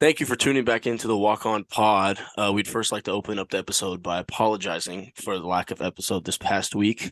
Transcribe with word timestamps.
Thank 0.00 0.20
you 0.20 0.26
for 0.26 0.36
tuning 0.36 0.64
back 0.64 0.86
into 0.86 1.08
the 1.08 1.18
Walk 1.18 1.44
On 1.44 1.64
Pod. 1.64 2.20
Uh, 2.36 2.52
we'd 2.52 2.68
first 2.68 2.92
like 2.92 3.02
to 3.04 3.10
open 3.10 3.40
up 3.40 3.50
the 3.50 3.58
episode 3.58 4.00
by 4.00 4.20
apologizing 4.20 5.10
for 5.16 5.36
the 5.36 5.44
lack 5.44 5.72
of 5.72 5.82
episode 5.82 6.24
this 6.24 6.38
past 6.38 6.76
week. 6.76 7.10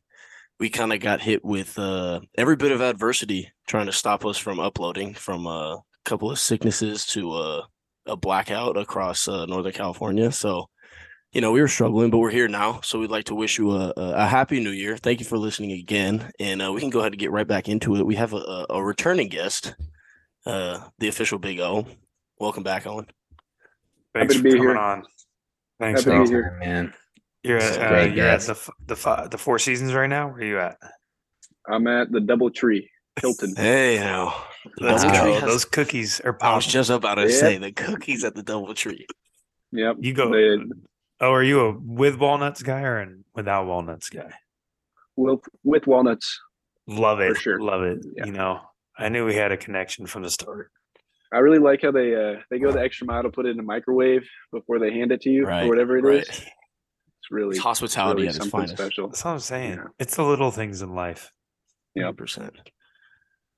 We 0.60 0.70
kind 0.70 0.92
of 0.92 1.00
got 1.00 1.20
hit 1.20 1.44
with 1.44 1.76
uh, 1.80 2.20
every 2.38 2.54
bit 2.54 2.70
of 2.70 2.80
adversity 2.80 3.50
trying 3.66 3.86
to 3.86 3.92
stop 3.92 4.24
us 4.24 4.38
from 4.38 4.60
uploading, 4.60 5.14
from 5.14 5.46
a 5.46 5.82
couple 6.04 6.30
of 6.30 6.38
sicknesses 6.38 7.04
to 7.06 7.64
a 8.06 8.16
blackout 8.16 8.76
across 8.76 9.26
uh, 9.26 9.46
Northern 9.46 9.72
California. 9.72 10.30
So, 10.30 10.66
you 11.32 11.40
know, 11.40 11.50
we 11.50 11.60
were 11.60 11.66
struggling, 11.66 12.10
but 12.10 12.18
we're 12.18 12.30
here 12.30 12.46
now. 12.46 12.82
So 12.82 13.00
we'd 13.00 13.10
like 13.10 13.24
to 13.24 13.34
wish 13.34 13.58
you 13.58 13.72
a, 13.72 13.92
a 13.96 14.28
happy 14.28 14.60
new 14.60 14.70
year. 14.70 14.96
Thank 14.96 15.18
you 15.18 15.26
for 15.26 15.38
listening 15.38 15.72
again. 15.72 16.30
And 16.38 16.62
uh, 16.62 16.72
we 16.72 16.80
can 16.80 16.90
go 16.90 17.00
ahead 17.00 17.14
and 17.14 17.18
get 17.18 17.32
right 17.32 17.48
back 17.48 17.68
into 17.68 17.96
it. 17.96 18.06
We 18.06 18.14
have 18.14 18.32
a, 18.32 18.66
a 18.70 18.84
returning 18.84 19.26
guest, 19.26 19.74
uh, 20.46 20.86
the 21.00 21.08
official 21.08 21.40
Big 21.40 21.58
O. 21.58 21.84
Welcome 22.38 22.62
back, 22.62 22.86
Owen. 22.86 23.06
Thanks 24.14 24.34
Happy 24.34 24.34
to 24.34 24.38
for 24.38 24.42
be 24.44 24.50
coming 24.50 24.62
here. 24.68 24.76
on. 24.78 25.02
Thanks, 25.80 26.04
Happy 26.04 26.18
to 26.18 26.24
be 26.24 26.28
here. 26.30 26.56
man. 26.60 26.94
You're 27.42 27.58
at, 27.58 27.78
uh, 27.80 27.88
great, 27.88 28.14
you're 28.14 28.26
at 28.26 28.40
the 28.40 28.68
the 28.86 28.96
fi- 28.96 29.28
the 29.28 29.38
Four 29.38 29.58
Seasons 29.58 29.94
right 29.94 30.08
now. 30.08 30.28
Where 30.28 30.38
are 30.38 30.44
you 30.44 30.58
at? 30.58 30.78
I'm 31.68 31.86
at 31.86 32.10
the 32.10 32.20
Double 32.20 32.50
Tree, 32.50 32.90
Hilton. 33.20 33.54
Hey, 33.56 33.98
now. 34.00 34.34
The 34.78 34.86
Let's 34.86 35.04
Double 35.04 35.16
go. 35.18 35.32
Has- 35.34 35.42
Those 35.42 35.64
cookies 35.64 36.20
are 36.20 36.36
I 36.40 36.56
was 36.56 36.66
just 36.66 36.90
about 36.90 37.16
to 37.16 37.22
Yeah. 37.30 37.36
say 37.36 37.58
the 37.58 37.72
cookies 37.72 38.24
at 38.24 38.34
the 38.34 38.42
Double 38.42 38.74
Tree. 38.74 39.06
Yep. 39.72 39.96
You 40.00 40.12
go. 40.12 40.30
They- 40.32 40.64
oh, 41.20 41.32
are 41.32 41.42
you 41.42 41.60
a 41.60 41.78
with 41.78 42.16
walnuts 42.16 42.62
guy 42.62 42.82
or 42.82 42.98
an 42.98 43.24
without 43.34 43.66
walnuts 43.66 44.10
guy? 44.10 44.32
with 45.16 45.40
with 45.62 45.86
walnuts. 45.86 46.40
Love 46.88 47.20
it. 47.20 47.36
sure. 47.38 47.60
Love 47.60 47.82
it. 47.82 48.04
Yeah. 48.16 48.26
You 48.26 48.32
know, 48.32 48.60
I 48.98 49.08
knew 49.08 49.24
we 49.24 49.34
had 49.34 49.52
a 49.52 49.56
connection 49.56 50.06
from 50.06 50.22
the 50.22 50.30
start. 50.30 50.70
I 51.36 51.40
really 51.40 51.58
like 51.58 51.82
how 51.82 51.90
they 51.92 52.14
uh 52.14 52.40
they 52.50 52.58
go 52.58 52.72
the 52.72 52.80
extra 52.80 53.06
mile 53.06 53.22
to 53.22 53.30
put 53.30 53.46
it 53.46 53.50
in 53.50 53.56
the 53.56 53.62
microwave 53.62 54.26
before 54.52 54.78
they 54.78 54.90
hand 54.92 55.12
it 55.12 55.20
to 55.22 55.30
you 55.30 55.44
Right, 55.46 55.64
or 55.64 55.68
whatever 55.68 55.98
it 55.98 56.04
is. 56.04 56.28
right. 56.28 56.28
It's 56.28 57.30
really 57.30 57.56
It's 57.56 57.58
hospitality 57.64 58.22
really 58.22 58.28
at 58.28 58.36
its 58.36 58.38
something 58.38 58.60
finest. 58.60 58.76
special. 58.76 59.08
That's 59.08 59.24
what 59.24 59.30
I'm 59.32 59.38
saying. 59.40 59.74
Yeah. 59.74 59.84
It's 59.98 60.16
the 60.16 60.22
little 60.24 60.50
things 60.50 60.80
in 60.82 60.94
life. 60.94 61.32
Yeah. 61.94 62.10
100%. 62.12 62.50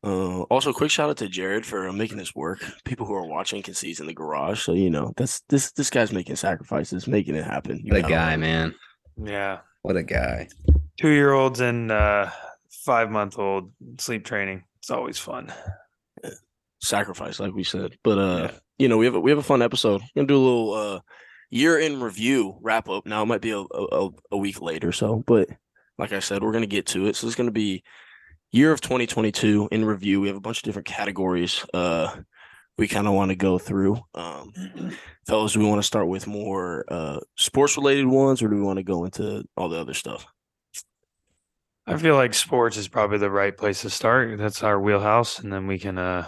Uh, 0.05 0.43
also, 0.43 0.73
quick 0.73 0.91
shout 0.93 1.11
out 1.11 1.17
to 1.19 1.29
Jared 1.29 1.67
for 1.67 1.93
making 1.93 2.19
this 2.19 2.35
work. 2.35 2.65
People 2.85 3.05
who 3.07 3.15
are 3.15 3.27
watching 3.27 3.63
can 3.63 3.75
see 3.75 3.89
he's 3.89 3.99
in 4.01 4.07
the 4.07 4.15
garage, 4.15 4.63
so 4.63 4.73
you 4.73 4.91
know 4.91 5.13
that's 5.17 5.41
this 5.49 5.73
this 5.73 5.91
guy's 5.91 6.13
making 6.13 6.37
sacrifices, 6.37 7.09
making 7.09 7.35
it 7.35 7.45
happen. 7.45 7.81
You 7.83 7.95
What 7.95 8.05
a 8.05 8.09
guy, 8.09 8.37
man. 8.37 8.75
Yeah. 9.17 9.59
What 9.83 9.97
a 9.97 10.05
guy. 10.05 10.49
Two 11.01 11.11
year 11.11 11.33
olds 11.33 11.59
and 11.61 11.91
uh, 11.91 12.31
five 12.71 13.11
month 13.11 13.39
old 13.41 13.73
sleep 13.99 14.25
training. 14.25 14.63
It's 14.79 14.91
always 14.91 15.19
fun. 15.19 15.53
Sacrifice, 16.81 17.41
like 17.41 17.55
we 17.55 17.65
said. 17.65 17.97
But 18.05 18.19
uh, 18.19 18.49
Yeah. 18.53 18.59
you 18.79 18.89
know, 18.89 18.97
we 18.97 19.05
have 19.07 19.15
a, 19.15 19.21
we 19.21 19.31
have 19.31 19.39
a 19.39 19.43
fun 19.43 19.63
episode. 19.63 20.01
We're 20.01 20.21
gonna 20.23 20.27
do 20.29 20.37
a 20.37 20.39
little 20.39 20.73
uh 20.75 21.01
year 21.51 21.79
in 21.79 22.01
review 22.01 22.59
wrap 22.61 22.89
up. 22.89 23.07
Now 23.07 23.23
it 23.23 23.27
might 23.27 23.41
be 23.41 23.51
a, 23.53 23.59
a 23.61 24.09
a 24.33 24.37
week 24.37 24.61
late 24.61 24.85
or 24.85 24.93
so, 24.93 25.23
but 25.27 25.49
like 25.99 26.13
I 26.13 26.21
said, 26.21 26.43
we're 26.43 26.53
gonna 26.53 26.67
get 26.67 26.87
to 26.89 27.07
it. 27.07 27.17
So 27.17 27.27
it's 27.27 27.37
gonna 27.37 27.51
be 27.51 27.83
year 28.53 28.73
of 28.73 28.81
2022 28.81 29.69
in 29.73 29.85
review. 29.85 30.21
We 30.21 30.29
have 30.29 30.37
a 30.37 30.41
bunch 30.41 30.59
of 30.59 30.63
different 30.65 30.87
categories. 30.87 31.65
Uh, 31.75 32.17
we 32.79 32.87
kind 32.87 33.07
of 33.09 33.13
want 33.15 33.31
to 33.31 33.37
go 33.37 33.59
through. 33.59 33.99
Um, 34.15 34.53
fellas, 35.27 35.53
do 35.55 35.59
we 35.59 35.67
want 35.67 35.81
to 35.81 35.87
start 35.87 36.07
with 36.07 36.27
more 36.29 36.85
uh 36.89 37.19
sports 37.37 37.77
related 37.77 38.07
ones, 38.07 38.41
or 38.43 38.49
do 38.49 38.55
we 38.57 38.63
want 38.63 38.77
to 38.79 38.85
go 38.85 39.05
into 39.05 39.45
all 39.57 39.69
the 39.69 39.81
other 39.81 39.95
stuff? 39.95 40.27
I 41.87 41.97
feel 41.97 42.15
like 42.17 42.35
sports 42.35 42.77
is 42.77 42.87
probably 42.87 43.17
the 43.19 43.31
right 43.31 43.57
place 43.57 43.81
to 43.83 43.91
start. 43.91 44.37
That's 44.39 44.63
our 44.63 44.79
wheelhouse, 44.79 45.39
and 45.39 45.51
then 45.53 45.67
we 45.67 45.79
can, 45.79 45.97
uh, 45.97 46.27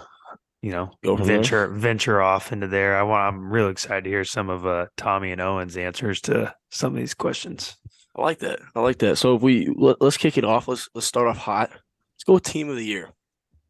you 0.61 0.71
know, 0.71 0.91
Go 1.03 1.17
from 1.17 1.25
there. 1.27 1.37
venture 1.37 1.67
venture 1.69 2.21
off 2.21 2.51
into 2.51 2.67
there. 2.67 2.97
I 2.97 3.03
want. 3.03 3.35
I'm 3.35 3.51
really 3.51 3.71
excited 3.71 4.03
to 4.03 4.09
hear 4.09 4.23
some 4.23 4.49
of 4.49 4.65
uh, 4.65 4.87
Tommy 4.97 5.31
and 5.31 5.41
Owen's 5.41 5.77
answers 5.77 6.21
to 6.21 6.53
some 6.69 6.93
of 6.93 6.99
these 6.99 7.13
questions. 7.13 7.77
I 8.15 8.21
like 8.21 8.39
that. 8.39 8.59
I 8.75 8.81
like 8.81 8.99
that. 8.99 9.17
So 9.17 9.35
if 9.35 9.41
we 9.41 9.73
let, 9.75 10.01
let's 10.01 10.17
kick 10.17 10.37
it 10.37 10.45
off. 10.45 10.67
Let's 10.67 10.89
let's 10.93 11.07
start 11.07 11.27
off 11.27 11.37
hot. 11.37 11.69
Let's 11.71 12.23
go 12.25 12.33
with 12.33 12.43
team 12.43 12.69
of 12.69 12.75
the 12.75 12.85
year. 12.85 13.09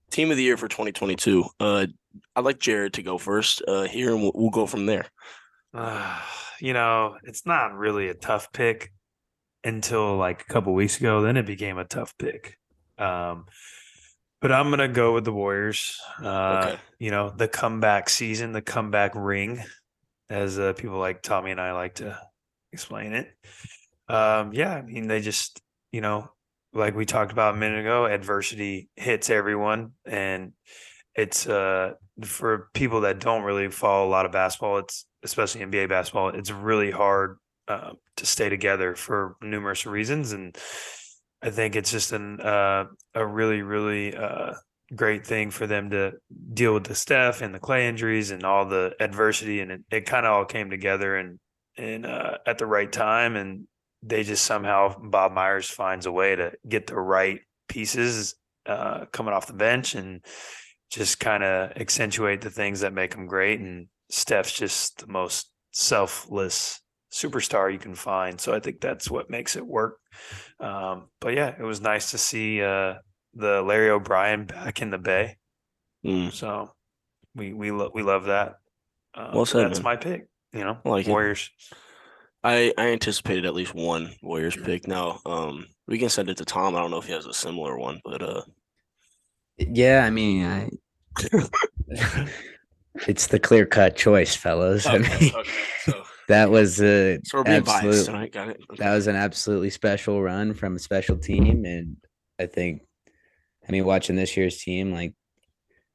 Team 0.09 0.31
of 0.31 0.37
the 0.37 0.43
year 0.43 0.57
for 0.57 0.67
2022. 0.67 1.45
Uh, 1.59 1.85
I'd 2.35 2.43
like 2.43 2.59
Jared 2.59 2.93
to 2.95 3.03
go 3.03 3.17
first 3.17 3.61
uh, 3.65 3.83
here, 3.83 4.11
and 4.11 4.21
we'll, 4.21 4.31
we'll 4.35 4.49
go 4.49 4.65
from 4.65 4.85
there. 4.85 5.05
Uh, 5.73 6.19
you 6.59 6.73
know, 6.73 7.15
it's 7.23 7.45
not 7.45 7.73
really 7.73 8.09
a 8.09 8.13
tough 8.13 8.51
pick 8.51 8.91
until 9.63 10.17
like 10.17 10.41
a 10.41 10.51
couple 10.51 10.73
weeks 10.73 10.97
ago. 10.99 11.21
Then 11.21 11.37
it 11.37 11.45
became 11.45 11.77
a 11.77 11.85
tough 11.85 12.13
pick. 12.17 12.57
Um, 12.97 13.45
but 14.41 14.51
I'm 14.51 14.69
gonna 14.69 14.87
go 14.87 15.13
with 15.13 15.25
the 15.25 15.33
Warriors. 15.33 15.99
Uh, 16.21 16.73
Okay. 16.73 16.81
You 16.99 17.11
know, 17.11 17.29
the 17.29 17.47
comeback 17.47 18.09
season, 18.09 18.51
the 18.51 18.61
comeback 18.61 19.13
ring, 19.15 19.63
as 20.29 20.59
uh, 20.59 20.73
people 20.73 20.99
like 20.99 21.21
Tommy 21.21 21.51
and 21.51 21.61
I 21.61 21.73
like 21.73 21.95
to 21.95 22.19
explain 22.73 23.13
it. 23.13 23.33
Um, 24.07 24.53
yeah, 24.53 24.73
I 24.75 24.81
mean, 24.81 25.07
they 25.07 25.21
just, 25.21 25.61
you 25.91 26.01
know, 26.01 26.31
like 26.73 26.95
we 26.95 27.05
talked 27.05 27.31
about 27.31 27.55
a 27.55 27.57
minute 27.57 27.79
ago, 27.81 28.05
adversity 28.05 28.89
hits 28.95 29.29
everyone, 29.29 29.93
and 30.05 30.53
it's 31.15 31.47
uh 31.47 31.93
for 32.23 32.69
people 32.73 33.01
that 33.01 33.19
don't 33.19 33.43
really 33.43 33.69
follow 33.69 34.07
a 34.07 34.09
lot 34.11 34.25
of 34.25 34.31
basketball. 34.31 34.79
It's 34.79 35.05
especially 35.23 35.61
NBA 35.61 35.87
basketball. 35.87 36.29
It's 36.29 36.51
really 36.51 36.91
hard 36.91 37.37
uh, 37.67 37.93
to 38.17 38.25
stay 38.25 38.49
together 38.49 38.95
for 38.95 39.35
numerous 39.41 39.85
reasons, 39.85 40.31
and 40.33 40.57
I 41.41 41.49
think 41.49 41.75
it's 41.75 41.91
just 41.91 42.11
an 42.11 42.39
uh, 42.39 42.85
a 43.15 43.25
really 43.25 43.61
really 43.61 44.15
uh, 44.15 44.53
great 44.95 45.25
thing 45.25 45.51
for 45.51 45.67
them 45.67 45.89
to 45.91 46.13
deal 46.53 46.73
with 46.73 46.85
the 46.85 46.95
Steph 46.95 47.41
and 47.41 47.53
the 47.53 47.59
Clay 47.59 47.87
injuries 47.87 48.31
and 48.31 48.43
all 48.43 48.65
the 48.65 48.93
adversity, 48.99 49.59
and 49.61 49.71
it, 49.71 49.81
it 49.91 50.05
kind 50.05 50.25
of 50.25 50.31
all 50.31 50.45
came 50.45 50.69
together 50.69 51.15
and 51.15 51.39
and 51.77 52.05
uh, 52.05 52.37
at 52.45 52.57
the 52.57 52.65
right 52.65 52.91
time, 52.91 53.35
and 53.35 53.67
they 54.03 54.23
just 54.23 54.45
somehow 54.45 54.95
Bob 54.99 55.31
Myers 55.31 55.69
finds 55.69 56.05
a 56.05 56.11
way 56.11 56.35
to 56.35 56.51
get 56.67 56.87
the 56.87 56.95
right 56.95 57.39
pieces 57.67 58.35
uh, 58.65 59.05
coming 59.11 59.33
off 59.33 59.47
the 59.47 59.53
bench 59.53 59.95
and 59.95 60.23
just 60.91 61.19
kind 61.19 61.43
of 61.43 61.71
accentuate 61.77 62.41
the 62.41 62.49
things 62.49 62.81
that 62.81 62.93
make 62.93 63.11
them 63.11 63.25
great. 63.25 63.59
And 63.59 63.87
Steph's 64.09 64.53
just 64.53 64.99
the 64.99 65.07
most 65.07 65.49
selfless 65.71 66.81
superstar 67.13 67.71
you 67.71 67.79
can 67.79 67.95
find. 67.95 68.39
So 68.39 68.53
I 68.53 68.59
think 68.59 68.81
that's 68.81 69.09
what 69.09 69.29
makes 69.29 69.55
it 69.55 69.65
work. 69.65 70.00
Um, 70.59 71.09
but 71.19 71.33
yeah, 71.33 71.55
it 71.57 71.63
was 71.63 71.81
nice 71.81 72.11
to 72.11 72.17
see 72.17 72.61
uh, 72.61 72.95
the 73.33 73.61
Larry 73.61 73.89
O'Brien 73.89 74.45
back 74.45 74.81
in 74.81 74.89
the 74.89 74.97
Bay. 74.97 75.37
Mm, 76.05 76.31
So 76.31 76.71
we 77.35 77.53
we 77.53 77.71
lo- 77.71 77.91
we 77.93 78.03
love 78.03 78.25
that. 78.25 78.55
Uh, 79.13 79.31
Well 79.33 79.45
said, 79.45 79.65
that's 79.65 79.79
man. 79.79 79.83
my 79.83 79.95
pick. 79.97 80.27
You 80.53 80.63
know, 80.63 80.77
I 80.85 80.89
like 80.89 81.07
it. 81.07 81.11
Warriors. 81.11 81.49
I 82.43 82.73
I 82.77 82.87
anticipated 82.87 83.45
at 83.45 83.53
least 83.53 83.73
one 83.75 84.13
Warriors 84.21 84.55
pick. 84.57 84.87
Now, 84.87 85.19
um, 85.25 85.67
we 85.87 85.97
can 85.99 86.09
send 86.09 86.29
it 86.29 86.37
to 86.37 86.45
Tom. 86.45 86.75
I 86.75 86.79
don't 86.81 86.91
know 86.91 86.97
if 86.97 87.05
he 87.05 87.13
has 87.13 87.25
a 87.25 87.33
similar 87.33 87.77
one, 87.77 88.01
but 88.03 88.21
uh, 88.21 88.41
Yeah, 89.57 90.03
I 90.05 90.09
mean, 90.09 90.43
I, 90.45 90.69
it's 93.07 93.27
the 93.27 93.39
clear 93.39 93.65
cut 93.65 93.95
choice, 93.95 94.35
fellas. 94.35 94.85
I 94.87 94.97
mean, 94.97 95.09
okay. 95.35 95.51
So, 95.85 96.03
that 96.31 96.49
was 96.49 96.81
a 96.81 97.19
so 97.23 97.39
we're 97.39 97.43
being 97.43 97.63
biased 97.63 98.05
tonight. 98.05 98.31
Got 98.31 98.49
it. 98.49 98.61
That 98.77 98.93
was 98.93 99.07
an 99.07 99.15
absolutely 99.15 99.69
special 99.69 100.21
run 100.21 100.53
from 100.53 100.75
a 100.75 100.79
special 100.79 101.17
team, 101.17 101.65
and 101.65 101.97
I 102.39 102.45
think, 102.45 102.81
I 103.67 103.71
mean, 103.71 103.85
watching 103.85 104.15
this 104.15 104.35
year's 104.35 104.61
team, 104.61 104.93
like 104.93 105.13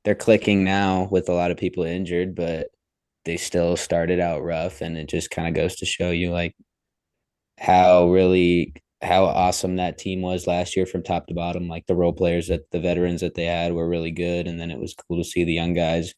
they're 0.04 0.14
clicking 0.14 0.62
now 0.62 1.08
with 1.10 1.28
a 1.28 1.34
lot 1.34 1.50
of 1.50 1.56
people 1.56 1.84
injured, 1.84 2.34
but 2.34 2.68
they 3.24 3.36
still 3.36 3.76
started 3.76 4.20
out 4.20 4.44
rough, 4.44 4.80
and 4.80 4.96
it 4.96 5.08
just 5.08 5.30
kind 5.30 5.48
of 5.48 5.54
goes 5.54 5.76
to 5.76 5.86
show 5.86 6.10
you 6.10 6.30
like 6.30 6.54
how 7.58 8.10
really 8.10 8.74
how 9.02 9.24
awesome 9.24 9.76
that 9.76 9.98
team 9.98 10.22
was 10.22 10.46
last 10.46 10.76
year 10.76 10.86
from 10.86 11.02
top 11.02 11.26
to 11.26 11.34
bottom. 11.34 11.68
Like 11.68 11.86
the 11.86 11.96
role 11.96 12.12
players 12.12 12.48
that 12.48 12.70
the 12.70 12.80
veterans 12.80 13.22
that 13.22 13.34
they 13.34 13.44
had 13.44 13.72
were 13.72 13.88
really 13.88 14.12
good, 14.12 14.46
and 14.46 14.60
then 14.60 14.70
it 14.70 14.78
was 14.78 14.94
cool 14.94 15.18
to 15.18 15.28
see 15.28 15.44
the 15.44 15.52
young 15.54 15.74
guys 15.74 16.14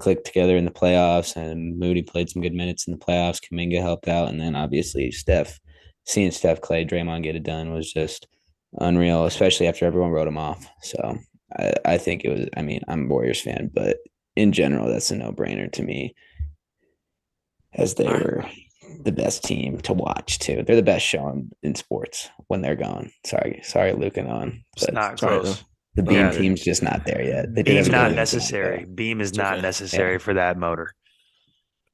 click 0.00 0.24
together 0.24 0.56
in 0.56 0.64
the 0.64 0.70
playoffs. 0.70 1.36
And 1.36 1.78
Moody 1.78 2.02
played 2.02 2.28
some 2.28 2.42
good 2.42 2.54
minutes 2.54 2.86
in 2.86 2.92
the 2.92 2.98
playoffs. 2.98 3.40
Kuminga 3.40 3.80
helped 3.80 4.08
out, 4.08 4.28
and 4.28 4.40
then 4.40 4.56
obviously 4.56 5.12
Steph, 5.12 5.60
seeing 6.04 6.30
Steph 6.32 6.60
Clay, 6.60 6.84
Draymond 6.84 7.22
get 7.22 7.36
it 7.36 7.44
done 7.44 7.72
was 7.72 7.92
just 7.92 8.26
unreal, 8.78 9.24
especially 9.24 9.68
after 9.68 9.84
everyone 9.84 10.10
wrote 10.10 10.28
him 10.28 10.38
off. 10.38 10.66
So 10.82 11.18
I, 11.56 11.74
I 11.84 11.98
think 11.98 12.24
it 12.24 12.30
was. 12.30 12.48
I 12.56 12.62
mean, 12.62 12.80
I'm 12.88 13.04
a 13.04 13.08
Warriors 13.08 13.40
fan, 13.40 13.70
but 13.72 13.98
in 14.36 14.52
general, 14.52 14.88
that's 14.88 15.10
a 15.10 15.16
no 15.16 15.32
brainer 15.32 15.70
to 15.72 15.82
me, 15.82 16.14
as 17.74 17.94
they 17.94 18.08
were 18.08 18.44
the 19.04 19.12
best 19.12 19.44
team 19.44 19.78
to 19.82 19.92
watch 19.92 20.38
too. 20.38 20.62
They're 20.62 20.76
the 20.76 20.82
best 20.82 21.06
show 21.06 21.28
in, 21.28 21.50
in 21.62 21.74
sports 21.74 22.28
when 22.48 22.60
they're 22.60 22.76
gone. 22.76 23.10
Sorry, 23.24 23.60
sorry, 23.62 23.92
Luke 23.92 24.16
and 24.16 24.28
on. 24.28 24.64
It's 24.76 24.90
not 24.90 25.18
sorry, 25.18 25.40
close. 25.40 25.64
The 26.00 26.06
beam 26.08 26.16
Yeah. 26.18 26.30
team's 26.32 26.62
just 26.62 26.82
not 26.82 27.04
there 27.04 27.22
yet. 27.22 27.54
They 27.54 27.62
did 27.62 27.74
Beam's 27.74 27.86
have 27.86 27.94
a 27.94 27.98
not 27.98 28.02
good 28.10 28.18
example. 28.18 28.38
necessary. 28.38 28.84
Beam 28.86 29.20
is 29.20 29.28
It's 29.30 29.38
not 29.38 29.54
okay. 29.54 29.62
necessary 29.62 30.18
for 30.18 30.34
that 30.34 30.56
motor. 30.58 30.92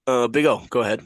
Uh, 0.07 0.29
Big 0.29 0.47
O, 0.47 0.63
go 0.71 0.81
ahead. 0.81 1.03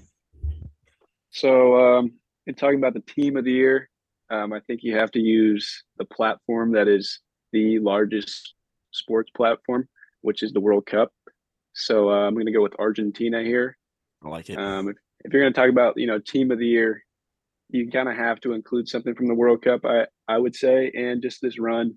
So, 1.30 1.76
um, 1.76 2.12
in 2.46 2.54
talking 2.54 2.78
about 2.78 2.94
the 2.94 3.00
team 3.00 3.36
of 3.36 3.44
the 3.44 3.52
year, 3.52 3.88
um, 4.30 4.52
I 4.52 4.60
think 4.60 4.82
you 4.82 4.96
have 4.96 5.10
to 5.12 5.20
use 5.20 5.84
the 5.98 6.04
platform 6.04 6.72
that 6.72 6.88
is 6.88 7.20
the 7.52 7.78
largest 7.78 8.54
sports 8.92 9.30
platform, 9.36 9.88
which 10.22 10.42
is 10.42 10.52
the 10.52 10.60
World 10.60 10.86
Cup. 10.86 11.12
So 11.72 12.10
uh, 12.10 12.26
I'm 12.26 12.34
going 12.34 12.46
to 12.46 12.52
go 12.52 12.62
with 12.62 12.74
Argentina 12.78 13.42
here. 13.42 13.76
I 14.24 14.28
like 14.28 14.50
it. 14.50 14.58
Um, 14.58 14.88
if, 14.88 14.96
if 15.24 15.32
you're 15.32 15.42
going 15.42 15.52
to 15.52 15.58
talk 15.60 15.70
about 15.70 15.96
you 15.96 16.06
know 16.06 16.18
team 16.18 16.50
of 16.50 16.58
the 16.58 16.66
year, 16.66 17.02
you 17.70 17.88
kind 17.90 18.08
of 18.08 18.16
have 18.16 18.40
to 18.40 18.52
include 18.52 18.88
something 18.88 19.14
from 19.14 19.26
the 19.28 19.34
World 19.34 19.62
Cup. 19.62 19.84
I 19.84 20.06
I 20.28 20.38
would 20.38 20.54
say, 20.56 20.90
and 20.96 21.22
just 21.22 21.40
this 21.40 21.58
run 21.58 21.96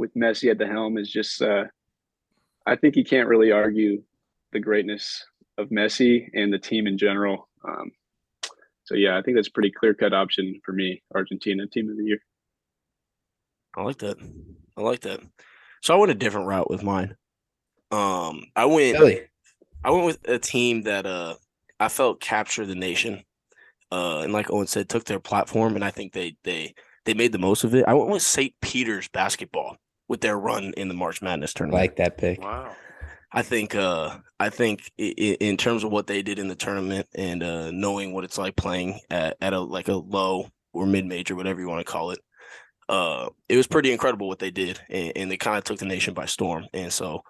with 0.00 0.14
Messi 0.14 0.50
at 0.50 0.58
the 0.58 0.66
helm 0.66 0.98
is 0.98 1.10
just. 1.10 1.40
Uh, 1.40 1.64
I 2.66 2.76
think 2.76 2.96
you 2.96 3.04
can't 3.04 3.28
really 3.28 3.52
argue 3.52 4.02
the 4.52 4.60
greatness 4.60 5.24
of 5.58 5.68
Messi 5.68 6.28
and 6.34 6.52
the 6.52 6.58
team 6.58 6.86
in 6.86 6.98
general. 6.98 7.48
Um, 7.64 7.92
so 8.84 8.94
yeah, 8.94 9.16
I 9.16 9.22
think 9.22 9.36
that's 9.36 9.48
a 9.48 9.52
pretty 9.52 9.70
clear 9.70 9.94
cut 9.94 10.12
option 10.12 10.60
for 10.64 10.72
me. 10.72 11.02
Argentina 11.14 11.66
team 11.66 11.90
of 11.90 11.96
the 11.96 12.04
year. 12.04 12.18
I 13.76 13.82
like 13.82 13.98
that. 13.98 14.16
I 14.76 14.80
like 14.80 15.00
that. 15.00 15.20
So 15.82 15.94
I 15.94 15.98
went 15.98 16.12
a 16.12 16.16
different 16.16 16.48
route 16.48 16.70
with 16.70 16.82
mine. 16.82 17.16
Um, 17.90 18.44
I 18.56 18.64
went. 18.64 18.98
Really? 18.98 19.20
I 19.84 19.90
went 19.90 20.06
with 20.06 20.28
a 20.28 20.38
team 20.38 20.82
that 20.82 21.06
uh 21.06 21.36
I 21.78 21.88
felt 21.88 22.20
captured 22.20 22.66
the 22.66 22.74
nation. 22.74 23.24
Uh, 23.92 24.20
and 24.20 24.32
like 24.32 24.50
Owen 24.52 24.68
said, 24.68 24.88
took 24.88 25.04
their 25.04 25.18
platform, 25.18 25.74
and 25.74 25.84
I 25.84 25.90
think 25.90 26.12
they 26.12 26.36
they 26.44 26.74
they 27.04 27.14
made 27.14 27.32
the 27.32 27.38
most 27.38 27.64
of 27.64 27.74
it. 27.74 27.84
I 27.86 27.94
went 27.94 28.10
with 28.10 28.22
St. 28.22 28.54
Peter's 28.60 29.08
basketball 29.08 29.78
with 30.10 30.20
their 30.22 30.36
run 30.36 30.74
in 30.76 30.88
the 30.88 30.94
March 30.94 31.22
Madness 31.22 31.54
tournament. 31.54 31.80
Like 31.80 31.96
that 31.96 32.18
pick. 32.18 32.42
Wow. 32.42 32.74
I 33.32 33.42
think 33.42 33.76
uh 33.76 34.18
I 34.40 34.48
think 34.50 34.90
i- 34.98 35.14
i- 35.16 35.36
in 35.38 35.56
terms 35.56 35.84
of 35.84 35.92
what 35.92 36.08
they 36.08 36.20
did 36.20 36.40
in 36.40 36.48
the 36.48 36.56
tournament 36.56 37.06
and 37.14 37.44
uh 37.44 37.70
knowing 37.70 38.12
what 38.12 38.24
it's 38.24 38.36
like 38.36 38.56
playing 38.56 38.98
at, 39.08 39.36
at 39.40 39.52
a 39.52 39.60
like 39.60 39.86
a 39.86 39.94
low 39.94 40.48
or 40.72 40.84
mid 40.84 41.06
major, 41.06 41.36
whatever 41.36 41.60
you 41.60 41.68
want 41.68 41.86
to 41.86 41.90
call 41.90 42.10
it, 42.10 42.18
uh 42.88 43.28
it 43.48 43.56
was 43.56 43.68
pretty 43.68 43.92
incredible 43.92 44.26
what 44.26 44.40
they 44.40 44.50
did 44.50 44.80
and, 44.90 45.12
and 45.14 45.30
they 45.30 45.36
kind 45.36 45.56
of 45.58 45.62
took 45.62 45.78
the 45.78 45.84
nation 45.86 46.12
by 46.12 46.26
storm. 46.26 46.66
And 46.74 46.92
so 46.92 47.22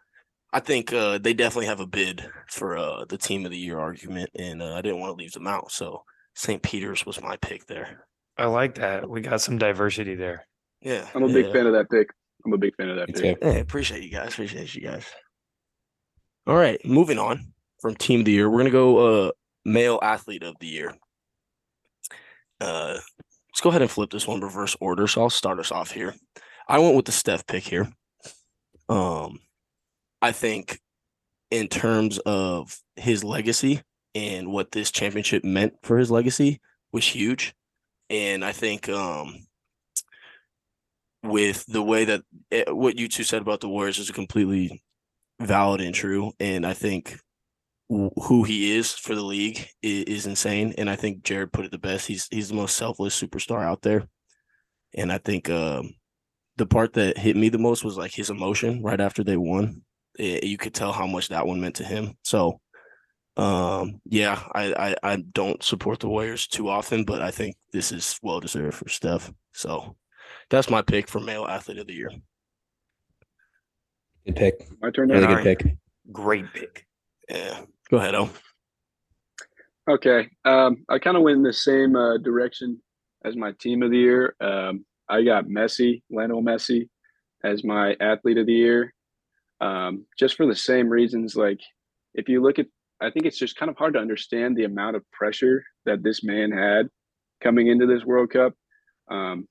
I 0.50 0.60
think 0.60 0.90
uh 0.90 1.18
they 1.18 1.34
definitely 1.34 1.66
have 1.66 1.80
a 1.80 1.86
bid 1.86 2.26
for 2.48 2.78
uh 2.78 3.04
the 3.10 3.18
team 3.18 3.44
of 3.44 3.50
the 3.50 3.58
year 3.58 3.78
argument 3.78 4.30
and 4.34 4.62
uh, 4.62 4.74
I 4.74 4.80
didn't 4.80 5.00
want 5.00 5.10
to 5.12 5.22
leave 5.22 5.32
them 5.32 5.46
out. 5.46 5.70
So 5.70 6.02
St. 6.34 6.62
Peter's 6.62 7.04
was 7.04 7.20
my 7.20 7.36
pick 7.36 7.66
there. 7.66 8.06
I 8.38 8.46
like 8.46 8.76
that. 8.76 9.06
We 9.06 9.20
got 9.20 9.42
some 9.42 9.58
diversity 9.58 10.14
there. 10.14 10.46
Yeah. 10.80 11.06
I'm 11.14 11.24
a 11.24 11.28
big 11.28 11.44
yeah. 11.48 11.52
fan 11.52 11.66
of 11.66 11.74
that 11.74 11.90
pick. 11.90 12.08
I'm 12.44 12.52
a 12.52 12.58
big 12.58 12.74
fan 12.76 12.88
of 12.88 12.96
that 12.96 13.08
pick. 13.08 13.40
too. 13.40 13.46
Hey, 13.46 13.60
appreciate 13.60 14.02
you 14.02 14.10
guys. 14.10 14.32
Appreciate 14.32 14.74
you 14.74 14.82
guys. 14.82 15.06
All 16.46 16.56
right, 16.56 16.84
moving 16.84 17.18
on 17.18 17.52
from 17.80 17.94
team 17.94 18.20
of 18.20 18.26
the 18.26 18.32
year, 18.32 18.48
we're 18.50 18.58
gonna 18.58 18.70
go 18.70 19.26
uh 19.26 19.30
male 19.64 19.98
athlete 20.02 20.42
of 20.42 20.56
the 20.60 20.66
year. 20.66 20.94
Uh, 22.60 22.94
let's 23.48 23.60
go 23.62 23.70
ahead 23.70 23.82
and 23.82 23.90
flip 23.90 24.10
this 24.10 24.26
one 24.26 24.40
reverse 24.40 24.76
order. 24.80 25.06
So 25.06 25.22
I'll 25.22 25.30
start 25.30 25.58
us 25.58 25.72
off 25.72 25.90
here. 25.90 26.14
I 26.68 26.78
went 26.78 26.94
with 26.96 27.06
the 27.06 27.12
Steph 27.12 27.46
pick 27.46 27.64
here. 27.64 27.90
Um, 28.88 29.38
I 30.20 30.32
think 30.32 30.78
in 31.50 31.68
terms 31.68 32.18
of 32.18 32.78
his 32.96 33.24
legacy 33.24 33.82
and 34.14 34.52
what 34.52 34.72
this 34.72 34.90
championship 34.90 35.44
meant 35.44 35.74
for 35.82 35.98
his 35.98 36.10
legacy 36.10 36.60
was 36.92 37.06
huge, 37.06 37.54
and 38.08 38.44
I 38.44 38.52
think 38.52 38.88
um 38.88 39.46
with 41.22 41.64
the 41.66 41.82
way 41.82 42.04
that 42.04 42.22
eh, 42.50 42.64
what 42.70 42.98
you 42.98 43.08
two 43.08 43.24
said 43.24 43.42
about 43.42 43.60
the 43.60 43.68
Warriors 43.68 43.98
is 43.98 44.10
completely 44.10 44.82
valid 45.40 45.80
and 45.80 45.94
true. 45.94 46.32
And 46.40 46.66
I 46.66 46.72
think 46.74 47.18
wh- 47.90 48.08
who 48.22 48.44
he 48.44 48.76
is 48.76 48.92
for 48.92 49.14
the 49.14 49.22
league 49.22 49.66
is, 49.82 50.04
is 50.04 50.26
insane. 50.26 50.74
And 50.78 50.88
I 50.88 50.96
think 50.96 51.22
Jared 51.22 51.52
put 51.52 51.64
it 51.64 51.70
the 51.70 51.78
best. 51.78 52.06
He's 52.06 52.26
he's 52.30 52.48
the 52.48 52.54
most 52.54 52.76
selfless 52.76 53.20
superstar 53.20 53.62
out 53.62 53.82
there. 53.82 54.08
And 54.94 55.12
I 55.12 55.18
think 55.18 55.48
um, 55.50 55.94
the 56.56 56.66
part 56.66 56.94
that 56.94 57.18
hit 57.18 57.36
me 57.36 57.48
the 57.48 57.58
most 57.58 57.84
was 57.84 57.96
like 57.96 58.12
his 58.12 58.30
emotion 58.30 58.82
right 58.82 59.00
after 59.00 59.22
they 59.22 59.36
won. 59.36 59.82
Eh, 60.18 60.40
you 60.42 60.58
could 60.58 60.74
tell 60.74 60.92
how 60.92 61.06
much 61.06 61.28
that 61.28 61.46
one 61.46 61.60
meant 61.60 61.76
to 61.76 61.84
him. 61.84 62.14
So. 62.24 62.60
Um 63.36 64.00
yeah, 64.04 64.42
I, 64.54 64.74
I 64.74 65.12
I 65.12 65.16
don't 65.16 65.62
support 65.62 66.00
the 66.00 66.08
Warriors 66.08 66.48
too 66.48 66.68
often, 66.68 67.04
but 67.04 67.22
I 67.22 67.30
think 67.30 67.54
this 67.72 67.92
is 67.92 68.18
well 68.22 68.40
deserved 68.40 68.76
for 68.76 68.88
Steph. 68.88 69.32
So 69.52 69.96
that's 70.50 70.68
my 70.68 70.82
pick 70.82 71.08
for 71.08 71.20
male 71.20 71.46
athlete 71.46 71.78
of 71.78 71.86
the 71.86 71.94
year. 71.94 72.10
Good 74.26 74.36
pick. 74.36 74.68
My 74.82 74.90
turn. 74.90 75.08
Really 75.08 75.26
good 75.26 75.42
pick. 75.42 75.76
Great 76.12 76.52
pick. 76.52 76.86
Yeah. 77.28 77.60
Go 77.90 77.96
ahead, 77.96 78.14
O. 78.14 78.28
Okay. 79.88 80.28
Um, 80.44 80.84
I 80.88 80.98
kind 80.98 81.16
of 81.16 81.22
went 81.22 81.38
in 81.38 81.42
the 81.42 81.52
same 81.52 81.96
uh, 81.96 82.18
direction 82.18 82.80
as 83.24 83.36
my 83.36 83.52
team 83.60 83.82
of 83.82 83.90
the 83.90 83.98
year. 83.98 84.34
Um, 84.40 84.84
I 85.08 85.22
got 85.22 85.46
Messi, 85.46 86.02
Lionel 86.10 86.42
Messi, 86.42 86.88
as 87.44 87.64
my 87.64 87.96
athlete 88.00 88.38
of 88.38 88.46
the 88.46 88.52
year. 88.52 88.94
Um, 89.60 90.06
just 90.18 90.36
for 90.36 90.46
the 90.46 90.54
same 90.54 90.88
reasons. 90.88 91.34
Like, 91.36 91.60
if 92.14 92.28
you 92.28 92.42
look 92.42 92.58
at, 92.58 92.66
I 93.00 93.10
think 93.10 93.26
it's 93.26 93.38
just 93.38 93.56
kind 93.56 93.70
of 93.70 93.76
hard 93.76 93.94
to 93.94 94.00
understand 94.00 94.56
the 94.56 94.64
amount 94.64 94.96
of 94.96 95.10
pressure 95.12 95.64
that 95.86 96.02
this 96.02 96.22
man 96.22 96.50
had 96.52 96.88
coming 97.42 97.68
into 97.68 97.86
this 97.86 98.04
World 98.04 98.30
Cup. 98.30 98.54
Um, 99.10 99.48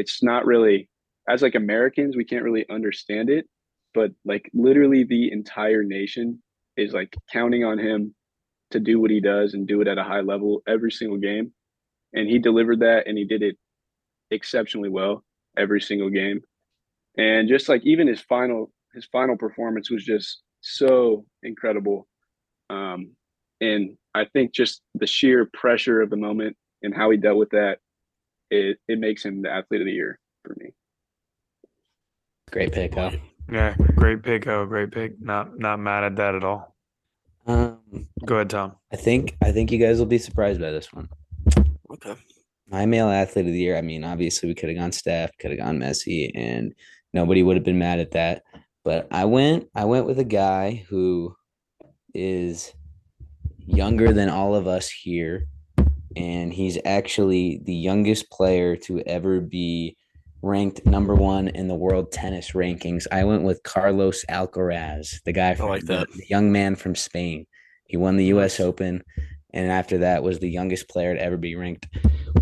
it's 0.00 0.22
not 0.22 0.46
really, 0.46 0.88
as 1.28 1.42
like 1.42 1.54
Americans, 1.54 2.16
we 2.16 2.24
can't 2.24 2.44
really 2.44 2.66
understand 2.70 3.30
it, 3.30 3.46
but 3.94 4.10
like 4.24 4.50
literally 4.54 5.04
the 5.04 5.30
entire 5.30 5.82
nation 5.82 6.42
is 6.76 6.92
like 6.92 7.14
counting 7.32 7.64
on 7.64 7.78
him 7.78 8.14
to 8.70 8.80
do 8.80 9.00
what 9.00 9.10
he 9.10 9.20
does 9.20 9.54
and 9.54 9.66
do 9.66 9.80
it 9.80 9.88
at 9.88 9.98
a 9.98 10.04
high 10.04 10.20
level 10.20 10.62
every 10.66 10.90
single 10.90 11.18
game. 11.18 11.52
And 12.14 12.28
he 12.28 12.38
delivered 12.38 12.80
that 12.80 13.06
and 13.06 13.18
he 13.18 13.24
did 13.24 13.42
it 13.42 13.56
exceptionally 14.30 14.88
well 14.88 15.24
every 15.56 15.80
single 15.80 16.10
game. 16.10 16.40
And 17.18 17.48
just 17.48 17.68
like 17.68 17.82
even 17.84 18.06
his 18.06 18.20
final 18.20 18.72
his 18.94 19.06
final 19.06 19.36
performance 19.36 19.90
was 19.90 20.04
just 20.04 20.42
so 20.60 21.24
incredible. 21.42 22.08
Um, 22.70 23.12
and 23.60 23.96
I 24.14 24.24
think 24.24 24.52
just 24.52 24.82
the 24.94 25.06
sheer 25.06 25.48
pressure 25.52 26.00
of 26.00 26.10
the 26.10 26.16
moment 26.16 26.56
and 26.82 26.94
how 26.94 27.10
he 27.10 27.16
dealt 27.16 27.38
with 27.38 27.50
that, 27.50 27.78
it, 28.50 28.78
it 28.88 28.98
makes 28.98 29.24
him 29.24 29.42
the 29.42 29.50
athlete 29.50 29.80
of 29.80 29.86
the 29.86 29.92
year 29.92 30.18
for 30.44 30.54
me. 30.58 30.72
Great 32.50 32.72
pick, 32.72 32.94
huh? 32.94 33.12
Yeah, 33.50 33.74
great 33.94 34.22
pick. 34.22 34.46
Oh, 34.46 34.66
great 34.66 34.90
pick. 34.90 35.20
Not 35.20 35.58
not 35.58 35.78
mad 35.78 36.04
at 36.04 36.16
that 36.16 36.34
at 36.34 36.44
all. 36.44 36.76
Um, 37.46 37.78
Go 38.24 38.36
ahead, 38.36 38.50
Tom. 38.50 38.76
I 38.92 38.96
think 38.96 39.36
I 39.42 39.52
think 39.52 39.72
you 39.72 39.78
guys 39.78 39.98
will 39.98 40.06
be 40.06 40.18
surprised 40.18 40.60
by 40.60 40.70
this 40.70 40.92
one. 40.92 41.08
Okay. 41.92 42.14
My 42.68 42.86
male 42.86 43.08
athlete 43.08 43.46
of 43.46 43.52
the 43.52 43.58
year. 43.58 43.76
I 43.76 43.82
mean, 43.82 44.04
obviously 44.04 44.48
we 44.48 44.54
could 44.54 44.68
have 44.68 44.78
gone 44.78 44.92
Steph, 44.92 45.36
could 45.38 45.50
have 45.50 45.58
gone 45.58 45.78
Messi, 45.78 46.30
and 46.34 46.72
nobody 47.12 47.42
would 47.42 47.56
have 47.56 47.64
been 47.64 47.78
mad 47.78 47.98
at 47.98 48.12
that. 48.12 48.42
But 48.84 49.08
I 49.10 49.24
went 49.24 49.68
I 49.74 49.84
went 49.84 50.06
with 50.06 50.18
a 50.18 50.24
guy 50.24 50.84
who 50.88 51.34
is 52.14 52.72
younger 53.58 54.12
than 54.12 54.28
all 54.28 54.54
of 54.54 54.66
us 54.66 54.88
here, 54.88 55.46
and 56.16 56.52
he's 56.52 56.78
actually 56.84 57.60
the 57.64 57.74
youngest 57.74 58.30
player 58.30 58.76
to 58.76 59.00
ever 59.00 59.40
be 59.40 59.96
ranked 60.42 60.86
number 60.86 61.14
one 61.14 61.48
in 61.48 61.68
the 61.68 61.74
world 61.74 62.12
tennis 62.12 62.52
rankings. 62.52 63.06
I 63.12 63.24
went 63.24 63.42
with 63.42 63.62
Carlos 63.62 64.24
Alcaraz, 64.28 65.22
the 65.24 65.32
guy 65.32 65.54
from 65.54 65.68
like 65.68 65.84
that. 65.86 66.08
the 66.12 66.26
young 66.28 66.50
man 66.50 66.76
from 66.76 66.94
Spain. 66.94 67.46
He 67.86 67.96
won 67.96 68.16
the 68.16 68.26
U.S. 68.26 68.58
Nice. 68.58 68.66
Open, 68.66 69.02
and 69.52 69.70
after 69.70 69.98
that 69.98 70.22
was 70.22 70.38
the 70.38 70.50
youngest 70.50 70.88
player 70.88 71.14
to 71.14 71.22
ever 71.22 71.36
be 71.36 71.56
ranked 71.56 71.86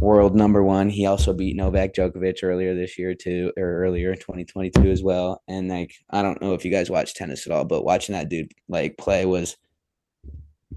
world 0.01 0.35
number 0.37 0.63
one. 0.63 0.91
He 0.91 1.07
also 1.07 1.33
beat 1.33 1.57
Novak 1.57 1.95
Djokovic 1.95 2.43
earlier 2.43 2.75
this 2.75 2.99
year 2.99 3.15
too, 3.15 3.53
or 3.57 3.83
earlier 3.83 4.13
in 4.13 4.19
2022 4.19 4.91
as 4.91 5.03
well. 5.03 5.43
And 5.49 5.69
like, 5.69 5.93
I 6.11 6.23
don't 6.23 6.41
know 6.41 6.55
if 6.55 6.65
you 6.65 6.71
guys 6.71 6.91
watch 6.91 7.15
tennis 7.15 7.47
at 7.47 7.53
all, 7.53 7.65
but 7.65 7.85
watching 7.85 8.15
that 8.15 8.29
dude 8.29 8.53
like 8.69 8.99
play 8.99 9.25
was 9.25 9.57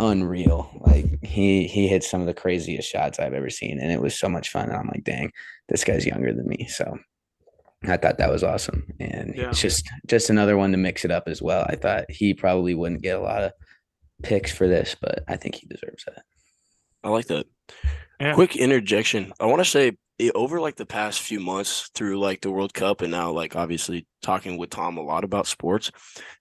unreal. 0.01 0.69
Like 0.81 1.23
he 1.23 1.67
he 1.67 1.87
hit 1.87 2.03
some 2.03 2.21
of 2.21 2.27
the 2.27 2.33
craziest 2.33 2.89
shots 2.89 3.19
I've 3.19 3.33
ever 3.33 3.49
seen, 3.49 3.79
and 3.79 3.91
it 3.91 4.01
was 4.01 4.17
so 4.17 4.27
much 4.27 4.49
fun. 4.49 4.69
And 4.69 4.77
I'm 4.77 4.87
like, 4.87 5.03
dang, 5.03 5.31
this 5.69 5.83
guy's 5.83 6.05
younger 6.05 6.33
than 6.33 6.47
me. 6.47 6.67
So 6.67 6.97
I 7.83 7.97
thought 7.97 8.17
that 8.17 8.31
was 8.31 8.43
awesome, 8.43 8.87
and 8.99 9.35
Yeah. 9.35 9.49
it's 9.49 9.61
just 9.61 9.89
just 10.07 10.29
another 10.29 10.57
one 10.57 10.71
to 10.71 10.77
mix 10.77 11.05
it 11.05 11.11
up 11.11 11.27
as 11.27 11.41
well. 11.41 11.65
I 11.69 11.75
thought 11.75 12.09
he 12.09 12.33
probably 12.33 12.75
wouldn't 12.75 13.01
get 13.01 13.17
a 13.17 13.21
lot 13.21 13.43
of 13.43 13.53
picks 14.23 14.51
for 14.51 14.67
this, 14.67 14.95
but 14.99 15.23
I 15.27 15.35
think 15.37 15.55
he 15.55 15.67
deserves 15.67 16.03
that. 16.05 16.23
I 17.03 17.09
like 17.09 17.25
that. 17.27 17.47
Yeah. 18.19 18.33
Quick 18.35 18.55
interjection. 18.55 19.33
I 19.39 19.45
want 19.47 19.61
to 19.61 19.65
say 19.65 19.93
it, 20.19 20.31
over 20.35 20.59
like 20.61 20.75
the 20.75 20.85
past 20.85 21.21
few 21.21 21.39
months 21.39 21.89
through 21.95 22.19
like 22.19 22.41
the 22.41 22.51
World 22.51 22.75
Cup 22.75 23.01
and 23.01 23.09
now 23.09 23.31
like 23.31 23.55
obviously 23.55 24.05
talking 24.21 24.57
with 24.57 24.69
Tom 24.69 24.97
a 24.97 25.01
lot 25.01 25.23
about 25.23 25.47
sports. 25.47 25.89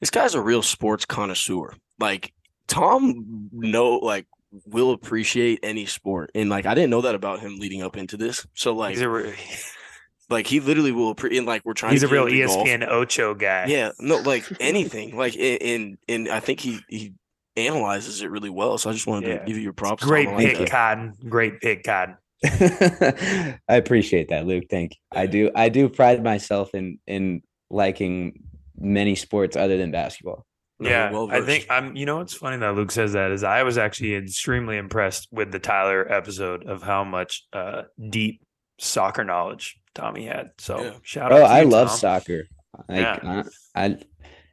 This 0.00 0.11
guy's 0.11 0.35
a 0.35 0.43
real 0.43 0.61
sports 0.61 1.07
connoisseur. 1.07 1.73
Like 1.99 2.35
Tom 2.71 3.50
know 3.53 3.97
like 3.97 4.27
will 4.67 4.93
appreciate 4.93 5.61
any 5.62 5.87
sport. 5.87 6.31
And 6.35 6.49
like 6.49 6.67
I 6.67 6.75
didn't 6.75 6.91
know 6.91 7.03
that 7.03 7.15
about 7.15 7.41
him 7.41 7.59
leading 7.59 7.83
up 7.83 7.97
into 7.97 8.17
this. 8.17 8.47
So 8.55 8.73
like 8.75 8.93
He's 8.95 9.03
a 9.03 9.09
re- 9.09 9.35
like 10.31 10.47
he 10.47 10.61
literally 10.61 10.93
will 10.93 11.15
appre- 11.15 11.37
and 11.37 11.47
like 11.47 11.62
we're 11.65 11.75
trying 11.75 11.93
he's 11.93 12.03
to 12.03 12.07
a 12.09 12.11
real 12.11 12.29
E 12.29 12.37
get 12.39 12.43
into 12.43 12.55
golf. 12.55 12.67
ESPN 12.69 12.89
Ocho 12.89 13.35
guy. 13.35 13.67
Yeah, 13.67 13.91
no, 13.99 14.17
like 14.25 14.45
anything, 14.61 15.17
like 15.17 15.35
and 15.37 15.61
and, 15.62 15.99
and 16.09 16.29
I 16.29 16.41
think 16.41 16.61
he 16.61 16.81
he 16.89 17.12
analyzes 17.57 18.23
it 18.23 18.31
really 18.31 18.50
well. 18.50 18.79
So 18.79 18.89
I 18.91 18.93
just 18.93 19.07
wanted 19.07 19.29
Yeah. 19.29 19.39
to 19.41 19.45
give 19.45 19.57
you 19.57 19.62
your 19.62 19.73
props. 19.73 20.03
Great 20.05 20.27
Tom. 20.27 20.35
I 20.35 20.37
like 20.45 20.57
pick. 20.57 20.71
Cotton. 20.71 21.15
Great 21.29 21.61
pick, 21.61 21.83
Cotton. 21.85 22.17
I 22.45 23.59
appreciate 23.77 24.29
that, 24.29 24.47
Luke. 24.47 24.65
Thank 24.71 24.93
you. 24.93 24.99
I 25.12 25.27
do. 25.27 25.50
I 25.55 25.69
do 25.69 25.89
pride 25.89 26.23
myself 26.25 26.75
in 26.75 26.99
in 27.07 27.43
liking 27.69 28.43
many 28.79 29.15
sports 29.15 29.57
other 29.57 29.77
than 29.77 29.91
basketball. 29.91 30.47
No, 30.80 30.88
yeah, 30.88 31.10
well 31.10 31.30
I 31.30 31.42
think. 31.42 31.66
I'm. 31.68 31.94
You 31.94 32.06
know 32.06 32.16
what's 32.16 32.32
funny 32.34 32.56
that 32.56 32.75
Luke 32.75 32.90
says 32.90 33.12
that 33.12 33.30
is 33.32 33.44
I 33.44 33.62
was 33.64 33.76
actually 33.76 34.14
extremely 34.14 34.78
impressed 34.78 35.28
with 35.30 35.52
the 35.52 35.58
Tyler 35.58 36.10
episode 36.10 36.66
of 36.66 36.82
how 36.82 37.04
much 37.04 37.46
uh, 37.52 37.82
deep 38.08 38.40
soccer 38.78 39.22
knowledge 39.22 39.78
Tommy 39.94 40.25
had. 40.25 40.52
So 40.58 40.80
Yeah. 40.82 40.92
shout 41.02 41.32
out. 41.32 41.37
Bro, 41.37 41.38
to 41.40 41.44
I 41.52 41.60
you, 41.62 41.68
love 41.68 41.88
Tom. 41.88 41.96
soccer. 41.99 42.44
Like 42.88 42.99
Yeah. 43.00 43.42
I, 43.75 43.84
I, 43.84 43.99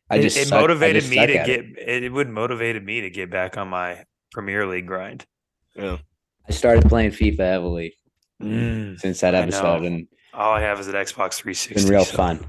I 0.10 0.22
just 0.22 0.36
it, 0.38 0.48
suck- 0.50 0.57
I 0.57 0.62
motivated 0.62 1.03
just 1.03 1.12
me 1.12 1.25
to 1.25 1.34
get 1.34 1.50
it. 1.50 1.65
it. 1.77 2.03
it. 2.03 2.12
would 2.12 2.27
motivated 2.29 2.84
me 2.84 3.01
to 3.01 3.10
get 3.10 3.29
back 3.29 3.55
on 3.57 3.69
my 3.69 4.03
Premier 4.34 4.65
League 4.67 4.86
grind. 4.88 5.25
Yeah. 5.75 5.98
I 6.48 6.51
started 6.51 6.89
playing 6.89 7.12
FIFA 7.12 7.38
heavily 7.39 7.93
Mm, 8.41 9.00
since 9.00 9.22
that 9.22 9.34
episode, 9.34 9.84
and 9.84 10.07
all 10.34 10.51
I 10.53 10.62
have 10.62 10.79
is 10.79 10.88
an 10.88 10.93
Xbox 10.93 11.36
360. 11.41 11.74
it's 11.74 11.84
been 11.86 11.91
real 11.91 12.05
so 12.05 12.15
fun. 12.17 12.46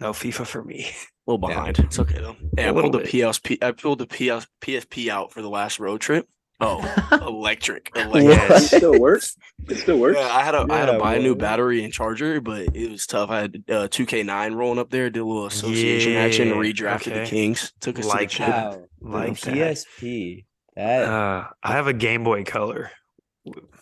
No 0.00 0.12
FIFA 0.12 0.46
for 0.46 0.64
me. 0.64 0.90
A 1.26 1.30
little 1.32 1.48
Yeah. 1.48 1.54
behind. 1.56 1.78
It's 1.80 1.98
okay 1.98 2.18
though. 2.18 2.36
Hey, 2.56 2.64
I 2.64 2.68
A 2.68 2.72
pulled 2.74 2.92
the 2.94 2.98
bit. 2.98 3.06
PSP. 3.08 3.58
I 3.62 3.72
pulled 3.72 3.98
the 3.98 4.06
PS, 4.06 4.46
PSP 4.60 5.08
out 5.08 5.32
for 5.32 5.42
the 5.42 5.50
last 5.50 5.78
road 5.78 6.00
trip. 6.00 6.26
Oh, 6.62 6.78
electric! 7.26 7.90
What? 7.94 8.20
electric. 8.22 8.50
It 8.50 8.60
still 8.64 9.00
works. 9.00 9.36
It 9.68 9.76
still 9.78 9.98
works. 9.98 10.18
Yeah, 10.18 10.26
I 10.26 10.42
had 10.42 10.50
to 10.52 10.66
I 10.70 10.76
had 10.76 10.86
to 10.86 10.92
Yeah, 10.92 10.98
buy 10.98 11.14
a 11.14 11.18
new 11.22 11.34
battery 11.34 11.82
and 11.84 11.90
charger, 11.92 12.40
but 12.42 12.76
it 12.76 12.90
was 12.90 13.06
tough. 13.06 13.30
I 13.30 13.40
had 13.40 13.64
uh, 13.68 13.88
2K9 13.88 14.54
rolling 14.54 14.78
up 14.78 14.90
there, 14.90 15.08
did 15.08 15.20
a 15.20 15.24
little 15.24 15.46
association 15.46 16.14
action, 16.16 16.48
Yeah, 16.48 16.54
redrafted 16.54 17.12
okay. 17.12 17.20
the 17.24 17.26
Kings, 17.26 17.72
took 17.80 17.98
us 17.98 18.04
Like 18.06 18.28
to 18.30 18.38
the 18.38 18.44
chip. 18.44 18.46
that. 18.54 18.84
Like 19.00 19.40
the. 19.40 19.50
PSP. 19.52 20.44
That 20.76 21.04
Uh, 21.04 21.48
I 21.62 21.72
have 21.72 21.86
a 21.86 21.94
Game 21.94 22.24
Boy 22.24 22.44
Color. 22.44 22.90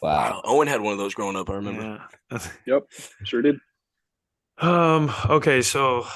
wow. 0.01 0.41
Owen 0.45 0.69
had 0.69 0.81
one 0.81 0.93
of 0.93 0.99
those 0.99 1.15
growing 1.15 1.35
up. 1.37 1.51
I 1.51 1.55
remember. 1.55 2.01
Yeah. 2.31 2.39
Yep, 2.67 2.83
sure 3.25 3.43
did. 3.43 3.57
Um. 4.59 5.13
Okay. 5.29 5.63
So, 5.63 6.07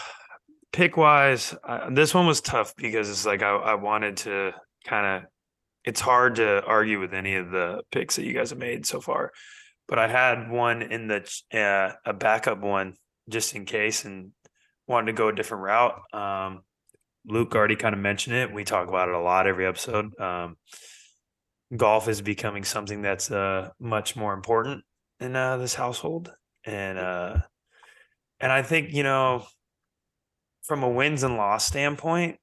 pick 0.72 0.96
wise, 0.96 1.54
uh, 1.64 1.90
this 1.90 2.14
one 2.14 2.26
was 2.26 2.40
tough 2.40 2.74
because 2.76 3.10
it's 3.10 3.26
like 3.26 3.42
I, 3.42 3.50
I 3.50 3.74
wanted 3.74 4.16
to 4.18 4.52
kind 4.84 5.06
of. 5.24 5.30
It's 5.84 6.00
hard 6.00 6.36
to 6.36 6.62
argue 6.64 7.00
with 7.00 7.12
any 7.12 7.34
of 7.34 7.50
the 7.50 7.82
picks 7.90 8.14
that 8.14 8.24
you 8.24 8.32
guys 8.32 8.50
have 8.50 8.58
made 8.58 8.86
so 8.86 9.00
far, 9.00 9.32
but 9.88 9.98
I 9.98 10.06
had 10.06 10.48
one 10.48 10.80
in 10.80 11.08
the 11.08 11.28
uh, 11.52 11.94
a 12.08 12.12
backup 12.12 12.60
one 12.60 12.94
just 13.28 13.54
in 13.56 13.64
case, 13.64 14.04
and 14.04 14.30
wanted 14.86 15.06
to 15.06 15.12
go 15.12 15.28
a 15.28 15.34
different 15.34 15.64
route. 15.64 16.00
Um, 16.12 16.62
Luke 17.26 17.54
already 17.54 17.74
kind 17.74 17.94
of 17.94 18.00
mentioned 18.00 18.36
it. 18.36 18.52
We 18.52 18.62
talk 18.62 18.88
about 18.88 19.08
it 19.08 19.14
a 19.14 19.20
lot 19.20 19.48
every 19.48 19.66
episode. 19.66 20.18
Um, 20.20 20.56
golf 21.76 22.06
is 22.08 22.22
becoming 22.22 22.62
something 22.64 23.02
that's 23.02 23.30
uh 23.30 23.70
much 23.80 24.14
more 24.14 24.34
important 24.34 24.84
in 25.18 25.34
uh, 25.34 25.56
this 25.56 25.74
household, 25.74 26.32
and 26.64 26.98
uh, 26.98 27.38
and 28.42 28.50
I 28.50 28.62
think, 28.62 28.92
you 28.92 29.04
know, 29.04 29.46
from 30.62 30.82
a 30.82 30.88
wins 30.88 31.22
and 31.22 31.36
loss 31.36 31.66
standpoint, 31.66 32.38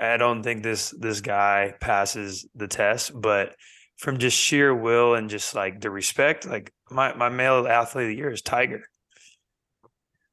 I 0.00 0.16
don't 0.16 0.42
think 0.42 0.62
this 0.62 0.94
this 0.98 1.20
guy 1.20 1.74
passes 1.80 2.48
the 2.54 2.68
test, 2.68 3.12
but 3.14 3.54
from 3.98 4.18
just 4.18 4.36
sheer 4.36 4.74
will 4.74 5.14
and 5.14 5.30
just 5.30 5.54
like 5.54 5.80
the 5.80 5.90
respect, 5.90 6.46
like 6.46 6.72
my, 6.90 7.14
my 7.14 7.28
male 7.28 7.66
athlete 7.68 8.04
of 8.04 8.08
the 8.10 8.16
year 8.16 8.30
is 8.32 8.42
Tiger. 8.42 8.84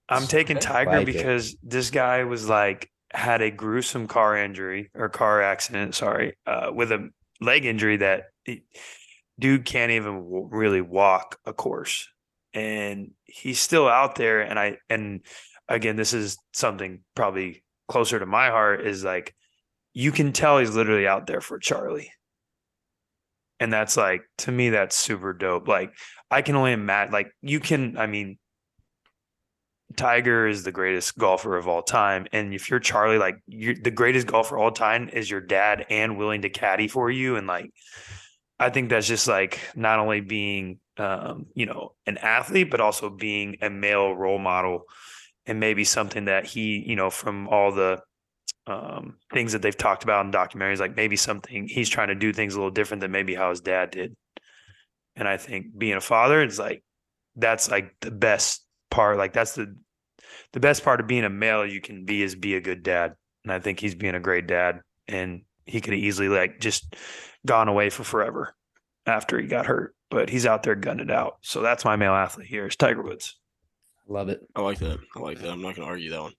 I'm 0.08 0.26
taking 0.26 0.58
Tiger 0.58 0.92
Like 0.92 1.08
it. 1.08 1.14
because 1.14 1.56
this 1.62 1.92
guy 1.92 2.24
was 2.24 2.50
like 2.50 2.90
had 3.12 3.42
a 3.42 3.52
gruesome 3.52 4.08
car 4.08 4.36
injury 4.36 4.90
or 4.96 5.08
car 5.10 5.42
accident, 5.44 5.94
sorry, 5.94 6.36
uh, 6.48 6.72
with 6.74 6.92
a 6.92 7.10
leg 7.42 7.66
injury 7.66 7.98
that 7.98 8.24
it, 8.46 8.64
dude 9.40 9.66
can't 9.66 9.92
even 9.92 10.24
w- 10.24 10.48
really 10.52 10.82
walk 10.82 11.38
a 11.46 11.54
course 11.54 12.08
and 12.54 13.12
he's 13.26 13.60
still 13.60 13.88
out 13.88 14.16
there 14.16 14.42
and 14.42 14.60
i 14.60 14.76
and 14.90 15.22
again 15.70 15.96
this 15.96 16.14
is 16.14 16.38
something 16.54 17.02
probably 17.16 17.64
closer 17.88 18.20
to 18.20 18.26
my 18.26 18.50
heart 18.50 18.86
is 18.86 19.04
like 19.04 19.34
you 19.94 20.12
can 20.12 20.34
tell 20.34 20.60
he's 20.60 20.76
literally 20.76 21.08
out 21.08 21.28
there 21.28 21.42
for 21.42 21.58
charlie. 21.58 22.12
And 23.62 23.74
that's 23.74 23.98
like 23.98 24.22
to 24.40 24.52
me 24.52 24.70
that's 24.70 24.96
super 24.96 25.34
dope. 25.34 25.68
Like 25.68 25.94
i 26.32 26.42
can 26.42 26.56
only 26.56 26.74
imagine 26.74 27.14
like 27.14 27.32
you 27.42 27.60
can 27.60 27.98
i 27.98 28.08
mean 28.08 28.38
tiger 29.96 30.48
is 30.48 30.64
the 30.64 30.72
greatest 30.72 31.18
golfer 31.18 31.58
of 31.58 31.68
all 31.68 31.82
time. 31.82 32.28
And 32.32 32.54
if 32.54 32.70
you're 32.70 32.80
charlie 32.80 33.18
like 33.18 33.38
you're 33.48 33.76
the 33.76 33.92
greatest 33.92 34.28
golfer 34.28 34.56
of 34.56 34.62
all 34.62 34.72
time 34.72 35.10
is 35.10 35.30
your 35.30 35.42
dad 35.42 35.86
and 35.90 36.18
willing 36.18 36.44
to 36.44 36.50
caddy 36.50 36.88
for 36.88 37.10
you. 37.10 37.36
And 37.36 37.48
like 37.48 37.72
I 38.60 38.70
think 38.70 38.90
that's 38.90 39.08
just 39.08 39.28
like 39.28 39.60
not 39.76 40.00
only 40.00 40.20
being, 40.20 40.80
um, 40.98 41.46
you 41.54 41.66
know, 41.66 41.94
an 42.06 42.18
athlete, 42.18 42.70
but 42.70 42.82
also 42.82 43.10
being 43.10 43.58
a 43.62 43.70
male 43.70 44.14
role 44.14 44.38
model, 44.38 44.84
and 45.50 45.60
maybe 45.60 45.84
something 45.84 46.26
that 46.26 46.46
he, 46.46 46.84
you 46.86 46.96
know, 46.96 47.10
from 47.10 47.48
all 47.48 47.72
the 47.72 48.00
um, 48.68 49.18
things 49.34 49.54
that 49.54 49.64
they've 49.64 49.76
talked 49.76 50.04
about 50.04 50.24
in 50.24 50.32
documentaries, 50.32 50.80
like 50.80 50.96
maybe 50.96 51.16
something 51.16 51.68
he's 51.68 51.90
trying 51.90 52.10
to 52.10 52.16
do 52.16 52.32
things 52.32 52.54
a 52.54 52.58
little 52.58 52.72
different 52.72 53.02
than 53.02 53.12
maybe 53.12 53.34
how 53.34 53.50
his 53.50 53.60
dad 53.60 53.90
did. 53.90 54.16
And 55.16 55.28
I 55.28 55.38
think 55.38 55.76
being 55.76 55.96
a 55.96 56.02
father, 56.02 56.44
it's 56.44 56.60
like 56.60 56.84
that's 57.36 57.70
like 57.70 57.96
the 58.02 58.12
best 58.12 58.64
part. 58.92 59.18
Like 59.18 59.34
that's 59.34 59.54
the 59.54 59.76
the 60.54 60.60
best 60.60 60.84
part 60.84 61.00
of 61.00 61.08
being 61.08 61.24
a 61.24 61.30
male 61.30 61.66
you 61.66 61.82
can 61.82 62.06
be 62.06 62.22
is 62.22 62.36
be 62.36 62.54
a 62.54 62.62
good 62.62 62.84
dad. 62.84 63.16
And 63.44 63.52
I 63.52 63.60
think 63.60 63.80
he's 63.80 63.96
being 63.96 64.16
a 64.16 64.20
great 64.20 64.46
dad, 64.46 64.82
and 65.08 65.42
he 65.66 65.82
could 65.82 65.94
have 65.94 66.04
easily 66.04 66.30
like 66.30 66.60
just 66.60 66.96
gone 67.44 67.70
away 67.70 67.90
for 67.90 68.04
forever 68.04 68.56
after 69.08 69.40
he 69.40 69.48
got 69.48 69.66
hurt, 69.66 69.96
but 70.12 70.30
he's 70.30 70.46
out 70.46 70.62
there 70.62 70.76
gunning 70.76 71.10
it 71.10 71.12
out. 71.12 71.38
So 71.42 71.64
that's 71.64 71.86
my 71.86 71.96
male 71.96 72.14
athlete 72.14 72.48
here 72.48 72.68
is 72.68 72.76
Tiger 72.76 73.02
Woods. 73.02 73.36
Love 74.10 74.30
it. 74.30 74.42
I 74.56 74.62
like 74.62 74.80
that. 74.80 74.98
I 75.16 75.20
like 75.20 75.40
that. 75.40 75.50
I'm 75.52 75.62
not 75.62 75.76
gonna 75.76 75.88
argue 75.88 76.10
that 76.10 76.22
one. 76.22 76.34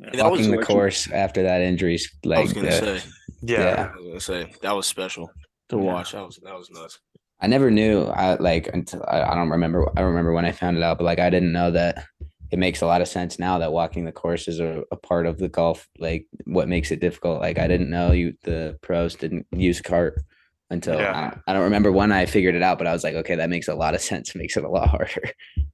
Yeah. 0.00 0.08
And 0.12 0.18
that 0.20 0.30
was 0.30 0.38
Walking 0.38 0.44
the 0.52 0.56
selection. 0.56 0.76
course 0.76 1.10
after 1.10 1.42
that 1.42 1.60
injury's 1.60 2.08
I 2.24 2.40
was 2.40 2.52
gonna 2.52 2.68
the- 2.68 3.00
say. 3.00 3.08
Yeah. 3.42 3.90
I 3.92 3.96
was 3.96 4.06
gonna 4.06 4.20
say 4.20 4.52
that 4.62 4.76
was 4.76 4.86
special 4.86 5.30
to 5.70 5.76
Yeah. 5.76 5.82
watch. 5.82 6.12
That 6.12 6.24
was 6.24 6.38
that 6.44 6.54
was 6.54 6.70
nuts. 6.70 7.00
I 7.40 7.46
never 7.48 7.70
knew. 7.70 8.02
I 8.04 8.34
like 8.36 8.68
until 8.72 9.04
I, 9.06 9.22
I 9.22 9.34
don't 9.34 9.50
remember. 9.50 9.88
I 9.96 10.02
remember 10.02 10.32
when 10.32 10.44
I 10.44 10.52
found 10.52 10.76
it 10.76 10.82
out, 10.82 10.98
but 10.98 11.04
like 11.04 11.18
I 11.18 11.30
didn't 11.30 11.52
know 11.52 11.70
that 11.72 12.04
it 12.50 12.58
makes 12.58 12.80
a 12.82 12.86
lot 12.86 13.00
of 13.02 13.08
sense 13.08 13.38
now 13.38 13.58
that 13.58 13.72
walking 13.72 14.04
the 14.04 14.12
course 14.12 14.48
is 14.48 14.58
a, 14.60 14.82
a 14.90 14.96
part 14.96 15.26
of 15.26 15.38
the 15.38 15.48
golf. 15.48 15.88
Like 15.98 16.26
what 16.46 16.68
makes 16.68 16.90
it 16.90 17.00
difficult. 17.00 17.40
Like 17.40 17.58
I 17.58 17.66
didn't 17.68 17.90
know 17.90 18.12
you 18.12 18.34
the 18.44 18.78
pros 18.82 19.14
didn't 19.16 19.46
use 19.52 19.80
cart 19.80 20.22
until 20.70 20.98
Yeah. 20.98 21.16
I, 21.16 21.20
don't, 21.30 21.42
I 21.46 21.52
don't 21.54 21.62
remember 21.64 21.90
when 21.92 22.12
I 22.12 22.26
figured 22.26 22.54
it 22.54 22.62
out, 22.62 22.78
but 22.78 22.86
I 22.86 22.92
was 22.92 23.02
like, 23.04 23.14
okay, 23.14 23.34
that 23.36 23.48
makes 23.50 23.68
a 23.68 23.74
lot 23.74 23.94
of 23.94 24.00
sense. 24.10 24.34
Makes 24.34 24.56
it 24.56 24.64
a 24.64 24.68
lot 24.68 24.88
harder. 24.88 25.10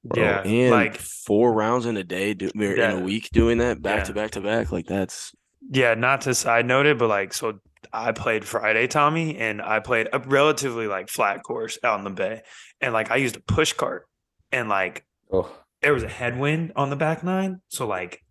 Bro, 0.04 0.22
Yeah. 0.22 0.42
and 0.42 0.70
Like 0.70 0.96
four 0.96 1.52
rounds 1.52 1.86
in 1.86 1.96
a 1.96 2.04
day, 2.04 2.34
do, 2.34 2.50
or 2.58 2.64
in 2.74 2.90
a 2.90 3.00
week, 3.00 3.30
doing 3.32 3.58
that 3.58 3.82
back 3.82 3.98
Yeah. 3.98 4.04
to 4.04 4.12
back 4.14 4.30
to 4.32 4.40
back, 4.40 4.70
like 4.72 4.86
that's 4.86 5.32
Yeah, 5.70 5.94
not 5.94 6.20
to 6.22 6.34
side 6.34 6.66
note 6.66 6.86
it, 6.86 6.98
but 6.98 7.08
like 7.08 7.32
so 7.34 7.60
I 7.92 8.12
played 8.12 8.44
Friday, 8.44 8.86
Tommy, 8.86 9.36
and 9.36 9.60
I 9.60 9.80
played 9.80 10.08
a 10.12 10.18
relatively 10.18 10.86
like 10.86 11.08
flat 11.08 11.42
course 11.42 11.78
out 11.84 11.98
in 11.98 12.04
the 12.04 12.10
bay. 12.10 12.42
And 12.80 12.92
like 12.92 13.10
I 13.10 13.16
used 13.16 13.36
a 13.36 13.40
push 13.40 13.72
cart 13.72 14.06
and 14.52 14.68
like 14.68 15.04
Oh, 15.32 15.50
there 15.82 15.92
was 15.92 16.02
a 16.02 16.08
headwind 16.08 16.72
on 16.76 16.90
the 16.90 16.96
back 16.96 17.22
nine. 17.24 17.60
So 17.68 17.86
like 17.86 18.22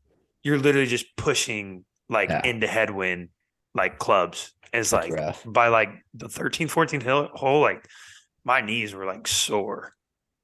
you're 0.44 0.58
literally 0.60 0.88
just 0.88 1.16
pushing 1.18 1.86
like 2.10 2.30
Yeah. 2.30 2.42
into 2.46 2.68
headwind 2.68 3.30
like 3.76 3.98
clubs. 4.00 4.54
It's 4.74 4.90
That's 4.90 5.10
like 5.10 5.14
rough. 5.14 5.44
by 5.46 5.68
like 5.68 5.90
the 6.16 6.28
13th, 6.28 6.72
14th 6.72 7.30
hole, 7.32 7.62
like 7.62 7.88
my 8.44 8.60
knees 8.62 8.94
were 8.94 9.06
like 9.06 9.28
sore. 9.28 9.94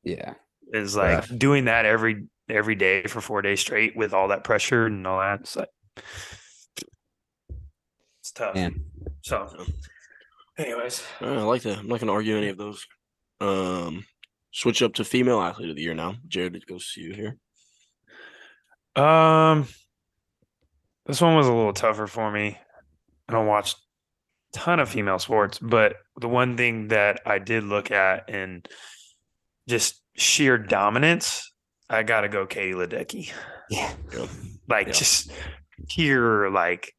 yeah. 0.04 0.36
Is 0.72 0.96
like 0.96 1.16
Rough. 1.28 1.32
doing 1.36 1.66
that 1.66 1.86
every 1.88 2.28
every 2.48 2.76
day 2.76 3.02
for 3.08 3.22
four 3.22 3.42
days 3.42 3.60
straight 3.60 3.96
with 3.98 4.14
all 4.14 4.28
that 4.28 4.44
pressure 4.44 4.86
and 4.86 5.06
all 5.08 5.20
that. 5.20 5.40
It's 5.40 5.56
like 5.56 5.70
it's 8.20 8.32
tough. 8.32 8.54
Man. 8.54 8.86
So 9.22 9.50
anyways. 10.60 11.04
I 11.22 11.26
like 11.42 11.64
that. 11.64 11.80
I'm 11.80 11.88
not 11.88 12.00
gonna 12.00 12.12
argue 12.14 12.38
any 12.38 12.50
of 12.50 12.58
those. 12.58 12.86
Um, 13.42 14.06
switch 14.52 14.84
up 14.84 14.94
to 14.96 15.04
female 15.04 15.42
athlete 15.42 15.72
of 15.72 15.76
the 15.76 15.82
year 15.82 15.96
now. 15.96 16.16
Jared, 16.28 16.56
it 16.56 16.68
goes 16.68 16.92
to 16.94 17.02
you 17.02 17.14
here. 17.14 17.38
Um, 19.04 19.68
this 21.08 21.20
one 21.22 21.36
was 21.36 21.48
a 21.48 21.54
little 21.54 21.74
tougher 21.74 22.06
for 22.06 22.30
me. 22.32 22.58
I 23.28 23.34
don't 23.34 23.48
watch 23.48 23.74
a 23.74 23.76
ton 24.54 24.80
of 24.80 24.90
female 24.90 25.20
sports, 25.20 25.60
but 25.60 25.96
the 26.20 26.28
one 26.28 26.58
thing 26.58 26.88
that 26.90 27.22
I 27.26 27.40
did 27.40 27.64
look 27.64 27.92
at 27.92 28.30
and 28.30 28.68
just 29.68 30.02
sheer 30.16 30.58
dominance, 30.58 31.52
I 31.90 32.04
gotta 32.04 32.30
go 32.30 32.46
Katie 32.46 32.74
Ledecky. 32.74 33.32
Yeah. 33.70 33.94
Like 34.68 34.86
Yeah. 34.88 34.94
just 34.94 35.32
pure 35.90 36.52
like 36.52 36.94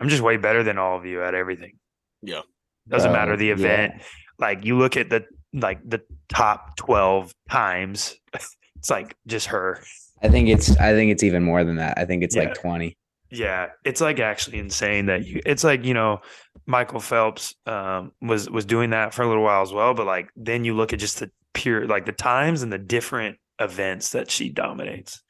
I'm 0.00 0.08
just 0.08 0.20
way 0.22 0.36
better 0.36 0.64
than 0.64 0.78
all 0.78 0.96
of 0.96 1.06
you 1.06 1.22
at 1.22 1.34
everything. 1.34 1.74
Yeah. 2.22 2.40
Doesn't 2.88 3.10
Bro, 3.12 3.18
matter 3.20 3.32
um, 3.34 3.38
the 3.38 3.46
yeah. 3.46 3.52
event. 3.52 3.92
Like 4.38 4.64
you 4.64 4.76
look 4.76 4.96
at 4.96 5.10
the 5.10 5.24
like 5.52 5.78
the 5.88 6.00
top 6.28 6.76
twelve 6.76 7.32
times, 7.48 8.16
it's 8.34 8.90
like 8.90 9.14
just 9.28 9.46
her. 9.48 9.80
I 10.20 10.28
think 10.28 10.48
it's 10.48 10.76
I 10.78 10.92
think 10.92 11.12
it's 11.12 11.22
even 11.22 11.44
more 11.44 11.62
than 11.62 11.76
that. 11.76 11.96
I 11.98 12.04
think 12.04 12.24
it's 12.24 12.34
Yeah. 12.34 12.44
like 12.44 12.54
20. 12.54 12.96
Yeah, 13.30 13.68
it's 13.84 14.00
like 14.00 14.20
actually 14.20 14.58
insane 14.58 15.06
that 15.06 15.26
you. 15.26 15.40
It's 15.44 15.64
like 15.64 15.84
you 15.84 15.94
know, 15.94 16.20
Michael 16.66 17.00
Phelps 17.00 17.54
um, 17.66 18.12
was 18.22 18.48
was 18.48 18.64
doing 18.64 18.90
that 18.90 19.12
for 19.12 19.22
a 19.22 19.28
little 19.28 19.42
while 19.42 19.62
as 19.62 19.72
well. 19.72 19.94
But 19.94 20.06
like 20.06 20.30
then 20.36 20.64
you 20.64 20.74
look 20.74 20.92
at 20.92 20.98
just 20.98 21.20
the 21.20 21.30
pure 21.52 21.86
like 21.86 22.06
the 22.06 22.12
times 22.12 22.62
and 22.62 22.72
the 22.72 22.78
different 22.78 23.36
events 23.58 24.10
that 24.10 24.30
she 24.30 24.48
dominates. 24.48 25.22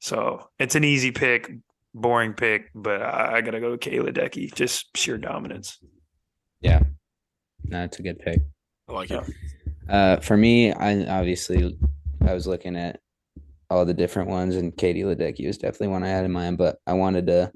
So 0.00 0.48
it's 0.58 0.74
an 0.74 0.84
easy 0.84 1.10
pick. 1.10 1.50
boring 1.92 2.34
pick, 2.34 2.70
but 2.74 3.02
I, 3.02 3.38
I 3.38 3.40
gotta 3.40 3.58
go 3.58 3.72
with 3.72 3.80
Katie 3.80 3.98
Ledecky. 3.98 4.54
Just 4.54 4.96
sheer 4.96 5.18
dominance. 5.18 5.78
Yeah, 6.60 6.82
no, 7.64 7.82
it's 7.82 7.98
a 7.98 8.02
good 8.02 8.20
pick. 8.20 8.40
I 8.88 8.92
like 8.92 9.10
it. 9.10 9.24
Uh, 9.88 10.16
for 10.18 10.36
me, 10.36 10.72
I 10.72 11.04
obviously 11.06 11.76
I 12.26 12.32
was 12.32 12.46
looking 12.46 12.76
at 12.76 13.00
all 13.70 13.84
the 13.84 13.94
different 13.94 14.28
ones, 14.28 14.56
and 14.56 14.76
Katie 14.76 15.02
Ledecky 15.02 15.46
was 15.46 15.58
definitely 15.58 15.88
one 15.88 16.02
I 16.02 16.08
had 16.08 16.24
in 16.24 16.32
mind. 16.32 16.58
But 16.58 16.78
I 16.86 16.94
wanted 16.94 17.26
to 17.28 17.52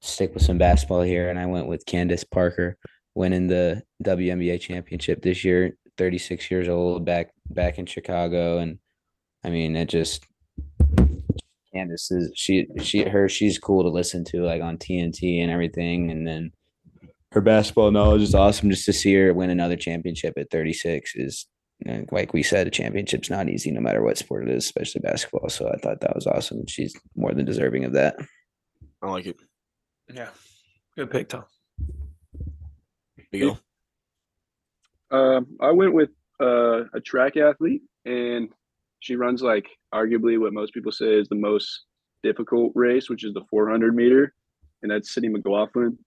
stick 0.00 0.34
with 0.34 0.42
some 0.42 0.58
basketball 0.58 1.02
here, 1.02 1.30
and 1.30 1.38
I 1.38 1.46
went 1.46 1.68
with 1.68 1.86
Candace 1.86 2.24
Parker 2.24 2.76
winning 3.14 3.46
the 3.46 3.82
WNBA 4.04 4.60
championship 4.60 5.22
this 5.22 5.44
year. 5.44 5.76
Thirty 5.98 6.18
six 6.18 6.50
years 6.50 6.68
old, 6.68 7.04
back 7.04 7.30
back 7.50 7.78
in 7.78 7.86
Chicago, 7.86 8.58
and 8.58 8.78
I 9.44 9.50
mean 9.50 9.76
it 9.76 9.88
just 9.88 10.26
Candace 11.72 12.10
is 12.10 12.32
she 12.34 12.66
she 12.80 13.04
her 13.04 13.28
she's 13.28 13.58
cool 13.58 13.82
to 13.82 13.88
listen 13.88 14.24
to 14.24 14.42
like 14.42 14.62
on 14.62 14.78
TNT 14.78 15.42
and 15.42 15.50
everything, 15.50 16.10
and 16.10 16.26
then 16.26 16.52
her 17.32 17.40
basketball 17.40 17.90
knowledge 17.90 18.22
is 18.22 18.34
awesome. 18.34 18.70
Just 18.70 18.84
to 18.86 18.92
see 18.92 19.14
her 19.14 19.32
win 19.32 19.50
another 19.50 19.76
championship 19.76 20.34
at 20.36 20.50
36 20.50 21.14
is 21.14 21.46
and 21.86 22.08
like 22.12 22.32
we 22.32 22.42
said, 22.42 22.66
a 22.66 22.70
championship's 22.70 23.30
not 23.30 23.48
easy 23.48 23.70
no 23.70 23.80
matter 23.80 24.02
what 24.02 24.18
sport 24.18 24.48
it 24.48 24.54
is, 24.54 24.64
especially 24.64 25.00
basketball. 25.00 25.48
So 25.48 25.68
I 25.68 25.76
thought 25.76 26.00
that 26.00 26.14
was 26.14 26.26
awesome. 26.26 26.58
And 26.58 26.70
she's 26.70 26.94
more 27.16 27.32
than 27.32 27.44
deserving 27.44 27.84
of 27.84 27.92
that. 27.92 28.16
I 29.00 29.10
like 29.10 29.26
it. 29.26 29.36
Yeah, 30.12 30.28
good 30.96 31.10
pick, 31.10 31.28
Tom. 31.28 31.44
You 33.32 33.56
go. 35.10 35.16
Um, 35.16 35.46
I 35.60 35.70
went 35.70 35.94
with 35.94 36.10
uh, 36.40 36.84
a 36.92 37.00
track 37.00 37.36
athlete, 37.36 37.82
and 38.04 38.48
she 39.00 39.16
runs 39.16 39.42
like 39.42 39.68
arguably 39.92 40.38
what 40.38 40.52
most 40.52 40.74
people 40.74 40.92
say 40.92 41.14
is 41.14 41.28
the 41.28 41.34
most 41.34 41.84
difficult 42.22 42.72
race, 42.74 43.10
which 43.10 43.24
is 43.24 43.34
the 43.34 43.44
400 43.50 43.94
meter, 43.94 44.34
and 44.82 44.90
that's 44.90 45.12
Sydney 45.12 45.30
McLaughlin. 45.30 45.98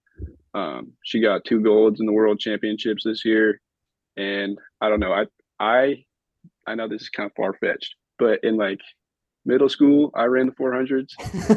Um, 0.53 0.93
she 1.03 1.19
got 1.19 1.43
two 1.43 1.61
golds 1.61 1.99
in 1.99 2.05
the 2.05 2.13
World 2.13 2.39
Championships 2.39 3.03
this 3.03 3.25
year, 3.25 3.59
and 4.17 4.57
I 4.81 4.89
don't 4.89 4.99
know. 4.99 5.13
I 5.13 5.25
I 5.59 6.05
I 6.67 6.75
know 6.75 6.87
this 6.87 7.03
is 7.03 7.09
kind 7.09 7.29
of 7.29 7.35
far 7.35 7.53
fetched, 7.53 7.95
but 8.19 8.43
in 8.43 8.57
like 8.57 8.79
middle 9.45 9.69
school, 9.69 10.09
I 10.15 10.25
ran 10.25 10.47
the 10.47 10.51
400s, 10.53 11.11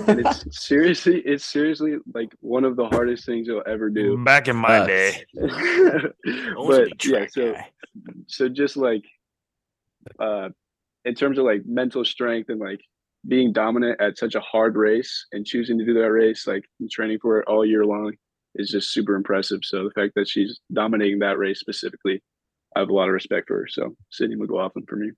and 0.09 0.21
it's 0.26 0.45
seriously, 0.67 1.21
it's 1.25 1.45
seriously 1.45 1.97
like 2.14 2.28
one 2.40 2.64
of 2.64 2.76
the 2.76 2.87
hardest 2.87 3.25
things 3.25 3.47
you'll 3.47 3.62
ever 3.67 3.88
do. 3.88 4.23
Back 4.23 4.47
in 4.49 4.57
my 4.57 4.78
Uh, 4.81 4.87
day, 4.87 5.25
I 5.40 6.11
was 6.57 6.78
a 6.78 6.87
but 6.90 7.05
yeah, 7.05 7.26
so 7.31 7.52
guy. 7.55 7.69
so 8.26 8.49
just 8.49 8.76
like 8.76 9.05
uh 10.21 10.49
in 11.05 11.14
terms 11.14 11.38
of 11.38 11.45
like 11.45 11.62
mental 11.67 12.05
strength 12.05 12.50
and 12.50 12.61
like 12.61 12.81
being 13.26 13.52
dominant 13.52 14.00
at 14.00 14.17
such 14.19 14.35
a 14.35 14.40
hard 14.40 14.76
race 14.76 15.26
and 15.33 15.45
choosing 15.45 15.78
to 15.78 15.85
do 15.85 15.93
that 15.95 16.11
race 16.11 16.47
like 16.47 16.64
training 16.90 17.19
for 17.21 17.40
it 17.40 17.47
all 17.49 17.64
year 17.64 17.85
long 17.85 18.12
is 18.55 18.71
just 18.71 18.93
super 18.93 19.14
impressive 19.17 19.61
so 19.62 19.85
the 19.85 19.90
fact 19.90 20.12
that 20.14 20.28
she's 20.28 20.61
dominating 20.73 21.19
that 21.19 21.37
race 21.37 21.59
specifically 21.61 22.23
i 22.79 22.81
have 22.81 22.91
a 22.91 22.95
lot 22.95 23.09
of 23.09 23.15
respect 23.15 23.49
for 23.49 23.59
her 23.59 23.67
so 23.69 23.95
sydney 24.11 24.37
mclaughlin 24.37 24.87
for 24.87 24.97
me 24.97 25.11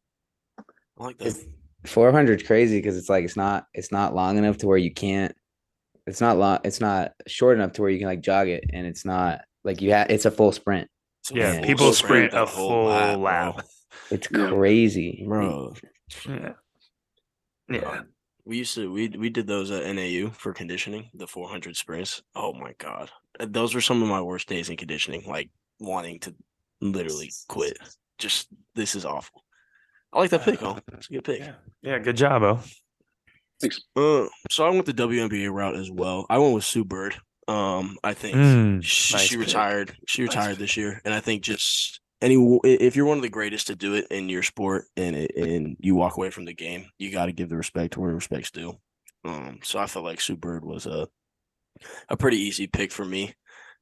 I 1.01 1.05
like 1.05 1.19
that. 1.19 1.29
It's 1.29 1.45
400 1.87 2.41
is 2.41 2.47
crazy 2.47 2.79
because 2.79 2.97
it's 2.97 3.09
like 3.09 3.25
it's 3.25 3.37
not 3.37 3.67
it's 3.73 3.91
not 3.91 4.15
long 4.15 4.39
enough 4.39 4.59
to 4.59 4.67
where 4.67 4.79
you 4.79 4.93
can't. 4.93 5.35
It's 6.07 6.21
not 6.21 6.39
long. 6.39 6.59
It's 6.65 6.81
not 6.81 7.13
short 7.27 7.57
enough 7.57 7.73
to 7.73 7.83
where 7.83 7.91
you 7.91 7.99
can 7.99 8.09
like 8.09 8.21
jog 8.21 8.49
it, 8.49 8.65
and 8.73 8.87
it's 8.87 9.05
not 9.05 9.43
like 9.65 9.81
you 9.81 9.93
have. 9.93 10.11
It's 10.11 10.25
a 10.25 10.31
full 10.31 10.53
sprint. 10.53 10.89
It's 11.23 11.31
a 11.31 11.35
yeah, 11.35 11.53
full 11.55 11.63
people 11.63 11.93
sprint 11.93 12.33
sprint 12.33 12.43
a 12.43 12.47
full 12.47 12.87
lap, 12.87 13.19
lap. 13.19 13.67
It's 14.11 14.29
crazy, 14.29 15.25
Bro, 15.27 15.75
Yeah, 16.29 16.53
yeah. 17.69 18.03
We 18.45 18.59
used 18.59 18.75
to 18.77 18.91
we 18.91 19.09
we 19.09 19.31
did 19.31 19.47
those 19.47 19.71
at 19.71 19.85
NAU 19.95 20.31
for 20.31 20.53
conditioning, 20.53 21.11
the 21.15 21.27
400 21.27 21.77
sprints. 21.77 22.23
Oh 22.35 22.53
my 22.53 22.73
god, 22.79 23.11
those 23.41 23.75
were 23.75 23.81
some 23.81 24.03
of 24.03 24.09
my 24.09 24.21
worst 24.21 24.49
days 24.49 24.69
in 24.71 24.77
conditioning. 24.77 25.25
Like 25.27 25.51
wanting 25.81 26.21
to 26.21 26.35
literally 26.81 27.31
quit. 27.49 27.79
Just 28.19 28.49
this 28.75 28.95
is 28.95 29.05
awful. 29.05 29.43
I 30.13 30.19
like 30.19 30.31
that 30.31 30.43
pick. 30.43 30.63
Oh, 30.63 30.79
it's 30.93 31.09
a 31.09 31.13
good 31.13 31.25
pick. 31.25 31.41
Yeah, 31.41 31.53
yeah. 31.83 31.99
Good 31.99 32.17
job, 32.17 32.43
oh. 32.43 32.61
Uh, 33.95 34.27
so 34.51 34.65
I 34.67 34.71
went 34.71 34.87
the 34.87 34.95
WNBA 34.95 35.53
route 35.53 35.77
as 35.77 35.91
well. 35.91 36.27
I 36.31 36.39
went 36.39 36.55
with 36.55 36.65
Sue 36.65 36.85
Bird. 36.85 37.15
Um, 37.47 37.99
I 38.03 38.15
think 38.15 38.37
Mm, 38.37 38.83
she, 38.83 39.15
nice 39.15 39.23
she 39.27 39.37
retired. 39.37 39.95
She 40.07 40.23
retired 40.23 40.51
pick. 40.53 40.59
this 40.61 40.77
year, 40.77 41.01
and 41.05 41.13
I 41.13 41.21
think 41.21 41.43
just 41.43 42.01
any 42.23 42.37
if 42.65 42.97
you're 42.97 43.07
one 43.07 43.19
of 43.19 43.23
the 43.23 43.29
greatest 43.29 43.67
to 43.69 43.77
do 43.77 43.95
it 43.95 44.07
in 44.11 44.29
your 44.29 44.43
sport, 44.43 44.85
and 44.97 45.17
it, 45.17 45.33
and 45.37 45.77
you 45.81 45.95
walk 45.95 46.17
away 46.17 46.31
from 46.31 46.45
the 46.45 46.55
game, 46.55 46.87
you 46.99 47.11
got 47.13 47.27
to 47.27 47.33
give 47.33 47.49
the 47.49 47.57
respect 47.57 47.97
where 47.97 48.15
respect's 48.15 48.51
due. 48.51 48.79
Um, 49.25 49.59
so 49.63 49.79
I 49.79 49.87
felt 49.87 50.05
like 50.05 50.21
Sue 50.21 50.37
Bird 50.37 50.65
was 50.65 50.87
a 50.87 51.09
a 52.09 52.17
pretty 52.17 52.39
easy 52.39 52.67
pick 52.67 52.93
for 52.93 53.05
me, 53.05 53.35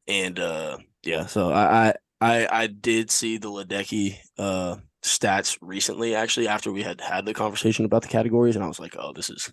and 0.07 0.38
uh, 0.40 0.79
yeah, 1.05 1.27
so 1.27 1.51
I 1.53 1.88
I 1.88 1.94
I, 2.20 2.48
I 2.50 2.66
did 2.66 3.11
see 3.11 3.38
the 3.38 3.48
Ledecky 3.50 4.16
uh 4.38 4.76
stats 5.04 5.57
recently, 5.61 6.14
actually 6.14 6.48
after 6.48 6.72
we 6.72 6.83
had 6.83 7.00
had 7.00 7.24
the 7.24 7.35
conversation 7.35 7.85
about 7.85 8.02
the 8.02 8.09
categories, 8.09 8.57
and 8.57 8.64
I 8.64 8.68
was 8.68 8.81
like, 8.81 8.96
oh, 8.98 9.12
this 9.12 9.31
is 9.31 9.52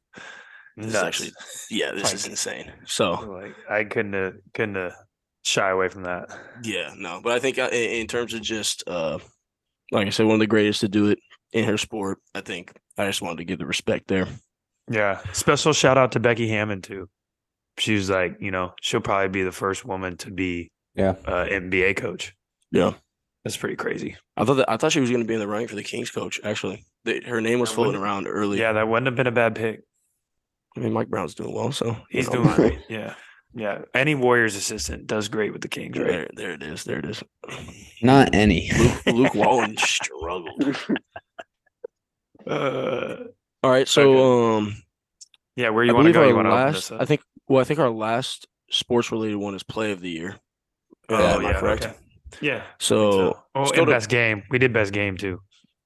this 0.78 0.88
is 0.88 0.96
actually 0.96 1.32
yeah, 1.70 1.92
this 1.92 2.06
Like- 2.06 2.14
is 2.16 2.28
insane. 2.28 2.72
So 2.86 3.12
like 3.14 3.56
I 3.70 3.84
couldn't 3.84 4.14
have, 4.14 4.34
couldn't 4.54 4.76
have 4.76 4.94
shy 5.44 5.70
away 5.70 5.88
from 5.90 6.04
that. 6.04 6.30
Yeah, 6.64 6.94
no, 6.98 7.22
but 7.24 7.34
I 7.34 7.40
think 7.40 7.60
uh, 7.60 7.70
in, 7.72 8.02
in 8.02 8.08
terms 8.08 8.34
of 8.34 8.42
just 8.42 8.84
uh, 8.88 9.20
like 9.92 10.08
I 10.08 10.10
said, 10.10 10.26
one 10.26 10.34
of 10.36 10.40
the 10.40 10.48
greatest 10.48 10.82
to 10.82 10.88
do 10.90 11.10
it 11.10 11.20
in 11.54 11.66
her 11.66 11.78
sport. 11.78 12.18
I 12.34 12.42
think 12.42 12.74
I 12.98 13.06
just 13.06 13.22
wanted 13.22 13.38
to 13.38 13.46
give 13.46 13.60
the 13.60 13.66
respect 13.68 14.08
there. 14.08 14.28
Yeah. 14.90 15.20
Special 15.34 15.74
shout 15.74 15.98
out 15.98 16.12
to 16.14 16.20
Becky 16.20 16.48
Hammon 16.48 16.82
too. 16.82 17.08
She 17.78 17.94
was 17.96 18.10
like, 18.10 18.38
you 18.40 18.52
know, 18.52 18.74
she'll 18.82 19.02
probably 19.02 19.30
be 19.30 19.44
the 19.44 19.52
first 19.52 19.86
woman 19.86 20.18
to 20.18 20.32
be 20.32 20.72
Yeah. 20.96 21.16
uh 21.26 21.46
NBA 21.46 21.98
coach. 21.98 22.34
Yeah, 22.72 22.94
That's 23.44 23.58
pretty 23.58 23.76
crazy. 23.76 24.18
I 24.36 24.44
thought 24.46 24.56
that 24.56 24.70
I 24.70 24.78
thought 24.78 24.92
she 24.92 25.00
was 25.00 25.10
going 25.10 25.22
to 25.22 25.28
be 25.28 25.34
in 25.34 25.40
the 25.40 25.48
running 25.48 25.68
for 25.68 25.76
the 25.76 25.84
Kings 25.84 26.10
coach. 26.12 26.40
Actually, 26.44 26.86
they, 27.06 27.22
her 27.22 27.40
name 27.42 27.60
was 27.60 27.70
That 27.70 27.76
floating 27.76 28.02
around 28.02 28.28
early. 28.28 28.60
Yeah, 28.60 28.74
that 28.74 28.88
wouldn't 28.88 29.06
have 29.08 29.16
been 29.16 29.28
a 29.28 29.32
bad 29.32 29.56
pick. 29.56 29.82
I 30.76 30.82
mean 30.82 30.92
Mike 30.94 31.08
Brown's 31.08 31.36
doing 31.36 31.54
well, 31.54 31.72
so 31.72 31.96
He's 32.10 32.28
know, 32.28 32.34
doing 32.44 32.48
I'm- 32.48 32.56
great. 32.56 32.80
Yeah. 32.90 33.14
Yeah. 33.58 33.84
Any 33.94 34.16
Warriors 34.16 34.56
assistant 34.58 35.08
does 35.08 35.30
great 35.30 35.54
with 35.54 35.62
the 35.62 35.70
Kings, 35.70 35.98
right? 35.98 36.08
There, 36.10 36.28
there 36.36 36.52
it 36.52 36.64
is. 36.64 36.84
There 36.84 37.00
it 37.00 37.06
is. 37.06 37.24
Not 38.02 38.36
any. 38.36 38.70
Luke, 38.78 39.06
Luke 39.06 39.36
Walton 39.36 39.78
struggled. 39.78 40.76
Uh, 42.48 43.16
All 43.64 43.72
right, 43.72 43.88
so 43.88 44.58
um, 44.58 44.76
yeah, 45.56 45.70
where 45.70 45.84
I 45.84 45.88
you 45.88 45.96
want 45.96 46.06
to 46.08 46.12
go? 46.14 46.22
our 46.22 46.28
You 46.28 46.36
want 46.36 46.48
last. 46.50 46.92
I 46.92 47.06
think. 47.06 47.22
Well, 47.48 47.62
I 47.62 47.64
think 47.64 47.80
our 47.80 47.90
last 47.90 48.48
sports 48.70 49.12
related 49.12 49.38
one 49.38 49.56
is 49.56 49.64
play 49.64 49.92
of 49.92 50.02
the 50.02 50.10
year. 50.10 50.36
Uh, 51.10 51.16
Oh, 51.16 51.40
am 51.40 51.46
I 51.46 51.52
yeah, 51.52 51.60
correct? 51.60 51.86
okay. 51.86 51.96
Yeah. 52.42 52.56
I 52.58 52.60
think 52.60 52.66
So, 52.80 53.40
Oh, 53.56 53.60
let's 53.62 53.72
and 53.72 53.86
to- 53.88 53.92
best 53.94 54.10
game. 54.10 54.44
We 54.50 54.60
did 54.60 54.74
best 54.74 54.94
game 54.94 55.18
too. 55.18 55.42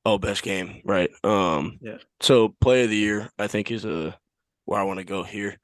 Oh, 0.06 0.18
best 0.18 0.44
game, 0.44 0.82
right? 0.86 1.10
Um, 1.24 1.78
Yeah. 1.82 1.98
So 2.22 2.56
play 2.62 2.84
of 2.84 2.90
the 2.90 2.96
year, 2.96 3.30
I 3.38 3.48
think, 3.48 3.70
is 3.72 3.86
a 3.86 4.18
where 4.66 4.80
I 4.80 4.84
want 4.84 5.00
to 5.00 5.06
go 5.06 5.24
here, 5.24 5.58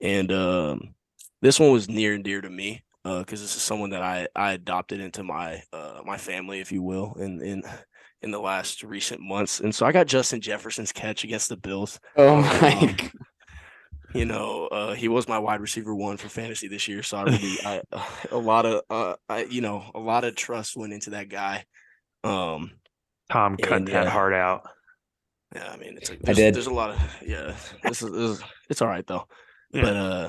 and 0.00 0.30
um, 0.32 0.94
this 1.42 1.58
one 1.60 1.72
was 1.72 1.88
near 1.88 2.14
and 2.14 2.24
dear 2.24 2.40
to 2.40 2.48
me 2.50 2.82
because 3.04 3.40
this 3.40 3.56
is 3.56 3.62
someone 3.62 3.90
that 3.90 4.02
I 4.02 4.28
I 4.36 4.52
adopted 4.52 5.00
into 5.00 5.22
my 5.24 5.62
uh 5.72 6.00
my 6.04 6.16
family, 6.16 6.60
if 6.60 6.70
you 6.72 6.82
will, 6.82 7.14
in 7.18 7.42
in 7.42 7.62
in 8.22 8.30
the 8.30 8.40
last 8.40 8.82
recent 8.84 9.20
months, 9.20 9.60
and 9.60 9.74
so 9.74 9.84
I 9.84 9.90
got 9.92 10.06
Justin 10.06 10.40
Jefferson's 10.40 10.92
catch 10.92 11.24
against 11.24 11.48
the 11.48 11.56
Bills. 11.56 11.98
Oh 12.16 12.36
my 12.40 12.48
Um, 12.72 12.86
god. 12.96 13.10
You 14.14 14.24
know, 14.26 14.66
uh, 14.66 14.94
he 14.94 15.08
was 15.08 15.26
my 15.28 15.38
wide 15.38 15.60
receiver 15.60 15.94
one 15.94 16.16
for 16.16 16.28
fantasy 16.28 16.68
this 16.68 16.86
year, 16.88 17.02
so 17.02 17.18
I 17.18 17.22
really 17.24 17.56
I 17.64 17.82
a 18.30 18.36
lot 18.38 18.66
of 18.66 18.82
uh 18.90 19.14
I 19.28 19.44
you 19.44 19.60
know 19.60 19.90
a 19.94 19.98
lot 20.00 20.24
of 20.24 20.34
trust 20.34 20.76
went 20.76 20.92
into 20.92 21.10
that 21.10 21.28
guy. 21.28 21.64
Um, 22.24 22.72
Tom 23.30 23.56
cut 23.56 23.78
And, 23.78 23.88
that 23.88 24.06
uh, 24.06 24.10
heart 24.10 24.34
out. 24.34 24.68
Yeah, 25.54 25.70
I 25.70 25.76
mean, 25.76 25.96
it's 25.96 26.10
like 26.10 26.18
I 26.20 26.22
there's, 26.26 26.36
did. 26.36 26.54
there's 26.54 26.66
a 26.66 26.72
lot 26.74 26.90
of 26.90 26.98
yeah. 27.26 27.54
This 27.82 28.02
is, 28.02 28.10
this 28.12 28.30
is 28.38 28.42
it's 28.70 28.82
all 28.82 28.88
right 28.88 29.06
though, 29.06 29.26
Yeah. 29.72 29.82
but 29.82 29.96
uh, 29.96 30.28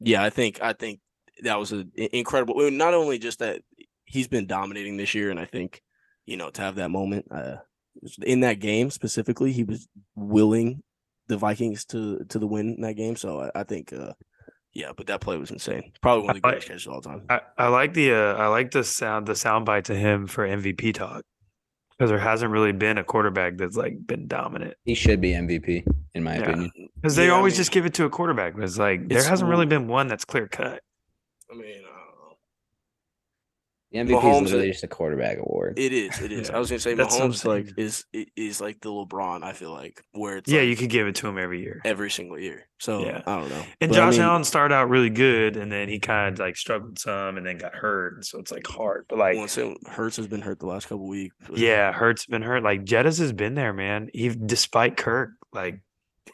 yeah, 0.00 0.22
I 0.22 0.30
think 0.30 0.60
I 0.62 0.72
think 0.72 1.00
that 1.42 1.58
was 1.58 1.72
an 1.72 1.90
incredible. 1.96 2.70
Not 2.70 2.94
only 2.94 3.18
just 3.18 3.40
that 3.40 3.62
he's 4.04 4.28
been 4.28 4.46
dominating 4.46 4.96
this 4.96 5.14
year, 5.14 5.30
and 5.30 5.40
I 5.40 5.44
think 5.44 5.82
you 6.26 6.36
know 6.36 6.50
to 6.50 6.62
have 6.62 6.76
that 6.76 6.90
moment 6.90 7.26
uh 7.30 7.56
in 8.22 8.40
that 8.40 8.58
game 8.60 8.90
specifically, 8.90 9.52
he 9.52 9.64
was 9.64 9.88
willing 10.14 10.82
the 11.28 11.36
Vikings 11.36 11.84
to 11.86 12.24
to 12.28 12.38
the 12.38 12.46
win 12.46 12.74
in 12.76 12.80
that 12.82 12.94
game. 12.94 13.16
So 13.16 13.40
I, 13.40 13.60
I 13.60 13.64
think 13.64 13.92
uh, 13.92 14.12
yeah, 14.72 14.90
but 14.96 15.06
that 15.06 15.20
play 15.20 15.36
was 15.36 15.50
insane. 15.50 15.92
Probably 16.02 16.26
one 16.26 16.36
of 16.36 16.42
the 16.42 16.48
I- 16.48 16.50
greatest 16.52 16.68
catches 16.68 16.86
of 16.86 16.92
all 16.94 17.00
time. 17.00 17.22
I, 17.30 17.40
I 17.58 17.68
like 17.68 17.94
the 17.94 18.12
uh, 18.12 18.34
I 18.34 18.46
like 18.48 18.70
the 18.72 18.84
sound 18.84 19.26
the 19.26 19.34
sound 19.36 19.66
bite 19.66 19.84
to 19.86 19.94
him 19.94 20.26
for 20.26 20.46
MVP 20.46 20.94
talk 20.94 21.24
because 21.96 22.10
there 22.10 22.18
hasn't 22.18 22.50
really 22.50 22.72
been 22.72 22.98
a 22.98 23.04
quarterback 23.04 23.56
that's 23.56 23.76
like 23.76 24.04
been 24.06 24.26
dominant 24.26 24.74
He 24.84 24.94
should 24.96 25.20
be 25.20 25.30
MVP, 25.30 25.84
in 26.14 26.24
my 26.24 26.34
Yeah. 26.36 26.42
opinion. 26.42 26.70
because 26.96 27.14
they 27.14 27.26
Yeah, 27.26 27.34
I 27.34 27.36
always 27.36 27.52
mean- 27.54 27.58
just 27.58 27.70
give 27.70 27.86
it 27.86 27.94
to 27.94 28.04
a 28.04 28.10
quarterback. 28.10 28.54
But 28.56 28.64
it's 28.64 28.78
like 28.78 29.08
there 29.08 29.22
hasn't 29.22 29.48
really 29.48 29.66
been 29.66 29.86
one 29.86 30.08
that's 30.08 30.24
clear 30.24 30.48
cut. 30.48 30.80
I 31.50 31.54
mean, 31.54 31.66
I 31.66 31.82
know. 31.82 31.93
The 33.94 34.00
MVP 34.00 34.20
Mahomes- 34.20 34.42
is 34.46 34.50
literally 34.50 34.70
just 34.72 34.82
a 34.84 34.88
quarterback 34.88 35.38
award. 35.38 35.78
It 35.78 35.92
is. 35.92 36.20
It 36.20 36.32
is. 36.32 36.48
Yeah. 36.48 36.56
I 36.56 36.58
was 36.58 36.68
gonna 36.68 36.80
say 36.80 36.94
That's 36.96 37.16
Mahomes 37.16 37.44
like 37.44 37.68
is 37.78 38.04
is 38.12 38.60
like 38.60 38.80
the 38.80 38.88
LeBron. 38.90 39.44
I 39.44 39.52
feel 39.52 39.70
like 39.70 40.02
where 40.12 40.38
it's 40.38 40.50
yeah, 40.50 40.60
like 40.60 40.68
you 40.68 40.76
could 40.76 40.90
give 40.90 41.06
it 41.06 41.14
to 41.16 41.28
him 41.28 41.38
every 41.38 41.62
year. 41.62 41.80
every 41.84 42.10
single 42.10 42.38
year. 42.38 42.66
So 42.80 43.04
Yeah. 43.06 43.22
I 43.24 43.38
don't 43.38 43.48
know. 43.48 43.64
And 43.80 43.90
But 43.92 44.00
I 44.00 44.06
Josh 44.06 44.14
mean, 44.14 44.22
Allen 44.22 44.44
started 44.44 44.74
out 44.74 44.90
really 44.90 45.10
good, 45.10 45.56
and 45.56 45.70
then 45.70 45.88
he 45.88 46.00
kind 46.00 46.34
of 46.34 46.38
like 46.40 46.56
struggled 46.56 46.98
some, 46.98 47.36
and 47.36 47.46
then 47.46 47.56
got 47.56 47.74
hurt, 47.74 48.14
and 48.14 48.24
so 48.26 48.40
it's 48.40 48.50
like 48.50 48.66
hard. 48.66 49.06
But 49.08 49.18
like, 49.18 49.36
once 49.36 49.56
it, 49.56 49.74
Hurts 49.86 50.16
has 50.16 50.26
been 50.26 50.40
hurt 50.42 50.58
the 50.58 50.66
last 50.66 50.88
couple 50.88 51.06
weeks. 51.08 51.36
but 51.48 51.56
yeah, 51.56 51.92
Hurts 51.92 52.26
been 52.26 52.42
hurt. 52.42 52.62
Like 52.64 52.84
Jettas 52.84 53.18
has 53.20 53.32
been 53.32 53.54
there, 53.54 53.72
man. 53.72 54.10
He 54.12 54.28
despite 54.28 54.96
Kirk, 54.96 55.30
like 55.52 55.80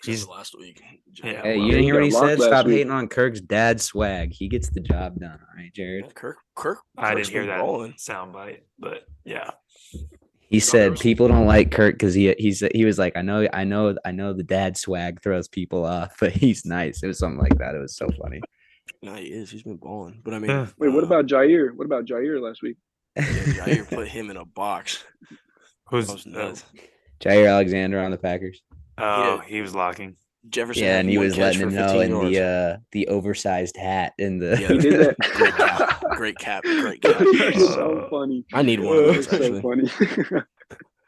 he's- 0.02 0.26
last 0.26 0.54
week. 0.58 0.80
Yeah, 1.24 1.42
Hey, 1.42 1.56
you 1.58 1.66
didn't 1.72 1.78
he 1.80 1.84
hear 1.86 1.94
what 1.96 2.04
he 2.04 2.10
said? 2.12 2.40
Stop 2.40 2.66
week. 2.66 2.76
hating 2.76 2.92
on 2.92 3.08
Kirk's 3.08 3.40
dad 3.40 3.80
swag. 3.80 4.32
He 4.32 4.48
gets 4.48 4.70
the 4.70 4.78
job 4.78 5.18
done. 5.18 5.40
All 5.40 5.56
right, 5.56 5.74
Jared. 5.74 6.04
Yeah, 6.06 6.12
Kirk, 6.14 6.36
Kirk. 6.60 6.78
I 6.96 7.14
Kirk's 7.14 7.28
didn't 7.28 7.32
hear 7.32 7.42
been 7.42 7.58
that 7.58 7.64
balling. 7.64 7.92
soundbite, 7.94 8.60
but 8.78 9.02
yeah, 9.24 9.50
He 10.48 10.60
said 10.60 10.98
people 10.98 11.28
don't 11.28 11.46
like 11.46 11.70
Kirk 11.70 11.94
because 11.94 12.14
he 12.14 12.34
he's 12.38 12.62
he 12.74 12.84
was 12.84 12.98
like 12.98 13.16
I 13.16 13.22
know 13.22 13.46
I 13.52 13.64
know 13.64 13.94
I 14.04 14.12
know 14.12 14.32
the 14.32 14.42
dad 14.42 14.76
swag 14.76 15.22
throws 15.22 15.48
people 15.48 15.84
off, 15.84 16.14
but 16.20 16.32
he's 16.32 16.64
nice. 16.64 17.02
It 17.02 17.06
was 17.06 17.18
something 17.18 17.40
like 17.40 17.58
that. 17.58 17.74
It 17.74 17.78
was 17.80 17.96
so 17.96 18.08
funny. 18.22 18.40
No, 19.02 19.14
he 19.14 19.26
is. 19.26 19.50
He's 19.50 19.62
been 19.62 19.76
balling. 19.76 20.20
But 20.24 20.34
I 20.34 20.38
mean, 20.40 20.50
Yeah. 20.50 20.66
Wait, 20.78 20.88
what 20.92 21.04
uh, 21.04 21.06
about 21.06 21.26
Jaire? 21.26 21.72
What 21.74 21.84
about 21.86 22.04
Jaire 22.04 22.40
last 22.40 22.62
week? 22.62 22.76
Yeah, 23.16 23.22
Jaire 23.24 23.88
put 23.88 24.08
him 24.08 24.30
in 24.30 24.36
a 24.36 24.44
box. 24.44 25.04
who's 25.86 26.06
That 26.08 26.12
was 26.14 26.26
nuts. 26.26 26.64
Jaire 27.20 27.48
Alexander 27.48 28.00
on 28.00 28.10
the 28.10 28.18
Packers. 28.18 28.60
oh 28.98 29.36
Yeah. 29.36 29.42
he 29.46 29.60
was 29.60 29.74
locking. 29.74 30.16
Jefferson. 30.48 30.84
Yeah, 30.84 30.98
and 30.98 31.08
he 31.10 31.18
was 31.18 31.36
letting 31.36 31.60
him 31.60 31.74
know 31.74 32.00
in 32.00 32.10
yards. 32.10 32.30
the 32.34 32.42
uh 32.42 32.76
the 32.92 33.08
oversized 33.08 33.76
hat 33.76 34.14
in 34.18 34.38
the 34.38 34.58
Yeah. 34.60 34.68
He 34.68 34.78
did 34.78 35.00
that. 35.00 35.16
great 35.36 35.54
cap. 35.54 36.00
Great 36.16 36.38
cap. 36.38 36.62
Great 36.62 37.02
cap. 37.02 37.18
That's 37.38 37.58
so 37.74 38.06
funny. 38.10 38.44
I 38.52 38.62
need 38.62 38.80
one 38.80 38.96
of 38.96 39.04
those 39.04 39.26
it's 39.26 39.28
so 39.28 39.36
actually. 39.36 39.88
funny. 39.88 40.42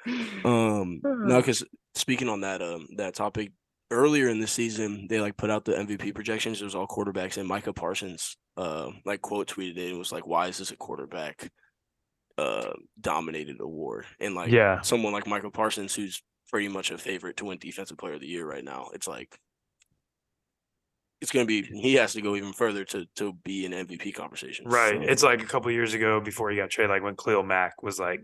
Um, 0.44 1.00
no, 1.04 1.36
because 1.38 1.62
speaking 1.94 2.28
on 2.28 2.40
that 2.40 2.60
um 2.60 2.88
that 2.96 3.14
topic 3.14 3.52
earlier 3.90 4.28
in 4.28 4.40
the 4.40 4.46
season, 4.48 5.06
they 5.08 5.20
like 5.20 5.36
put 5.36 5.50
out 5.50 5.64
the 5.64 5.72
MVP 5.72 6.14
projections. 6.14 6.60
It 6.60 6.64
was 6.64 6.74
all 6.74 6.88
quarterbacks, 6.88 7.36
and 7.36 7.46
Micah 7.48 7.72
Parsons 7.72 8.36
uh 8.56 8.90
like 9.04 9.22
quote 9.22 9.46
tweeted 9.48 9.78
it 9.78 9.90
and 9.90 9.98
was 9.98 10.10
like, 10.12 10.26
"Why 10.26 10.48
is 10.48 10.58
this 10.58 10.72
a 10.72 10.76
quarterback 10.76 11.50
uh 12.36 12.72
dominated 13.00 13.60
award?" 13.60 14.06
And 14.18 14.34
like 14.34 14.50
Yeah. 14.50 14.80
someone 14.80 15.12
like 15.12 15.26
Micah 15.28 15.50
Parsons, 15.50 15.94
who's 15.94 16.20
pretty 16.52 16.68
much 16.68 16.90
a 16.90 16.98
favorite 16.98 17.36
to 17.38 17.46
win 17.46 17.58
Defensive 17.58 17.96
Player 17.98 18.14
of 18.14 18.20
the 18.20 18.28
Year 18.28 18.46
right 18.46 18.62
now, 18.64 18.90
it's 18.94 19.08
like 19.08 19.36
it's 21.20 21.30
gonna 21.32 21.46
be 21.46 21.62
he 21.62 21.94
has 21.94 22.12
to 22.12 22.20
go 22.20 22.36
even 22.36 22.52
further 22.52 22.84
to 22.84 23.06
to 23.16 23.32
be 23.44 23.64
in 23.64 23.72
MVP 23.72 24.14
conversation. 24.14 24.66
Right. 24.68 25.02
So, 25.02 25.08
It's 25.10 25.22
like 25.22 25.42
a 25.42 25.46
couple 25.46 25.70
years 25.70 25.94
ago 25.94 26.20
before 26.20 26.50
he 26.50 26.56
got 26.58 26.70
traded, 26.70 26.90
like 26.90 27.02
when 27.02 27.16
Khalil 27.16 27.42
Mack 27.42 27.82
was 27.82 27.98
like 27.98 28.22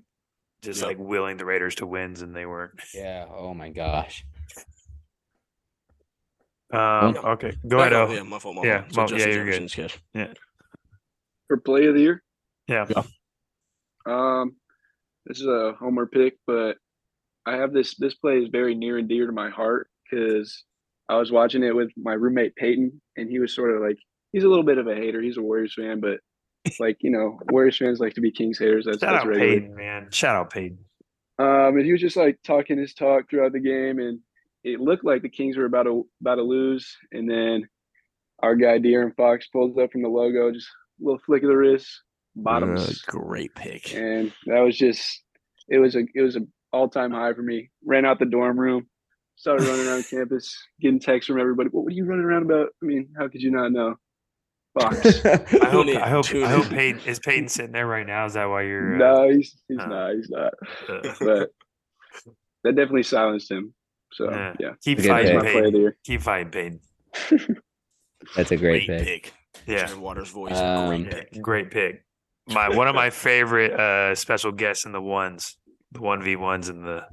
just 0.63 0.81
Yep. 0.81 0.89
like 0.89 0.99
willing 0.99 1.37
the 1.39 1.45
Raiders 1.45 1.77
to 1.77 1.87
wins 1.87 2.21
and 2.23 2.35
they 2.37 2.45
weren't. 2.45 2.79
Yeah. 2.93 3.27
Oh 3.31 3.55
my 3.55 3.71
gosh. 3.71 4.25
Um, 6.71 7.15
Yeah. 7.15 7.21
okay. 7.33 7.53
Go 7.67 7.79
Back 7.79 7.93
ahead, 7.93 8.09
Oh. 8.11 8.13
Yeah, 8.13 8.23
my 8.25 8.39
fault. 8.39 8.57
My 8.57 8.63
Yeah, 8.65 8.83
fault. 8.93 9.09
So 9.11 9.15
my- 9.17 9.21
yeah, 9.23 9.27
you're 9.29 9.45
good. 9.47 9.69
Jefferson's 9.69 9.75
catch. 10.15 10.37
For 11.47 11.57
play 11.57 11.87
of 11.87 11.95
the 11.95 12.01
year, 12.03 12.23
Yeah. 12.67 12.85
um, 14.05 14.57
this 15.25 15.41
is 15.41 15.47
a 15.47 15.73
homer 15.79 16.07
pick, 16.07 16.37
but 16.47 16.77
I 17.49 17.57
have 17.57 17.73
this. 17.73 17.95
This 17.97 18.15
play 18.15 18.39
is 18.39 18.49
very 18.51 18.75
near 18.75 18.99
and 18.99 19.09
dear 19.09 19.27
to 19.27 19.33
my 19.33 19.51
heart 19.51 19.89
because 20.05 20.65
I 21.09 21.17
was 21.17 21.33
watching 21.33 21.63
it 21.63 21.75
with 21.75 21.91
my 21.97 22.13
roommate 22.13 22.57
Peyton, 22.57 23.01
and 23.17 23.31
he 23.31 23.39
was 23.39 23.55
sort 23.55 23.75
of 23.75 23.81
like 23.83 23.99
he's 24.33 24.45
a 24.45 24.49
little 24.49 24.65
bit 24.65 24.79
of 24.79 24.87
a 24.87 24.95
hater. 24.95 25.21
He's 25.23 25.37
a 25.39 25.43
Warriors 25.43 25.75
fan, 25.75 26.01
but 26.01 26.19
like 26.81 26.99
you 27.01 27.11
know, 27.11 27.39
Warriors 27.51 27.77
fans 27.79 28.01
like 28.01 28.15
to 28.15 28.21
be 28.21 28.31
Kings 28.31 28.59
haters. 28.59 28.85
That's, 28.87 29.01
Shout 29.01 29.13
that's 29.13 29.25
out 29.25 29.29
regular. 29.29 29.61
Peyton, 29.61 29.75
man. 29.77 30.09
Shout 30.11 30.37
out 30.37 30.53
Peyton. 30.53 30.79
Um, 31.39 31.77
and 31.77 31.85
he 31.85 31.93
was 31.93 32.01
just 32.01 32.17
like 32.17 32.39
talking 32.45 32.79
his 32.79 32.95
talk 32.95 33.31
throughout 33.31 33.53
the 33.53 33.61
game, 33.61 33.99
and 34.01 34.21
it 34.65 34.81
looked 34.81 35.05
like 35.05 35.23
the 35.23 35.29
Kings 35.29 35.57
were 35.57 35.65
about 35.67 35.85
to 35.85 36.07
about 36.21 36.35
to 36.37 36.43
lose. 36.43 36.97
And 37.13 37.31
then 37.31 37.69
our 38.43 38.55
guy 38.57 38.79
De'Aaron 38.79 39.15
Fox 39.17 39.47
pulls 39.49 39.79
up 39.79 39.93
from 39.93 40.03
the 40.03 40.09
logo, 40.09 40.53
just 40.53 40.69
a 41.01 41.05
little 41.05 41.21
flick 41.25 41.43
of 41.45 41.49
the 41.49 41.57
wrist, 41.57 41.89
bottoms, 42.37 42.89
Uh, 43.09 43.11
great 43.13 43.55
pick. 43.55 43.95
and 43.95 44.33
that 44.47 44.61
was 44.61 44.77
just 44.77 45.23
it 45.69 45.79
was 45.79 45.95
a 45.95 46.05
it 46.15 46.23
was 46.23 46.35
an 46.37 46.53
all 46.73 46.89
time 46.89 47.11
high 47.11 47.33
for 47.35 47.43
me. 47.43 47.71
Ran 47.85 48.05
out 48.05 48.19
the 48.19 48.27
dorm 48.27 48.59
room, 48.59 48.87
started 49.37 49.67
running 49.67 49.87
around 49.87 50.07
campus, 50.11 50.57
getting 50.81 51.01
texts 51.01 51.27
from 51.29 51.41
everybody. 51.41 51.69
What 51.71 51.85
were 51.85 51.91
you 51.91 52.05
running 52.05 52.25
around 52.25 52.43
about? 52.45 52.69
I 52.83 52.87
mean, 52.87 53.09
how 53.19 53.29
could 53.29 53.43
you 53.43 53.51
not 53.51 53.73
know? 53.73 53.95
Fox. 54.79 55.25
I 55.25 55.71
hope 55.71 55.87
Tune 55.87 55.97
I 55.97 56.09
hope 56.09 56.27
tune 56.27 56.45
I 56.45 56.49
hope. 56.51 56.69
Peyton 56.69 57.01
is 57.07 57.19
Peyton 57.19 57.49
sitting 57.49 57.73
there 57.73 57.87
right 57.87 58.07
now. 58.07 58.27
Is 58.27 58.35
that 58.35 58.45
why 58.45 58.63
you're 58.63 58.95
uh, 58.97 58.99
no, 58.99 59.31
he's 59.31 59.57
he's 59.67 59.79
uh, 59.79 59.87
not. 59.87 60.15
He's 60.15 60.31
not. 60.31 60.53
uh, 60.89 61.15
But 61.21 61.51
that 62.65 62.73
definitely 62.77 63.03
silenced 63.05 63.51
him. 63.51 63.73
So 64.13 64.31
Yeah. 64.31 64.55
yeah, 64.61 64.69
keep 64.85 64.99
Good 64.99 65.07
fighting 65.07 65.37
my 65.37 65.43
pick. 65.43 65.53
play 65.53 65.65
of 65.67 65.73
Peyton. 65.73 65.93
Keep 66.05 66.21
fighting 66.23 66.51
Peyton. 66.51 66.81
That's 68.37 68.51
a 68.53 68.57
great, 68.57 68.87
Great 68.87 68.99
pick. 69.05 69.23
pick. 69.25 69.33
Yeah. 69.67 69.87
Jared 69.87 70.01
Waters' 70.01 70.31
voice. 70.31 70.57
Um, 70.57 70.89
great 71.05 71.11
pick. 71.11 71.43
great 71.43 71.71
pick. 71.71 72.05
My 72.49 72.69
one 72.69 72.89
of 72.89 72.95
my 72.95 73.11
favorite 73.11 73.73
uh 73.73 74.15
special 74.15 74.53
guests 74.53 74.85
in 74.87 74.93
the 74.93 75.01
ones, 75.03 75.57
the 75.93 76.01
one 76.03 76.23
v 76.23 76.37
ones 76.37 76.69
and 76.69 76.85
the 76.85 77.05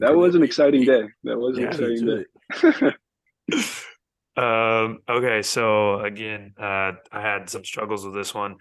That 0.00 0.14
was 0.16 0.34
an 0.34 0.42
exciting 0.42 0.84
day. 0.84 1.04
That 1.24 1.38
was 1.38 1.56
an 1.58 1.64
Yeah, 1.64 1.68
exciting 1.68 2.06
day. 2.82 2.92
um 4.36 4.98
okay, 5.08 5.40
so 5.42 6.00
again, 6.00 6.52
uh 6.60 6.92
I 7.10 7.20
had 7.20 7.48
some 7.48 7.64
struggles 7.64 8.04
with 8.04 8.14
this 8.14 8.34
one. 8.34 8.56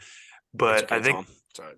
But 0.54 0.84
It's 0.84 0.92
okay, 0.92 0.96
I 0.96 1.02
think 1.04 1.16
Tom. 1.18 1.26
Sorry. 1.54 1.74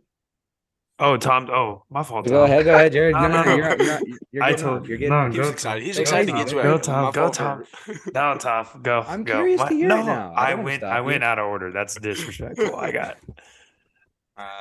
oh 1.00 1.18
Tom 1.18 1.50
oh 1.50 1.84
my 1.90 2.04
fault. 2.04 2.28
Go 2.28 2.44
ahead, 2.44 2.66
go 2.66 2.76
ahead, 2.76 2.92
Jared. 2.92 3.16
No, 3.16 3.28
No, 3.28 3.44
no, 3.44 3.44
no, 3.44 3.46
no. 3.46 3.56
You're, 3.56 3.82
you're, 3.84 4.00
you're 4.32 4.44
I 4.44 4.54
told- 4.54 4.82
off. 4.84 4.88
You're 4.88 4.98
getting 5.00 5.10
no, 5.14 5.18
off. 5.26 5.34
He 5.34 5.40
was 5.40 5.48
Go- 5.48 5.54
excited. 5.54 5.84
He's 5.84 5.96
go 5.96 6.02
excited 6.04 6.28
to 6.28 6.32
Tom. 6.34 6.40
get 6.42 6.48
to 6.50 6.56
Go 6.56 6.76
it. 6.76 6.84
Tom, 6.84 7.12
go 7.12 7.30
Tom. 7.30 7.48
Robert. 7.48 7.68
No, 8.14 8.38
Tom, 8.38 8.68
go. 8.84 9.04
I'm 9.08 9.24
go. 9.24 9.34
curious 9.34 9.62
to 9.64 9.74
hear 9.74 9.86
it 9.86 10.06
now. 10.06 10.34
I 10.36 10.48
I 10.48 10.50
don't 10.56 10.64
went. 10.64 10.84
I 10.84 11.00
you. 11.00 11.04
went 11.06 11.24
out 11.24 11.40
of 11.40 11.46
order. 11.48 11.72
That's 11.72 11.96
disrespectful. 12.00 12.76
I 12.76 12.92
got. 12.92 13.18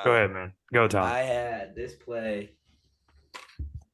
Go 0.05 0.12
ahead, 0.12 0.31
man. 0.31 0.53
Go, 0.73 0.88
Tom. 0.88 1.05
I 1.05 1.19
had 1.19 1.75
this 1.77 1.95
play 1.95 2.53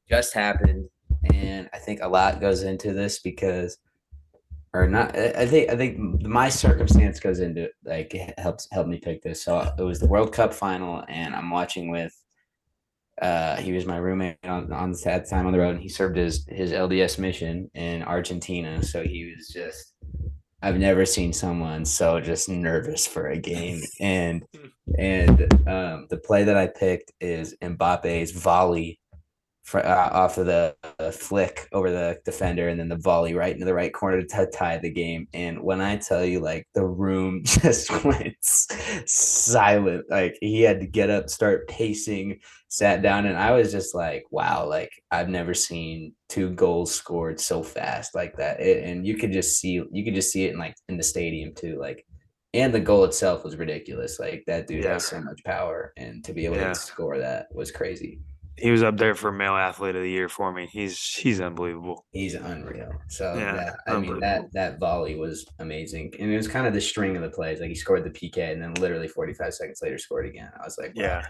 just 0.09 0.33
happened, 0.33 0.89
and 1.33 1.69
I 1.73 1.77
think 1.77 2.01
a 2.01 2.07
lot 2.07 2.41
goes 2.41 2.63
into 2.63 2.93
this 2.93 3.19
because, 3.19 3.77
or 4.73 4.87
not. 4.87 5.17
I 5.17 5.45
think 5.45 5.69
I 5.69 5.75
think 5.75 6.21
my 6.23 6.49
circumstance 6.49 7.19
goes 7.19 7.39
into 7.39 7.69
like 7.85 8.13
it 8.13 8.37
helps 8.39 8.67
help 8.71 8.87
me 8.87 8.99
pick 8.99 9.21
this. 9.21 9.43
So 9.43 9.73
it 9.77 9.81
was 9.81 9.99
the 9.99 10.07
World 10.07 10.33
Cup 10.33 10.53
final, 10.53 11.03
and 11.07 11.35
I'm 11.35 11.49
watching 11.49 11.89
with. 11.89 12.17
Uh, 13.21 13.57
he 13.57 13.71
was 13.71 13.85
my 13.85 13.97
roommate 13.97 14.37
on 14.43 14.71
on 14.73 14.91
the 14.91 14.97
sad 14.97 15.29
time 15.29 15.45
on 15.45 15.53
the 15.53 15.59
road, 15.59 15.75
and 15.75 15.81
he 15.81 15.89
served 15.89 16.17
his 16.17 16.45
his 16.49 16.71
LDS 16.71 17.19
mission 17.19 17.69
in 17.75 18.03
Argentina. 18.03 18.83
So 18.83 19.03
he 19.03 19.33
was 19.35 19.47
just. 19.49 19.93
I've 20.61 20.79
never 20.79 21.05
seen 21.05 21.33
someone 21.33 21.83
so 21.83 22.21
just 22.21 22.47
nervous 22.47 23.05
for 23.05 23.27
a 23.27 23.37
game, 23.37 23.81
and 23.99 24.43
and 24.97 25.41
um, 25.67 26.07
the 26.09 26.21
play 26.23 26.43
that 26.43 26.57
I 26.57 26.67
picked 26.67 27.11
is 27.19 27.55
Mbappe's 27.61 28.31
volley 28.31 28.99
fr- 29.63 29.79
uh, 29.79 30.09
off 30.11 30.37
of 30.37 30.45
the 30.45 30.75
uh, 30.99 31.11
flick 31.11 31.67
over 31.71 31.89
the 31.91 32.19
defender, 32.25 32.67
and 32.69 32.79
then 32.79 32.89
the 32.89 32.97
volley 32.97 33.33
right 33.33 33.53
into 33.53 33.65
the 33.65 33.73
right 33.73 33.93
corner 33.93 34.21
to 34.21 34.47
tie 34.53 34.77
the 34.77 34.91
game. 34.91 35.27
And 35.33 35.61
when 35.61 35.81
I 35.81 35.97
tell 35.97 36.23
you, 36.23 36.39
like 36.39 36.67
the 36.75 36.85
room 36.85 37.41
just 37.45 37.89
went 38.03 38.35
silent, 39.05 40.05
like 40.09 40.37
he 40.41 40.61
had 40.61 40.79
to 40.79 40.87
get 40.87 41.09
up, 41.09 41.29
start 41.29 41.67
pacing, 41.67 42.39
sat 42.67 43.01
down, 43.01 43.25
and 43.25 43.37
I 43.37 43.51
was 43.51 43.71
just 43.71 43.95
like, 43.95 44.23
wow, 44.31 44.67
like 44.67 44.91
I've 45.11 45.29
never 45.29 45.53
seen 45.53 46.13
two 46.29 46.49
goals 46.51 46.93
scored 46.93 47.39
so 47.39 47.63
fast 47.63 48.15
like 48.15 48.35
that. 48.37 48.59
It, 48.59 48.83
and 48.83 49.05
you 49.05 49.15
could 49.17 49.31
just 49.31 49.59
see, 49.59 49.81
you 49.91 50.03
could 50.03 50.15
just 50.15 50.31
see 50.31 50.45
it 50.45 50.53
in 50.53 50.59
like 50.59 50.75
in 50.89 50.97
the 50.97 51.03
stadium 51.03 51.53
too, 51.53 51.77
like 51.79 52.05
and 52.55 52.71
the 52.73 52.79
goal 52.79 53.03
itself 53.03 53.43
was 53.43 53.55
ridiculous. 53.55 54.19
Like 54.19 54.43
that 54.47 54.67
dude 54.67 54.83
Yeah. 54.83 54.93
has 54.93 55.05
so 55.07 55.19
much 55.21 55.43
power, 55.43 55.93
and 55.97 56.23
to 56.25 56.33
be 56.33 56.45
able 56.45 56.57
Yeah. 56.57 56.69
to 56.69 56.75
score 56.75 57.17
that 57.17 57.47
was 57.53 57.71
crazy. 57.71 58.19
He 58.57 58.69
was 58.71 58.83
up 58.83 58.97
there 58.97 59.15
for 59.15 59.31
male 59.31 59.55
athlete 59.55 59.95
of 59.95 60.03
the 60.03 60.09
year 60.09 60.29
for 60.29 60.51
me. 60.53 60.67
He's 60.71 60.99
he's 61.03 61.41
unbelievable. 61.41 62.05
He's 62.11 62.35
unreal. 62.35 62.91
So 63.09 63.35
Yeah, 63.35 63.53
that, 63.53 63.75
I 63.87 63.99
mean 63.99 64.19
that 64.19 64.51
that 64.53 64.79
volley 64.79 65.15
was 65.15 65.45
amazing, 65.59 66.13
and 66.19 66.31
it 66.31 66.37
was 66.37 66.47
kind 66.47 66.67
of 66.67 66.73
the 66.73 66.81
string 66.81 67.15
of 67.15 67.23
the 67.23 67.29
plays. 67.29 67.59
Like 67.59 67.69
he 67.69 67.75
scored 67.75 68.03
the 68.03 68.11
PK, 68.11 68.51
and 68.51 68.61
then 68.61 68.73
literally 68.75 69.07
45 69.07 69.53
seconds 69.53 69.81
later 69.81 69.97
scored 69.97 70.27
again. 70.27 70.51
I 70.55 70.63
was 70.63 70.77
like, 70.77 70.95
wow. 70.95 71.01
Yeah, 71.03 71.27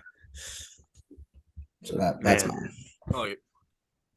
So 1.84 1.98
that 1.98 2.22
that's 2.22 2.46
Man. 2.46 2.56
mine. 2.56 2.72
Oh, 3.14 3.24
yeah. 3.26 3.36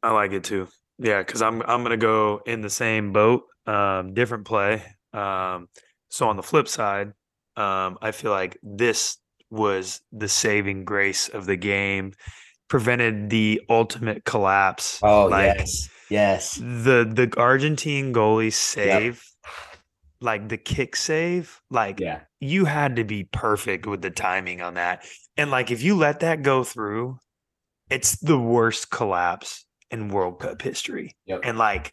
I 0.02 0.12
like 0.12 0.32
it 0.32 0.44
too. 0.44 0.68
Yeah, 0.98 1.22
because 1.22 1.42
I'm 1.42 1.62
I'm 1.62 1.82
gonna 1.82 1.96
go 1.96 2.42
in 2.46 2.60
the 2.60 2.70
same 2.70 3.12
boat. 3.12 3.44
Um, 3.66 4.14
different 4.14 4.46
play. 4.46 4.84
Um, 5.12 5.68
so 6.10 6.28
on 6.28 6.36
the 6.36 6.42
flip 6.42 6.68
side, 6.68 7.08
um, 7.56 7.98
I 8.02 8.12
feel 8.12 8.30
like 8.30 8.58
this 8.62 9.18
was 9.50 10.00
the 10.12 10.28
saving 10.28 10.84
grace 10.84 11.28
of 11.28 11.46
the 11.46 11.56
game, 11.56 12.12
prevented 12.68 13.30
the 13.30 13.60
ultimate 13.68 14.24
collapse. 14.24 15.00
Oh 15.02 15.26
like 15.26 15.56
yes, 15.58 15.88
yes. 16.10 16.54
the 16.56 17.08
the 17.10 17.32
Argentine 17.36 18.12
goalie 18.12 18.52
save 18.52 19.22
like 20.20 20.48
the 20.48 20.56
kick 20.56 20.96
save, 20.96 21.60
like 21.70 22.00
Yeah. 22.00 22.20
you 22.40 22.64
had 22.64 22.96
to 22.96 23.04
be 23.04 23.24
perfect 23.24 23.86
with 23.86 24.00
the 24.00 24.10
timing 24.10 24.62
on 24.62 24.74
that. 24.74 25.04
And 25.36 25.50
like 25.50 25.70
if 25.70 25.82
you 25.82 25.94
let 25.94 26.20
that 26.20 26.42
go 26.42 26.64
through, 26.64 27.18
it's 27.90 28.16
the 28.20 28.38
worst 28.38 28.90
collapse 28.90 29.64
in 29.90 30.08
World 30.08 30.40
Cup 30.40 30.62
history. 30.62 31.12
Yep. 31.26 31.40
And 31.44 31.58
like 31.58 31.92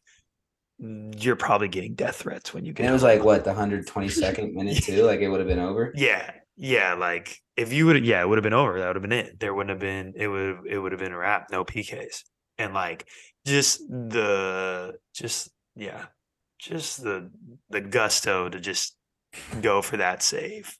you're 0.79 1.35
probably 1.35 1.67
getting 1.67 1.95
death 1.95 2.15
threats 2.17 2.53
when 2.53 2.65
you 2.65 2.73
get 2.73 2.83
And 2.83 2.89
it 2.89 2.93
was 2.93 3.01
home. 3.03 3.11
like 3.11 3.23
what 3.23 3.43
the 3.43 3.53
122nd 3.53 4.53
minute 4.53 4.77
too. 4.83 5.03
Like 5.03 5.19
it 5.19 5.27
would 5.27 5.39
have 5.39 5.47
been 5.47 5.59
over. 5.59 5.91
Yeah. 5.95 6.31
Yeah. 6.57 6.93
Like 6.93 7.37
if 7.57 7.71
you 7.73 7.85
would 7.87 8.05
yeah, 8.05 8.21
it 8.21 8.27
would 8.29 8.37
have 8.37 8.43
been 8.43 8.53
over. 8.53 8.79
That 8.79 8.87
would 8.87 8.95
have 8.97 9.03
been 9.03 9.11
it. 9.11 9.39
There 9.39 9.53
wouldn't 9.53 9.69
have 9.71 9.79
been 9.79 10.13
it 10.15 10.27
would 10.27 10.59
it 10.67 10.77
would 10.79 10.91
have 10.91 10.99
been 10.99 11.13
a 11.13 11.17
wrap. 11.17 11.49
No 11.51 11.63
PKs. 11.63 12.23
And 12.57 12.73
like 12.73 13.07
just 13.45 13.79
the 13.89 14.95
just 15.13 15.49
yeah. 15.75 16.05
Just 16.59 17.03
the 17.03 17.29
the 17.69 17.81
gusto 17.81 18.49
to 18.49 18.59
just 18.59 18.95
go 19.61 19.81
for 19.81 19.97
that 19.97 20.23
save. 20.23 20.77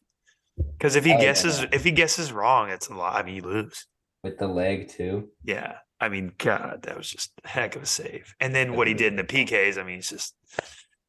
Because 0.77 0.95
if 0.95 1.03
he 1.03 1.12
Oh, 1.12 1.15
yeah. 1.15 1.21
guesses 1.21 1.65
if 1.71 1.83
he 1.83 1.91
guesses 1.91 2.31
wrong, 2.31 2.69
it's 2.69 2.88
a 2.88 2.93
lot. 2.93 3.15
I 3.15 3.23
mean 3.23 3.36
you 3.36 3.41
lose. 3.41 3.88
with 4.23 4.38
the 4.38 4.47
leg 4.47 4.89
too. 4.89 5.29
Yeah. 5.43 5.77
I 5.99 6.09
mean, 6.09 6.33
God, 6.38 6.81
that 6.83 6.97
was 6.97 7.09
just 7.09 7.31
a 7.45 7.47
heck 7.47 7.77
of 7.77 7.83
a 7.83 7.86
save. 7.86 8.36
And 8.41 8.53
then 8.53 8.75
what 8.75 8.88
he 8.89 8.93
did 8.93 9.13
in 9.13 9.15
the 9.15 9.23
PKs, 9.23 9.77
I 9.77 9.83
mean, 9.83 9.99
it's 9.99 10.09
just, 10.09 10.36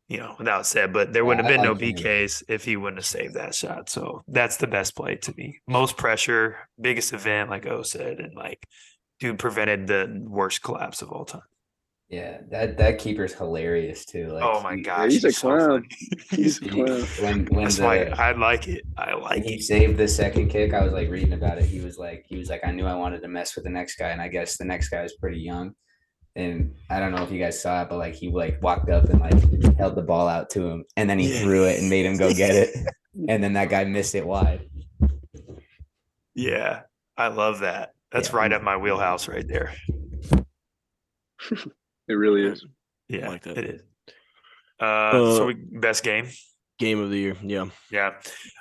you 0.09 0.19
know, 0.19 0.35
without 0.39 0.67
said, 0.67 0.93
but 0.93 1.13
there 1.13 1.25
wouldn't 1.25 1.47
I 1.47 1.51
have 1.51 1.57
been 1.57 1.65
no 1.65 1.73
like 1.73 1.81
him. 1.83 1.95
PKs 1.97 2.43
if 2.49 2.65
he 2.65 2.77
wouldn't 2.77 2.99
have 2.99 3.07
saved 3.07 3.35
that 3.35 3.55
shot. 3.55 3.89
So 3.89 4.23
that's 4.29 4.59
the 4.59 4.67
best 4.67 4.95
play 4.95 5.17
to 5.17 5.35
me. 5.37 5.61
Most 5.67 5.97
pressure, 5.97 6.69
biggest 6.81 7.13
event, 7.13 7.51
like 7.51 7.67
O 7.67 7.83
said, 7.83 8.19
and 8.21 8.35
like, 8.35 8.67
dude 9.21 9.39
prevented 9.39 9.87
the 9.87 10.23
worst 10.27 10.63
collapse 10.63 11.01
of 11.03 11.11
all 11.11 11.25
time. 11.25 11.43
Yeah, 12.11 12.43
that 12.51 12.77
that 12.77 12.99
keeper's 12.99 13.33
hilarious 13.33 14.05
too. 14.05 14.29
Like 14.29 14.43
oh 14.45 14.63
my 14.63 14.77
he- 14.77 14.83
gosh. 14.83 15.13
he's 15.13 15.25
a 15.25 15.33
clown. 15.33 15.87
funny. 16.11 16.23
He's 16.43 16.61
a 16.61 16.69
clown. 16.69 17.01
when 17.23 17.47
when 17.47 17.63
That's 17.65 17.79
the, 17.79 17.85
why 17.85 18.05
I 18.05 18.33
like 18.33 18.69
it. 18.69 18.83
I 18.99 19.15
when 19.15 19.23
like 19.23 19.43
he 19.43 19.59
saved 19.61 19.97
the 19.97 20.07
second 20.07 20.49
kick, 20.51 20.75
I 20.75 20.85
was 20.85 20.93
like 20.93 21.09
reading 21.09 21.33
about 21.33 21.57
it. 21.59 21.65
He 21.65 21.81
was 21.81 21.97
like, 21.97 22.27
he 22.29 22.37
was 22.37 22.51
like, 22.51 22.61
I 22.63 22.73
knew 22.73 22.85
I 22.87 22.95
wanted 22.95 23.23
to 23.23 23.29
mess 23.29 23.55
with 23.55 23.65
the 23.65 23.71
next 23.71 23.97
guy, 23.97 24.11
and 24.11 24.21
I 24.21 24.29
guess 24.29 24.59
the 24.59 24.67
next 24.67 24.91
guy 24.91 25.03
was 25.03 25.15
pretty 25.15 25.41
young. 25.41 25.75
And 26.37 26.75
I 26.91 26.99
don't 26.99 27.13
know 27.13 27.23
if 27.23 27.31
you 27.31 27.39
guys 27.39 27.61
saw 27.63 27.83
it, 27.83 27.89
but 27.89 27.99
like 27.99 28.15
he 28.15 28.29
like 28.29 28.61
walked 28.63 28.91
up 28.91 29.05
and 29.05 29.21
like 29.21 29.77
held 29.77 29.95
the 29.95 30.03
ball 30.03 30.27
out 30.29 30.51
to 30.51 30.67
him, 30.67 30.85
and 30.97 31.09
then 31.09 31.19
he 31.19 31.33
Yeah. 31.33 31.41
threw 31.41 31.65
it 31.65 31.79
and 31.79 31.89
made 31.89 32.05
him 32.07 32.17
go 32.17 32.33
get 32.35 32.55
it, 32.55 32.75
and 33.29 33.43
then 33.43 33.53
that 33.53 33.69
guy 33.69 33.85
missed 33.85 34.15
it 34.17 34.27
wide. 34.27 34.69
Yeah. 36.35 36.83
I 37.17 37.29
love 37.29 37.61
that. 37.61 37.95
That's 38.11 38.31
Yeah. 38.31 38.37
right 38.37 38.53
up 38.53 38.63
my 38.63 38.77
wheelhouse 38.77 39.29
right 39.29 39.47
there. 39.47 39.73
It 42.07 42.13
really 42.15 42.43
is. 42.45 42.65
Yeah. 43.09 43.29
like 43.29 43.43
that. 43.45 43.57
It 43.59 43.65
is. 43.77 43.83
Uh, 44.81 45.13
so 45.13 45.43
Uh, 45.45 45.47
we 45.47 45.55
best 45.55 46.03
game. 46.05 46.29
Game 46.79 47.01
of 47.01 47.11
the 47.11 47.19
year. 47.19 47.37
Yeah. 47.43 47.67
Yeah. 47.91 48.15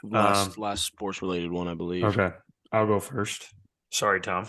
Last 0.04 0.58
Um, 0.58 0.62
last 0.62 0.86
sports 0.86 1.22
related 1.22 1.52
one, 1.52 1.68
I 1.68 1.74
believe. 1.74 2.04
Okay, 2.06 2.32
I'll 2.72 2.88
go 2.88 3.00
first. 3.00 3.54
Sorry, 3.90 4.22
Tom. 4.22 4.48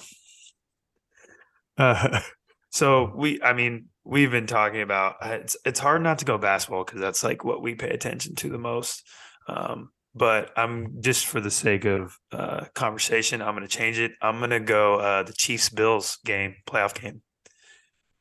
Uh, 1.79 2.21
so 2.75 3.13
we, 3.15 3.41
I 3.41 3.53
mean, 3.53 3.87
we've 4.03 4.33
been 4.33 4.49
talking 4.49 4.81
about 4.83 5.15
uh, 5.23 5.39
it's. 5.41 5.57
It's 5.65 5.79
hard 5.79 6.03
not 6.03 6.19
to 6.19 6.25
go 6.25 6.39
basketball 6.39 6.83
because 6.83 7.01
that's 7.01 7.23
like 7.23 7.45
what 7.45 7.63
we 7.63 7.77
pay 7.77 7.91
attention 7.91 8.35
to 8.35 8.49
the 8.49 8.59
most. 8.59 9.07
Um, 9.47 9.91
but 10.13 10.51
I'm 10.57 11.01
just 11.01 11.27
for 11.27 11.41
the 11.41 11.53
sake 11.53 11.85
of 11.85 12.19
uh, 12.33 12.65
conversation, 12.75 13.41
I'm 13.41 13.55
going 13.55 13.63
to 13.67 13.77
change 13.77 14.01
it. 14.01 14.11
I'm 14.21 14.39
going 14.39 14.51
to 14.51 14.59
go 14.59 14.97
uh, 14.97 15.23
the 15.23 15.33
Chiefs 15.33 15.69
Bills 15.69 16.19
game, 16.25 16.57
playoff 16.67 17.01
game. 17.01 17.23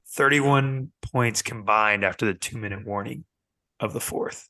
31 0.09 0.91
points 1.01 1.41
combined 1.41 2.05
after 2.05 2.27
the 2.27 2.35
two 2.35 2.59
minute 2.59 2.85
warning 2.85 3.25
of 3.79 3.91
the 3.91 3.99
fourth. 3.99 4.47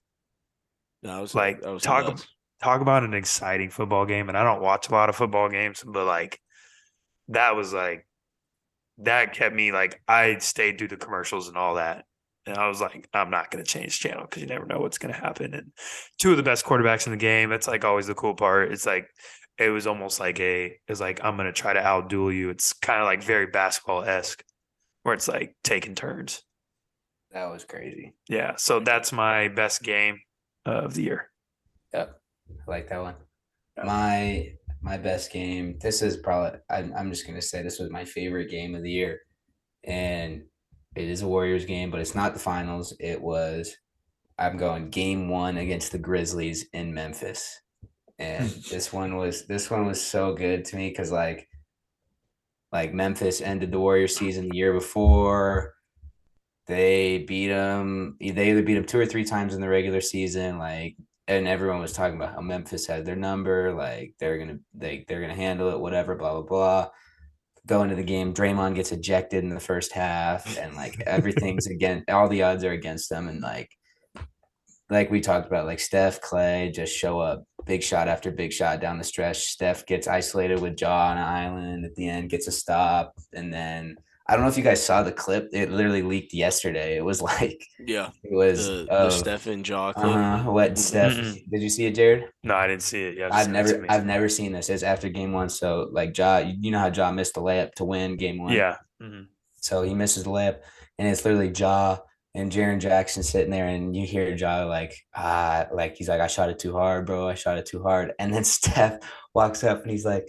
That 1.03 1.21
was 1.21 1.33
Like, 1.33 1.61
talk 1.79 2.07
nuts. 2.07 2.27
talk 2.61 2.81
about 2.81 3.05
an 3.05 3.13
exciting 3.13 3.69
football 3.69 4.05
game 4.05 4.27
and 4.27 4.37
i 4.37 4.43
don't 4.43 4.61
watch 4.61 4.89
a 4.89 4.91
lot 4.91 5.09
of 5.09 5.15
football 5.15 5.49
games 5.49 5.83
but 5.85 6.05
like 6.05 6.39
that 7.27 7.55
was 7.55 7.73
like 7.73 8.05
that 8.99 9.33
kept 9.33 9.55
me 9.55 9.71
like 9.71 10.01
i 10.07 10.37
stayed 10.37 10.77
through 10.77 10.87
the 10.87 10.97
commercials 10.97 11.47
and 11.47 11.57
all 11.57 11.75
that. 11.75 12.05
And 12.45 12.57
i 12.57 12.67
was 12.67 12.81
like 12.81 13.07
i'm 13.13 13.29
not 13.29 13.49
going 13.51 13.63
to 13.63 13.69
change 13.69 13.99
channel 13.99 14.23
because 14.23 14.41
you 14.41 14.47
never 14.47 14.65
know 14.65 14.79
what's 14.79 14.97
going 14.97 15.13
to 15.13 15.19
happen. 15.19 15.53
And 15.53 15.71
two 16.19 16.31
of 16.31 16.37
the 16.37 16.43
best 16.43 16.65
quarterbacks 16.65 17.05
in 17.07 17.11
the 17.11 17.17
game 17.17 17.49
that's 17.49 17.67
like 17.67 17.85
always 17.85 18.07
the 18.07 18.13
cool 18.15 18.35
part. 18.35 18.71
It's 18.71 18.85
like 18.85 19.07
it 19.57 19.69
was 19.69 19.87
almost 19.87 20.19
like 20.19 20.39
a 20.39 20.77
it's 20.87 20.99
like 20.99 21.23
i'm 21.23 21.35
going 21.35 21.45
to 21.47 21.53
try 21.53 21.73
to 21.73 21.79
outduel 21.81 22.33
you. 22.35 22.49
It's 22.49 22.73
kind 22.73 22.99
of 22.99 23.05
like 23.05 23.23
very 23.23 23.47
basketball-esque 23.47 24.43
where 25.03 25.15
it's 25.15 25.27
like 25.27 25.55
taking 25.63 25.95
turns. 25.95 26.41
That 27.31 27.49
was 27.49 27.63
crazy. 27.65 28.13
yeah 28.29 28.53
so 28.57 28.79
that's 28.79 29.11
my 29.11 29.47
best 29.47 29.81
game 29.81 30.19
of 30.65 30.93
the 30.93 31.03
year. 31.03 31.29
Yep, 31.93 32.19
I 32.67 32.71
like 32.71 32.89
that 32.89 33.01
one. 33.01 33.15
My 33.83 34.53
my 34.83 34.97
best 34.97 35.31
game. 35.31 35.77
This 35.79 36.01
is 36.01 36.17
probably. 36.17 36.59
I'm, 36.69 36.93
I'm 36.95 37.09
just 37.09 37.25
gonna 37.25 37.41
say 37.41 37.63
this 37.63 37.79
was 37.79 37.89
my 37.89 38.05
favorite 38.05 38.51
game 38.51 38.75
of 38.75 38.83
the 38.83 38.91
year, 38.91 39.21
and 39.85 40.43
it 40.95 41.05
is 41.05 41.21
a 41.21 41.27
Warriors 41.27 41.65
game, 41.65 41.89
but 41.89 42.01
it's 42.01 42.15
not 42.15 42.33
the 42.33 42.39
finals. 42.39 42.95
It 42.99 43.19
was. 43.19 43.75
I'm 44.37 44.57
going 44.57 44.89
game 44.89 45.29
one 45.29 45.57
against 45.57 45.91
the 45.91 45.99
Grizzlies 45.99 46.65
in 46.73 46.93
Memphis, 46.93 47.61
and 48.19 48.49
this 48.69 48.91
one 48.91 49.15
was 49.15 49.47
this 49.47 49.71
one 49.71 49.85
was 49.85 50.05
so 50.05 50.33
good 50.33 50.65
to 50.65 50.75
me 50.75 50.89
because 50.89 51.11
like, 51.11 51.47
like 52.71 52.93
Memphis 52.93 53.41
ended 53.41 53.71
the 53.71 53.79
Warriors 53.79 54.15
season 54.15 54.49
the 54.49 54.57
year 54.57 54.73
before. 54.73 55.73
They 56.67 57.19
beat 57.19 57.47
them. 57.47 58.17
They 58.19 58.51
either 58.51 58.63
beat 58.63 58.75
them 58.75 58.85
two 58.85 58.99
or 58.99 59.05
three 59.05 59.25
times 59.25 59.53
in 59.53 59.61
the 59.61 59.69
regular 59.69 60.01
season. 60.01 60.57
Like 60.57 60.97
and 61.27 61.47
everyone 61.47 61.79
was 61.79 61.93
talking 61.93 62.15
about 62.17 62.33
how 62.33 62.41
Memphis 62.41 62.87
had 62.87 63.05
their 63.05 63.15
number, 63.15 63.73
like 63.73 64.13
they're 64.19 64.37
gonna 64.37 64.59
they 64.73 65.05
they're 65.07 65.21
gonna 65.21 65.35
handle 65.35 65.69
it, 65.69 65.79
whatever, 65.79 66.15
blah 66.15 66.33
blah 66.33 66.41
blah. 66.41 66.89
Go 67.65 67.83
into 67.83 67.95
the 67.95 68.03
game, 68.03 68.33
Draymond 68.33 68.75
gets 68.75 68.91
ejected 68.91 69.43
in 69.43 69.49
the 69.49 69.59
first 69.59 69.93
half, 69.93 70.57
and 70.57 70.75
like 70.75 70.99
everything's 71.01 71.67
against 71.71 72.09
all 72.09 72.27
the 72.27 72.43
odds 72.43 72.63
are 72.63 72.71
against 72.71 73.09
them, 73.09 73.27
and 73.29 73.41
like 73.41 73.69
like 74.89 75.09
we 75.09 75.21
talked 75.21 75.47
about, 75.47 75.65
like 75.65 75.79
Steph 75.79 76.19
Clay 76.21 76.71
just 76.73 76.95
show 76.95 77.19
up, 77.19 77.45
big 77.65 77.81
shot 77.81 78.07
after 78.07 78.29
big 78.31 78.51
shot 78.51 78.81
down 78.81 78.97
the 78.97 79.03
stretch. 79.03 79.45
Steph 79.45 79.85
gets 79.85 80.07
isolated 80.07 80.59
with 80.59 80.79
Ja 80.79 81.11
on 81.11 81.17
an 81.17 81.23
island 81.23 81.85
at 81.85 81.95
the 81.95 82.07
end, 82.07 82.29
gets 82.29 82.47
a 82.47 82.51
stop, 82.51 83.13
and 83.33 83.53
then 83.53 83.95
I 84.27 84.33
don't 84.33 84.43
know 84.43 84.49
if 84.49 84.57
you 84.57 84.63
guys 84.63 84.81
saw 84.85 85.03
the 85.03 85.11
clip. 85.11 85.49
It 85.51 85.69
literally 85.69 86.01
leaked 86.01 86.33
yesterday. 86.33 86.95
It 86.95 87.03
was 87.03 87.21
like 87.31 87.61
Yeah. 87.85 88.09
it 88.23 88.31
was 88.33 88.67
The, 88.67 88.85
the 88.85 88.91
of- 88.91 89.13
Stephen 89.13 89.63
Ja 89.65 89.91
clip. 89.93 90.05
uh-huh, 90.15 90.51
what 90.51 90.77
Steph 90.77 91.13
Mhm. 91.13 91.49
did 91.51 91.61
you 91.61 91.69
see 91.69 91.85
it, 91.85 91.95
Jared? 91.95 92.25
no 92.43 92.55
i 92.55 92.67
didn't 92.67 92.83
see 92.83 93.03
it 93.03 93.17
yeah 93.17 93.29
I've 93.31 93.49
never 93.49 93.85
I've 93.89 94.05
never 94.05 94.29
seen 94.29 94.51
this. 94.53 94.69
It's 94.69 94.83
after 94.83 95.09
game 95.09 95.33
one. 95.33 95.49
So 95.49 95.89
like 95.91 96.17
Ja, 96.17 96.37
you 96.37 96.55
you 96.59 96.71
know 96.71 96.79
how 96.79 96.91
Ja 96.91 97.11
missed 97.11 97.33
the 97.35 97.41
layup 97.41 97.73
to 97.75 97.83
win 97.85 98.15
game 98.17 98.37
one. 98.41 98.53
yeah 98.53 98.77
Mhm. 99.01 99.27
So 99.61 99.81
he 99.81 99.93
misses 99.93 100.23
the 100.23 100.29
layup, 100.29 100.59
and 100.97 101.07
it's 101.07 101.23
literally 101.25 101.51
Ja 101.55 101.99
and 102.35 102.51
Jaren 102.51 102.79
Jackson 102.79 103.23
sitting 103.23 103.51
there, 103.51 103.67
and 103.67 103.95
you 103.95 104.05
hear 104.07 104.33
Ja 104.35 104.65
like 104.65 104.93
ah 105.15 105.67
like 105.73 105.95
he's 105.97 106.07
like 106.09 106.21
I 106.21 106.27
shot 106.27 106.49
it 106.49 106.59
too 106.59 106.73
hard, 106.73 107.05
bro. 107.05 107.27
I 107.27 107.35
shot 107.35 107.57
it 107.57 107.65
too 107.65 107.81
hard. 107.83 108.13
And 108.19 108.33
then 108.33 108.43
Steph 108.57 108.99
walks 109.35 109.63
up 109.63 109.81
and 109.83 109.91
he's 109.91 110.05
like, 110.05 110.27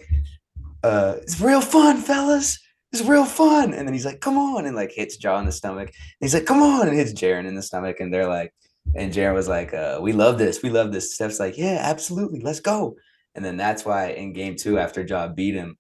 uh, 0.83 1.15
it's 1.23 1.41
real 1.41 1.61
fun, 1.61 1.99
fellas. 1.99 2.59
It's 2.95 3.03
real 3.03 3.25
fun. 3.25 3.75
And 3.75 3.87
then 3.89 3.93
he's 3.93 4.05
like, 4.07 4.21
come 4.21 4.39
on, 4.39 4.67
and 4.67 4.77
like 4.77 4.93
hits 4.93 5.17
Ja 5.23 5.39
in 5.41 5.47
the 5.47 5.53
stomach. 5.53 5.89
And 5.89 5.97
he's 6.21 6.33
like, 6.35 6.47
come 6.47 6.63
on, 6.63 6.87
and 6.87 6.97
hits 6.97 7.13
Jaren 7.13 7.45
in 7.47 7.55
the 7.57 7.63
stomach, 7.63 7.99
and 8.01 8.13
they're 8.15 8.29
like. 8.29 8.53
And 8.95 9.13
Jaren 9.13 9.33
was 9.35 9.49
like, 9.49 9.73
uh, 9.73 9.99
"We 10.03 10.13
love 10.13 10.37
this. 10.39 10.63
We 10.63 10.69
love 10.69 10.93
this." 10.93 11.15
Steph's 11.15 11.41
like, 11.41 11.57
"Yeah, 11.57 11.79
absolutely. 11.81 12.41
Let's 12.41 12.61
go." 12.61 12.97
And 13.35 13.43
then 13.43 13.57
that's 13.57 13.83
why 13.85 14.11
in 14.11 14.35
game 14.35 14.57
two, 14.57 14.79
after 14.79 15.01
Ja 15.01 15.27
beat 15.27 15.55
him, 15.55 15.79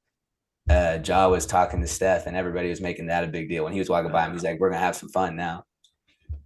uh, 0.70 0.98
Ja 1.04 1.28
was 1.28 1.44
talking 1.44 1.82
to 1.82 1.86
Steph, 1.86 2.26
and 2.26 2.34
everybody 2.34 2.70
was 2.70 2.80
making 2.80 3.06
that 3.08 3.22
a 3.22 3.26
big 3.28 3.50
deal. 3.50 3.62
When 3.62 3.74
he 3.74 3.78
was 3.78 3.90
walking 3.90 4.10
by 4.10 4.24
him, 4.24 4.32
he's 4.32 4.42
like, 4.42 4.58
"We're 4.58 4.70
gonna 4.70 4.80
have 4.80 4.96
some 4.96 5.10
fun 5.10 5.36
now." 5.36 5.64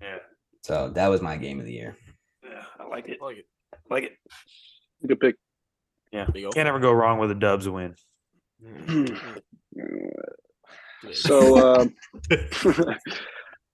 yeah 0.03 0.19
So 0.63 0.91
that 0.91 1.07
was 1.07 1.23
my 1.23 1.37
game 1.37 1.61
of 1.61 1.65
the 1.65 1.73
year. 1.73 1.97
yeah 2.43 2.65
i 2.81 2.85
like 2.89 3.09
it 3.09 3.19
I 3.23 3.25
like 3.25 3.37
it. 3.39 3.47
like 3.89 4.03
it 4.03 4.13
Good 5.07 5.21
pick. 5.21 5.37
yeah 6.13 6.25
There 6.27 6.43
you 6.43 6.49
go. 6.49 6.53
can't 6.53 6.67
ever 6.69 6.81
go 6.81 6.91
wrong 6.93 7.19
with 7.21 7.31
a 7.31 7.37
dubs 7.37 7.69
win 7.69 7.95
So 11.13 11.81
um, 11.81 11.95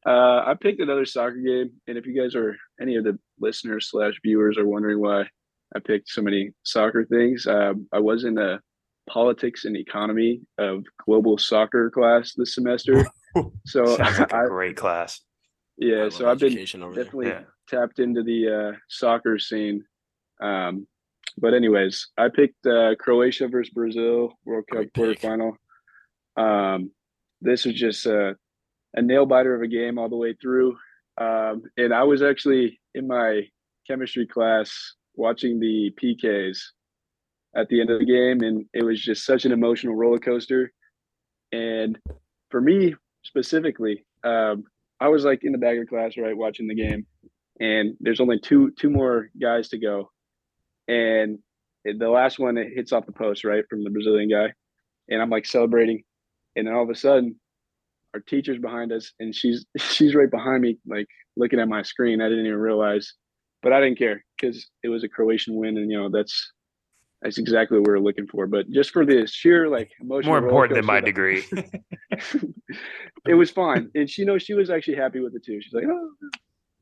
uh, 0.07 0.43
I 0.47 0.55
picked 0.61 0.81
another 0.81 1.05
soccer 1.05 1.37
game, 1.37 1.73
and 1.87 1.97
if 1.99 2.07
you 2.07 2.21
guys 2.21 2.35
are 2.35 2.57
any 2.81 2.97
of 2.97 3.05
the 3.05 3.19
listeners 3.41 3.89
slash 3.91 4.15
viewers 4.23 4.59
are 4.59 4.67
wondering 4.67 5.01
why 5.01 5.23
I 5.75 5.81
picked 5.85 6.09
so 6.11 6.23
many 6.23 6.51
soccer 6.63 7.05
things, 7.05 7.47
um, 7.47 7.87
I 7.93 7.99
was 8.01 8.25
in 8.25 8.35
the 8.35 8.61
politics 9.09 9.65
and 9.65 9.77
economy 9.77 10.41
of 10.59 10.85
global 11.05 11.39
soccer 11.39 11.91
class 11.91 12.33
this 12.37 12.55
semester. 12.55 13.05
So 13.67 13.83
like 13.97 14.31
a 14.31 14.37
I, 14.37 14.47
great 14.47 14.77
class 14.77 15.21
yeah, 15.77 16.09
so 16.09 16.31
I've 16.31 16.39
been 16.39 16.53
education 16.53 16.83
over 16.83 16.95
definitely 16.95 17.29
Yeah. 17.29 17.43
tapped 17.69 17.99
into 17.99 18.23
the 18.23 18.49
uh, 18.75 18.79
soccer 18.89 19.39
scene. 19.39 19.85
Um, 20.41 20.87
but 21.39 21.53
anyways, 21.53 22.09
I 22.17 22.29
picked 22.29 22.65
uh, 22.67 22.95
Croatia 22.97 23.49
versus 23.49 23.73
Brazil 23.75 24.35
World 24.45 24.67
Cup 24.71 24.77
Great 24.77 24.93
pick. 24.95 25.21
quarterfinal. 25.21 25.57
Um, 26.37 26.93
this 27.45 27.65
was 27.65 27.75
just 27.75 28.07
a, 28.07 28.37
a 28.95 29.03
nail 29.03 29.27
biter 29.27 29.55
of 29.55 29.63
a 29.63 29.69
game 29.69 29.99
all 29.99 30.09
the 30.09 30.17
way 30.17 30.35
through. 30.41 30.77
Um, 31.21 31.63
and 31.77 31.95
I 31.95 32.03
was 32.03 32.23
actually 32.23 32.81
in 32.95 33.07
my 33.07 33.43
chemistry 33.87 34.27
class 34.27 34.95
watching 35.15 35.61
the 35.61 35.93
PKs 36.03 36.59
at 37.57 37.69
the 37.69 37.81
end 37.81 37.91
of 37.91 38.01
the 38.01 38.07
game, 38.07 38.41
and 38.41 38.67
it 38.73 38.83
was 38.83 39.01
just 39.01 39.25
such 39.25 39.45
an 39.45 39.53
emotional 39.53 39.95
roller 39.95 40.19
coaster. 40.19 40.73
And 41.53 41.99
for 42.51 42.61
me 42.61 42.95
specifically, 43.23 44.05
um, 44.25 44.65
I 45.01 45.09
was 45.09 45.25
like 45.25 45.45
in 45.45 45.53
the 45.53 45.59
bagger 45.59 45.87
class, 45.87 46.17
right, 46.17 46.37
watching 46.37 46.67
the 46.67 46.75
game, 46.75 47.07
and 47.61 47.95
there's 48.01 48.21
only 48.21 48.41
two 48.41 48.73
two 48.79 48.91
more 48.91 49.29
guys 49.41 49.69
to 49.69 49.79
go, 49.79 50.11
and 50.89 51.39
the 51.85 52.09
last 52.09 52.39
one 52.39 52.57
it 52.57 52.73
hits 52.75 52.93
off 52.93 53.07
the 53.07 53.13
post 53.13 53.45
right 53.45 53.65
from 53.69 53.85
the 53.85 53.91
Brazilian 53.91 54.31
guy, 54.31 54.53
and 55.09 55.21
I'm 55.21 55.31
like 55.31 55.47
celebrating, 55.47 56.03
and 56.57 56.67
then 56.67 56.75
all 56.75 56.83
of 56.83 56.91
a 56.91 56.95
sudden, 56.95 57.37
our 58.15 58.21
teacher's 58.21 58.59
behind 58.59 58.93
us, 58.93 59.13
and 59.21 59.35
she's 59.35 59.67
she's 59.77 60.15
right 60.15 60.31
behind 60.31 60.63
me, 60.63 60.79
like 60.87 61.09
looking 61.37 61.61
at 61.61 61.69
my 61.69 61.83
screen. 61.83 62.21
I 62.21 62.29
didn't 62.29 62.47
even 62.47 62.59
realize, 62.59 63.13
but 63.63 63.73
I 63.73 63.81
didn't 63.81 63.99
care 63.99 64.25
because 64.39 64.69
it 64.83 64.89
was 64.89 65.05
a 65.05 65.09
Croatian 65.09 65.57
win, 65.57 65.77
and 65.77 65.91
you 65.91 65.99
know 65.99 66.09
that's 66.11 66.53
that's 67.25 67.39
exactly 67.39 67.79
what 67.79 67.89
we 67.89 67.93
were 67.93 68.01
looking 68.01 68.27
for. 68.27 68.47
But 68.47 68.71
just 68.71 68.91
for 68.91 69.05
the 69.05 69.27
sheer 69.27 69.69
like 69.69 69.91
emotional, 70.01 70.33
More 70.33 70.39
important 70.39 70.77
than 70.77 70.87
my 70.87 71.01
coaster, 71.01 71.07
degree. 71.07 71.45
it 73.27 73.35
was 73.35 73.51
fine, 73.51 73.91
and 73.95 74.09
she 74.09 74.25
knows 74.25 74.43
she 74.43 74.55
was 74.55 74.71
actually 74.71 74.97
happy 74.97 75.21
with 75.21 75.35
it 75.35 75.45
too. 75.45 75.61
She's 75.61 75.73
like, 75.73 75.85
"Oh, 75.89 76.11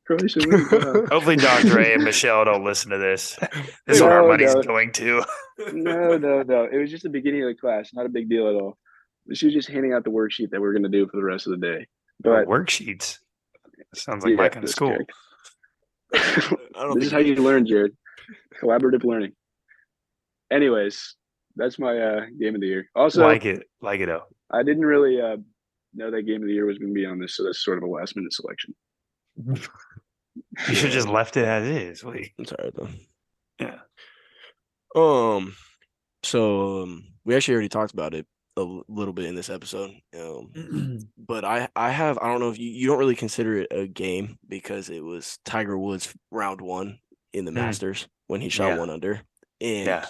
Croatia 0.05 0.41
win, 0.45 0.67
wow." 0.71 1.07
Hopefully, 1.11 1.37
Dr. 1.37 1.79
A 1.79 1.95
and 1.95 2.05
Michelle 2.05 2.45
don't 2.45 2.65
listen 2.65 2.91
to 2.91 2.99
this. 2.99 3.39
This 3.87 3.97
is 3.97 4.03
where 4.03 4.21
our 4.21 4.29
money's 4.29 4.55
no. 4.55 4.63
going 4.63 4.93
to. 4.93 5.25
no, 5.73 6.19
no, 6.19 6.43
no. 6.43 6.69
It 6.71 6.77
was 6.77 6.91
just 6.91 7.05
the 7.05 7.09
beginning 7.09 7.43
of 7.43 7.49
the 7.49 7.55
class, 7.55 7.91
not 7.95 8.07
a 8.07 8.11
big 8.11 8.29
deal 8.29 8.49
at 8.49 8.55
all. 8.55 8.77
She 9.33 9.47
was 9.47 9.55
just 9.55 9.69
handing 9.69 9.93
out 9.93 10.05
the 10.05 10.11
worksheet 10.11 10.51
that 10.51 10.61
we 10.61 10.67
are 10.67 10.73
going 10.73 10.83
to 10.83 10.89
do 10.89 11.07
for 11.07 11.17
the 11.17 11.25
rest 11.25 11.47
of 11.47 11.53
the 11.53 11.67
day. 11.67 11.87
But 12.21 12.47
Worksheets. 12.47 13.19
Sounds 13.95 14.25
like 14.25 14.35
my 14.35 14.45
yeah, 14.45 14.49
kind 14.49 14.65
of 14.65 14.71
school. 14.71 14.97
correct. 14.97 15.13
I 16.77 16.83
don't 16.83 16.95
this 16.95 17.07
is 17.07 17.13
how 17.13 17.19
you 17.19 17.35
learn, 17.37 17.67
Jared. 17.67 17.97
Collaborative 18.61 19.05
learning. 19.05 19.33
Anyways, 20.51 21.17
that's 21.57 21.79
my 21.79 21.99
uh, 21.99 22.21
game 22.39 22.55
of 22.55 22.61
the 22.61 22.67
year. 22.67 22.89
Also, 22.95 23.23
like 23.27 23.45
it. 23.45 23.65
Like 23.81 24.01
it 24.01 24.09
out. 24.09 24.35
I 24.51 24.63
didn't 24.63 24.85
really 24.85 25.21
uh, 25.21 25.37
know 25.95 26.11
that 26.11 26.23
game 26.23 26.43
of 26.43 26.49
the 26.49 26.55
year 26.55 26.67
was 26.67 26.79
going 26.79 26.91
to 26.91 26.95
be 26.95 27.07
on 27.07 27.19
this, 27.19 27.37
so 27.37 27.45
that's 27.45 27.65
sort 27.65 27.79
of 27.79 27.85
a 27.85 27.87
last 27.87 28.17
minute 28.17 28.33
selection. 28.33 28.75
You 30.69 30.75
should 30.75 30.85
have 30.87 30.93
just 30.93 31.09
left 31.09 31.37
it 31.37 31.45
as 31.45 31.67
is. 31.67 32.05
Wait. 32.05 32.33
it's 32.39 32.53
all 32.53 32.65
right 32.65 32.75
though. 32.75 32.89
Yeah. 33.59 33.79
Um, 34.95 35.55
so 36.23 36.83
um, 36.83 37.05
we 37.25 37.35
actually 37.35 37.55
already 37.55 37.69
talked 37.69 37.93
about 37.93 38.15
it 38.15 38.27
a 38.57 38.61
l- 38.61 38.85
little 38.89 39.15
bit 39.15 39.25
in 39.27 39.35
this 39.35 39.51
episode. 39.51 39.93
Um, 40.19 40.99
but 41.19 41.45
I 41.45 41.69
I 41.77 41.91
have 41.91 42.19
I 42.19 42.29
don't 42.29 42.41
know 42.41 42.51
if 42.51 42.59
you 42.59 42.69
you 42.71 42.87
don't 42.87 42.99
really 42.99 43.17
consider 43.17 43.59
it 43.59 43.69
a 43.71 43.87
game 43.87 44.39
because 44.49 44.91
it 44.91 45.03
was 45.03 45.39
Tiger 45.45 45.79
Woods 45.79 46.13
round 46.31 46.61
one 46.61 46.99
in 47.33 47.45
the 47.45 47.51
Mm. 47.51 47.55
Masters 47.57 48.09
when 48.27 48.41
he 48.41 48.49
shot 48.49 48.69
Yeah. 48.69 48.79
one 48.79 48.91
under, 48.91 49.21
and 49.61 49.87
Yeah. 49.87 50.07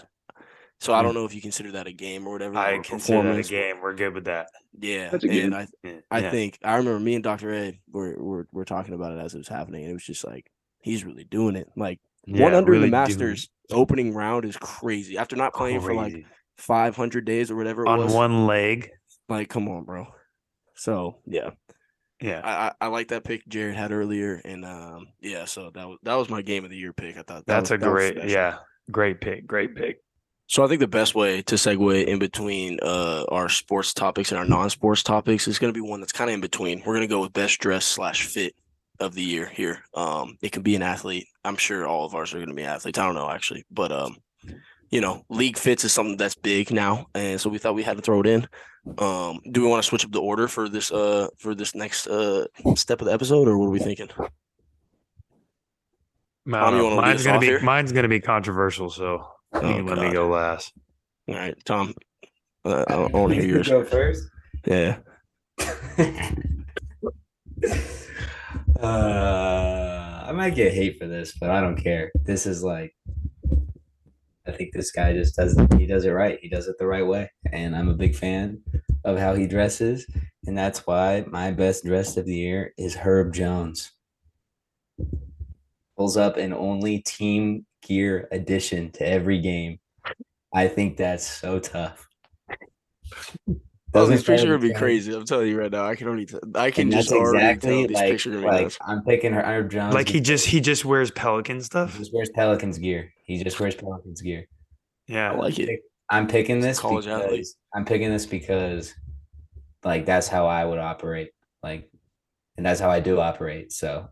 so 0.80 0.92
I 0.92 1.02
don't 1.02 1.14
know 1.14 1.24
if 1.24 1.34
you 1.34 1.40
consider 1.40 1.72
that 1.72 1.86
a 1.86 1.92
game 1.92 2.26
or 2.26 2.32
whatever. 2.32 2.56
I 2.56 2.72
or 2.72 2.82
consider 2.82 3.22
that 3.34 3.46
a 3.46 3.48
game. 3.48 3.80
We're 3.80 3.94
good 3.94 4.14
with 4.14 4.24
that. 4.24 4.48
Yeah, 4.80 5.10
That's 5.10 5.24
a 5.24 5.28
game. 5.28 5.44
and 5.46 5.54
I 5.54 5.66
Yeah. 5.84 6.00
I 6.10 6.22
think 6.30 6.58
I 6.64 6.76
remember 6.76 6.98
me 6.98 7.14
and 7.14 7.22
Doctor 7.22 7.52
Ed 7.52 7.78
were, 7.92 8.16
were 8.22 8.48
were 8.52 8.64
talking 8.64 8.94
about 8.94 9.12
it 9.12 9.20
as 9.20 9.34
it 9.34 9.38
was 9.38 9.48
happening, 9.48 9.82
and 9.82 9.90
it 9.90 9.94
was 9.94 10.04
just 10.04 10.24
like 10.24 10.50
he's 10.82 11.04
really 11.04 11.24
doing 11.24 11.54
it. 11.56 11.68
Like 11.76 12.00
one 12.26 12.54
under 12.54 12.72
really 12.72 12.86
in 12.86 12.90
the 12.90 12.96
doing 12.96 13.08
Masters 13.08 13.48
opening 13.70 14.12
round 14.14 14.44
is 14.44 14.56
crazy. 14.56 15.16
After 15.16 15.36
not 15.36 15.54
playing 15.54 15.80
for 15.80 15.94
like 15.94 16.24
crazy. 16.56 16.66
five 16.66 16.96
hundred 16.96 17.24
days 17.24 17.50
or 17.50 17.56
whatever 17.56 17.84
it 17.84 17.88
on 17.88 17.98
was, 17.98 18.12
one 18.14 18.46
leg. 18.46 18.90
like 19.28 19.48
come 19.48 19.68
on, 19.68 19.84
bro. 19.84 20.06
So 20.74 21.18
yeah, 21.26 21.50
Yeah. 22.20 22.40
I, 22.42 22.66
I 22.66 22.72
I 22.82 22.86
like 22.88 23.08
that 23.08 23.24
pick 23.24 23.46
Jared 23.48 23.76
had 23.76 23.92
earlier, 23.92 24.40
and 24.44 24.64
um 24.64 25.08
yeah, 25.20 25.44
so 25.44 25.70
that 25.74 25.86
was 25.88 25.98
that 26.02 26.14
was 26.14 26.28
my 26.30 26.42
game 26.42 26.64
of 26.64 26.70
the 26.70 26.76
year 26.76 26.92
pick. 26.92 27.16
I 27.16 27.22
thought 27.22 27.44
that 27.44 27.46
That's 27.46 27.70
was- 27.70 27.76
a 27.76 27.78
that 27.78 27.90
great, 27.90 28.24
yeah, 28.28 28.58
great 28.90 29.20
pick, 29.20 29.46
great 29.46 29.74
pick. 29.76 29.98
So 30.48 30.62
I 30.62 30.68
think 30.68 30.80
the 30.80 30.88
best 30.88 31.14
way 31.14 31.40
to 31.42 31.54
segue 31.54 32.04
in 32.04 32.18
between 32.18 32.78
uh, 32.82 33.24
our 33.30 33.48
sports 33.48 33.94
topics 33.94 34.32
and 34.32 34.38
our 34.38 34.44
non-sports 34.44 35.02
topics 35.02 35.48
is 35.48 35.58
going 35.58 35.72
to 35.72 35.78
be 35.80 35.86
one 35.88 36.00
that's 36.00 36.12
kind 36.12 36.28
of 36.28 36.34
in 36.34 36.42
between. 36.42 36.80
We're 36.80 36.92
going 36.94 37.00
to 37.08 37.14
go 37.14 37.22
with 37.22 37.32
best 37.32 37.58
dress 37.58 37.86
slash 37.86 38.26
fit 38.26 38.54
of 39.00 39.14
the 39.14 39.22
year 39.22 39.46
here. 39.46 39.82
Um, 39.94 40.36
it 40.42 40.52
can 40.52 40.60
be 40.60 40.76
an 40.76 40.82
athlete. 40.82 41.26
I'm 41.42 41.56
sure 41.56 41.86
all 41.86 42.04
of 42.04 42.14
ours 42.14 42.34
are 42.34 42.38
going 42.38 42.50
to 42.50 42.54
be 42.54 42.64
athletes. 42.64 42.98
I 42.98 43.06
don't 43.06 43.14
know 43.14 43.30
actually, 43.30 43.64
but 43.70 43.92
um, 43.92 44.16
you 44.92 45.00
know, 45.00 45.24
league 45.28 45.56
fits 45.58 45.82
is 45.84 45.92
something 45.92 46.16
that's 46.16 46.36
big 46.36 46.70
now, 46.70 47.06
and 47.14 47.40
so 47.40 47.50
we 47.50 47.58
thought 47.58 47.74
we 47.74 47.82
had 47.82 47.96
to 47.96 48.02
throw 48.02 48.20
it 48.20 48.26
in. 48.26 48.46
Um, 48.98 49.40
do 49.50 49.62
we 49.62 49.68
want 49.68 49.82
to 49.82 49.88
switch 49.88 50.04
up 50.04 50.12
the 50.12 50.20
order 50.20 50.46
for 50.48 50.68
this 50.68 50.92
uh 50.92 51.28
for 51.38 51.54
this 51.54 51.74
next 51.74 52.06
uh 52.06 52.46
step 52.76 53.00
of 53.00 53.06
the 53.06 53.12
episode, 53.12 53.48
or 53.48 53.56
what 53.58 53.66
are 53.66 53.70
we 53.70 53.78
thinking? 53.80 54.08
I 54.18 54.28
Tom, 56.50 56.72
don't 56.72 56.76
you 56.76 56.78
know. 56.78 56.84
wanna 56.96 56.96
lead 56.96 57.06
Mine's 57.06 57.24
gonna 57.24 57.38
be 57.40 57.46
here? 57.46 57.60
mine's 57.62 57.92
gonna 57.92 58.08
be 58.08 58.20
controversial, 58.20 58.90
so 58.90 59.12
you 59.54 59.60
Oh, 59.60 59.60
can 59.60 59.86
let 59.86 59.98
me 59.98 60.12
go 60.12 60.28
last. 60.28 60.72
All 61.28 61.34
right, 61.36 61.54
Tom. 61.64 61.94
Uh, 62.64 62.84
I, 62.88 62.94
I 62.94 63.06
want 63.08 63.32
to 63.34 63.40
hear 63.40 63.48
yours. 63.56 63.68
Go 63.68 63.84
first. 63.84 64.24
Yeah. 64.66 64.98
uh, 68.80 70.24
I 70.26 70.32
might 70.32 70.54
get 70.54 70.72
hate 70.72 70.98
for 70.98 71.06
this, 71.06 71.32
but 71.38 71.50
I 71.50 71.60
don't 71.60 71.76
care. 71.76 72.10
This 72.24 72.46
is 72.46 72.62
like, 72.64 72.94
I 74.46 74.52
think 74.52 74.72
this 74.72 74.90
guy 74.90 75.12
just 75.12 75.36
does 75.36 75.56
it. 75.56 75.72
he 75.74 75.86
does 75.86 76.04
it 76.04 76.10
right. 76.10 76.38
He 76.42 76.48
does 76.48 76.66
it 76.66 76.76
the 76.78 76.86
right 76.86 77.06
way, 77.06 77.30
and 77.52 77.76
I'm 77.76 77.88
a 77.88 77.94
big 77.94 78.16
fan 78.16 78.60
of 79.04 79.18
how 79.18 79.34
he 79.34 79.46
dresses, 79.46 80.06
and 80.46 80.58
that's 80.58 80.86
why 80.86 81.24
my 81.28 81.52
best 81.52 81.84
dress 81.84 82.16
of 82.16 82.26
the 82.26 82.34
year 82.34 82.74
is 82.76 82.94
Herb 82.96 83.32
Jones. 83.32 83.92
Pulls 85.96 86.16
up 86.16 86.36
an 86.36 86.52
only 86.52 87.00
team 87.00 87.66
gear 87.82 88.28
addition 88.32 88.90
to 88.92 89.06
every 89.06 89.40
game. 89.40 89.78
I 90.52 90.68
think 90.68 90.96
that's 90.96 91.26
so 91.26 91.60
tough. 91.60 92.08
Oh, 93.94 94.06
this 94.06 94.20
Doesn't 94.22 94.34
picture 94.36 94.46
Herb 94.54 94.60
would 94.60 94.66
be 94.66 94.68
Jones- 94.68 94.78
crazy. 94.78 95.14
I'm 95.14 95.24
telling 95.26 95.48
you 95.48 95.58
right 95.58 95.70
now. 95.70 95.84
I 95.86 95.94
can 95.94 96.08
only, 96.08 96.24
t- 96.24 96.38
I 96.54 96.70
can 96.70 96.84
and 96.84 96.92
just 96.92 97.10
that's 97.10 97.20
already 97.20 97.44
exactly 97.46 97.70
tell 97.70 97.88
this 97.88 97.96
like, 97.96 98.10
picture 98.10 98.30
gonna 98.30 98.46
like. 98.46 98.72
I'm 98.80 99.02
picking 99.04 99.32
her 99.34 99.42
Herb 99.42 99.70
Jones. 99.70 99.94
Like 99.94 100.08
he 100.08 100.20
just 100.20 100.46
he 100.46 100.60
just 100.60 100.84
wears 100.84 101.10
Pelican 101.10 101.60
stuff. 101.60 101.92
he 101.92 101.98
just 101.98 102.14
wears 102.14 102.30
Pelicans 102.30 102.78
gear. 102.78 103.12
He 103.26 103.42
just 103.44 103.60
wears 103.60 103.74
Pelicans 103.74 104.22
gear. 104.22 104.46
Yeah, 105.08 105.30
I 105.30 105.34
Yeah, 105.34 105.38
like 105.40 105.58
it. 105.58 105.80
I'm 106.08 106.26
picking 106.26 106.60
this 106.60 106.78
college 106.80 107.04
because 107.04 107.22
athlete. 107.24 107.46
I'm 107.74 107.84
picking 107.84 108.10
this 108.10 108.24
because 108.26 108.94
like 109.84 110.06
that's 110.06 110.28
how 110.28 110.46
I 110.46 110.64
would 110.64 110.78
operate. 110.78 111.30
Like 111.62 111.90
and 112.56 112.64
that's 112.64 112.80
how 112.80 112.90
I 112.90 113.00
do 113.00 113.20
operate. 113.20 113.72
So 113.72 114.08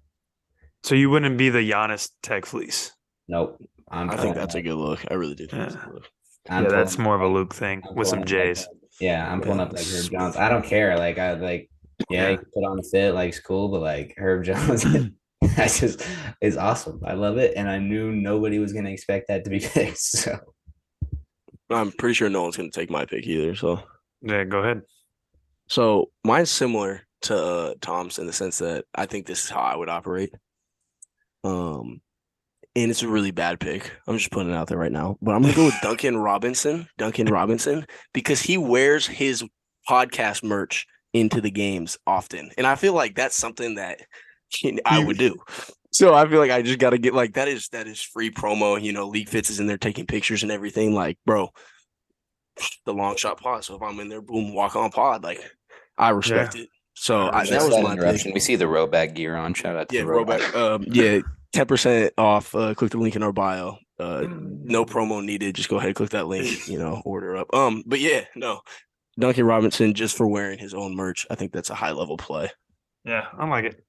so 0.82 0.94
you 0.94 1.08
wouldn't 1.10 1.38
be 1.38 1.48
the 1.48 1.58
Giannis 1.70 2.10
Tech 2.22 2.44
Fleece. 2.44 2.92
nope. 3.28 3.56
I'm 3.90 4.08
I 4.08 4.12
think 4.12 4.20
pulling 4.20 4.34
that's 4.34 4.54
a 4.54 4.62
good 4.62 4.74
look. 4.76 5.00
I 5.10 5.14
really 5.14 5.34
do. 5.34 5.46
Think 5.46 5.62
that's 5.62 5.74
a 5.74 5.78
Yeah. 5.78 5.84
good 5.86 5.94
look. 5.94 6.10
I'm 6.48 6.62
yeah, 6.64 6.70
that's 6.70 6.96
more 6.98 7.14
of 7.14 7.20
a 7.22 7.26
Luke 7.28 7.54
thing 7.54 7.82
I'm 7.88 7.94
with 7.94 8.08
some 8.08 8.20
pulling 8.20 8.26
J's. 8.28 8.66
that. 8.66 8.74
Yeah, 9.00 9.30
I'm 9.30 9.40
pulling 9.40 9.58
Yeah, 9.58 9.64
up 9.64 9.72
like 9.72 9.86
Herb. 9.86 10.10
Jones. 10.10 10.36
I 10.36 10.48
don't 10.48 10.64
care. 10.64 10.96
Like 10.98 11.18
I 11.18 11.32
like 11.34 11.70
yeah, 12.10 12.30
Yeah. 12.30 12.36
put 12.54 12.64
on 12.64 12.76
the 12.76 12.82
fit, 12.82 13.14
like 13.14 13.30
it's 13.30 13.40
cool, 13.40 13.68
but 13.68 13.80
like 13.80 14.14
Herb 14.18 14.44
Jones 14.44 14.84
I 14.86 15.66
just 15.68 16.06
is 16.40 16.56
awesome. 16.56 17.00
I 17.04 17.14
love 17.14 17.38
it. 17.38 17.54
And 17.56 17.68
I 17.68 17.78
knew 17.78 18.12
nobody 18.12 18.58
was 18.58 18.72
gonna 18.72 18.90
expect 18.90 19.28
that 19.28 19.44
to 19.44 19.50
be 19.50 19.60
picked. 19.74 19.98
So 19.98 20.38
I'm 21.70 21.92
pretty 21.92 22.14
sure 22.14 22.28
no 22.28 22.42
one's 22.42 22.56
gonna 22.56 22.70
take 22.70 22.90
my 22.90 23.04
pick 23.06 23.26
either. 23.26 23.54
So, 23.54 23.82
Yeah, 24.22 24.44
go 24.44 24.58
ahead. 24.58 24.82
so 25.68 26.10
mine's 26.24 26.50
similar 26.50 27.02
to 27.22 27.36
uh, 27.36 27.74
Tom's 27.80 28.18
in 28.18 28.26
the 28.26 28.32
sense 28.32 28.58
that 28.58 28.84
I 28.94 29.06
think 29.06 29.26
this 29.26 29.44
is 29.44 29.50
how 29.50 29.60
I 29.60 29.76
would 29.76 29.88
operate. 29.88 30.34
Um, 31.44 32.00
and 32.76 32.90
it's 32.90 33.02
a 33.02 33.08
really 33.08 33.30
bad 33.30 33.60
pick. 33.60 33.92
I'm 34.06 34.16
just 34.16 34.30
putting 34.30 34.52
it 34.52 34.56
out 34.56 34.68
there 34.68 34.78
right 34.78 34.92
now, 34.92 35.16
but 35.20 35.34
I'm 35.34 35.42
gonna 35.42 35.54
go 35.54 35.66
with 35.66 35.74
Duncan 35.82 36.16
Robinson. 36.16 36.88
Duncan 36.98 37.26
Robinson 37.28 37.86
because 38.12 38.40
he 38.40 38.58
wears 38.58 39.06
his 39.06 39.44
podcast 39.88 40.44
merch 40.44 40.86
into 41.12 41.40
the 41.40 41.50
games 41.50 41.98
often, 42.06 42.50
and 42.56 42.66
I 42.66 42.76
feel 42.76 42.92
like 42.92 43.14
that's 43.14 43.36
something 43.36 43.76
that 43.76 44.00
I 44.84 45.04
would 45.04 45.18
do. 45.18 45.36
So 45.92 46.14
I 46.14 46.28
feel 46.28 46.38
like 46.38 46.52
I 46.52 46.62
just 46.62 46.78
got 46.78 46.90
to 46.90 46.98
get 46.98 47.14
like 47.14 47.34
that 47.34 47.48
is 47.48 47.68
that 47.68 47.86
is 47.86 48.00
free 48.00 48.30
promo. 48.30 48.80
You 48.80 48.92
know, 48.92 49.08
League 49.08 49.28
Fits 49.28 49.50
is 49.50 49.58
in 49.60 49.66
there 49.66 49.78
taking 49.78 50.06
pictures 50.06 50.42
and 50.42 50.52
everything. 50.52 50.94
Like, 50.94 51.18
bro, 51.26 51.50
the 52.86 52.94
long 52.94 53.16
shot 53.16 53.40
pod. 53.40 53.64
So 53.64 53.74
if 53.74 53.82
I'm 53.82 53.98
in 53.98 54.08
there, 54.08 54.22
boom, 54.22 54.54
walk 54.54 54.76
on 54.76 54.90
pod. 54.90 55.24
Like, 55.24 55.40
I 55.98 56.10
respect 56.10 56.54
it. 56.54 56.68
So 56.94 57.30
I, 57.30 57.46
that 57.46 57.62
was 57.62 57.82
my 57.82 57.96
pick. 57.96 58.32
We 58.32 58.40
see 58.40 58.56
the 58.56 58.66
Roback 58.66 59.14
gear 59.14 59.34
on. 59.34 59.54
Shout 59.54 59.76
out 59.76 59.88
to 59.88 59.96
Yeah, 59.96 60.02
the 60.02 60.08
Roback. 60.08 60.54
Um, 60.54 60.84
yeah, 60.88 61.20
ten 61.52 61.66
percent 61.66 62.12
off. 62.18 62.54
Uh, 62.54 62.74
click 62.74 62.90
the 62.90 62.98
link 62.98 63.16
in 63.16 63.22
our 63.22 63.32
bio. 63.32 63.78
Uh, 63.98 64.26
no 64.28 64.84
promo 64.84 65.22
needed. 65.24 65.54
Just 65.54 65.68
go 65.68 65.76
ahead 65.76 65.88
and 65.88 65.96
click 65.96 66.10
that 66.10 66.26
link. 66.26 66.46
You 66.68 66.78
know, 66.78 67.02
order 67.04 67.36
up. 67.36 67.52
Um, 67.54 67.82
but 67.86 68.00
yeah, 68.00 68.24
no, 68.34 68.60
Duncan 69.18 69.44
Robinson 69.46 69.92
just 69.94 70.16
for 70.16 70.26
wearing 70.26 70.58
his 70.58 70.74
own 70.74 70.94
merch. 70.96 71.26
I 71.30 71.34
think 71.34 71.52
that's 71.52 71.70
a 71.70 71.74
high 71.74 71.92
level 71.92 72.16
play. 72.16 72.50
Yeah, 73.04 73.26
I 73.36 73.46
like 73.48 73.64
it. 73.64 73.84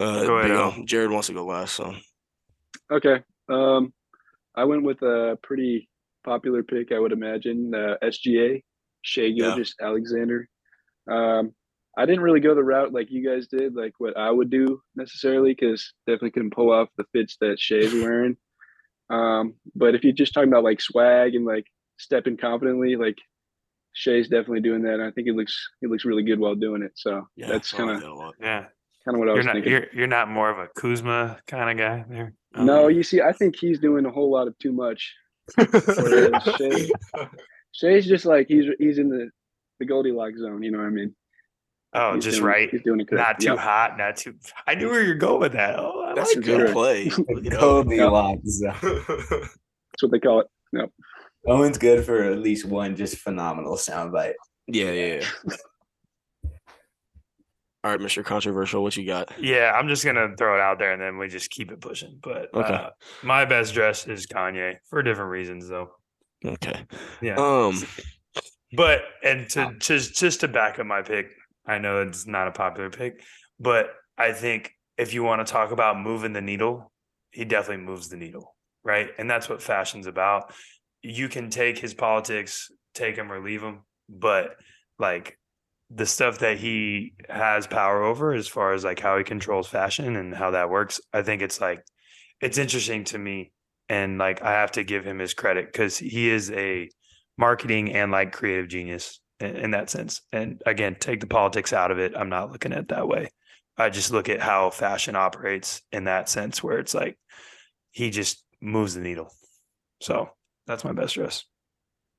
Uh, 0.00 0.24
Go 0.26 0.36
ahead, 0.38 0.50
Big 0.50 0.56
O. 0.58 0.62
Al. 0.76 0.84
Jared 0.84 1.10
wants 1.10 1.28
to 1.28 1.34
go 1.34 1.44
last. 1.46 1.74
So 1.74 1.94
Okay. 2.90 3.22
Um, 3.48 3.92
I 4.54 4.64
went 4.64 4.82
with 4.82 5.00
a 5.02 5.38
pretty 5.42 5.88
popular 6.24 6.62
pick, 6.62 6.92
I 6.92 6.98
would 6.98 7.12
imagine. 7.12 7.74
Uh, 7.74 7.96
SGA, 8.02 8.62
Shai 9.02 9.22
Yeah. 9.22 9.46
Gilgeous-Alexander. 9.54 10.48
Um, 11.08 11.52
I 11.96 12.06
didn't 12.06 12.22
really 12.22 12.40
go 12.40 12.54
the 12.54 12.64
route 12.64 12.92
like 12.92 13.10
you 13.10 13.22
guys 13.28 13.48
did, 13.48 13.74
like 13.74 13.92
what 13.98 14.16
I 14.16 14.30
would 14.30 14.50
do 14.50 14.80
necessarily, 14.96 15.50
because 15.52 15.92
definitely 16.06 16.30
couldn't 16.30 16.54
pull 16.54 16.70
off 16.72 16.88
the 16.96 17.04
fits 17.12 17.36
that 17.40 17.58
Shay's 17.60 17.92
wearing. 18.02 18.36
Um, 19.10 19.54
but 19.74 19.94
if 19.94 20.02
you're 20.04 20.12
just 20.14 20.32
talking 20.32 20.48
about 20.48 20.64
like 20.64 20.80
swag 20.80 21.34
and 21.34 21.44
like 21.44 21.66
stepping 21.98 22.36
confidently, 22.38 22.96
like 22.96 23.18
Shay's 23.92 24.28
definitely 24.28 24.60
doing 24.60 24.82
that. 24.84 25.00
I 25.00 25.10
think 25.10 25.28
it 25.28 25.34
looks 25.36 25.54
it 25.82 25.90
looks 25.90 26.04
really 26.06 26.22
good 26.22 26.38
while 26.38 26.54
doing 26.54 26.82
it. 26.82 26.92
So 26.94 27.28
Yeah, 27.36 27.48
that's 27.48 27.72
kind 27.72 27.90
of 27.90 28.00
that 28.00 28.08
a 28.08 28.14
lot. 28.14 28.34
Yeah. 28.40 28.64
kind 29.04 29.14
of 29.14 29.18
what 29.18 29.28
I 29.28 29.32
You're 29.32 29.36
was 29.36 29.46
not 29.46 29.54
thinking. 29.56 29.72
you're 29.72 29.86
you're 29.92 30.06
not 30.06 30.28
more 30.30 30.48
of 30.48 30.58
a 30.58 30.68
Kuzma 30.74 31.40
kind 31.46 31.70
of 31.70 31.76
guy 31.76 32.04
there. 32.08 32.32
No, 32.56 32.88
you 32.88 33.02
see, 33.02 33.20
I 33.20 33.32
think 33.32 33.56
he's 33.56 33.78
doing 33.78 34.06
a 34.06 34.10
whole 34.10 34.30
lot 34.30 34.46
of 34.48 34.58
too 34.58 34.72
much. 34.72 35.14
Shay, 36.58 36.90
Shay's 37.72 38.06
just 38.06 38.24
like 38.24 38.46
he's 38.48 38.66
he's 38.78 38.98
in 38.98 39.08
the 39.08 39.30
the 39.78 39.86
Goldilocks 39.86 40.38
zone. 40.40 40.62
You 40.62 40.70
know 40.70 40.78
what 40.78 40.86
I 40.86 40.90
mean? 40.90 41.14
Oh, 41.94 42.14
He's 42.14 42.24
just 42.24 42.36
doing- 42.38 42.46
right. 42.48 42.70
He's 42.70 42.82
doing 42.82 43.00
it 43.00 43.08
correct. 43.08 43.28
Not 43.28 43.40
too 43.40 43.48
Yep. 43.50 43.58
hot, 43.58 43.98
not 43.98 44.16
too. 44.16 44.34
I 44.66 44.74
knew 44.74 44.88
where 44.88 45.02
you're 45.02 45.14
going 45.14 45.40
with 45.40 45.52
that. 45.52 45.78
Oh, 45.78 46.04
I 46.10 46.14
That's 46.14 46.34
a 46.36 46.40
good 46.40 46.66
Sure. 46.68 46.72
play. 46.72 47.04
You 47.04 47.50
know? 47.50 47.60
Goldilocks. 47.60 48.40
zone. 48.48 48.72
that. 48.82 49.48
That's 49.90 50.02
what 50.02 50.10
they 50.12 50.18
call 50.18 50.40
it. 50.40 50.46
No. 50.72 50.88
Owen's 51.46 51.76
good 51.76 52.04
for 52.06 52.22
at 52.22 52.38
least 52.38 52.64
one 52.66 52.96
just 52.96 53.18
phenomenal 53.18 53.76
soundbite. 53.76 54.34
Yeah, 54.68 54.90
yeah. 54.92 55.24
yeah. 55.44 55.56
All 57.84 57.90
right, 57.90 57.98
Mr. 58.00 58.24
Controversial, 58.24 58.82
what 58.82 58.96
you 58.96 59.04
got? 59.04 59.32
yeah, 59.40 59.72
I'm 59.74 59.88
just 59.88 60.04
gonna 60.04 60.36
throw 60.36 60.54
it 60.54 60.60
out 60.60 60.78
there, 60.78 60.92
and 60.92 61.02
then 61.02 61.18
we 61.18 61.26
just 61.26 61.50
keep 61.50 61.72
it 61.72 61.80
pushing. 61.80 62.16
But 62.22 62.54
Okay. 62.54 62.72
uh, 62.74 62.90
my 63.24 63.44
best 63.44 63.74
dress 63.74 64.06
is 64.06 64.24
Kanye 64.26 64.76
for 64.88 65.02
different 65.02 65.30
reasons, 65.32 65.68
though. 65.68 65.90
Okay. 66.44 66.86
Yeah. 67.20 67.34
Um, 67.36 67.74
But 68.74 69.02
and 69.24 69.50
to 69.50 69.74
just 69.80 70.14
just 70.14 70.40
to 70.40 70.48
back 70.48 70.78
up 70.78 70.86
my 70.86 71.02
pick, 71.02 71.34
I 71.66 71.78
know 71.78 72.02
it's 72.02 72.26
not 72.26 72.48
a 72.48 72.52
popular 72.52 72.90
pick, 72.90 73.22
but 73.58 73.90
I 74.18 74.32
think 74.32 74.74
if 74.98 75.14
you 75.14 75.22
want 75.22 75.46
to 75.46 75.52
talk 75.52 75.70
about 75.70 75.98
moving 75.98 76.32
the 76.32 76.40
needle, 76.40 76.92
he 77.30 77.44
definitely 77.44 77.84
moves 77.84 78.08
the 78.08 78.16
needle, 78.16 78.54
right? 78.84 79.08
And 79.18 79.30
that's 79.30 79.48
what 79.48 79.62
fashion's 79.62 80.06
about. 80.06 80.52
You 81.02 81.28
can 81.28 81.50
take 81.50 81.78
his 81.78 81.94
politics, 81.94 82.70
take 82.94 83.16
him 83.16 83.32
or 83.32 83.42
leave 83.42 83.62
him, 83.62 83.80
but 84.08 84.56
like 84.98 85.38
the 85.90 86.06
stuff 86.06 86.38
that 86.38 86.58
he 86.58 87.14
has 87.28 87.66
power 87.66 88.02
over 88.02 88.32
as 88.32 88.48
far 88.48 88.72
as 88.72 88.84
like 88.84 89.00
how 89.00 89.18
he 89.18 89.24
controls 89.24 89.68
fashion 89.68 90.16
and 90.16 90.34
how 90.34 90.52
that 90.52 90.70
works, 90.70 91.00
I 91.12 91.22
think 91.22 91.42
it's 91.42 91.60
like 91.60 91.84
it's 92.40 92.58
interesting 92.58 93.04
to 93.04 93.18
me 93.18 93.52
and 93.88 94.18
like 94.18 94.42
I 94.42 94.52
have 94.52 94.72
to 94.72 94.84
give 94.84 95.04
him 95.04 95.18
his 95.18 95.34
credit 95.34 95.72
cuz 95.72 95.98
he 95.98 96.30
is 96.30 96.50
a 96.50 96.88
marketing 97.38 97.92
and 97.92 98.10
like 98.10 98.32
creative 98.32 98.68
genius 98.68 99.20
in, 99.42 99.56
in 99.56 99.70
that 99.72 99.90
sense. 99.90 100.22
And 100.32 100.62
again, 100.66 100.96
take 100.98 101.20
the 101.20 101.26
politics 101.26 101.72
out 101.72 101.90
of 101.90 101.98
it. 101.98 102.14
I'm 102.16 102.28
not 102.28 102.52
looking 102.52 102.72
at 102.72 102.78
it 102.78 102.88
that 102.88 103.08
way. 103.08 103.30
I 103.76 103.88
just 103.90 104.10
look 104.12 104.28
at 104.28 104.40
how 104.40 104.70
fashion 104.70 105.16
operates 105.16 105.82
in 105.92 106.04
that 106.04 106.28
sense, 106.28 106.62
where 106.62 106.78
it's 106.78 106.94
like 106.94 107.18
he 107.90 108.10
just 108.10 108.44
moves 108.60 108.94
the 108.94 109.00
needle. 109.00 109.32
So 110.00 110.30
that's 110.66 110.84
my 110.84 110.92
best 110.92 111.14
dress. 111.14 111.44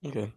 okay. 0.05 0.31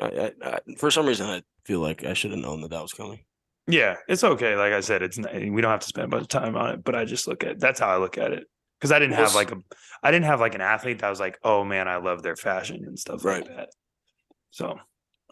I, 0.00 0.06
I, 0.06 0.32
I, 0.44 0.58
for 0.78 0.90
some 0.90 1.06
reason, 1.06 1.26
I 1.26 1.42
feel 1.64 1.80
like 1.80 2.04
I 2.04 2.14
should 2.14 2.30
have 2.30 2.40
known 2.40 2.60
that 2.62 2.70
that 2.70 2.82
was 2.82 2.92
coming. 2.92 3.20
Yeah, 3.66 3.96
it's 4.08 4.24
okay. 4.24 4.56
Like 4.56 4.72
I 4.72 4.80
said, 4.80 5.02
it's 5.02 5.18
not, 5.18 5.34
we 5.34 5.60
don't 5.60 5.70
have 5.70 5.80
to 5.80 5.86
spend 5.86 6.06
a 6.06 6.08
bunch 6.08 6.22
of 6.22 6.28
time 6.28 6.56
on 6.56 6.70
it, 6.70 6.84
but 6.84 6.94
I 6.94 7.04
just 7.04 7.26
look 7.28 7.44
at 7.44 7.60
that's 7.60 7.78
how 7.80 7.88
I 7.88 7.96
look 7.98 8.18
at 8.18 8.32
it 8.32 8.44
because 8.78 8.90
I 8.90 8.98
didn't 8.98 9.14
have 9.14 9.34
like 9.36 9.52
a 9.52 9.56
I 10.02 10.10
didn't 10.10 10.26
have 10.26 10.40
like 10.40 10.54
an 10.56 10.60
athlete 10.60 10.98
that 11.00 11.10
was 11.10 11.20
like, 11.20 11.38
oh 11.44 11.62
man, 11.64 11.86
I 11.88 11.96
love 11.96 12.22
their 12.22 12.34
fashion 12.36 12.84
and 12.84 12.98
stuff 12.98 13.24
Right. 13.24 13.46
like 13.46 13.56
that. 13.56 13.68
So 14.50 14.78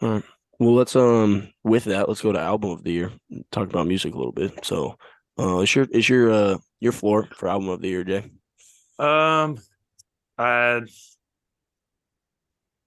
Well, 0.01 0.75
let's 0.75 0.95
um 0.95 1.51
with 1.63 1.85
that, 1.85 2.07
let's 2.07 2.21
go 2.21 2.31
to 2.31 2.39
album 2.39 2.71
of 2.71 2.83
the 2.83 2.91
year. 2.91 3.11
Talk 3.51 3.69
about 3.69 3.87
music 3.87 4.13
a 4.13 4.17
little 4.17 4.31
bit. 4.31 4.63
So, 4.63 4.95
uh, 5.39 5.59
is 5.59 5.75
your 5.75 5.87
is 5.91 6.07
your 6.07 6.31
uh 6.31 6.57
your 6.79 6.91
floor 6.91 7.27
for 7.35 7.47
album 7.49 7.69
of 7.69 7.81
the 7.81 7.87
year, 7.87 8.03
Jay? 8.03 8.29
Um, 8.99 9.57
I 10.37 10.81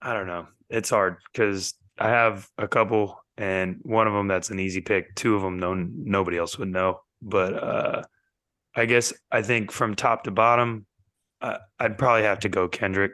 I 0.01 0.13
don't 0.13 0.27
know. 0.27 0.47
It's 0.69 0.91
hard 0.91 1.17
because 1.33 1.75
I 1.99 2.09
have 2.09 2.49
a 2.59 2.69
couple, 2.69 3.19
and 3.37 3.81
one 3.83 4.07
of 4.07 4.13
them 4.13 4.29
that's 4.29 4.51
an 4.51 4.61
easy 4.61 4.81
pick. 4.81 5.15
Two 5.15 5.35
of 5.35 5.43
them, 5.43 5.59
no 5.59 5.75
nobody 5.75 6.39
else 6.39 6.59
would 6.59 6.69
know. 6.69 7.01
But 7.23 7.55
uh, 7.55 8.03
I 8.77 8.87
guess 8.87 9.13
I 9.33 9.43
think 9.43 9.73
from 9.73 9.95
top 9.95 10.25
to 10.25 10.31
bottom, 10.31 10.87
uh, 11.41 11.59
I'd 11.79 11.99
probably 11.99 12.25
have 12.25 12.41
to 12.41 12.49
go 12.49 12.69
Kendrick 12.69 13.13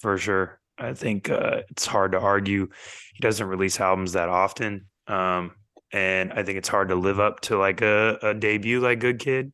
for 0.00 0.18
sure. 0.18 0.55
I 0.78 0.94
think 0.94 1.30
uh, 1.30 1.62
it's 1.70 1.86
hard 1.86 2.12
to 2.12 2.20
argue. 2.20 2.68
He 3.14 3.20
doesn't 3.20 3.46
release 3.46 3.80
albums 3.80 4.12
that 4.12 4.28
often, 4.28 4.86
um, 5.06 5.52
and 5.92 6.32
I 6.32 6.42
think 6.42 6.58
it's 6.58 6.68
hard 6.68 6.88
to 6.88 6.94
live 6.94 7.20
up 7.20 7.40
to 7.42 7.56
like 7.56 7.80
a, 7.80 8.18
a 8.22 8.34
debut 8.34 8.80
like 8.80 9.00
Good 9.00 9.18
Kid. 9.18 9.52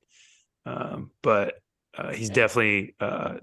Um, 0.66 1.10
but 1.22 1.54
uh, 1.96 2.12
he's 2.12 2.30
definitely 2.30 2.94
uh, 3.00 3.34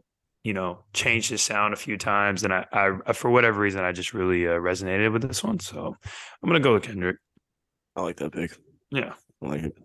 you 0.44 0.54
know 0.54 0.84
changed 0.94 1.30
his 1.30 1.42
sound 1.42 1.74
a 1.74 1.78
few 1.78 1.98
times, 1.98 2.44
and 2.44 2.54
I, 2.54 2.66
I 2.72 3.14
for 3.14 3.32
whatever 3.32 3.60
reason 3.60 3.84
I 3.84 3.92
just 3.92 4.14
really 4.14 4.48
uh, 4.48 4.52
resonated 4.52 5.14
with 5.14 5.22
this 5.22 5.44
one. 5.44 5.60
So 5.60 5.96
I'm 6.44 6.50
gonna 6.50 6.60
go 6.60 6.74
with 6.74 6.84
Kendrick. 6.84 7.18
I 7.96 8.02
like 8.02 8.18
that 8.18 8.34
pick. 8.34 8.58
Yeah. 8.92 9.14
I 9.42 9.48
like 9.48 9.64
it. 9.64 9.78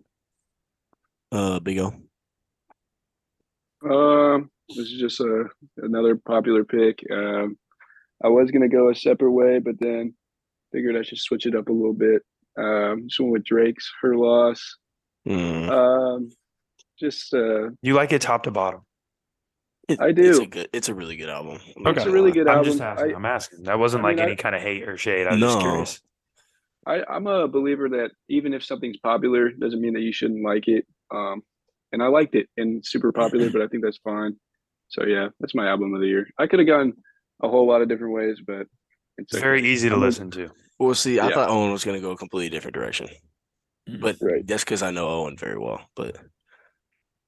Uh, 1.30 1.61
Big 1.61 1.78
O. 1.78 1.95
Um, 3.88 4.51
this 4.68 4.78
is 4.78 5.01
just 5.01 5.20
a 5.20 5.45
another 5.78 6.16
popular 6.16 6.64
pick. 6.64 7.05
Um, 7.11 7.59
I 8.25 8.29
was 8.29 8.51
gonna 8.51 8.68
go 8.68 8.89
a 8.91 8.95
separate 8.95 9.33
way, 9.33 9.59
but 9.59 9.79
then 9.79 10.14
figured 10.72 10.97
I 10.97 11.03
should 11.03 11.18
switch 11.18 11.47
it 11.47 11.55
up 11.55 11.68
a 11.68 11.72
little 11.72 11.93
bit. 11.95 12.22
Um, 12.59 13.05
just 13.09 13.20
went 13.20 13.33
with 13.33 13.45
Drake's 13.45 13.91
"Her 14.03 14.16
Loss." 14.16 14.77
Mm. 15.29 15.68
Um, 15.70 16.31
just 16.99 17.33
uh, 17.35 17.70
You 17.83 17.95
like 17.95 18.12
it 18.12 18.22
top 18.22 18.45
to 18.45 18.51
bottom. 18.51 18.81
It- 19.89 20.01
I 20.01 20.09
It's 20.09 20.39
a 20.39 20.43
do. 20.43 20.47
good. 20.47 20.68
It's 20.72 20.89
a 20.89 20.95
really 20.95 21.16
good 21.16 21.29
album. 21.29 21.59
I'm 21.77 21.87
Okay. 21.89 22.01
it's 22.01 22.07
a 22.07 22.11
really 22.11 22.31
lie. 22.31 22.35
good 22.35 22.49
I'm 22.49 22.59
album. 22.59 22.72
just 22.72 22.81
asking. 22.81 23.12
I, 23.12 23.16
I'm 23.16 23.27
asking. 23.27 23.62
That 23.64 23.79
wasn't 23.79 24.05
I 24.05 24.09
like 24.09 24.16
mean, 24.16 24.25
I- 24.25 24.29
any 24.29 24.37
kind 24.37 24.55
of 24.55 24.62
hate 24.62 24.89
or 24.89 24.97
shade. 24.97 25.27
I 25.27 25.33
was 25.33 25.41
just 25.41 25.61
curious. 25.61 26.01
I, 26.87 27.03
I'm 27.09 27.27
a 27.27 27.49
believer 27.49 27.89
that 27.91 28.11
even 28.29 28.53
if 28.55 28.62
something's 28.64 28.99
popular, 28.99 29.51
doesn't 29.51 29.81
mean 29.81 29.95
that 29.95 30.03
you 30.03 30.12
shouldn't 30.12 30.45
like 30.45 30.68
it. 30.68 30.87
Um, 31.11 31.43
and 31.93 32.03
I 32.03 32.07
liked 32.09 32.35
it 32.35 32.47
and 32.57 32.85
super 32.85 33.11
popular, 33.12 33.51
but 33.53 33.62
I 33.62 33.68
think 33.68 33.83
that's 33.83 33.99
fine. 34.05 34.37
So 34.89 35.05
yeah, 35.05 35.29
that's 35.41 35.55
my 35.55 35.68
album 35.68 35.95
of 35.95 36.01
the 36.01 36.07
year. 36.07 36.27
I 36.39 36.47
could 36.47 36.59
have 36.61 36.68
gone 36.68 36.93
a 37.43 37.49
whole 37.49 37.66
lot 37.66 37.82
of 37.82 37.89
different 37.89 38.14
ways, 38.14 38.39
but 38.47 38.66
it's 39.18 39.32
It's 39.32 39.39
very 39.39 39.62
easy 39.66 39.89
to 39.89 39.95
I'm 39.95 40.01
listen 40.01 40.30
to. 40.32 40.51
Well, 40.78 40.95
see, 40.95 41.18
I 41.18 41.28
Yeah. 41.28 41.35
thought 41.35 41.51
Owen 41.51 41.72
was 41.72 41.85
gonna 41.85 42.01
go 42.01 42.11
a 42.12 42.16
completely 42.16 42.51
different 42.51 42.74
direction, 42.74 43.09
but 44.01 44.16
Right. 44.20 44.47
that's 44.47 44.64
because 44.64 44.82
I 44.82 44.91
know 44.91 45.09
Owen 45.09 45.37
very 45.37 45.59
well. 45.59 45.80
But 45.95 46.16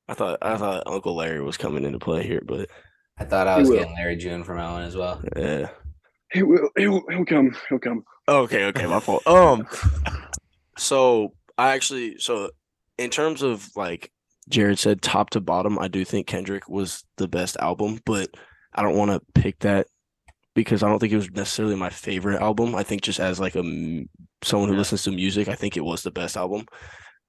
I 0.08 0.14
thought 0.14 0.38
I 0.42 0.56
thought 0.56 0.84
Uncle 0.86 1.14
Larry 1.16 1.40
was 1.42 1.56
coming 1.56 1.84
into 1.84 1.98
play 1.98 2.26
here, 2.26 2.42
but 2.44 2.68
I 3.18 3.24
thought 3.24 3.46
I 3.48 3.58
was 3.58 3.70
getting 3.70 3.94
Larry 3.94 4.16
June 4.16 4.44
from 4.44 4.58
Owen 4.58 4.84
as 4.84 4.96
well. 4.96 5.22
yeah. 5.36 5.70
He 6.32 6.42
will. 6.42 6.68
He'll, 6.76 7.02
he'll 7.08 7.24
come. 7.24 7.56
He'll 7.68 7.78
come. 7.78 8.04
Okay, 8.28 8.64
okay, 8.66 8.86
my 8.86 8.98
fault. 9.00 9.24
Um, 9.28 9.66
so 10.78 11.34
I 11.56 11.72
actually, 11.74 12.18
so 12.18 12.50
in 12.98 13.10
terms 13.10 13.42
of 13.42 13.68
like 13.76 14.10
Jared 14.48 14.78
said, 14.78 15.02
top 15.02 15.30
to 15.30 15.40
bottom, 15.40 15.78
I 15.78 15.88
do 15.88 16.04
think 16.04 16.26
Kendrick 16.26 16.68
was 16.68 17.04
the 17.16 17.28
best 17.28 17.56
album, 17.58 18.00
but 18.04 18.28
I 18.74 18.82
don't 18.82 18.96
want 18.96 19.10
to 19.12 19.40
pick 19.40 19.60
that 19.60 19.86
because 20.56 20.82
I 20.82 20.88
don't 20.88 20.98
think 20.98 21.12
it 21.12 21.16
was 21.16 21.30
necessarily 21.30 21.76
my 21.76 21.90
favorite 21.90 22.40
album. 22.42 22.74
I 22.74 22.82
think 22.82 23.02
just 23.02 23.20
as 23.20 23.38
like 23.38 23.54
a 23.54 23.62
someone 24.42 24.68
who 24.68 24.74
Yeah. 24.74 24.78
listens 24.80 25.04
to 25.04 25.12
music, 25.12 25.46
I 25.46 25.54
think 25.54 25.76
it 25.76 25.84
was 25.84 26.02
the 26.02 26.10
best 26.10 26.36
album. 26.36 26.66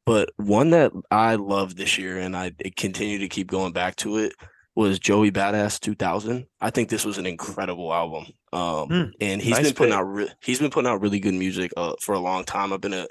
But 0.05 0.29
one 0.37 0.71
that 0.71 0.91
I 1.11 1.35
loved 1.35 1.77
this 1.77 1.97
year, 1.97 2.17
and 2.17 2.35
I 2.35 2.53
continue 2.77 3.19
to 3.19 3.27
keep 3.29 3.47
going 3.51 3.73
back 3.73 3.97
to 3.97 4.17
it, 4.17 4.33
was 4.75 4.99
Joey 4.99 5.31
Badass 5.31 5.79
2000. 5.79 6.45
I 6.61 6.69
think 6.69 6.89
this 6.89 7.03
was 7.03 7.17
an 7.17 7.25
incredible 7.25 7.93
album. 7.93 8.25
Um, 8.53 8.87
Hmm. 8.87 9.03
and 9.19 9.41
he's 9.41 9.51
Nice 9.57 9.65
been 9.65 9.73
putting 9.73 9.91
pick. 9.93 9.99
out 9.99 10.03
re- 10.03 10.31
he's 10.41 10.59
been 10.59 10.69
putting 10.71 10.89
out 10.89 11.01
really 11.01 11.19
good 11.19 11.33
music 11.33 11.71
uh, 11.77 11.93
for 12.01 12.15
a 12.15 12.19
long 12.19 12.43
time. 12.45 12.71
I've 12.73 12.81
been 12.81 12.93
a 12.93 13.07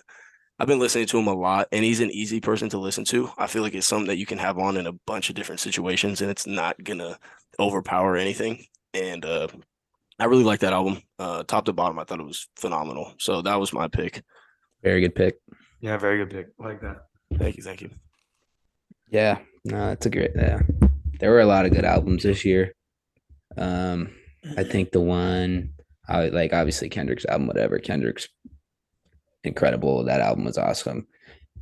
I've 0.59 0.67
been 0.69 0.79
listening 0.79 1.05
to 1.09 1.19
him 1.19 1.27
a 1.27 1.35
lot, 1.35 1.69
and 1.71 1.85
he's 1.85 2.01
an 2.01 2.11
easy 2.11 2.41
person 2.41 2.71
to 2.71 2.79
listen 2.79 3.05
to. 3.07 3.29
I 3.37 3.47
feel 3.47 3.61
like 3.61 3.75
it's 3.75 3.87
something 3.87 4.07
that 4.07 4.17
you 4.17 4.25
can 4.25 4.39
have 4.39 4.57
on 4.59 4.79
in 4.79 4.87
a 4.87 4.93
bunch 5.07 5.29
of 5.29 5.35
different 5.37 5.61
situations, 5.61 6.23
and 6.23 6.31
it's 6.31 6.47
not 6.47 6.83
gonna 6.83 7.19
overpower 7.61 8.17
anything. 8.17 8.64
And 8.95 9.23
uh, 9.27 9.49
I 10.19 10.25
really 10.25 10.45
like 10.45 10.61
that 10.61 10.73
album, 10.73 11.03
uh, 11.19 11.43
top 11.43 11.67
to 11.67 11.73
bottom. 11.73 11.99
I 11.99 12.05
thought 12.05 12.21
it 12.21 12.27
was 12.27 12.49
phenomenal. 12.57 13.12
So 13.19 13.43
that 13.43 13.61
was 13.61 13.73
my 13.73 13.89
pick. 13.89 14.23
Very 14.83 15.01
good 15.01 15.14
pick. 15.14 15.37
Yeah, 15.81 15.99
very 15.99 16.19
good 16.19 16.31
pick. 16.31 16.49
I 16.61 16.64
like 16.64 16.81
that. 16.81 17.07
Thank 17.39 17.57
you, 17.57 17.62
thank 17.62 17.83
you. 17.83 17.91
Yeah, 19.11 19.39
no, 19.64 19.89
that's 19.89 20.07
a 20.07 20.11
great. 20.11 20.31
Yeah, 20.35 20.61
there 21.21 21.31
were 21.31 21.41
a 21.41 21.47
lot 21.47 21.67
of 21.67 21.73
good 21.73 21.85
albums 21.85 22.23
this 22.23 22.45
year. 22.45 22.75
Um, 23.57 24.14
I 24.57 24.64
think 24.64 24.93
the 24.93 25.01
one 25.01 25.71
I 26.09 26.29
like, 26.29 26.53
obviously 26.53 26.89
Kendrick's 26.89 27.27
album, 27.27 27.47
whatever. 27.47 27.79
Kendrick's 27.79 28.29
incredible. 29.45 30.05
That 30.05 30.21
album 30.21 30.45
was 30.45 30.59
awesome, 30.59 31.07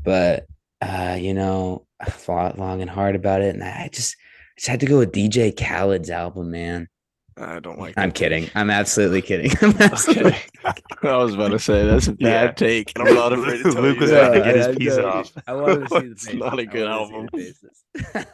but 0.04 0.46
uh, 0.80 1.16
you 1.18 1.34
know, 1.34 1.86
I 2.00 2.06
thought 2.06 2.58
long 2.58 2.82
and 2.82 2.90
hard 2.90 3.16
about 3.16 3.42
it, 3.42 3.54
and 3.54 3.64
I 3.64 3.88
just, 3.92 4.16
I 4.16 4.58
just 4.58 4.68
had 4.68 4.80
to 4.80 4.86
go 4.86 4.98
with 4.98 5.12
DJ 5.12 5.56
Khaled's 5.56 6.10
album, 6.10 6.50
man. 6.50 6.88
I 7.36 7.58
don't 7.58 7.78
like. 7.78 7.94
I'm 7.96 8.10
that 8.10 8.14
kidding. 8.14 8.48
I'm 8.54 8.70
absolutely 8.70 9.22
kidding. 9.22 9.50
I'm 9.62 9.76
absolutely 9.80 10.36
I 11.02 11.16
was 11.16 11.34
about 11.34 11.48
to 11.50 11.58
say 11.58 11.84
that's 11.86 12.06
a 12.06 12.12
bad 12.14 12.20
Yeah. 12.20 12.52
take, 12.52 12.92
and 12.98 13.08
I'm 13.08 13.14
not 13.14 13.32
afraid 13.32 13.62
to 13.62 13.72
tell 13.72 13.82
Luke 13.82 13.98
was 14.00 14.10
that. 14.10 14.24
about 14.32 14.34
to 14.34 14.40
get 14.44 14.56
his 14.56 14.66
I- 14.66 14.70
I 14.70 14.74
piece 14.74 14.98
off. 14.98 15.32
I 15.46 15.54
wanted 15.54 15.80
to 15.80 15.88
see 15.88 16.06
the 16.06 16.10
It's 16.12 16.24
faces. 16.26 16.40
not 16.40 16.58
a 16.58 16.62
I 16.62 16.64
good 16.66 16.88
album. 16.88 17.28
to 17.28 17.38
see 17.38 17.52
the 17.92 18.08
faces. 18.08 18.26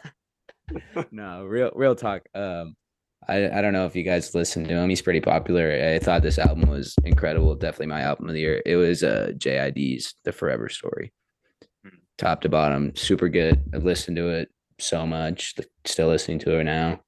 no, 1.11 1.45
real 1.45 1.71
real 1.75 1.95
talk. 1.95 2.23
Um, 2.35 2.75
I 3.27 3.49
I 3.49 3.61
don't 3.61 3.73
know 3.73 3.85
if 3.85 3.95
you 3.95 4.03
guys 4.03 4.33
listened 4.35 4.67
to 4.67 4.75
him. 4.75 4.89
He's 4.89 5.01
pretty 5.01 5.21
popular. 5.21 5.71
I 5.95 5.99
thought 5.99 6.21
this 6.23 6.39
album 6.39 6.69
was 6.69 6.95
incredible. 7.03 7.55
Definitely 7.55 7.87
my 7.87 8.01
album 8.01 8.27
of 8.29 8.33
the 8.35 8.41
year. 8.41 8.61
It 8.65 8.75
was 8.75 9.03
uh 9.03 9.31
JID's 9.37 10.15
The 10.23 10.31
Forever 10.31 10.69
Story, 10.69 11.11
Hmm. 11.83 11.95
top 12.17 12.41
to 12.41 12.49
bottom, 12.49 12.95
super 12.95 13.29
good. 13.29 13.63
I've 13.73 13.83
listened 13.83 14.17
to 14.17 14.29
it 14.29 14.49
so 14.79 15.05
much. 15.05 15.55
Still 15.85 16.07
listening 16.07 16.39
to 16.39 16.57
it 16.59 16.63
now, 16.63 17.01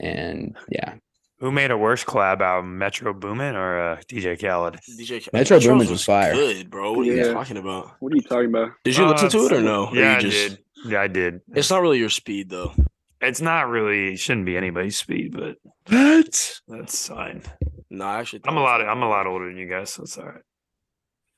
and 0.00 0.56
yeah, 0.70 0.94
Who 1.38 1.50
made 1.52 1.70
a 1.70 1.76
worse 1.78 2.04
collab 2.04 2.40
album, 2.40 2.78
Metro 2.78 3.12
Boomin 3.12 3.54
or 3.56 3.78
uh, 3.80 3.96
DJ 4.08 4.38
Khaled? 4.40 4.78
DJ 4.98 5.20
Khaled- 5.22 5.32
Metro 5.32 5.58
Boomin 5.60 5.72
Boomin's 5.74 5.90
was 5.90 6.04
fire. 6.04 6.32
Good, 6.34 6.70
bro. 6.70 6.92
What 6.92 7.06
are 7.06 7.12
you 7.12 7.32
talking 7.32 7.56
about? 7.56 7.92
What 8.00 8.12
are 8.12 8.16
you 8.16 8.22
talking 8.22 8.46
about? 8.50 8.72
Did 8.84 8.96
you 8.96 9.04
Uh, 9.04 9.12
listen 9.12 9.30
to 9.30 9.46
it 9.46 9.52
or 9.52 9.60
no? 9.60 9.86
Or 9.88 9.94
Yeah, 9.96 10.12
you 10.20 10.28
I 10.28 10.30
did. 10.30 10.58
Yeah, 10.86 11.00
I 11.02 11.06
did. 11.08 11.40
It's 11.54 11.70
not 11.70 11.82
really 11.82 11.98
your 11.98 12.10
speed 12.10 12.50
though. 12.50 12.72
It's 13.20 13.40
not 13.40 13.68
really 13.68 14.16
shouldn't 14.16 14.46
be 14.46 14.56
anybody's 14.56 14.96
speed, 14.96 15.32
but 15.36 15.56
that's 15.86 16.62
that's 16.68 17.08
fine. 17.08 17.42
No, 17.90 18.04
I 18.04 18.20
actually. 18.20 18.42
I'm 18.46 18.56
a 18.56 18.60
lot. 18.60 18.80
was- 18.80 18.88
I'm 18.88 19.02
a 19.02 19.08
lot 19.08 19.26
older 19.26 19.48
than 19.48 19.56
you 19.56 19.66
guys, 19.68 19.90
so 19.90 20.02
it's 20.04 20.16
all 20.18 20.26
right. 20.26 20.42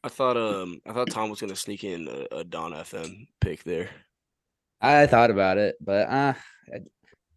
I 0.04 0.08
thought 0.08 0.36
um 0.36 0.80
I 0.86 0.92
thought 0.92 1.10
Tom 1.10 1.30
was 1.30 1.40
gonna 1.40 1.56
sneak 1.56 1.84
in 1.84 2.06
a, 2.08 2.36
a 2.38 2.44
Dawn 2.44 2.72
FM 2.72 3.28
pick 3.40 3.64
there. 3.64 3.88
I 4.80 5.06
thought 5.06 5.30
about 5.30 5.56
it, 5.58 5.76
but 5.80 6.08
uh, 6.08 6.32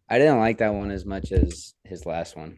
I, 0.08 0.16
I 0.16 0.18
didn't 0.18 0.38
like 0.38 0.58
that 0.58 0.74
one 0.74 0.90
as 0.90 1.04
much 1.04 1.32
as 1.32 1.74
his 1.84 2.06
last 2.06 2.36
one. 2.36 2.56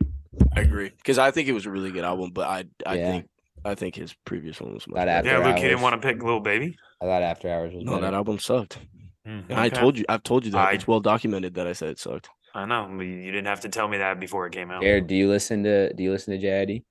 I 0.57 0.61
agree 0.61 0.91
because 0.91 1.19
I 1.19 1.31
think 1.31 1.49
it 1.49 1.53
was 1.53 1.67
a 1.67 1.71
really 1.71 1.91
good 1.91 2.05
album, 2.05 2.31
but 2.33 2.47
I 2.49 2.65
I 2.85 2.97
Yeah. 2.99 3.11
think 3.13 3.29
I 3.65 3.75
think 3.75 3.95
his 3.97 4.15
previous 4.25 4.61
one 4.61 4.75
was 4.75 4.87
much 4.87 4.97
That 4.97 5.07
better. 5.07 5.19
After 5.31 5.31
yeah, 5.43 5.47
Luke, 5.55 5.63
you 5.63 5.69
didn't 5.69 5.83
want 5.83 6.01
to 6.01 6.07
pick 6.09 6.23
Lil 6.23 6.41
Baby. 6.41 6.77
I 7.01 7.05
thought 7.07 7.23
After 7.23 7.49
Hours 7.51 7.75
was 7.75 7.85
No, 7.85 7.93
better. 7.93 8.03
that 8.03 8.15
album 8.15 8.39
sucked. 8.39 8.79
Mm, 9.27 9.45
And 9.51 9.59
I 9.59 9.69
told 9.69 9.99
you, 9.99 10.05
I've 10.09 10.23
told 10.23 10.45
you 10.45 10.53
that. 10.53 10.69
I- 10.69 10.73
it's 10.73 10.87
well 10.87 11.01
documented 11.01 11.55
that 11.55 11.67
I 11.67 11.73
said 11.73 11.89
it 11.91 11.99
sucked. 11.99 12.29
I 12.55 12.65
know. 12.65 12.89
You 13.01 13.31
didn't 13.33 13.47
have 13.47 13.61
to 13.63 13.69
tell 13.69 13.87
me 13.89 13.99
that 13.99 14.19
before 14.21 14.47
it 14.47 14.53
came 14.53 14.71
out. 14.71 14.83
Jared, 14.83 15.07
do 15.09 15.15
you 15.15 15.29
listen 15.29 15.63
to 15.65 15.93
do 15.95 16.03
you 16.03 16.11
listen 16.13 16.39
to 16.39 16.47
JID? 16.47 16.85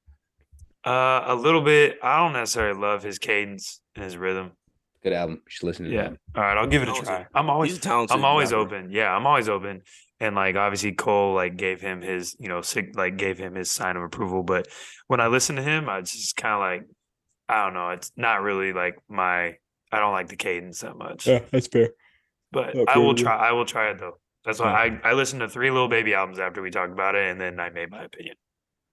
Uh, 0.86 1.24
a 1.28 1.36
little 1.36 1.62
bit. 1.62 1.98
I 2.04 2.18
don't 2.18 2.34
necessarily 2.34 2.80
love 2.80 3.02
his 3.04 3.18
cadence 3.18 3.82
and 3.96 4.04
his 4.04 4.18
rhythm. 4.18 4.52
Good 5.02 5.14
album. 5.14 5.36
You 5.38 5.42
should 5.50 5.66
listen 5.68 5.86
to 5.86 5.92
Yeah. 5.92 6.10
that. 6.10 6.18
All 6.36 6.44
right, 6.44 6.58
I'll 6.58 6.68
give 6.68 6.84
it 6.84 6.90
a 6.90 6.94
try. 6.94 7.26
I'm 7.34 7.50
always 7.50 7.72
He's 7.72 7.80
talented. 7.80 8.16
I'm 8.16 8.26
always 8.26 8.52
rapper. 8.52 8.62
open. 8.76 8.92
Yeah, 8.92 9.16
I'm 9.16 9.26
always 9.26 9.50
open. 9.50 9.82
And 10.20 10.36
like 10.36 10.56
obviously 10.56 10.94
Cole 10.94 11.34
like 11.36 11.58
gave 11.58 11.82
him 11.82 12.02
his, 12.02 12.36
you 12.40 12.48
know, 12.48 12.62
sig- 12.62 12.96
like 12.98 13.18
gave 13.18 13.38
him 13.38 13.56
his 13.56 13.70
sign 13.72 13.98
of 13.98 14.04
approval. 14.04 14.44
But 14.44 14.68
when 15.08 15.20
I 15.20 15.28
listen 15.28 15.56
to 15.58 15.62
him, 15.64 15.90
I 15.90 16.02
just 16.02 16.36
kind 16.38 16.54
of 16.54 16.60
like 16.62 16.90
I 17.50 17.64
don't 17.66 17.74
know. 17.74 17.90
It's 17.90 18.12
not 18.16 18.42
really 18.42 18.74
like 18.74 18.98
my. 19.10 19.58
I 19.92 20.00
don't 20.00 20.14
like 20.14 20.30
the 20.30 20.36
cadence 20.36 20.80
that 20.82 20.98
much. 20.98 21.28
Yeah, 21.28 21.40
that's 21.52 21.68
fair. 21.68 21.90
But 22.52 22.76
not 22.76 22.90
I 22.90 22.98
will 22.98 23.14
try. 23.14 23.36
I 23.36 23.52
will 23.52 23.66
try 23.66 23.90
it 23.92 24.00
though. 24.00 24.18
That's 24.46 24.60
why 24.60 25.00
I 25.04 25.10
I 25.10 25.14
listened 25.14 25.42
to 25.42 25.50
three 25.50 25.70
Lil 25.72 25.88
Baby 25.90 26.14
albums 26.14 26.40
after 26.40 26.62
we 26.62 26.72
talked 26.72 26.92
about 26.94 27.16
it, 27.16 27.30
and 27.30 27.40
then 27.40 27.60
I 27.60 27.70
made 27.70 27.92
my 27.92 28.04
opinion, 28.04 28.36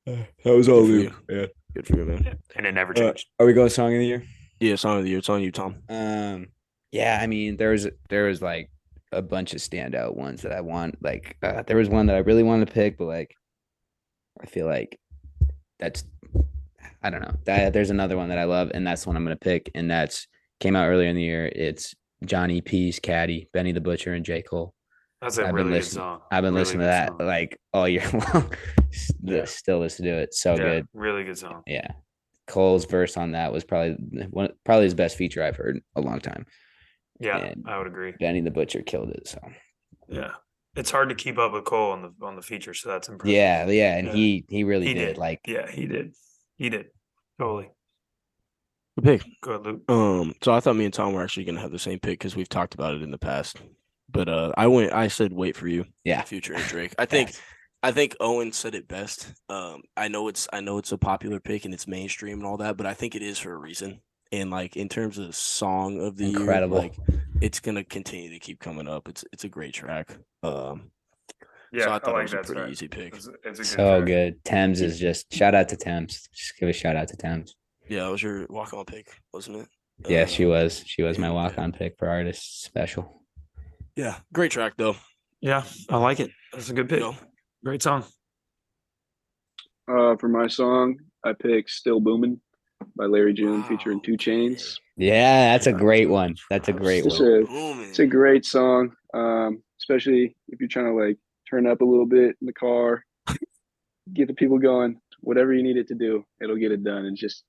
That 0.06 0.26
was 0.44 0.68
all 0.68 0.82
Luke. 0.82 1.14
Yeah. 1.28 1.46
Good 1.74 1.86
for 1.86 1.96
you, 1.96 2.04
man. 2.04 2.38
and 2.56 2.66
it 2.66 2.72
never 2.72 2.92
Uh, 2.92 2.96
changed. 2.96 3.28
are 3.38 3.46
we 3.46 3.52
going 3.54 3.68
song 3.70 3.94
of 3.94 4.00
the 4.00 4.06
year? 4.06 4.24
Yeah, 4.60 4.76
song 4.76 4.98
of 4.98 5.04
the 5.04 5.10
year. 5.10 5.18
It's 5.20 5.28
on 5.28 5.40
you, 5.42 5.50
Tom. 5.52 5.76
Um, 5.88 6.48
yeah, 6.90 7.18
I 7.22 7.26
mean, 7.26 7.56
there 7.56 7.70
was 7.70 7.88
there 8.10 8.24
was 8.24 8.42
like 8.42 8.70
a 9.12 9.22
bunch 9.22 9.52
of 9.52 9.60
standout 9.60 10.16
ones 10.16 10.42
that 10.42 10.52
I 10.52 10.60
want. 10.60 11.02
Like, 11.02 11.36
uh, 11.42 11.62
there 11.66 11.76
was 11.76 11.88
one 11.88 12.06
that 12.06 12.16
I 12.16 12.20
really 12.20 12.42
wanted 12.42 12.68
to 12.68 12.72
pick, 12.72 12.98
but 12.98 13.06
like, 13.06 13.34
I 14.40 14.46
feel 14.46 14.66
like 14.66 14.98
that's 15.78 16.04
I 17.02 17.10
don't 17.10 17.22
know. 17.22 17.34
That 17.44 17.72
there's 17.72 17.90
another 17.90 18.16
one 18.16 18.28
that 18.28 18.38
I 18.38 18.44
love, 18.44 18.70
and 18.74 18.86
that's 18.86 19.02
the 19.02 19.08
one 19.10 19.16
I'm 19.16 19.24
gonna 19.24 19.36
pick, 19.36 19.70
and 19.74 19.90
that's 19.90 20.26
came 20.60 20.76
out 20.76 20.88
earlier 20.88 21.08
in 21.08 21.16
the 21.16 21.22
year. 21.22 21.46
It's 21.46 21.94
Johnny 22.24 22.60
P's 22.60 22.98
Caddy, 23.00 23.48
Benny 23.52 23.72
the 23.72 23.80
Butcher, 23.80 24.14
and 24.14 24.24
J 24.24 24.42
Cole. 24.42 24.74
That's 25.20 25.38
a 25.38 25.42
I've 25.42 25.54
been 25.54 25.66
really 25.66 25.78
good 25.80 25.84
song. 25.84 26.20
I've 26.30 26.42
been 26.42 26.52
Really 26.54 26.62
listening 26.62 26.80
to 26.80 26.86
that 26.86 27.08
song. 27.08 27.18
like 27.26 27.58
all 27.72 27.88
year 27.88 28.08
long. 28.34 28.52
Yeah. 29.22 29.44
Still 29.44 29.78
listen 29.80 30.04
to 30.04 30.10
it. 30.12 30.34
So 30.34 30.52
yeah, 30.52 30.56
good. 30.56 30.88
really 30.94 31.24
good 31.24 31.38
song. 31.38 31.62
Yeah. 31.66 31.88
Cole's 32.48 32.84
verse 32.86 33.16
on 33.16 33.32
that 33.32 33.52
was 33.52 33.62
probably 33.64 33.92
one 34.30 34.50
probably 34.64 34.84
his 34.84 34.94
best 34.94 35.16
feature 35.16 35.42
I've 35.42 35.56
heard 35.56 35.76
in 35.76 35.82
a 35.96 36.00
long 36.00 36.18
time. 36.20 36.44
Yeah, 37.22 37.38
And- 37.38 37.64
I 37.68 37.78
would 37.78 37.86
agree. 37.86 38.12
Benny 38.18 38.40
the 38.40 38.50
Butcher 38.50 38.82
killed 38.82 39.10
it. 39.10 39.28
So 39.28 39.38
Yeah, 40.08 40.32
it's 40.76 40.90
hard 40.90 41.08
to 41.10 41.14
keep 41.14 41.38
up 41.38 41.52
with 41.52 41.64
Cole 41.64 41.92
on 41.92 42.02
the 42.02 42.26
on 42.26 42.36
the 42.36 42.42
feature, 42.42 42.74
so 42.74 42.88
that's 42.88 43.08
impressive. 43.08 43.34
yeah, 43.34 43.66
yeah, 43.68 43.96
and 43.96 44.08
Yeah. 44.08 44.12
he 44.14 44.44
he 44.48 44.64
really 44.64 44.86
He 44.88 44.94
did. 44.94 45.06
did. 45.06 45.18
Like 45.18 45.40
yeah, 45.46 45.70
he 45.70 45.86
did. 45.86 46.14
He 46.58 46.68
did. 46.68 46.86
Totally. 47.38 47.70
Good 48.98 49.04
pick. 49.20 49.22
Go 49.40 49.52
ahead, 49.52 49.64
Luke. 49.66 49.90
Um, 49.90 50.34
so 50.42 50.52
I 50.52 50.60
thought 50.60 50.76
me 50.76 50.84
and 50.84 50.92
Tom 50.92 51.12
were 51.14 51.22
actually 51.22 51.44
gonna 51.44 51.60
have 51.60 51.72
the 51.72 51.78
same 51.78 51.98
pick 51.98 52.18
because 52.18 52.36
we've 52.36 52.48
talked 52.48 52.74
about 52.74 52.94
it 52.94 53.02
in 53.02 53.10
the 53.10 53.18
past. 53.18 53.56
But 54.10 54.28
uh, 54.28 54.52
I 54.56 54.66
went. 54.66 54.92
I 54.92 55.08
said, 55.08 55.32
"Wait 55.32 55.56
for 55.56 55.66
you." 55.68 55.86
Yeah. 56.04 56.22
Future 56.22 56.54
and 56.54 56.64
Drake. 56.68 56.94
I 56.98 57.06
think. 57.06 57.30
Yes. 57.30 57.40
I 57.84 57.90
think 57.90 58.14
Owen 58.20 58.52
said 58.52 58.76
it 58.76 58.86
best. 58.86 59.32
Um, 59.48 59.82
I 59.96 60.06
know 60.08 60.28
it's. 60.28 60.46
I 60.52 60.60
know 60.60 60.78
it's 60.78 60.92
a 60.92 60.98
popular 60.98 61.40
pick 61.40 61.64
and 61.64 61.72
it's 61.74 61.88
mainstream 61.88 62.38
and 62.38 62.46
all 62.46 62.58
that, 62.58 62.76
but 62.76 62.86
I 62.86 62.94
think 62.94 63.14
it 63.16 63.22
is 63.22 63.38
for 63.38 63.52
a 63.52 63.56
reason. 63.58 64.00
And 64.32 64.50
like 64.50 64.76
in 64.76 64.88
terms 64.88 65.18
of 65.18 65.34
song 65.34 66.00
of 66.00 66.16
the 66.16 66.30
Incredible. 66.30 66.80
year, 66.82 66.90
like 67.10 67.20
it's 67.42 67.60
gonna 67.60 67.84
continue 67.84 68.30
to 68.30 68.38
keep 68.38 68.60
coming 68.60 68.88
up. 68.88 69.08
It's 69.08 69.24
it's 69.32 69.44
a 69.44 69.48
great 69.48 69.74
track. 69.74 70.16
Um, 70.42 70.90
Yeah, 71.72 71.84
so 71.84 71.92
I 71.92 71.98
thought 71.98 72.18
it 72.18 72.22
was 72.22 72.32
a 72.32 72.38
pretty 72.38 72.72
easy 72.72 72.88
pick. 72.88 73.14
It's, 73.14 73.28
it's 73.44 73.58
a 73.58 73.62
good 73.62 73.66
so 73.66 73.96
track. 73.98 74.06
good. 74.06 74.44
Tems 74.44 74.80
is 74.80 74.98
just 74.98 75.32
shout 75.32 75.54
out 75.54 75.68
to 75.68 75.76
Tems. 75.76 76.28
Just 76.34 76.56
give 76.58 76.68
a 76.68 76.72
shout 76.72 76.96
out 76.96 77.08
to 77.08 77.16
Tems. 77.16 77.56
Yeah, 77.88 78.04
that 78.04 78.10
was 78.10 78.22
your 78.22 78.46
walk 78.48 78.72
on 78.72 78.84
pick, 78.86 79.06
wasn't 79.34 79.58
it? 79.58 79.68
Yeah, 80.08 80.22
Uh, 80.22 80.26
she 80.26 80.46
was. 80.46 80.82
She 80.86 81.02
was 81.02 81.18
my 81.18 81.30
walk 81.30 81.58
on 81.58 81.70
pick 81.72 81.98
for 81.98 82.08
artist 82.08 82.62
special. 82.64 83.22
Yeah, 83.96 84.16
great 84.32 84.50
track 84.50 84.72
though. 84.78 84.96
Yeah, 85.42 85.64
I 85.90 85.98
like 85.98 86.20
it. 86.20 86.30
That's 86.54 86.70
a 86.70 86.72
good 86.74 86.88
pick. 86.88 87.00
You 87.00 87.10
know? 87.12 87.16
Great 87.64 87.82
song. 87.82 88.04
Uh, 89.88 90.16
for 90.16 90.28
my 90.28 90.46
song, 90.46 90.96
I 91.24 91.32
picked 91.34 91.70
"Still 91.70 92.00
Boomin" 92.00 92.40
by 92.96 93.04
Larry 93.06 93.32
June 93.34 93.62
featuring 93.64 94.00
2 94.00 94.12
Chainz. 94.12 94.78
Yeah, 94.96 95.52
that's 95.52 95.66
a 95.66 95.72
great 95.72 96.08
one. 96.08 96.34
That's 96.50 96.68
a 96.68 96.72
great 96.72 97.04
It's 97.06 97.18
one. 97.18 97.28
a- 97.48 97.82
It's 97.88 97.98
a 97.98 98.06
great 98.06 98.44
song, 98.44 98.92
um, 99.14 99.62
especially 99.80 100.36
if 100.48 100.60
you're 100.60 100.68
trying 100.68 100.86
to 100.86 100.92
like 100.94 101.18
turn 101.48 101.66
up 101.66 101.80
a 101.80 101.84
little 101.84 102.06
bit 102.06 102.36
in 102.40 102.46
the 102.46 102.52
car, 102.52 103.04
get 104.12 104.28
the 104.28 104.34
people 104.34 104.58
going. 104.58 105.00
Whatever 105.20 105.52
you 105.54 105.62
need 105.62 105.76
it 105.76 105.88
to 105.88 105.94
do, 105.94 106.24
it'll 106.42 106.56
get 106.56 106.72
it 106.72 106.82
done. 106.84 107.04
And 107.06 107.16
just 107.16 107.44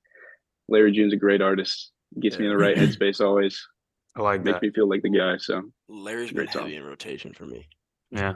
Larry 0.69 0.91
June's 0.91 1.13
a 1.13 1.17
great 1.17 1.41
artist. 1.41 1.91
Gets 2.19 2.37
me 2.37 2.45
in 2.45 2.51
the 2.51 2.57
right 2.57 2.77
headspace 2.77 3.19
always. 3.19 3.65
I 4.15 4.21
like 4.21 4.43
Makes 4.43 4.55
that. 4.57 4.61
me 4.61 4.69
feel 4.71 4.87
like 4.87 5.01
the 5.01 5.09
guy. 5.09 5.37
So 5.37 5.63
Larry's 5.89 6.29
been 6.29 6.35
Great 6.37 6.51
song. 6.51 6.63
heavy 6.63 6.75
in 6.75 6.83
rotation 6.83 7.33
for 7.33 7.45
me. 7.47 7.67
Yeah. 8.11 8.33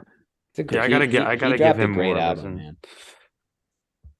It's 0.56 0.72
a 0.72 0.74
Yeah, 0.74 0.82
I 0.82 0.88
gotta 0.88 1.04
he- 1.06 1.12
get- 1.12 1.22
I 1.26 1.36
gotta 1.36 1.52
give 1.56 1.58
dropped 1.66 1.78
a 1.78 1.82
him 1.84 1.94
great 1.94 2.06
more 2.06 2.16
of 2.16 2.22
album, 2.38 2.56
man. 2.56 2.76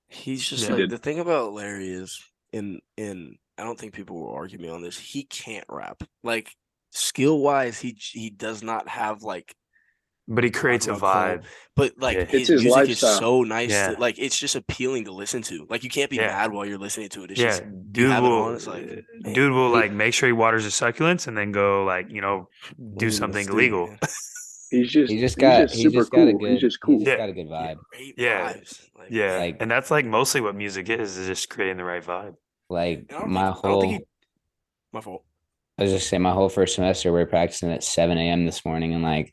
He's 0.07 0.49
just 0.49 0.69
Yeah. 0.69 0.77
like 0.77 0.89
the 0.91 0.99
thing 0.99 1.19
about 1.19 1.53
Larry 1.53 1.89
is 1.89 2.23
in 2.59 2.81
in 2.97 3.37
I 3.57 3.65
don't 3.65 3.79
think 3.79 3.93
people 3.95 4.21
will 4.21 4.33
argue 4.33 4.59
me 4.59 4.69
on 4.69 4.83
this. 4.83 4.99
He 4.99 5.25
can't 5.25 5.65
rap. 5.69 6.03
Like 6.23 6.55
skill 6.91 7.41
wise, 7.41 7.79
he 7.81 7.97
he 7.99 8.31
does 8.31 8.63
not 8.63 8.89
have 8.89 9.23
like 9.23 9.55
But 10.29 10.45
he 10.45 10.51
creates 10.51 10.87
a 10.87 10.93
Rock 10.95 11.03
and 11.03 11.03
roll. 11.03 11.39
vibe. 11.39 11.45
but 11.75 11.93
like 11.99 12.17
Yeah. 12.19 12.25
his, 12.27 12.41
It's 12.43 12.49
his 12.51 12.63
music 12.63 12.77
lifestyle. 12.89 13.11
is 13.13 13.19
so 13.19 13.43
nice. 13.43 13.71
Yeah. 13.71 13.89
that, 13.91 14.01
like 14.01 14.19
it's 14.19 14.39
just 14.39 14.55
appealing 14.57 15.05
to 15.07 15.13
listen 15.13 15.43
to. 15.43 15.67
Like 15.71 15.83
you 15.85 15.91
can't 15.91 16.11
be 16.11 16.17
Yeah. 16.17 16.29
mad 16.29 16.53
while 16.53 16.67
you're 16.67 16.79
listening 16.79 17.09
to 17.11 17.25
it. 17.25 17.31
It's 17.33 17.41
Yeah, 17.41 17.49
just 17.51 17.63
dude 17.93 18.11
have 18.11 18.25
it 18.25 18.29
will 18.29 18.43
on, 18.43 18.55
it's 18.55 18.67
like, 18.67 18.87
man. 18.87 19.33
dude 19.35 19.53
will 19.53 19.69
He- 19.75 19.81
like 19.81 19.93
make 19.93 20.15
sure 20.15 20.29
he 20.29 20.33
waters 20.35 20.65
his 20.65 20.75
succulents 20.75 21.27
and 21.27 21.37
then 21.37 21.51
go 21.53 21.85
like 21.85 22.07
you 22.11 22.21
know 22.21 22.49
do 22.97 23.07
Ooh, 23.07 23.11
something 23.11 23.47
let's 23.47 23.49
do 23.49 23.55
illegal. 23.55 23.87
man. 23.89 23.99
he's 24.71 24.91
just 24.93 25.11
He 25.11 25.19
just 25.19 25.35
he's 25.37 25.43
got 25.43 25.61
just 25.63 25.75
he 25.77 25.83
super 25.85 25.95
just 26.01 26.11
cool. 26.13 26.25
got 26.27 26.29
a 26.31 26.33
good 26.39 26.51
he's 26.53 26.61
just 26.61 26.81
cool. 26.81 26.99
He 26.99 27.05
just 27.05 27.11
Yeah. 27.11 27.17
got 27.25 27.29
a 27.31 27.33
good 27.33 27.49
vibe. 27.49 27.77
Great 27.91 28.15
Yeah. 28.19 28.53
Like, 28.99 29.09
Yeah, 29.11 29.39
Like- 29.39 29.57
and 29.61 29.71
that's 29.71 29.91
like 29.91 30.05
mostly 30.05 30.41
what 30.43 30.55
music 30.55 30.89
is 30.91 31.17
is 31.17 31.27
just 31.27 31.49
creating 31.51 31.79
the 31.79 31.85
right 31.85 32.05
vibe. 32.05 32.35
Like 32.71 33.11
my 33.27 33.53
think- 33.53 33.57
whole 33.57 33.83
he- 33.83 34.05
my 34.93 35.01
fault. 35.01 35.25
I 35.79 35.83
was 35.85 35.93
just 35.93 36.09
saying 36.09 36.23
my 36.23 36.33
whole 36.33 36.49
first 36.49 36.75
semester 36.75 37.13
we 37.13 37.21
are 37.21 37.27
practicing 37.27 37.71
at 37.71 37.85
7 37.85 38.19
a.m. 38.19 38.45
this 38.47 38.65
morning 38.65 38.95
and 38.95 39.03
like 39.03 39.33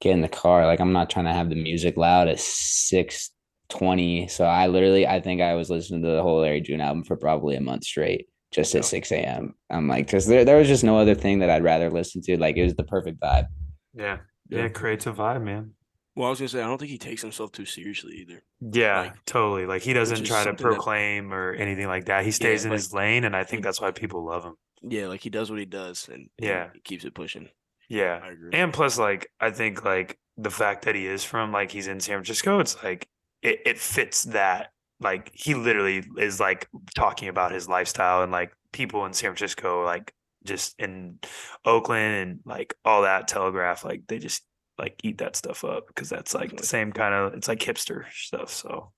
get 0.00 0.12
in 0.12 0.20
the 0.20 0.28
car. 0.28 0.66
Like 0.66 0.80
I'm 0.80 0.92
not 0.92 1.08
trying 1.08 1.24
to 1.24 1.32
have 1.32 1.48
the 1.48 1.54
music 1.56 1.96
loud 1.96 2.28
at 2.28 2.38
6 2.38 3.30
20. 3.70 4.28
So 4.28 4.44
I 4.44 4.66
literally 4.66 5.06
I 5.06 5.20
think 5.20 5.40
I 5.40 5.54
was 5.54 5.70
listening 5.70 6.02
to 6.02 6.08
the 6.10 6.22
whole 6.22 6.40
Larry 6.40 6.60
June 6.60 6.80
album 6.80 7.02
for 7.02 7.16
probably 7.16 7.56
a 7.56 7.60
month 7.60 7.84
straight, 7.84 8.28
just 8.52 8.74
Yeah. 8.74 8.78
at 8.80 8.84
6 8.84 9.10
a.m. 9.12 9.54
I'm 9.70 9.88
like, 9.88 10.06
because 10.06 10.26
there, 10.26 10.44
there 10.44 10.58
was 10.58 10.68
just 10.68 10.84
no 10.84 10.98
other 10.98 11.14
thing 11.14 11.38
that 11.40 11.50
I'd 11.50 11.64
rather 11.64 11.90
listen 11.90 12.20
to. 12.22 12.36
Like 12.38 12.56
it 12.56 12.64
was 12.64 12.74
the 12.74 12.84
perfect 12.84 13.18
vibe. 13.20 13.46
Yeah, 13.94 14.18
yeah, 14.50 14.58
Yeah. 14.58 14.64
it 14.66 14.74
creates 14.74 15.06
a 15.06 15.12
vibe, 15.12 15.42
man. 15.42 15.72
Well, 16.16 16.26
I 16.26 16.30
was 16.30 16.40
gonna 16.40 16.48
say 16.48 16.60
I 16.62 16.66
don't 16.66 16.78
think 16.78 16.90
he 16.90 16.98
takes 16.98 17.22
himself 17.22 17.52
too 17.52 17.66
seriously 17.66 18.16
either. 18.16 18.42
Yeah, 18.60 19.00
Like, 19.02 19.24
totally. 19.26 19.66
Like 19.66 19.82
he 19.82 19.92
doesn't 19.92 20.24
try 20.24 20.38
to 20.38 20.44
something 20.44 20.66
that- 20.66 20.72
proclaim 20.74 21.32
or 21.32 21.52
anything 21.52 21.86
like 21.86 22.06
that. 22.06 22.24
He 22.24 22.30
stays 22.30 22.64
in 22.64 22.70
like- 22.70 22.78
his 22.78 22.92
lane, 22.92 23.24
and 23.24 23.36
I 23.36 23.44
think 23.44 23.62
that's 23.62 23.80
why 23.80 23.90
people 23.92 24.24
love 24.24 24.44
him. 24.44 24.54
Yeah, 24.82 25.06
like 25.08 25.20
he 25.20 25.30
does 25.30 25.50
what 25.50 25.58
he 25.60 25.66
does, 25.66 26.08
and 26.08 26.30
and 26.38 26.48
Yeah. 26.48 26.70
he 26.74 26.80
keeps 26.80 27.04
it 27.04 27.14
pushing. 27.14 27.50
Yeah, 27.88 28.20
I 28.22 28.28
agree. 28.30 28.50
and 28.52 28.72
plus, 28.72 28.98
like 28.98 29.30
I 29.40 29.50
think 29.50 29.84
like 29.84 30.18
the 30.36 30.50
fact 30.50 30.84
that 30.86 30.94
he 30.94 31.06
is 31.06 31.22
from 31.22 31.52
like 31.52 31.70
he's 31.70 31.86
in 31.86 32.00
San 32.00 32.16
Francisco, 32.16 32.58
it's 32.60 32.82
like 32.82 33.06
it, 33.42 33.60
it 33.66 33.78
fits 33.78 34.24
that. 34.24 34.72
Like 34.98 35.30
he 35.34 35.54
literally 35.54 36.02
is 36.16 36.40
like 36.40 36.68
talking 36.94 37.28
about 37.28 37.52
his 37.52 37.68
lifestyle 37.68 38.22
and 38.22 38.32
like 38.32 38.52
people 38.72 39.04
in 39.04 39.12
San 39.12 39.30
Francisco, 39.30 39.84
like 39.84 40.14
just 40.44 40.74
in 40.80 41.18
Oakland 41.66 42.14
and 42.14 42.40
like 42.46 42.74
all 42.84 43.02
that 43.02 43.28
telegraph, 43.28 43.84
like 43.84 44.02
they 44.08 44.18
just 44.18 44.42
like 44.78 45.00
eat 45.02 45.18
that 45.18 45.36
stuff 45.36 45.64
up 45.64 45.86
because 45.88 46.08
that's 46.08 46.34
like 46.34 46.56
the 46.56 46.66
same 46.66 46.92
kind 46.92 47.14
of 47.14 47.34
it's 47.34 47.48
like 47.48 47.60
hipster 47.60 48.04
stuff. 48.12 48.50
So 48.50 48.92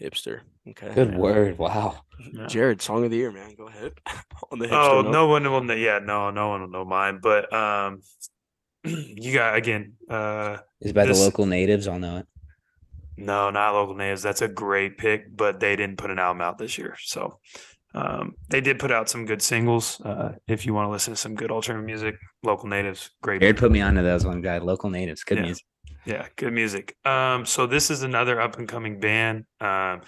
Hipster. 0.00 0.40
Okay. 0.68 0.92
Good 0.94 1.12
Yeah. 1.12 1.18
word. 1.18 1.58
Wow. 1.58 2.00
yeah. 2.32 2.46
Jared, 2.48 2.82
song 2.82 3.04
of 3.04 3.10
the 3.10 3.16
year, 3.16 3.32
man. 3.32 3.54
Go 3.56 3.66
ahead. 3.68 3.92
On 4.52 4.58
the 4.58 4.68
Oh, 4.70 5.00
note. 5.00 5.10
no 5.10 5.26
one 5.26 5.50
will 5.50 5.62
know. 5.62 5.72
Yeah, 5.74 6.00
no, 6.00 6.30
no 6.30 6.48
one 6.48 6.60
will 6.60 6.68
know 6.68 6.84
mine. 6.84 7.18
But 7.22 7.50
um, 7.50 8.02
you 8.84 9.32
got 9.32 9.56
again. 9.56 9.94
Uh, 10.10 10.58
It's 10.82 10.92
by 10.92 11.06
This- 11.06 11.18
the 11.18 11.24
local 11.24 11.46
natives. 11.46 11.88
I'll 11.88 11.98
know 11.98 12.18
it. 12.18 12.26
no, 13.16 13.48
not 13.50 13.72
local 13.72 13.94
natives. 13.94 14.22
That's 14.22 14.42
a 14.42 14.48
great 14.48 14.98
pick, 14.98 15.34
but 15.34 15.60
they 15.60 15.76
didn't 15.76 15.96
put 15.96 16.10
an 16.10 16.18
album 16.18 16.42
out 16.42 16.58
this 16.58 16.76
year. 16.76 16.96
So 17.02 17.38
um, 17.94 18.34
they 18.48 18.60
did 18.60 18.78
put 18.78 18.90
out 18.90 19.08
some 19.08 19.24
good 19.24 19.40
singles. 19.42 20.00
Uh, 20.02 20.32
if 20.48 20.66
you 20.66 20.74
want 20.74 20.86
to 20.86 20.90
listen 20.90 21.12
to 21.14 21.16
some 21.16 21.34
good 21.34 21.50
alternative 21.50 21.86
music, 21.86 22.16
local 22.42 22.68
natives, 22.68 23.10
great. 23.22 23.40
Jared 23.40 23.56
put 23.56 23.70
me 23.72 23.80
onto 23.80 24.02
those 24.02 24.24
one 24.26 24.40
guy. 24.42 24.58
Local 24.58 24.90
natives. 24.90 25.24
Good 25.24 25.38
Yeah. 25.38 25.44
music. 25.44 25.64
Yeah, 26.04 26.26
good 26.36 26.52
music. 26.52 26.94
Um, 27.04 27.44
so 27.46 27.66
this 27.66 27.90
is 27.90 28.02
another 28.02 28.40
up 28.40 28.58
and 28.58 28.68
coming 28.68 29.00
band. 29.00 29.44
Um, 29.60 30.02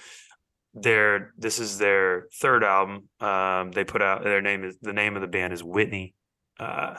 their 0.75 1.33
this 1.37 1.59
is 1.59 1.79
their 1.79 2.29
third 2.41 2.63
album. 2.63 3.09
Um, 3.21 3.73
they 3.73 3.85
put 3.85 4.03
out 4.03 4.23
their 4.23 4.43
name 4.43 4.65
is 4.65 4.77
the 4.81 4.93
name 4.93 5.17
of 5.17 5.23
the 5.23 5.29
band 5.29 5.53
is 5.53 5.65
Whitney. 5.65 6.15
Uh, 6.61 6.97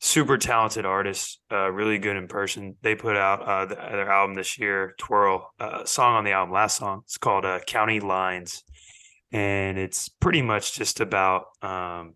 super 0.00 0.38
talented 0.38 0.86
artists, 0.86 1.38
uh, 1.52 1.70
really 1.70 1.98
good 1.98 2.16
in 2.16 2.28
person. 2.28 2.76
They 2.82 2.94
put 2.94 3.14
out 3.16 3.42
uh, 3.42 3.66
the, 3.66 3.74
their 3.74 4.10
album 4.10 4.34
this 4.34 4.58
year, 4.58 4.94
Twirl. 4.98 5.50
Uh, 5.60 5.84
song 5.84 6.14
on 6.16 6.24
the 6.24 6.32
album, 6.32 6.52
last 6.54 6.78
song, 6.78 7.02
it's 7.04 7.18
called 7.18 7.44
uh, 7.44 7.60
County 7.66 8.00
Lines, 8.00 8.62
and 9.32 9.78
it's 9.78 10.08
pretty 10.08 10.42
much 10.42 10.74
just 10.74 11.00
about 11.00 11.46
um, 11.62 12.14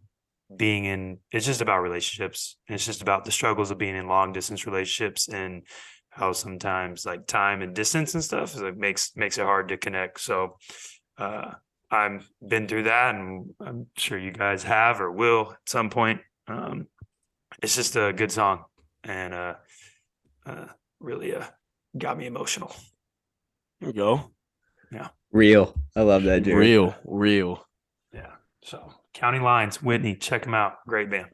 being 0.54 0.84
in. 0.84 1.18
It's 1.32 1.46
just 1.46 1.62
about 1.62 1.80
relationships. 1.80 2.56
And 2.68 2.74
it's 2.74 2.86
just 2.86 3.02
about 3.02 3.24
the 3.24 3.32
struggles 3.32 3.70
of 3.70 3.78
being 3.78 3.96
in 3.96 4.06
long 4.06 4.32
distance 4.32 4.66
relationships 4.66 5.28
and 5.28 5.62
how 6.10 6.32
sometimes 6.32 7.04
like 7.04 7.26
time 7.26 7.62
and 7.62 7.74
distance 7.74 8.14
and 8.14 8.24
stuff 8.24 8.54
is 8.54 8.62
like 8.62 8.76
makes 8.76 9.12
makes 9.16 9.38
it 9.38 9.44
hard 9.44 9.68
to 9.68 9.76
connect. 9.76 10.20
So 10.20 10.56
uh 11.18 11.52
I've 11.90 12.28
been 12.46 12.66
through 12.66 12.84
that 12.84 13.14
and 13.14 13.50
I'm 13.60 13.86
sure 13.96 14.18
you 14.18 14.32
guys 14.32 14.62
have 14.64 15.00
or 15.00 15.12
will 15.12 15.52
at 15.52 15.68
some 15.68 15.90
point. 15.90 16.20
Um 16.48 16.86
it's 17.62 17.76
just 17.76 17.96
a 17.96 18.12
good 18.14 18.32
song 18.32 18.64
and 19.04 19.34
uh 19.34 19.54
uh 20.46 20.66
really 21.00 21.34
uh 21.34 21.44
got 21.98 22.16
me 22.16 22.26
emotional. 22.26 22.74
Here 23.80 23.88
we 23.90 23.92
go. 23.92 24.30
Real. 25.32 25.74
I 25.94 26.02
love 26.02 26.22
that, 26.24 26.42
Jared. 26.42 26.58
Real, 26.58 26.94
real. 27.04 27.66
Yeah. 28.12 28.32
So 28.62 28.92
County 29.14 29.38
Lines, 29.38 29.82
Whitney, 29.82 30.14
check 30.14 30.44
them 30.44 30.54
out. 30.54 30.74
Great 30.86 31.10
band. 31.10 31.28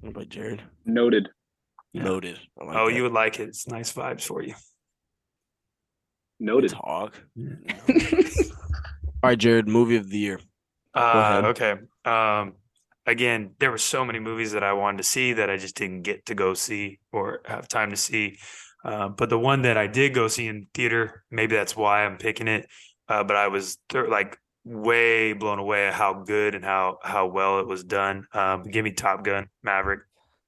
What 0.00 0.10
about 0.10 0.28
Jared? 0.28 0.62
Noted. 0.84 1.28
Yeah. 1.92 2.04
Noted. 2.04 2.38
Like 2.58 2.76
oh, 2.76 2.88
that. 2.88 2.94
you 2.96 3.02
would 3.02 3.12
like 3.12 3.38
it. 3.38 3.48
It's 3.48 3.68
nice 3.68 3.92
vibes 3.92 4.22
for 4.22 4.42
you. 4.42 4.54
Noted. 6.40 6.72
talk. 6.72 7.14
All 7.38 7.44
right, 9.22 9.38
Jared. 9.38 9.68
Movie 9.68 9.96
of 9.96 10.10
the 10.10 10.18
year. 10.18 10.40
Uh, 10.94 11.42
okay. 11.46 11.76
Um, 12.04 12.54
again, 13.06 13.54
there 13.58 13.70
were 13.70 13.78
so 13.78 14.04
many 14.04 14.18
movies 14.18 14.52
that 14.52 14.64
I 14.64 14.72
wanted 14.72 14.98
to 14.98 15.04
see 15.04 15.34
that 15.34 15.50
I 15.50 15.56
just 15.56 15.76
didn't 15.76 16.02
get 16.02 16.26
to 16.26 16.34
go 16.34 16.54
see 16.54 16.98
or 17.12 17.40
have 17.46 17.68
time 17.68 17.90
to 17.90 17.96
see. 17.96 18.38
Uh, 18.84 19.08
but 19.08 19.30
the 19.30 19.38
one 19.38 19.62
that 19.62 19.76
I 19.76 19.86
did 19.86 20.14
go 20.14 20.28
see 20.28 20.48
in 20.48 20.66
theater, 20.74 21.24
maybe 21.30 21.54
that's 21.56 21.76
why 21.76 22.04
I'm 22.04 22.16
picking 22.18 22.48
it. 22.48 22.68
Uh, 23.08 23.24
but 23.24 23.36
I 23.36 23.48
was 23.48 23.78
th- 23.88 24.08
like 24.08 24.38
way 24.64 25.32
blown 25.32 25.58
away 25.58 25.86
at 25.88 25.94
how 25.94 26.14
good 26.14 26.54
and 26.54 26.64
how 26.64 26.98
how 27.02 27.26
well 27.26 27.60
it 27.60 27.66
was 27.66 27.84
done. 27.84 28.26
Um, 28.32 28.62
give 28.64 28.84
me 28.84 28.92
Top 28.92 29.24
Gun 29.24 29.48
Maverick. 29.62 30.00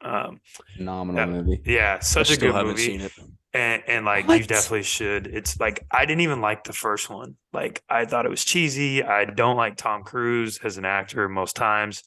Um, 0.03 0.41
Phenomenal 0.77 1.21
Yeah. 1.21 1.27
movie. 1.27 1.61
yeah, 1.65 1.99
such 2.01 2.31
I 2.31 2.35
a 2.35 2.37
still 2.37 2.53
good 2.53 2.55
haven't 2.57 2.71
movie 2.73 2.83
seen 2.83 3.01
it. 3.01 3.13
and 3.53 3.83
and 3.87 4.05
like 4.05 4.29
you 4.29 4.45
definitely 4.45 4.83
should. 4.83 5.27
It's 5.27 5.59
like 5.61 5.87
I 5.91 6.05
didn't 6.07 6.23
even 6.23 6.41
like 6.41 6.65
the 6.65 6.73
first 6.73 7.09
one. 7.11 7.37
Like 7.53 7.83
I 7.89 8.05
thought 8.05 8.27
it 8.27 8.31
was 8.31 8.45
cheesy. 8.45 9.03
I 9.03 9.25
don't 9.25 9.57
like 9.57 9.77
Tom 9.77 10.03
Cruise 10.03 10.59
as 10.63 10.77
an 10.79 10.85
actor 10.85 11.29
most 11.29 11.57
times, 11.57 12.03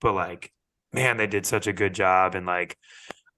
but 0.00 0.14
like 0.14 0.52
man, 0.92 1.16
they 1.16 1.26
did 1.26 1.46
such 1.46 1.66
a 1.66 1.72
good 1.72 1.94
job. 1.94 2.34
And 2.34 2.46
like 2.46 2.76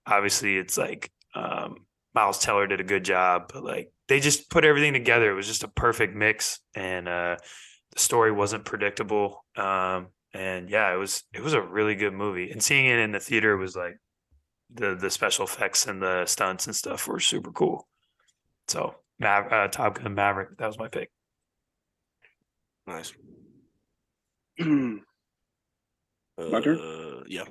obviously, 0.07 0.57
it's 0.59 0.77
like 0.79 1.11
um, 1.35 1.87
Miles 2.15 2.39
Teller 2.39 2.67
did 2.67 2.81
a 2.81 2.85
good 2.85 3.05
job, 3.05 3.51
but 3.53 3.65
like 3.65 3.93
they 4.09 4.21
just 4.21 4.51
put 4.51 4.65
everything 4.65 4.93
together. 4.93 5.31
It 5.31 5.35
was 5.35 5.47
just 5.47 5.65
a 5.65 5.69
perfect 5.69 6.15
mix, 6.15 6.61
and 6.75 7.09
uh, 7.09 7.37
the 7.93 7.99
story 7.99 8.31
wasn't 8.31 8.65
predictable. 8.65 9.45
Um, 9.57 10.09
and 10.33 10.71
yeah, 10.71 10.93
it 10.93 10.97
was 10.97 11.25
it 11.33 11.43
was 11.43 11.55
a 11.55 11.63
really 11.63 11.95
good 11.95 12.13
movie. 12.13 12.51
And 12.51 12.63
seeing 12.63 12.87
it 12.87 12.99
in 12.99 13.13
the 13.13 13.21
theater 13.21 13.57
was 13.57 13.75
like 13.75 13.99
the 14.73 14.95
the 14.95 15.11
special 15.11 15.45
effects 15.45 15.87
and 15.87 16.01
the 16.01 16.27
stunts 16.27 16.67
and 16.67 16.77
stuff 16.77 17.09
were 17.09 17.21
super 17.21 17.53
cool. 17.53 17.89
So, 18.69 18.95
Mav- 19.19 19.53
uh, 19.53 19.69
Top 19.69 19.99
Gun 19.99 20.15
Maverick, 20.15 20.57
that 20.59 20.67
was 20.67 20.79
my 20.79 20.89
pick. 20.89 21.11
Nice. 22.87 23.13
My 26.37 26.61
turn? 26.61 26.79
Uh, 26.81 27.23
yeah. 27.29 27.45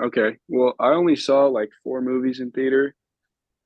Okay. 0.00 0.36
Well, 0.48 0.74
I 0.80 0.88
only 0.88 1.14
saw 1.14 1.46
like 1.46 1.70
four 1.84 2.00
movies 2.00 2.40
in 2.40 2.50
theater 2.50 2.94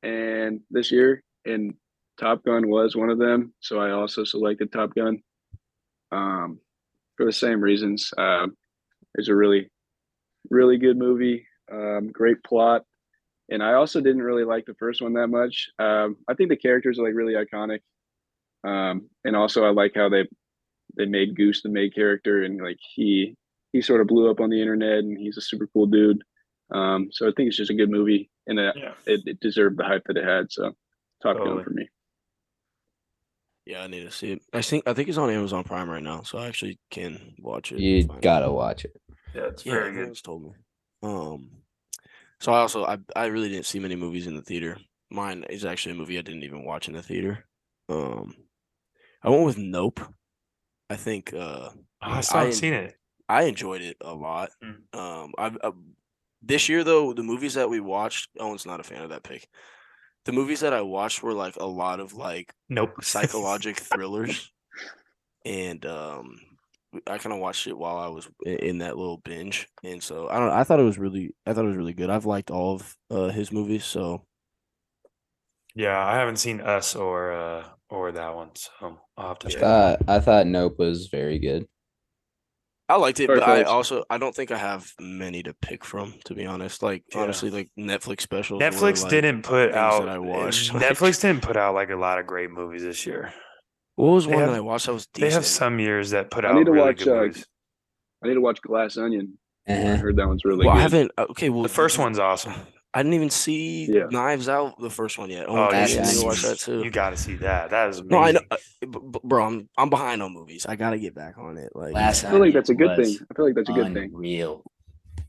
and 0.02 0.60
this 0.70 0.90
year 0.90 1.22
and 1.44 1.74
Top 2.18 2.44
Gun 2.44 2.68
was 2.68 2.94
one 2.96 3.10
of 3.10 3.18
them, 3.18 3.54
so 3.60 3.78
I 3.80 3.92
also 3.92 4.24
selected 4.24 4.72
Top 4.72 4.94
Gun. 4.94 5.22
Um 6.12 6.60
for 7.16 7.26
the 7.26 7.32
same 7.32 7.60
reasons. 7.60 8.12
Um 8.18 8.56
it's 9.14 9.28
a 9.28 9.34
really 9.34 9.68
really 10.50 10.78
good 10.78 10.96
movie, 10.96 11.46
um 11.72 12.08
great 12.12 12.42
plot. 12.44 12.84
And 13.50 13.62
I 13.62 13.74
also 13.74 14.00
didn't 14.00 14.22
really 14.22 14.44
like 14.44 14.64
the 14.66 14.74
first 14.74 15.02
one 15.02 15.14
that 15.14 15.28
much. 15.28 15.68
Um 15.78 16.16
I 16.28 16.34
think 16.34 16.50
the 16.50 16.56
characters 16.56 16.98
are 16.98 17.04
like 17.04 17.14
really 17.14 17.34
iconic. 17.34 17.80
Um 18.64 19.08
and 19.24 19.36
also 19.36 19.64
I 19.64 19.70
like 19.70 19.92
how 19.94 20.08
they 20.08 20.26
they 20.96 21.06
made 21.06 21.36
Goose 21.36 21.62
the 21.62 21.68
main 21.68 21.90
character 21.90 22.42
and 22.42 22.60
like 22.62 22.78
he 22.94 23.36
he 23.72 23.80
sort 23.80 24.00
of 24.00 24.08
blew 24.08 24.30
up 24.30 24.40
on 24.40 24.50
the 24.50 24.60
internet 24.60 24.98
and 24.98 25.16
he's 25.16 25.36
a 25.36 25.40
super 25.40 25.68
cool 25.72 25.86
dude. 25.86 26.22
Um, 26.72 27.08
so 27.12 27.28
I 27.28 27.32
think 27.36 27.48
it's 27.48 27.56
just 27.56 27.70
a 27.70 27.74
good 27.74 27.90
movie 27.90 28.30
and 28.46 28.58
it, 28.58 28.76
Yeah. 28.76 28.92
it, 29.06 29.20
it 29.26 29.40
deserved 29.40 29.78
the 29.78 29.84
hype 29.84 30.04
that 30.06 30.16
it 30.16 30.24
had. 30.24 30.50
So 30.52 30.72
Top 31.22 31.36
Totally. 31.36 31.56
Gun 31.56 31.64
for 31.64 31.70
me. 31.70 31.88
Yeah, 33.66 33.82
I 33.82 33.86
need 33.86 34.02
to 34.02 34.10
see 34.10 34.32
it. 34.32 34.42
I 34.52 34.62
think 34.62 34.84
I 34.88 34.94
think 34.94 35.08
it's 35.08 35.18
on 35.18 35.30
Amazon 35.30 35.64
Prime 35.64 35.88
right 35.88 36.02
now, 36.02 36.22
so 36.22 36.38
I 36.38 36.48
actually 36.48 36.78
can 36.90 37.34
watch 37.38 37.72
it. 37.72 37.78
You 37.80 38.08
gotta 38.20 38.50
watch 38.50 38.84
it. 38.84 38.96
Yeah, 39.34 39.42
it's 39.48 39.64
Yeah, 39.64 39.74
very 39.74 39.90
good. 39.90 39.98
everyone's 39.98 40.22
told 40.22 40.42
me. 40.42 40.50
Um, 41.02 41.50
so 42.40 42.52
I 42.52 42.60
also 42.60 42.84
I 42.84 42.98
I 43.14 43.26
really 43.26 43.48
didn't 43.48 43.66
see 43.66 43.78
many 43.78 43.96
movies 43.96 44.26
in 44.26 44.34
the 44.34 44.42
theater. 44.42 44.78
Mine 45.10 45.44
is 45.50 45.64
actually 45.64 45.92
a 45.92 45.98
movie 45.98 46.18
I 46.18 46.22
didn't 46.22 46.42
even 46.42 46.64
watch 46.64 46.88
in 46.88 46.94
the 46.94 47.02
theater. 47.02 47.44
Um, 47.88 48.34
I 49.22 49.30
went 49.30 49.44
with 49.44 49.58
Nope. 49.58 50.00
I 50.88 50.96
think 50.96 51.32
uh 51.34 51.70
Oh, 52.02 52.10
I 52.10 52.22
still 52.22 52.38
haven't 52.40 52.54
seen 52.54 52.72
it. 52.72 52.96
I 53.28 53.42
enjoyed 53.44 53.82
it 53.82 53.98
a 54.00 54.14
lot. 54.14 54.50
Mm. 54.64 54.98
Um, 54.98 55.32
I, 55.38 55.52
I 55.62 55.70
this 56.42 56.68
year 56.68 56.84
though 56.84 57.12
the 57.12 57.22
movies 57.22 57.54
that 57.54 57.70
we 57.70 57.80
watched, 57.80 58.30
Owen's 58.38 58.66
not 58.66 58.80
a 58.80 58.84
fan 58.84 59.02
of 59.02 59.10
that 59.10 59.22
pick. 59.24 59.48
The 60.26 60.32
movies 60.32 60.60
that 60.60 60.74
I 60.74 60.82
watched 60.82 61.22
were 61.22 61.34
like 61.34 61.56
a 61.56 61.66
lot 61.66 62.00
of 62.00 62.14
like 62.14 62.52
Nope. 62.68 63.02
psychologic 63.02 63.78
thrillers, 63.80 64.50
and 65.44 65.84
um, 65.86 66.40
I 67.06 67.18
kind 67.18 67.32
of 67.34 67.40
watched 67.40 67.66
it 67.66 67.78
while 67.78 67.98
I 67.98 68.08
was 68.08 68.28
in 68.46 68.78
that 68.78 68.98
little 68.98 69.18
binge, 69.18 69.68
and 69.84 70.02
so 70.02 70.28
I 70.28 70.38
don't. 70.38 70.48
know, 70.48 70.54
I 70.54 70.64
thought 70.64 70.80
it 70.80 70.84
was 70.84 70.98
really, 70.98 71.34
I 71.46 71.52
thought 71.54 71.64
it 71.64 71.68
was 71.68 71.76
really 71.76 71.94
good. 71.94 72.10
I've 72.10 72.26
liked 72.26 72.50
all 72.50 72.74
of 72.76 72.96
uh, 73.10 73.28
his 73.30 73.52
movies, 73.52 73.84
so 73.84 74.26
yeah, 75.74 75.98
I 76.04 76.16
haven't 76.16 76.36
seen 76.38 76.60
Us 76.60 76.94
or 76.96 77.32
uh 77.32 77.68
or 77.88 78.12
that 78.12 78.34
one, 78.34 78.50
so 78.54 79.00
I'll 79.16 79.28
have 79.28 79.38
to 79.40 79.48
Yeah. 79.48 79.48
check. 79.48 79.66
Uh, 79.66 79.96
I 80.08 80.20
thought 80.20 80.46
Nope 80.46 80.78
was 80.78 81.08
very 81.08 81.38
good. 81.38 81.66
I 82.90 82.96
liked 82.96 83.20
it. 83.20 83.26
Sorry, 83.26 83.38
but 83.40 83.48
I 83.48 83.62
also 83.62 84.04
I 84.10 84.18
don't 84.18 84.34
think 84.34 84.50
I 84.50 84.58
have 84.58 84.92
many 85.00 85.42
to 85.44 85.54
pick 85.54 85.84
from, 85.84 86.14
to 86.24 86.34
be 86.34 86.44
honest. 86.46 86.82
Like 86.82 87.04
Yeah. 87.14 87.20
honestly, 87.22 87.50
like 87.50 87.70
Netflix 87.78 88.22
specials. 88.22 88.60
were, 88.60 88.68
Netflix 88.68 89.02
like- 89.02 89.10
didn't 89.10 89.42
put 89.42 89.72
things 89.72 89.74
that 89.74 89.78
out. 89.78 90.08
I 90.08 90.18
watched, 90.18 90.72
Netflix 90.86 91.20
didn't 91.22 91.42
put 91.42 91.56
out 91.56 91.74
like 91.74 91.90
a 91.90 91.96
lot 91.96 92.18
of 92.18 92.26
great 92.26 92.50
movies 92.50 92.82
this 92.82 93.06
year. 93.06 93.32
What 93.96 94.12
was 94.12 94.26
They 94.26 94.32
one 94.32 94.40
have- 94.42 94.50
that 94.50 94.56
I 94.56 94.60
watched 94.60 94.86
that 94.86 94.92
was 94.94 95.06
They 95.14 95.30
have 95.30 95.46
some 95.46 95.78
years 95.78 96.10
that 96.10 96.30
put 96.30 96.44
I 96.44 96.48
out 96.48 96.54
need 96.56 96.64
to 96.66 96.72
really 96.72 96.86
watch, 96.88 97.04
good 97.04 97.36
uh. 97.36 97.40
I 98.24 98.28
need 98.28 98.34
to 98.34 98.40
watch 98.40 98.60
Glass 98.60 98.96
Onion. 98.98 99.38
I 99.68 99.72
Uh-huh. 99.72 99.96
heard 99.96 100.16
that 100.16 100.26
one's 100.26 100.44
really 100.44 100.66
well, 100.66 100.76
I 100.76 100.80
haven't. 100.80 101.12
uh, 101.16 101.26
Okay, 101.30 101.48
well, 101.50 101.62
The 101.62 101.68
first 101.68 101.98
one's 101.98 102.18
awesome. 102.18 102.54
I 102.92 103.02
didn't 103.02 103.14
even 103.14 103.30
see 103.30 103.86
Yeah. 103.86 104.06
Knives 104.10 104.48
Out, 104.48 104.80
the 104.80 104.90
first 104.90 105.16
one 105.16 105.30
yet. 105.30 105.46
Oh, 105.48 105.52
Oh, 105.52 105.66
my 105.66 105.70
That's 105.70 105.92
gosh, 105.94 105.98
I 105.98 106.02
nice. 106.02 106.14
need 106.16 106.20
to 106.20 106.26
watch 106.26 106.42
that 106.42 106.58
too. 106.58 106.82
You 106.82 106.90
got 106.90 107.10
to 107.10 107.16
see 107.16 107.34
that. 107.36 107.70
That 107.70 107.88
is 107.90 107.98
amazing. 108.00 108.10
No, 108.10 108.18
I 108.18 108.32
know, 108.32 108.40
uh, 108.50 108.56
b- 108.80 108.86
b- 109.12 109.20
bro. 109.22 109.44
I'm 109.46 109.68
I'm 109.78 109.90
behind 109.90 110.22
on 110.22 110.32
movies. 110.32 110.66
I 110.66 110.74
gotta 110.76 110.98
get 110.98 111.14
back 111.14 111.38
on 111.38 111.56
it. 111.56 111.70
Like, 111.74 111.92
Glass 111.92 112.24
I 112.24 112.30
feel 112.30 112.40
like 112.40 112.52
that's 112.54 112.70
a 112.70 112.74
good 112.74 112.96
thing. 112.96 113.16
I 113.30 113.34
feel 113.34 113.44
like 113.46 113.54
that's 113.54 113.68
a 113.68 113.72
good 113.72 113.94
thing. 113.94 114.10
Real. 114.12 114.64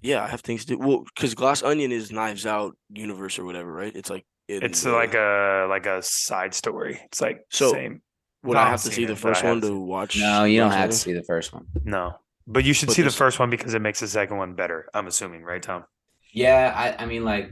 yeah, 0.01 0.23
I 0.23 0.27
have 0.27 0.41
things 0.41 0.65
to 0.65 0.75
do. 0.75 0.79
Well, 0.79 1.03
because 1.13 1.35
Glass 1.35 1.61
Onion 1.61 1.91
is 1.91 2.11
Knives 2.11 2.45
Out 2.47 2.75
universe 2.89 3.37
or 3.37 3.45
whatever, 3.45 3.71
right? 3.71 3.95
It's 3.95 4.09
like 4.09 4.25
in 4.47 4.63
It's 4.63 4.81
the- 4.81 4.91
like 4.93 5.13
a 5.13 5.67
like 5.69 5.85
a 5.85 6.01
side 6.01 6.55
story. 6.55 6.99
It's 7.05 7.21
like 7.21 7.45
So- 7.51 7.71
same. 7.73 8.01
Would 8.43 8.57
I 8.57 8.61
I 8.61 8.69
haven't 8.71 8.89
to 8.89 8.95
see 8.95 9.03
it, 9.03 9.07
the 9.07 9.15
first 9.15 9.43
one 9.43 9.61
to 9.61 9.67
seen- 9.67 9.85
watch? 9.85 10.17
No, 10.19 10.45
you 10.45 10.59
don't 10.61 10.71
have 10.71 10.89
to 10.89 10.95
see 10.95 11.13
the 11.13 11.21
first 11.21 11.53
one. 11.53 11.67
No, 11.83 12.15
but 12.47 12.63
you 12.63 12.73
should 12.73 12.87
But 12.87 12.95
see 12.95 13.03
this- 13.03 13.13
the 13.13 13.17
first 13.19 13.37
one 13.37 13.51
because 13.51 13.75
it 13.75 13.83
makes 13.83 13.99
the 13.99 14.07
second 14.07 14.37
one 14.37 14.55
better. 14.55 14.87
I'm 14.95 15.05
assuming, 15.05 15.43
right, 15.43 15.61
Tom? 15.61 15.83
Yeah, 16.33 16.73
I, 16.75 17.03
I 17.03 17.05
mean, 17.05 17.23
like, 17.25 17.51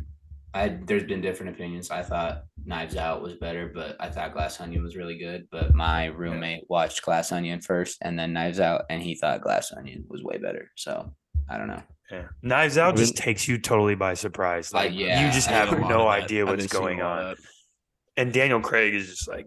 I 0.54 0.70
there's 0.86 1.04
been 1.04 1.22
different 1.22 1.56
opinions. 1.56 1.92
I 1.92 2.02
thought 2.02 2.44
Knives 2.66 2.96
Out 2.96 3.22
was 3.22 3.36
better, 3.36 3.72
but 3.74 3.96
I 4.00 4.10
thought 4.10 4.34
Glass 4.34 4.60
Onion 4.60 4.84
was 4.84 4.96
really 4.96 5.18
good. 5.18 5.48
But 5.52 5.76
my 5.76 6.06
roommate 6.06 6.64
watched 6.70 7.04
Glass 7.04 7.32
Onion 7.32 7.62
first 7.62 7.98
and 8.02 8.18
then 8.18 8.34
Knives 8.34 8.60
Out, 8.60 8.86
and 8.90 9.02
he 9.02 9.16
thought 9.16 9.42
Glass 9.42 9.72
Onion 9.78 10.06
was 10.08 10.24
way 10.24 10.38
better. 10.38 10.72
So 10.76 11.14
I 11.50 11.58
don't 11.58 11.68
know. 11.68 11.84
Yeah. 12.12 12.24
Knives 12.42 12.80
Out 12.80 12.96
just 12.96 13.16
takes 13.16 13.48
you 13.48 13.60
totally 13.60 13.94
by 13.94 14.16
surprise. 14.16 14.74
Like, 14.74 14.90
Like 14.90 15.00
yeah, 15.00 15.24
you 15.26 15.32
just 15.32 15.48
have 15.48 15.70
didn't 15.70 15.84
see 15.84 15.86
a 15.86 15.90
no 15.90 16.06
lot 16.06 16.18
of 16.18 16.22
that. 16.22 16.26
idea 16.26 16.46
what's 16.46 16.62
didn't 16.64 16.72
see 16.72 16.78
a 16.78 16.82
going 16.82 17.02
on. 17.04 17.36
And 18.18 18.34
Daniel 18.34 18.60
Craig 18.62 18.96
is 18.96 19.08
just 19.08 19.28
like, 19.30 19.46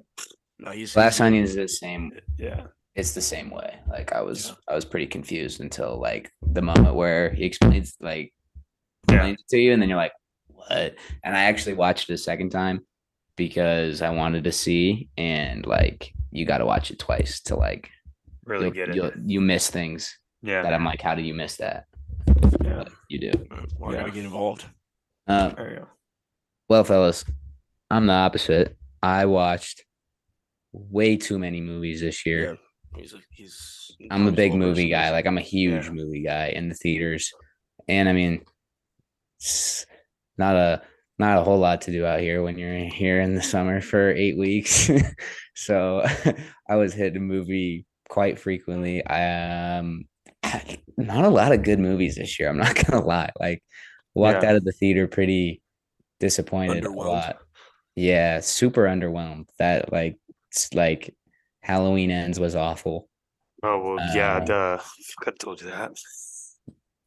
No, 0.61 0.71
he's 0.71 0.93
Glass 0.93 1.21
Onion 1.21 1.43
is 1.43 1.57
the 1.57 1.67
same. 1.67 2.13
yeah, 2.39 2.67
It's 2.95 3.13
the 3.13 3.21
same 3.21 3.51
way. 3.51 3.81
Like 3.91 4.13
I 4.13 4.23
was, 4.23 4.55
I 4.69 4.75
was 4.77 4.85
pretty 4.85 5.09
confused 5.09 5.61
until 5.61 6.01
like 6.01 6.31
the 6.43 6.63
moment 6.63 6.95
where 6.95 7.31
he 7.33 7.45
explains 7.45 7.97
like 8.01 8.33
yeah, 9.11 9.27
it 9.27 9.39
to 9.51 9.59
you, 9.59 9.73
and 9.73 9.81
then 9.83 9.89
you're 9.89 9.99
like, 9.99 10.13
what? 10.49 10.95
And 11.25 11.37
I 11.37 11.45
actually 11.45 11.75
watched 11.75 12.09
it 12.11 12.15
a 12.15 12.19
second 12.19 12.51
time 12.51 12.87
because 13.37 14.03
I 14.03 14.11
wanted 14.11 14.45
to 14.45 14.53
see, 14.53 15.09
and 15.17 15.67
like 15.67 16.13
you 16.31 16.47
got 16.47 16.59
to 16.59 16.67
watch 16.67 16.91
it 16.91 16.99
twice 16.99 17.41
to 17.43 17.57
like 17.57 17.91
really 18.45 18.71
get 18.71 18.91
it. 18.91 18.95
you'll- 18.97 19.13
you 19.25 19.41
miss 19.41 19.69
things 19.71 20.19
Yeah, 20.43 20.63
that 20.63 20.73
I'm 20.75 20.85
like, 20.85 21.01
how 21.03 21.15
do 21.15 21.23
you 21.23 21.35
miss 21.35 21.57
that? 21.57 21.85
yeah. 22.65 22.85
But 22.85 22.93
you 23.09 23.19
do. 23.19 23.33
Well, 23.79 23.91
I 23.91 23.95
Yeah. 23.95 24.01
gotta 24.01 24.13
get 24.13 24.25
involved. 24.25 24.65
Uh, 25.27 25.51
There 25.51 25.71
you 25.71 25.77
go. 25.81 25.89
well, 26.69 26.85
fellas, 26.85 27.25
I'm 27.91 28.07
the 28.07 28.13
opposite. 28.15 28.77
I 29.03 29.27
watched 29.27 29.85
way 30.73 31.17
too 31.17 31.39
many 31.39 31.61
movies 31.61 32.01
this 32.01 32.25
year. 32.25 32.57
He's 32.97 33.13
a, 33.15 33.19
he's. 33.31 33.91
I'm 34.11 34.27
a 34.27 34.33
big 34.33 34.55
movie 34.55 34.89
guy. 34.89 35.11
Like 35.11 35.27
I'm 35.27 35.39
a 35.39 35.43
huge 35.43 35.87
Yeah. 35.87 35.93
movie 35.93 36.23
guy 36.23 36.49
in 36.49 36.69
the 36.69 36.75
theaters, 36.75 37.33
and 37.89 38.09
I 38.09 38.13
mean, 38.13 38.43
it's 39.43 39.87
not 40.39 40.57
a 40.57 40.83
not 41.19 41.39
a 41.39 41.43
whole 41.43 41.59
lot 41.59 41.83
to 41.83 41.93
do 41.93 42.07
out 42.07 42.21
here 42.21 42.43
when 42.43 42.59
you're 42.59 42.75
here 42.87 43.21
in 43.21 43.35
the 43.35 43.43
summer 43.43 43.81
for 43.81 44.11
eight 44.11 44.39
weeks. 44.39 44.91
so 45.55 46.05
I 46.69 46.77
was 46.77 46.95
hitting 46.95 47.19
a 47.19 47.21
movie 47.21 47.87
quite 48.09 48.39
frequently. 48.39 49.05
I 49.05 49.79
um, 49.79 50.05
not 50.97 51.25
a 51.25 51.29
lot 51.29 51.53
of 51.53 51.63
good 51.65 51.79
movies 51.79 52.17
this 52.17 52.39
year. 52.39 52.49
I'm 52.49 52.59
not 52.59 52.75
gonna 52.87 53.05
lie. 53.05 53.31
Like 53.39 53.63
walked 54.15 54.43
Yeah. 54.43 54.51
out 54.51 54.57
of 54.57 54.65
the 54.65 54.73
theater 54.73 55.07
pretty 55.09 55.61
disappointed 56.21 56.85
a 56.85 56.91
lot. 56.91 57.39
Yeah, 57.95 58.41
super 58.41 58.85
underwhelmed. 58.85 59.47
That 59.59 59.93
like 59.93 60.17
it's 60.51 60.73
like 60.73 61.15
Halloween 61.61 62.11
ends 62.11 62.41
was 62.41 62.55
awful. 62.57 63.09
Oh 63.63 63.95
well, 63.97 64.17
yeah. 64.17 64.37
Uh, 64.37 64.45
Duh. 64.45 64.79
Could 65.19 65.35
have 65.35 65.39
told 65.39 65.61
you 65.61 65.69
that. 65.71 65.93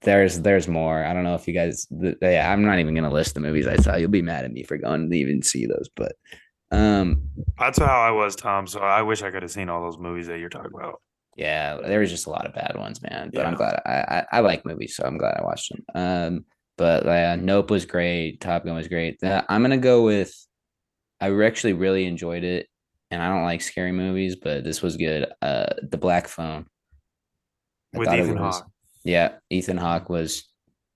There's 0.02 0.42
there's 0.42 0.68
more. 0.68 1.04
I 1.04 1.14
don't 1.14 1.24
know 1.24 1.36
if 1.36 1.48
you 1.48 1.54
guys. 1.54 1.88
th- 1.88 2.18
yeah, 2.22 2.52
I'm 2.52 2.64
not 2.64 2.80
even 2.80 2.96
gonna 2.96 3.12
list 3.12 3.34
the 3.34 3.40
movies 3.40 3.68
I 3.68 3.78
saw. 3.78 3.96
You'll 3.96 4.10
be 4.10 4.22
mad 4.22 4.46
at 4.46 4.52
me 4.52 4.64
for 4.64 4.78
going 4.78 5.10
to 5.10 5.18
even 5.18 5.42
see 5.42 5.66
those. 5.66 5.90
But 5.96 6.14
um, 6.72 7.30
That's 7.58 7.80
how 7.80 8.02
I 8.02 8.12
was, 8.12 8.36
Tom. 8.36 8.68
So 8.68 8.80
I 8.80 9.02
wish 9.02 9.22
I 9.22 9.32
could 9.32 9.42
have 9.44 9.52
seen 9.52 9.70
all 9.70 9.82
those 9.82 9.98
movies 9.98 10.28
that 10.28 10.40
you're 10.40 10.50
talking 10.50 10.72
about. 10.76 11.02
yeah, 11.36 11.78
there 11.78 12.00
was 12.00 12.12
just 12.12 12.28
a 12.28 12.30
lot 12.30 12.46
of 12.46 12.54
bad 12.54 12.76
ones, 12.78 13.02
man. 13.02 13.32
But 13.34 13.46
I'm 13.46 13.56
glad 13.56 13.82
I, 13.86 13.92
I 13.92 14.26
I 14.34 14.40
like 14.42 14.66
movies, 14.66 14.96
so 14.96 15.04
I'm 15.06 15.18
glad 15.18 15.38
I 15.40 15.44
watched 15.44 15.72
them. 15.72 15.86
Um, 15.96 16.46
but 16.78 17.08
uh, 17.08 17.36
Nope 17.38 17.72
was 17.72 17.86
great. 17.86 18.42
Top 18.42 18.66
Gun 18.66 18.76
was 18.76 18.88
great. 18.88 19.24
Uh, 19.24 19.44
I'm 19.50 19.62
gonna 19.62 19.78
go 19.78 20.04
with. 20.04 20.34
I 21.22 21.32
actually 21.44 21.74
really 21.74 22.06
enjoyed 22.06 22.44
it, 22.44 22.68
and 23.10 23.24
I 23.24 23.30
don't 23.30 23.44
like 23.46 23.62
scary 23.62 23.94
movies, 23.94 24.36
but 24.36 24.64
this 24.64 24.82
was 24.82 24.98
good. 24.98 25.28
Uh, 25.42 25.68
The 25.82 25.98
Black 25.98 26.28
Phone. 26.28 26.66
I 27.96 28.00
With 28.00 28.14
Ethan 28.14 28.38
Hawke. 28.38 28.68
Yeah, 29.06 29.36
Ethan 29.50 29.78
Hawke 29.78 30.10
was 30.10 30.44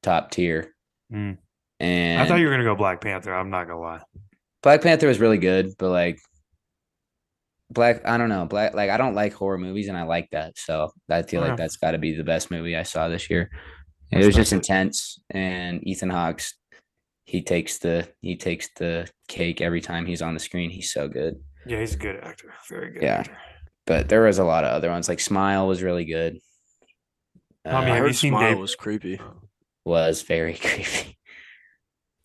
top 0.03 0.31
tier. 0.31 0.73
Mm. 1.13 1.37
And 1.79 2.21
I 2.21 2.27
thought 2.27 2.39
you 2.39 2.45
were 2.47 2.51
gonna 2.51 2.63
go 2.65 2.75
Black 2.75 2.99
Panther. 2.99 3.33
I'm 3.33 3.49
not 3.49 3.67
gonna 3.67 3.79
lie. 3.79 4.01
Black 4.61 4.81
Panther 4.81 5.07
was 5.07 5.19
really 5.21 5.37
good, 5.37 5.71
but 5.77 5.89
like 5.91 6.19
Black, 7.71 8.05
I 8.05 8.17
don't 8.17 8.29
know, 8.29 8.45
Black, 8.45 8.73
like 8.73 8.89
I 8.89 8.97
don't 8.97 9.13
like 9.15 9.33
horror 9.33 9.57
movies, 9.59 9.87
and 9.87 9.97
I 9.97 10.03
like 10.03 10.27
that, 10.31 10.57
so 10.57 10.91
I 11.09 11.21
feel 11.21 11.41
Yeah. 11.41 11.49
like 11.49 11.57
that's 11.57 11.77
got 11.77 11.91
to 11.91 11.97
be 11.99 12.15
the 12.15 12.23
best 12.23 12.49
movie 12.51 12.75
I 12.75 12.83
saw 12.83 13.07
this 13.07 13.29
year. 13.29 13.43
It 14.11 14.15
That's 14.15 14.25
was 14.25 14.35
just 14.35 14.49
good. 14.51 14.57
intense, 14.57 15.19
and 15.29 15.85
Ethan 15.87 16.09
Hawke's 16.09 16.55
he 17.25 17.43
takes 17.43 17.77
the 17.77 18.07
he 18.21 18.35
takes 18.35 18.69
the 18.77 19.07
cake 19.27 19.61
every 19.61 19.81
time 19.81 20.07
he's 20.07 20.23
on 20.23 20.33
the 20.33 20.39
screen. 20.39 20.71
He's 20.71 20.91
so 20.91 21.07
good. 21.07 21.35
Yeah, 21.67 21.79
he's 21.79 21.93
a 21.93 21.97
good 21.99 22.15
actor. 22.23 22.51
Very 22.67 22.91
good 22.91 23.03
Yeah. 23.03 23.19
actor. 23.19 23.37
But 23.85 24.09
there 24.09 24.23
was 24.23 24.39
a 24.39 24.43
lot 24.43 24.63
of 24.63 24.71
other 24.71 24.89
ones, 24.89 25.07
like 25.07 25.19
Smile 25.19 25.67
was 25.67 25.83
really 25.83 26.05
good. 26.05 26.39
Tommy, 27.65 27.75
I 27.75 27.79
Uh, 27.79 27.85
have 27.85 27.95
you 27.97 28.03
heard 28.03 28.15
seen 28.15 28.31
Smile 28.31 28.49
Dave- 28.51 28.59
was 28.59 28.75
creepy. 28.75 29.19
was 29.85 30.21
very 30.21 30.53
creepy. 30.61 31.17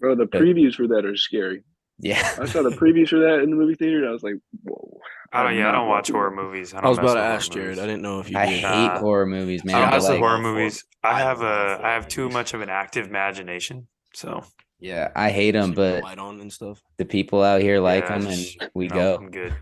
Bro, 0.01 0.16
the 0.16 0.26
previews 0.26 0.74
for 0.74 0.87
that 0.89 1.05
are 1.05 1.16
scary. 1.16 1.62
Yeah, 1.99 2.37
I 2.41 2.45
saw 2.47 2.62
the 2.62 2.70
previews 2.70 3.09
for 3.11 3.20
that 3.20 3.41
in 3.43 3.51
the 3.51 3.57
movie 3.57 3.74
theater. 3.76 3.99
And 4.01 4.09
I 4.09 4.11
was 4.11 4.22
like, 4.24 4.35
whoa. 4.64 4.99
I 5.32 5.43
don't. 5.45 5.57
Yeah, 5.57 5.68
I 5.68 5.72
don't 5.72 5.89
watch 5.89 6.11
horror 6.11 6.30
movies. 6.35 6.74
I, 6.74 6.78
don't 6.78 6.87
I 6.87 6.89
was 6.89 6.99
about 6.99 7.14
to 7.14 7.20
ask 7.20 7.51
Jared. 7.53 7.68
movies. 7.70 7.82
I 7.82 7.87
didn't 7.87 8.03
know 8.03 8.20
if 8.20 8.30
you 8.30 8.37
I 8.39 8.47
did. 8.47 8.55
hate 8.61 8.62
Nah. 8.87 8.99
horror 8.99 9.26
movies, 9.26 9.64
man. 9.64 9.76
I 9.76 9.80
don't 9.80 9.91
but, 9.91 9.95
mess 9.97 10.03
with 10.03 10.11
like- 10.11 10.18
horror 10.18 10.39
movies. 10.41 10.85
I 11.05 11.09
I 11.11 11.18
have 11.20 11.43
a. 11.43 11.80
I 11.82 11.93
have 11.93 12.09
too 12.09 12.28
much 12.28 12.53
of 12.55 12.61
an 12.62 12.68
active 12.68 13.07
imagination. 13.07 13.87
So 14.12 14.45
Yeah, 14.80 15.11
I 15.16 15.30
hate 15.30 15.53
them, 15.53 15.70
Keep 15.70 15.76
the 15.76 15.80
but 15.95 16.03
light 16.03 16.18
on 16.18 16.41
and 16.41 16.53
stuff. 16.53 16.82
the 16.99 17.05
people 17.05 17.43
out 17.43 17.61
here 17.61 17.78
like 17.80 18.05
Yeah, 18.05 18.18
them, 18.18 18.26
and 18.28 18.70
we 18.74 18.89
no, 18.89 18.95
go. 18.95 19.14
I'm 19.16 19.30
good. 19.30 19.55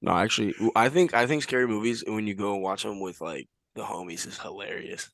No, 0.00 0.12
actually, 0.12 0.54
I 0.76 0.88
think 0.88 1.14
I 1.14 1.26
think 1.26 1.42
scary 1.42 1.66
movies 1.66 2.04
when 2.06 2.26
you 2.26 2.34
go 2.34 2.54
and 2.54 2.62
watch 2.62 2.84
them 2.84 3.00
with 3.00 3.20
like 3.20 3.48
the 3.74 3.82
homies 3.82 4.26
is 4.26 4.38
hilarious. 4.38 5.10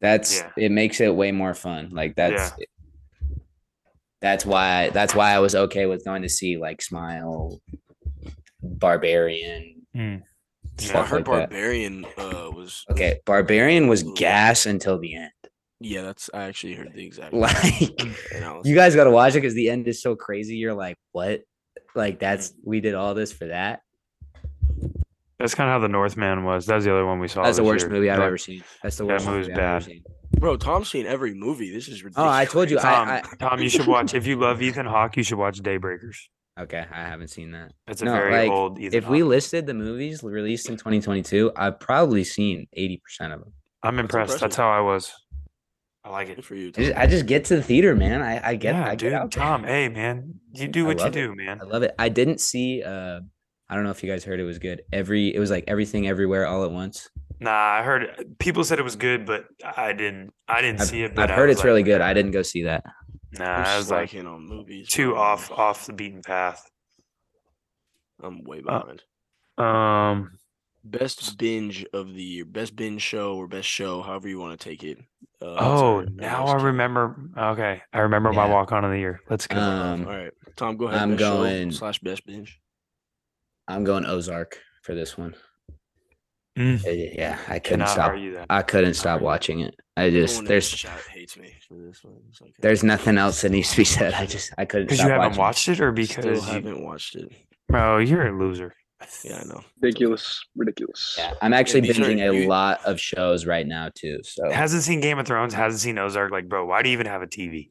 That's 0.00 0.38
Yeah. 0.38 0.50
it 0.56 0.70
makes 0.70 1.00
it 1.00 1.14
way 1.14 1.32
more 1.32 1.54
fun. 1.54 1.90
Like 1.92 2.14
that's 2.14 2.52
that's 4.20 4.44
why 4.44 4.90
that's 4.90 5.14
why 5.14 5.32
I 5.32 5.38
was 5.38 5.54
okay 5.54 5.86
with 5.86 6.04
going 6.04 6.22
to 6.22 6.28
see 6.28 6.58
like 6.58 6.82
Smile, 6.82 7.60
Barbarian. 8.62 9.86
Mm. 9.96 10.22
I 10.94 11.02
heard 11.02 11.26
like. 11.26 11.50
Barbarian 11.50 12.04
uh, 12.16 12.50
was 12.54 12.84
Okay, 12.90 13.20
Barbarian 13.24 13.88
was 13.88 14.02
gas 14.02 14.66
until 14.66 14.98
the 14.98 15.16
end. 15.16 15.30
Yeah, 15.80 16.02
that's 16.02 16.28
I 16.34 16.44
actually 16.44 16.74
heard 16.74 16.92
the 16.92 17.04
exact 17.04 17.32
Like 17.32 18.00
you 18.64 18.74
guys 18.74 18.94
got 18.94 19.04
to 19.04 19.10
watch 19.10 19.34
it 19.34 19.40
because 19.40 19.54
the 19.54 19.70
end 19.70 19.88
is 19.88 20.02
so 20.02 20.16
crazy. 20.16 20.56
You're 20.56 20.74
like, 20.74 20.96
what? 21.12 21.42
Like 21.94 22.18
that's 22.18 22.52
we 22.64 22.80
did 22.80 22.94
all 22.94 23.14
this 23.14 23.32
for 23.32 23.46
that. 23.46 23.80
That's 25.38 25.54
kind 25.54 25.68
of 25.70 25.74
how 25.74 25.78
the 25.78 25.88
Northman 25.88 26.44
was. 26.44 26.66
That's 26.66 26.84
the 26.84 26.92
other 26.92 27.06
one 27.06 27.20
we 27.20 27.28
saw. 27.28 27.44
That's 27.44 27.58
the 27.58 27.64
worst 27.64 27.84
year. 27.86 27.90
movie 27.92 28.10
I've 28.10 28.18
North- 28.18 28.26
ever 28.28 28.38
seen. 28.38 28.64
That's 28.82 28.96
the 28.96 29.04
That 29.04 29.12
worst 29.14 29.26
movie's 29.26 29.48
movie 29.48 29.52
I've 29.52 29.58
ever 29.58 29.78
bad. 29.80 29.84
seen. 29.84 30.02
Bro, 30.40 30.56
Tom's 30.58 30.90
seen 30.90 31.06
every 31.06 31.34
movie. 31.34 31.72
This 31.72 31.88
is 31.88 32.02
ridiculous. 32.02 32.28
Oh. 32.28 32.32
I 32.32 32.44
told 32.44 32.70
you. 32.70 32.78
Tom, 32.78 33.08
I, 33.08 33.22
Tom, 33.38 33.60
you 33.60 33.68
should 33.68 33.86
watch. 33.86 34.14
If 34.14 34.26
you 34.26 34.36
love 34.36 34.60
Ethan 34.62 34.86
Hawke, 34.86 35.16
you 35.16 35.22
should 35.22 35.38
watch 35.38 35.60
Daybreakers. 35.60 36.16
Okay. 36.58 36.84
I 36.92 37.02
haven't 37.02 37.28
seen 37.28 37.52
that. 37.52 37.72
It's 37.86 38.02
a 38.02 38.06
No, 38.06 38.12
very 38.12 38.32
like, 38.32 38.50
old 38.50 38.78
Ethan. 38.80 38.98
If 38.98 39.08
we 39.08 39.22
listed 39.22 39.66
the 39.66 39.74
movies 39.74 40.22
released 40.24 40.68
in 40.68 40.76
2022, 40.76 41.52
I've 41.56 41.78
probably 41.78 42.24
seen 42.24 42.66
80% 42.76 42.98
of 43.32 43.40
them. 43.40 43.52
I'm 43.84 43.98
impressed. 44.00 44.32
impressive. 44.32 44.40
That's 44.40 44.56
how 44.56 44.68
I 44.70 44.80
was. 44.80 45.12
I 46.04 46.10
like 46.10 46.28
Good 46.28 46.38
it. 46.40 46.44
for 46.44 46.54
you. 46.56 46.68
I 46.68 46.70
Tom. 46.72 46.84
just, 46.84 46.96
I 46.98 47.06
just 47.06 47.26
get 47.26 47.44
to 47.46 47.56
the 47.56 47.62
theater, 47.62 47.94
man. 47.94 48.22
I, 48.22 48.50
I 48.50 48.54
get, 48.56 48.74
yeah, 48.74 48.84
I 48.86 48.90
get 48.90 48.98
dude. 48.98 49.12
out. 49.12 49.30
Tom, 49.30 49.62
hey 49.64 49.88
man, 49.88 50.34
you 50.52 50.66
do 50.68 50.84
what 50.84 50.98
you 50.98 51.04
love 51.04 51.16
it. 51.16 51.20
do, 51.20 51.34
man. 51.36 51.60
I 51.60 51.64
love 51.64 51.82
it. 51.82 51.94
I 51.98 52.08
didn't 52.08 52.40
see. 52.40 52.82
uh 52.82 53.20
I 53.70 53.74
don't 53.74 53.84
know 53.84 53.90
if 53.90 54.02
you 54.02 54.10
guys 54.10 54.24
heard 54.24 54.40
it 54.40 54.44
was 54.44 54.58
good. 54.58 54.82
Every 54.92 55.34
it 55.34 55.38
was 55.38 55.50
like 55.50 55.64
everything 55.68 56.08
everywhere 56.08 56.46
all 56.46 56.64
at 56.64 56.70
once. 56.70 57.08
Nah, 57.40 57.50
I 57.52 57.82
heard 57.82 58.36
people 58.38 58.64
said 58.64 58.78
it 58.78 58.82
was 58.82 58.96
good, 58.96 59.26
but 59.26 59.44
I 59.76 59.92
didn't. 59.92 60.32
I 60.48 60.60
didn't 60.62 60.80
I've, 60.80 60.88
see 60.88 61.02
it. 61.02 61.14
But 61.14 61.24
I've 61.24 61.30
I 61.30 61.34
heard 61.34 61.50
it's 61.50 61.58
like, 61.60 61.66
really 61.66 61.82
good. 61.82 62.00
I 62.00 62.12
didn't 62.14 62.32
go 62.32 62.42
see 62.42 62.64
that. 62.64 62.84
Nah, 63.38 63.44
I'm 63.44 63.76
was 63.76 63.90
like 63.90 64.10
slacking 64.10 64.26
on 64.26 64.46
movies. 64.48 64.88
too 64.88 65.10
bro. 65.10 65.20
off 65.20 65.50
off 65.50 65.86
the 65.86 65.92
beaten 65.92 66.22
path. 66.22 66.68
I'm 68.22 68.42
way 68.42 68.62
Uh, 68.66 68.80
behind. 68.80 69.02
Um, 69.58 70.38
best 70.82 71.36
binge 71.38 71.84
of 71.92 72.14
the 72.14 72.22
year, 72.22 72.44
best 72.44 72.74
binge 72.74 73.02
show 73.02 73.36
or 73.36 73.46
best 73.46 73.68
show, 73.68 74.02
however 74.02 74.28
you 74.28 74.38
want 74.40 74.58
to 74.58 74.68
take 74.68 74.82
it. 74.82 74.98
Uh, 75.40 75.56
oh, 75.60 76.06
now 76.14 76.46
I 76.46 76.54
remember. 76.62 77.16
Okay, 77.36 77.82
I 77.92 77.98
remember 78.00 78.32
my 78.32 78.48
walk 78.48 78.72
on 78.72 78.84
of 78.84 78.90
the 78.90 78.98
year. 78.98 79.20
Let's 79.30 79.46
go. 79.46 79.58
Um, 79.58 80.06
All 80.06 80.16
right, 80.16 80.32
Tom, 80.56 80.76
go 80.76 80.86
ahead. 80.86 81.00
I'm 81.02 81.10
best 81.10 81.20
going- 81.20 81.70
slash 81.72 81.98
best 82.00 82.26
binge. 82.26 82.58
I'm 83.68 83.84
going 83.84 84.04
Ozark 84.06 84.58
for 84.82 84.94
this 84.94 85.16
one. 85.18 85.34
Mm, 86.58 87.14
Yeah, 87.16 87.38
I 87.46 87.58
couldn't 87.60 87.80
cannot 87.80 87.88
stop. 87.90 88.08
argue 88.10 88.34
that. 88.34 88.46
I 88.50 88.62
couldn't 88.62 88.94
stop 88.94 89.12
argue. 89.14 89.26
watching 89.26 89.60
it. 89.60 89.74
I 89.96 90.10
just 90.10 90.40
in 90.40 90.44
there's 90.46 90.82
hates 91.12 91.36
me 91.36 91.52
for 91.68 91.74
this 91.74 92.02
one. 92.02 92.14
Okay. 92.42 92.52
there's 92.60 92.82
nothing 92.82 93.16
else 93.18 93.42
that 93.42 93.50
needs 93.52 93.70
to 93.70 93.76
be 93.76 93.84
said. 93.84 94.14
I 94.14 94.26
just 94.26 94.52
I 94.58 94.64
couldn't. 94.64 94.86
Because 94.88 94.98
you 95.04 95.08
haven't 95.10 95.38
watching. 95.38 95.38
watched 95.38 95.68
it, 95.68 95.80
or 95.80 95.92
Still 96.04 96.22
because 96.24 96.46
you, 96.48 96.52
haven't 96.54 96.84
watched 96.84 97.14
it. 97.14 97.30
bro, 97.68 97.98
you're 97.98 98.26
a 98.26 98.36
loser. 98.38 98.74
Yeah, 99.22 99.40
I 99.40 99.44
know. 99.44 99.60
Ridiculous. 99.80 100.44
Ridiculous. 100.56 101.14
Yeah, 101.16 101.34
I'm 101.40 101.52
actually 101.52 101.82
these 101.82 101.98
are- 102.00 102.02
binging 102.02 102.28
a 102.28 102.34
you- 102.42 102.48
lot 102.48 102.84
of 102.84 102.98
shows 103.00 103.46
right 103.46 103.64
now 103.66 103.90
too. 103.94 104.18
So 104.24 104.50
Hasn't 104.50 104.82
seen 104.82 105.00
Game 105.00 105.18
of 105.20 105.26
Thrones. 105.26 105.54
Hasn't 105.54 105.80
seen 105.80 105.98
Ozark. 105.98 106.32
Like, 106.32 106.48
bro, 106.48 106.66
why 106.66 106.82
do 106.82 106.88
you 106.88 106.94
even 106.94 107.06
have 107.06 107.22
a 107.22 107.26
TV? 107.28 107.70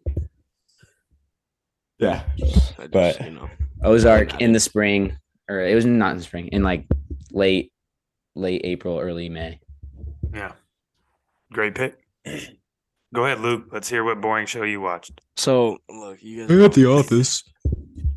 Yeah. 1.99 2.23
I 2.37 2.39
just, 2.39 2.91
But- 2.91 3.19
you 3.21 3.31
know, 3.31 3.49
Ozark 3.83 4.39
in 4.41 4.53
the 4.53 4.59
spring, 4.59 5.17
or 5.49 5.61
it 5.61 5.75
was 5.75 5.85
not 5.85 6.11
in 6.11 6.17
the 6.17 6.23
spring, 6.23 6.47
in 6.49 6.63
like 6.63 6.85
late, 7.31 7.71
late 8.35 8.61
April, 8.63 8.99
early 8.99 9.29
May. 9.29 9.59
Yeah. 10.33 10.53
Great 11.53 11.75
pick. 11.75 11.97
Go 13.13 13.25
ahead, 13.25 13.39
Luke. 13.39 13.65
Let's 13.71 13.87
hear 13.87 14.03
what 14.03 14.19
boring 14.19 14.45
show 14.45 14.63
you 14.63 14.81
watched. 14.81 15.21
so 15.37 15.77
look, 15.89 16.21
you 16.21 16.45
guys. 16.47 16.51
are- 16.51 16.69
The 16.69 16.85
Office. 16.87 17.43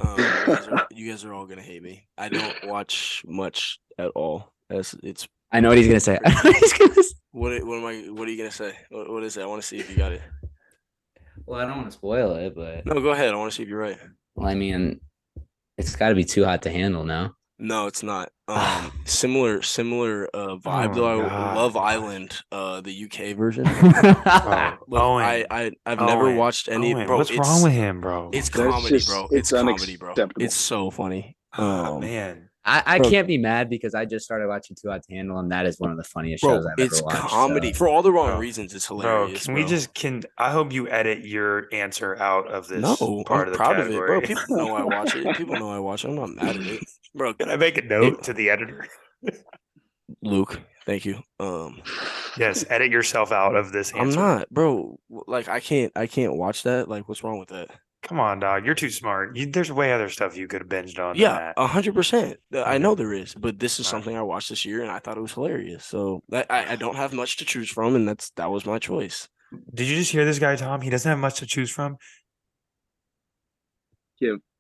Um, 0.03 0.17
you, 0.17 0.25
guys 0.47 0.67
are, 0.69 0.87
you 0.93 1.11
guys 1.11 1.25
are 1.27 1.35
all 1.35 1.45
gonna 1.45 1.61
hate 1.61 1.83
me. 1.83 2.09
I 2.17 2.31
don't 2.31 2.57
watch 2.67 3.23
much 3.27 3.79
at 3.99 4.07
all. 4.15 4.51
As 4.71 4.95
it's 5.03 5.29
I 5.53 5.61
know 5.61 5.69
what 5.69 5.77
he's 5.77 5.89
gonna 5.89 6.01
say. 6.01 6.19
What 6.25 6.57
he's 6.57 6.73
gonna 6.73 6.95
say. 6.95 7.15
what? 7.33 7.63
What 7.67 7.77
am 7.81 7.85
I? 7.85 8.11
What 8.11 8.27
are 8.27 8.31
you 8.31 8.39
gonna 8.39 8.51
say? 8.51 8.75
What, 8.89 9.11
what 9.11 9.23
is 9.25 9.37
it? 9.37 9.43
I 9.43 9.47
want 9.47 9.61
to 9.61 9.69
see 9.69 9.77
if 9.79 9.91
you 9.91 9.97
got 9.99 10.13
it. 10.13 10.23
Well, 11.45 11.61
I 11.61 11.67
don't 11.67 11.77
want 11.77 11.89
to 11.89 11.93
spoil 11.93 12.35
it, 12.37 12.55
but 12.57 12.87
No, 12.87 12.99
go 13.03 13.11
ahead. 13.11 13.35
I 13.35 13.37
want 13.37 13.51
to 13.53 13.55
see 13.57 13.63
if 13.63 13.69
you're 13.69 13.79
right. 13.79 13.99
well, 14.37 14.49
I 14.49 14.55
mean, 14.55 15.01
it's 15.87 15.97
got 15.97 16.11
to 16.11 16.15
be 16.15 16.25
too 16.25 16.45
hot 16.45 16.63
to 16.63 16.71
handle 16.71 17.05
now. 17.05 17.35
No, 17.59 17.87
it's 17.87 18.03
not. 18.03 18.31
Um, 18.51 18.91
similar, 19.05 19.63
similar 19.63 20.29
uh, 20.35 20.57
vibe 20.57 20.91
Oh 20.91 20.95
though. 20.95 21.23
my 21.23 21.29
I 21.29 21.55
Love 21.55 21.77
Island, 21.77 22.37
uh, 22.51 22.81
the 22.81 23.05
UK 23.05 23.37
version. 23.37 23.65
Oh, 23.69 24.77
Look, 24.89 25.01
Owen. 25.03 25.25
I, 25.25 25.47
I, 25.49 25.71
I've 25.87 26.01
never 26.01 26.25
Owen, 26.27 26.37
watched 26.37 26.69
any. 26.69 26.93
Owen, 26.93 27.07
bro, 27.07 27.17
what's 27.19 27.31
it's, 27.31 27.39
wrong 27.39 27.63
with 27.63 27.73
him, 27.73 28.01
bro? 28.01 28.31
It's 28.33 28.49
comedy, 28.49 28.89
just- 28.97 29.09
bro. 29.09 29.29
it's 29.31 29.53
It's, 29.53 29.53
comedy, 29.53 29.97
bro. 29.97 30.15
It's 30.41 30.57
so 30.57 30.91
funny. 30.91 31.37
oh, 31.57 31.95
Um, 31.97 32.01
man. 32.01 32.50
I, 32.65 32.83
I 32.85 32.99
Bro. 32.99 33.09
can't 33.11 33.27
be 33.27 33.39
mad 33.39 33.71
because 33.71 33.95
I 33.95 34.05
just 34.05 34.25
started 34.25 34.47
watching 34.47 34.77
Too 34.81 34.91
Hot 34.91 35.03
to 35.03 35.15
Handle, 35.15 35.39
and 35.39 35.51
that 35.51 35.65
is 35.65 35.81
one 35.81 35.91
of 35.91 35.97
the 35.97 36.05
funniest 36.05 36.43
bro, 36.43 36.57
shows 36.57 36.67
I've 36.67 36.75
it's 36.79 36.99
ever 36.99 37.07
watched. 37.07 37.19
comedy 37.29 37.73
so- 37.73 37.79
for 37.79 37.89
all 37.89 38.03
the 38.03 38.13
wrong 38.13 38.29
Bro. 38.33 38.39
reasons. 38.39 38.75
It's 38.75 38.87
Bro, 38.89 38.99
hilarious. 38.99 39.47
can 39.47 39.55
we 39.55 39.65
just 39.65 39.95
can 39.95 40.23
I 40.37 40.51
hope 40.51 40.71
you 40.73 40.87
edit 40.89 41.25
your 41.25 41.69
answer 41.73 42.17
out 42.19 42.49
of 42.51 42.69
this 42.69 42.83
No, 42.83 43.25
part 43.25 43.43
I'm 43.43 43.47
of 43.49 43.53
the 43.53 43.57
proud 43.57 43.77
category. 43.77 44.19
of 44.19 44.25
it, 44.25 44.29
bro. 44.29 44.37
People 44.45 44.57
know 44.59 44.75
I 44.77 44.85
watch 44.97 45.15
it. 45.15 45.37
People 45.37 45.57
know 45.57 45.71
I 45.71 45.79
watch 45.79 46.05
it. 46.05 46.09
I'm 46.09 46.17
not 46.17 46.31
mad 46.31 46.57
at 46.57 46.63
it, 46.67 46.85
bro. 47.15 47.33
Can 47.35 47.49
I 47.49 47.57
make 47.57 47.79
a 47.79 47.83
note 47.83 48.25
to 48.25 48.35
the 48.35 48.51
editor? 48.51 48.87
Luke, 50.23 50.61
thank 50.87 51.05
you. 51.05 51.21
Um, 51.39 51.83
Yes, 52.39 52.65
edit 52.71 52.93
yourself 52.93 53.33
out 53.33 53.57
of 53.57 53.73
this 53.73 53.93
I'm 53.95 54.11
not, 54.11 54.49
bro. 54.51 55.01
Like 55.09 55.49
I 55.49 55.59
can't, 55.61 55.93
I 55.97 56.07
can't 56.07 56.37
watch 56.37 56.63
that. 56.63 56.89
Like, 56.89 57.09
what's 57.09 57.25
wrong 57.25 57.39
with 57.41 57.49
that? 57.49 57.71
Come 58.03 58.19
on, 58.19 58.41
dog. 58.41 58.65
You're 58.65 58.75
too 58.75 58.89
smart. 58.91 59.37
You, 59.37 59.47
there's 59.47 59.71
way 59.71 59.93
other 59.93 60.09
stuff 60.09 60.37
you 60.37 60.49
could 60.49 60.63
have 60.63 60.69
binged 60.69 60.99
on. 60.99 61.17
Yeah, 61.17 61.53
a 61.57 61.67
hundred 61.67 61.95
percent. 61.95 62.39
I 62.55 62.79
know 62.79 62.95
there 62.95 63.13
is, 63.13 63.35
but 63.35 63.59
this 63.59 63.79
is 63.79 63.87
something 63.87 64.17
I 64.17 64.23
watched 64.23 64.49
this 64.49 64.65
year, 64.65 64.81
and 64.83 64.91
I 64.91 64.99
thought 65.01 65.19
it 65.19 65.21
was 65.21 65.33
hilarious. 65.35 65.85
So 65.85 66.23
that, 66.31 66.47
I, 66.51 66.73
I 66.73 66.77
don't 66.77 66.97
have 66.97 67.13
much 67.13 67.37
to 67.39 67.45
choose 67.45 67.69
from, 67.71 67.95
and 67.95 68.09
that's 68.09 68.31
that 68.37 68.51
was 68.51 68.65
my 68.65 68.79
choice. 68.79 69.29
Did 69.75 69.87
you 69.89 69.97
just 69.97 70.13
hear 70.13 70.25
this 70.25 70.39
guy, 70.39 70.57
Tom? 70.57 70.81
He 70.81 70.91
doesn't 70.91 71.09
have 71.09 71.19
much 71.19 71.39
to 71.41 71.47
choose 71.47 71.71
from. 71.71 71.97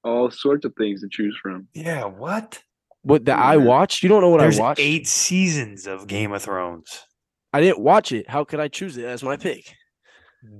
All 0.02 0.30
sorts 0.30 0.64
of 0.64 0.72
things 0.78 1.02
to 1.02 1.08
choose 1.10 1.38
from. 1.42 1.68
Yeah, 1.74 2.06
what? 2.06 2.62
What 3.02 3.26
that 3.26 3.38
I 3.38 3.56
Mhm. 3.56 3.64
watched? 3.66 4.02
You 4.02 4.08
don't 4.08 4.22
know 4.22 4.30
what 4.30 4.40
There's 4.40 4.58
I 4.58 4.62
watched. 4.62 4.80
eight 4.80 5.06
seasons 5.06 5.86
of 5.86 6.06
Game 6.06 6.32
of 6.32 6.42
Thrones. 6.42 7.04
I 7.52 7.60
didn't 7.60 7.80
watch 7.80 8.10
it. 8.10 8.30
How 8.30 8.42
could 8.44 8.60
I 8.60 8.68
choose 8.68 8.96
it 8.96 9.04
as 9.04 9.22
my 9.22 9.36
pick? 9.36 9.74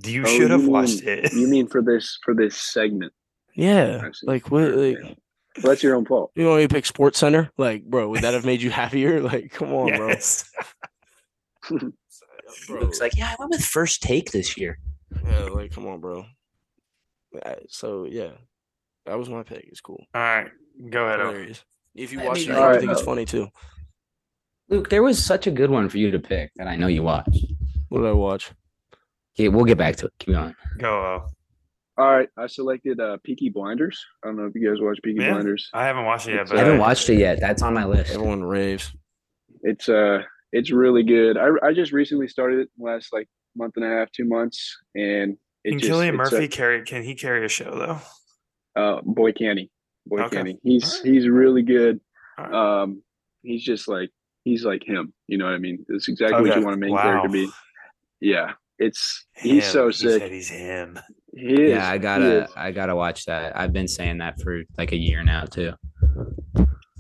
You 0.04 0.24
Oh, 0.26 0.28
should 0.28 0.50
have 0.50 0.62
you 0.62 0.70
watched 0.70 1.04
mean- 1.04 1.08
it. 1.24 1.32
You 1.32 1.48
mean 1.48 1.66
for 1.66 1.80
this 1.82 2.18
for 2.24 2.34
this 2.34 2.56
segment? 2.56 3.12
Yeah, 3.56 4.08
like 4.24 4.50
what? 4.50 4.74
Like 4.74 4.98
Well, 5.02 5.16
that's 5.72 5.82
your 5.82 5.96
own 5.96 6.04
fault. 6.06 6.30
you 6.36 6.44
know, 6.44 6.56
you 6.56 6.68
pick 6.68 6.84
SportsCenter. 6.84 7.50
Like, 7.58 7.84
bro, 7.84 8.08
would 8.10 8.22
that 8.22 8.34
have 8.34 8.44
made 8.44 8.62
you 8.62 8.70
happier? 8.82 9.20
Like, 9.20 9.50
come 9.52 9.72
on, 9.72 9.88
yes. 9.88 10.50
bro. 11.68 12.80
Luke's 12.80 13.00
like, 13.00 13.16
yeah, 13.16 13.30
I 13.32 13.36
went 13.38 13.50
with 13.50 13.64
first 13.64 14.02
take 14.02 14.30
this 14.32 14.56
year. 14.56 14.78
Yeah, 15.24 15.46
like, 15.46 15.72
come 15.72 15.86
on, 15.86 16.00
bro. 16.00 16.24
So 17.68 18.06
yeah, 18.08 18.30
that 19.06 19.18
was 19.18 19.28
my 19.28 19.42
pick. 19.42 19.64
It's 19.68 19.80
cool. 19.80 20.04
All 20.14 20.20
right, 20.20 20.50
go 20.90 21.06
ahead. 21.06 21.20
Hilarious. 21.20 21.64
If 21.94 22.12
you 22.12 22.20
I 22.20 22.26
watch 22.26 22.38
mean, 22.40 22.50
it, 22.50 22.56
I 22.56 22.70
right, 22.70 22.80
think 22.80 22.92
it's 22.92 23.02
funny 23.02 23.24
too. 23.24 23.48
Luke, 24.68 24.88
there 24.90 25.02
was 25.02 25.22
such 25.22 25.46
a 25.46 25.50
good 25.50 25.70
one 25.70 25.88
for 25.88 25.98
you 25.98 26.10
to 26.12 26.18
pick 26.20 26.50
that 26.56 26.68
I 26.68 26.76
know 26.76 26.86
you 26.86 27.02
watched. 27.02 27.44
What 27.88 27.98
did 28.00 28.08
I 28.08 28.12
watch? 28.12 28.52
Okay, 29.40 29.48
we'll 29.48 29.64
get 29.64 29.78
back 29.78 29.96
to 29.96 30.06
it. 30.06 30.12
Keep 30.18 30.34
going. 30.34 30.54
Go. 30.78 31.00
Uh, 31.96 32.00
All 32.02 32.10
right, 32.10 32.28
I 32.36 32.46
selected 32.46 33.00
uh, 33.00 33.16
Peaky 33.24 33.48
Blinders. 33.48 34.04
I 34.22 34.28
don't 34.28 34.36
know 34.36 34.44
if 34.44 34.54
you 34.54 34.68
guys 34.68 34.80
watch 34.80 34.98
Peaky 35.02 35.20
Yeah. 35.22 35.32
Blinders. 35.32 35.68
I 35.72 35.84
haven't 35.86 36.04
watched 36.04 36.28
it 36.28 36.34
yet, 36.34 36.48
but 36.48 36.56
I 36.56 36.60
haven't 36.60 36.76
uh, 36.78 36.80
watched 36.82 37.08
it 37.08 37.18
yet. 37.18 37.40
That's 37.40 37.62
on 37.62 37.72
my 37.74 37.84
list. 37.86 38.12
Everyone 38.12 38.42
raves. 38.44 38.92
It's 39.62 39.88
uh, 39.88 40.22
it's 40.52 40.70
really 40.70 41.02
good. 41.02 41.36
I 41.38 41.48
I 41.62 41.72
just 41.72 41.92
recently 41.92 42.28
started 42.28 42.60
it 42.60 42.68
last 42.78 43.12
like 43.12 43.28
month 43.56 43.74
and 43.76 43.84
a 43.84 43.88
half, 43.88 44.10
two 44.12 44.24
months, 44.26 44.76
and 44.94 45.36
it 45.64 45.70
Can 45.70 45.78
just, 45.78 45.90
Cillian 45.92 46.08
it's 46.20 46.32
Murphy 46.32 46.48
carry? 46.48 46.82
Can 46.84 47.02
he 47.02 47.14
carry 47.14 47.44
a 47.44 47.48
show 47.48 47.70
though? 48.76 48.80
uh, 48.80 49.00
boy 49.02 49.32
canny, 49.32 49.70
boy 50.06 50.20
Okay. 50.22 50.36
canny. 50.36 50.58
He's 50.62 50.84
Alright. 50.84 51.12
he's 51.14 51.28
really 51.28 51.62
good. 51.62 52.00
Alright. 52.38 52.54
Um, 52.54 53.02
he's 53.42 53.62
just 53.64 53.88
like 53.88 54.10
he's 54.44 54.64
like 54.64 54.82
him. 54.84 55.12
You 55.28 55.38
know 55.38 55.46
what 55.46 55.54
I 55.54 55.58
mean? 55.58 55.84
It's 55.88 56.08
exactly 56.08 56.48
what 56.48 56.58
you 56.58 56.64
want 56.64 56.76
a 56.76 56.78
main 56.78 56.92
Wow. 56.92 57.02
character 57.02 57.28
to 57.28 57.32
be. 57.32 57.50
Yeah, 58.22 58.52
it's 58.80 59.26
he's 59.36 59.64
Him. 59.66 59.72
so 59.72 59.86
He 59.88 59.92
sick. 59.92 60.20
said 60.22 60.32
he's 60.32 60.48
him. 60.48 60.98
He 61.36 61.54
is. 61.62 61.70
yeah, 61.70 61.88
I 61.88 61.98
gotta, 61.98 62.44
is. 62.44 62.50
I 62.56 62.72
gotta 62.72 62.96
watch 62.96 63.26
that. 63.26 63.56
I've 63.56 63.72
been 63.72 63.86
saying 63.86 64.18
that 64.18 64.40
for 64.40 64.62
like 64.76 64.90
a 64.92 64.96
year 64.96 65.22
now 65.22 65.44
too. 65.44 65.72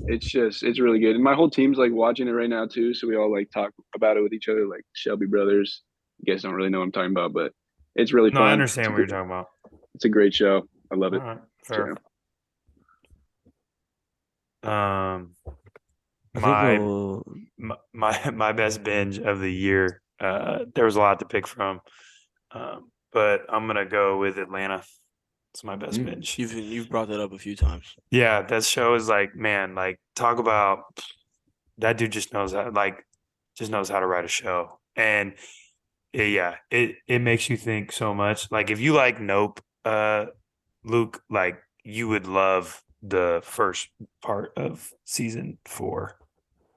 It's 0.06 0.26
just 0.30 0.62
it's 0.62 0.78
really 0.78 0.98
good, 1.00 1.14
and 1.16 1.24
my 1.24 1.34
whole 1.34 1.50
team's 1.50 1.78
like 1.78 1.92
watching 1.92 2.28
it 2.28 2.32
right 2.32 2.48
now 2.48 2.66
too. 2.66 2.94
So 2.94 3.08
we 3.08 3.16
all 3.16 3.30
like 3.32 3.50
talk 3.50 3.72
about 3.96 4.16
it 4.16 4.22
with 4.22 4.32
each 4.32 4.48
other, 4.48 4.66
like 4.66 4.82
Shelby 4.94 5.26
brothers. 5.26 5.82
You 6.22 6.32
guys 6.32 6.42
don't 6.42 6.54
really 6.54 6.70
know 6.70 6.78
what 6.78 6.84
I'm 6.84 6.92
talking 6.92 7.10
about, 7.10 7.32
but 7.32 7.52
it's 7.96 8.12
really 8.12 8.30
No, 8.30 8.40
fun. 8.40 8.48
I 8.48 8.52
understand 8.52 8.88
a 8.88 8.90
what 8.92 8.98
you're 8.98 9.06
talking 9.08 9.30
about. 9.30 9.46
It's 9.94 10.04
a 10.04 10.08
great 10.08 10.32
show. 10.34 10.62
I 10.92 10.96
love 10.96 11.12
it. 11.14 11.20
All 11.22 11.26
right, 11.28 11.38
So, 11.64 11.74
fair. 14.62 14.70
Um, 14.72 15.34
my 16.34 16.76
I'll- 16.76 17.24
my 17.58 17.76
my 17.92 18.30
my 18.30 18.52
best 18.52 18.82
binge 18.82 19.18
of 19.18 19.40
the 19.40 19.52
year. 19.52 20.00
Uh, 20.20 20.64
there 20.74 20.84
was 20.84 20.96
a 20.96 21.00
lot 21.00 21.18
to 21.20 21.24
pick 21.26 21.46
from, 21.46 21.80
um, 22.52 22.90
but 23.12 23.42
I'm 23.48 23.66
gonna 23.66 23.86
go 23.86 24.18
with 24.18 24.38
Atlanta. 24.38 24.82
It's 25.54 25.64
my 25.64 25.76
best 25.76 25.98
Mm. 25.98 26.04
binge. 26.06 26.38
you've 26.38 26.52
you've 26.52 26.88
brought 26.90 27.08
that 27.08 27.20
up 27.20 27.32
a 27.32 27.38
few 27.38 27.56
times. 27.56 27.96
Yeah, 28.10 28.42
that 28.42 28.64
show 28.64 28.94
is 28.94 29.08
like, 29.08 29.34
man, 29.34 29.74
like 29.74 29.98
talk 30.14 30.38
about 30.38 30.84
that 31.78 31.96
dude 31.98 32.12
just 32.12 32.32
knows 32.32 32.52
how 32.52 32.70
like 32.70 33.04
just 33.56 33.70
knows 33.70 33.88
how 33.88 34.00
to 34.00 34.06
write 34.06 34.24
a 34.24 34.28
show. 34.28 34.78
And 34.94 35.34
eh, 36.14 36.24
yeah, 36.24 36.56
it 36.70 36.96
it 37.08 37.18
makes 37.20 37.48
you 37.50 37.56
think 37.56 37.90
so 37.92 38.14
much. 38.14 38.50
Like 38.52 38.70
if 38.70 38.78
you 38.78 38.92
like 38.92 39.20
Nope, 39.20 39.60
uh 39.84 40.26
Luke, 40.84 41.22
like 41.30 41.58
you 41.82 42.08
would 42.08 42.26
love 42.26 42.82
the 43.02 43.40
first 43.42 43.88
part 44.22 44.52
of 44.56 44.92
season 45.04 45.56
4 45.64 46.18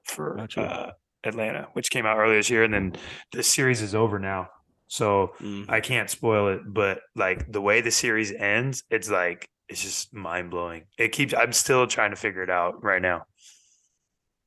for 0.04 0.36
Gotcha. 0.36 0.62
uh 0.62 0.92
Atlanta, 1.24 1.68
which 1.72 1.90
came 1.90 2.06
out 2.06 2.18
earlier 2.18 2.36
this 2.38 2.50
year 2.50 2.62
and 2.64 2.74
then 2.74 2.96
the 3.32 3.42
series 3.42 3.82
is 3.82 3.94
over 3.94 4.18
now. 4.18 4.48
So 4.86 5.32
Mm. 5.40 5.68
I 5.68 5.80
can't 5.80 6.10
spoil 6.10 6.48
it, 6.48 6.60
but 6.66 7.00
like 7.16 7.50
the 7.50 7.60
way 7.60 7.80
the 7.80 7.90
series 7.90 8.32
ends, 8.32 8.84
it's 8.90 9.10
like 9.10 9.48
it's 9.68 9.82
just 9.82 10.12
mind 10.14 10.50
blowing. 10.50 10.84
It 10.98 11.08
keeps. 11.12 11.32
I'm 11.34 11.52
still 11.52 11.86
trying 11.86 12.10
to 12.10 12.16
figure 12.16 12.42
it 12.42 12.50
out 12.50 12.84
right 12.84 13.00
now. 13.00 13.24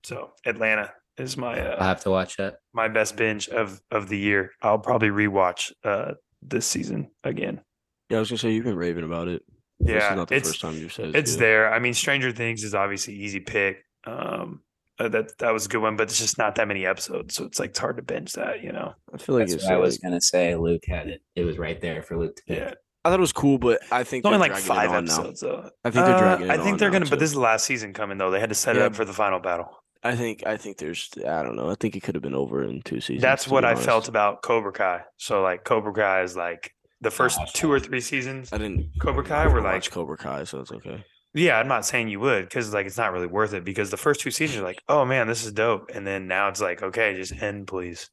So 0.03 0.31
Atlanta 0.45 0.91
is 1.17 1.35
my 1.37 1.59
I'll 1.59 1.79
uh, 1.81 1.83
have 1.83 2.01
to 2.03 2.11
watch 2.11 2.37
that. 2.37 2.57
my 2.73 2.87
best 2.87 3.15
binge 3.17 3.49
of 3.49 3.81
of 3.91 4.09
the 4.09 4.17
year. 4.17 4.51
I'll 4.61 4.79
probably 4.79 5.09
rewatch 5.09 5.71
uh 5.83 6.13
this 6.41 6.65
season 6.67 7.09
again. 7.23 7.61
Yeah, 8.09 8.17
I 8.17 8.19
was 8.21 8.29
gonna 8.29 8.37
say 8.37 8.51
you've 8.53 8.63
been 8.63 8.77
raving 8.77 9.03
about 9.03 9.27
it. 9.27 9.41
this 9.79 9.89
Yeah, 9.89 10.11
is 10.11 10.15
not 10.17 10.27
the 10.29 10.35
it's 10.35 10.49
first 10.49 10.61
time 10.61 10.75
you've 10.75 10.93
said 10.93 11.15
it's 11.15 11.33
too. 11.33 11.39
there. 11.39 11.73
I 11.73 11.79
mean, 11.79 11.93
Stranger 11.93 12.31
Things 12.31 12.63
is 12.63 12.75
obviously 12.75 13.15
easy 13.15 13.39
pick. 13.39 13.83
Um, 14.05 14.61
uh, 14.99 15.07
that 15.09 15.37
that 15.39 15.53
was 15.53 15.65
a 15.65 15.69
good 15.69 15.81
one, 15.81 15.95
but 15.95 16.03
it's 16.09 16.19
just 16.19 16.37
not 16.37 16.55
that 16.55 16.67
many 16.67 16.85
episodes, 16.85 17.35
so 17.35 17.45
it's 17.45 17.59
like 17.59 17.71
it's 17.71 17.79
hard 17.79 17.97
to 17.97 18.03
binge 18.03 18.33
that. 18.33 18.63
You 18.63 18.71
know. 18.71 18.93
I 19.13 19.17
feel 19.17 19.35
like 19.35 19.43
That's 19.47 19.55
it's. 19.55 19.63
what 19.65 19.73
I 19.73 19.77
was 19.77 19.97
gonna 19.97 20.21
say. 20.21 20.55
Luke 20.55 20.83
had 20.87 21.07
it. 21.07 21.21
It 21.35 21.43
was 21.43 21.57
right 21.57 21.79
there 21.81 22.01
for 22.01 22.17
Luke 22.17 22.35
to 22.37 22.43
pick. 22.47 22.57
Yeah. 22.57 22.73
I 23.05 23.09
thought 23.09 23.19
it 23.19 23.21
was 23.21 23.31
cool, 23.31 23.57
but 23.57 23.79
I 23.89 24.03
think 24.03 24.25
It's 24.25 24.33
only 24.33 24.39
like 24.39 24.57
five 24.57 24.89
on 24.91 25.05
episodes, 25.05 25.39
though. 25.39 25.69
I 25.85 25.91
think 25.91 26.05
they're 26.05 26.15
Uh, 26.15 26.19
dragging 26.19 26.47
it 26.47 26.49
I 26.51 26.57
think 26.57 26.73
on 26.73 26.77
they're 26.77 26.89
gonna, 26.91 27.05
but 27.05 27.19
this 27.19 27.29
is 27.29 27.35
the 27.35 27.39
last 27.39 27.63
season 27.65 27.93
coming 27.93 28.17
though. 28.17 28.31
They 28.31 28.39
had 28.39 28.49
to 28.49 28.55
set 28.55 28.75
it 28.75 28.81
up 28.81 28.95
for 28.95 29.05
the 29.05 29.13
final 29.13 29.39
battle. 29.39 29.69
I 30.03 30.15
think 30.15 30.45
I 30.45 30.57
think 30.57 30.77
there's 30.77 31.09
I 31.27 31.41
don't 31.43 31.55
know. 31.55 31.69
I 31.69 31.75
think 31.75 31.95
it 31.95 32.01
could 32.03 32.15
have 32.15 32.21
been 32.21 32.35
over 32.35 32.63
in 32.63 32.81
two 32.81 32.99
seasons. 32.99 33.21
That's 33.21 33.47
what 33.47 33.63
I 33.65 33.75
felt 33.75 34.07
about 34.09 34.41
Cobra 34.41 34.71
Kai. 34.73 35.01
So 35.17 35.41
like 35.41 35.63
Cobra 35.63 35.93
Kai 35.93 36.23
is 36.23 36.35
like 36.35 36.73
the 36.99 37.11
first 37.11 37.39
two 37.53 37.71
or 37.71 37.79
three 37.79 38.01
seasons. 38.01 38.51
I 38.51 38.57
didn't 38.57 38.91
Cobra 38.99 39.23
Kai 39.23 39.43
I 39.43 39.47
were 39.47 39.53
didn't 39.53 39.63
like- 39.65 39.73
watch 39.75 39.91
Cobra 39.91 40.17
Kai, 40.17 40.43
so 40.43 40.59
it's 40.59 40.71
okay. 40.71 41.03
Yeah, 41.33 41.59
I'm 41.59 41.67
not 41.67 41.85
saying 41.85 42.07
you 42.07 42.19
would 42.21 42.45
because 42.45 42.73
like 42.73 42.85
it's 42.85 42.97
not 42.97 43.11
really 43.11 43.27
worth 43.27 43.53
it 43.53 43.63
because 43.63 43.91
the 43.91 43.97
first 43.97 44.21
two 44.21 44.31
seasons 44.31 44.59
are 44.61 44.63
like, 44.65 44.81
oh 44.89 45.05
man, 45.05 45.27
this 45.27 45.45
is 45.45 45.51
dope, 45.51 45.91
and 45.93 46.05
then 46.05 46.27
now 46.27 46.47
it's 46.47 46.61
like, 46.61 46.81
okay, 46.81 47.15
just 47.15 47.41
end, 47.41 47.67
please. 47.67 48.09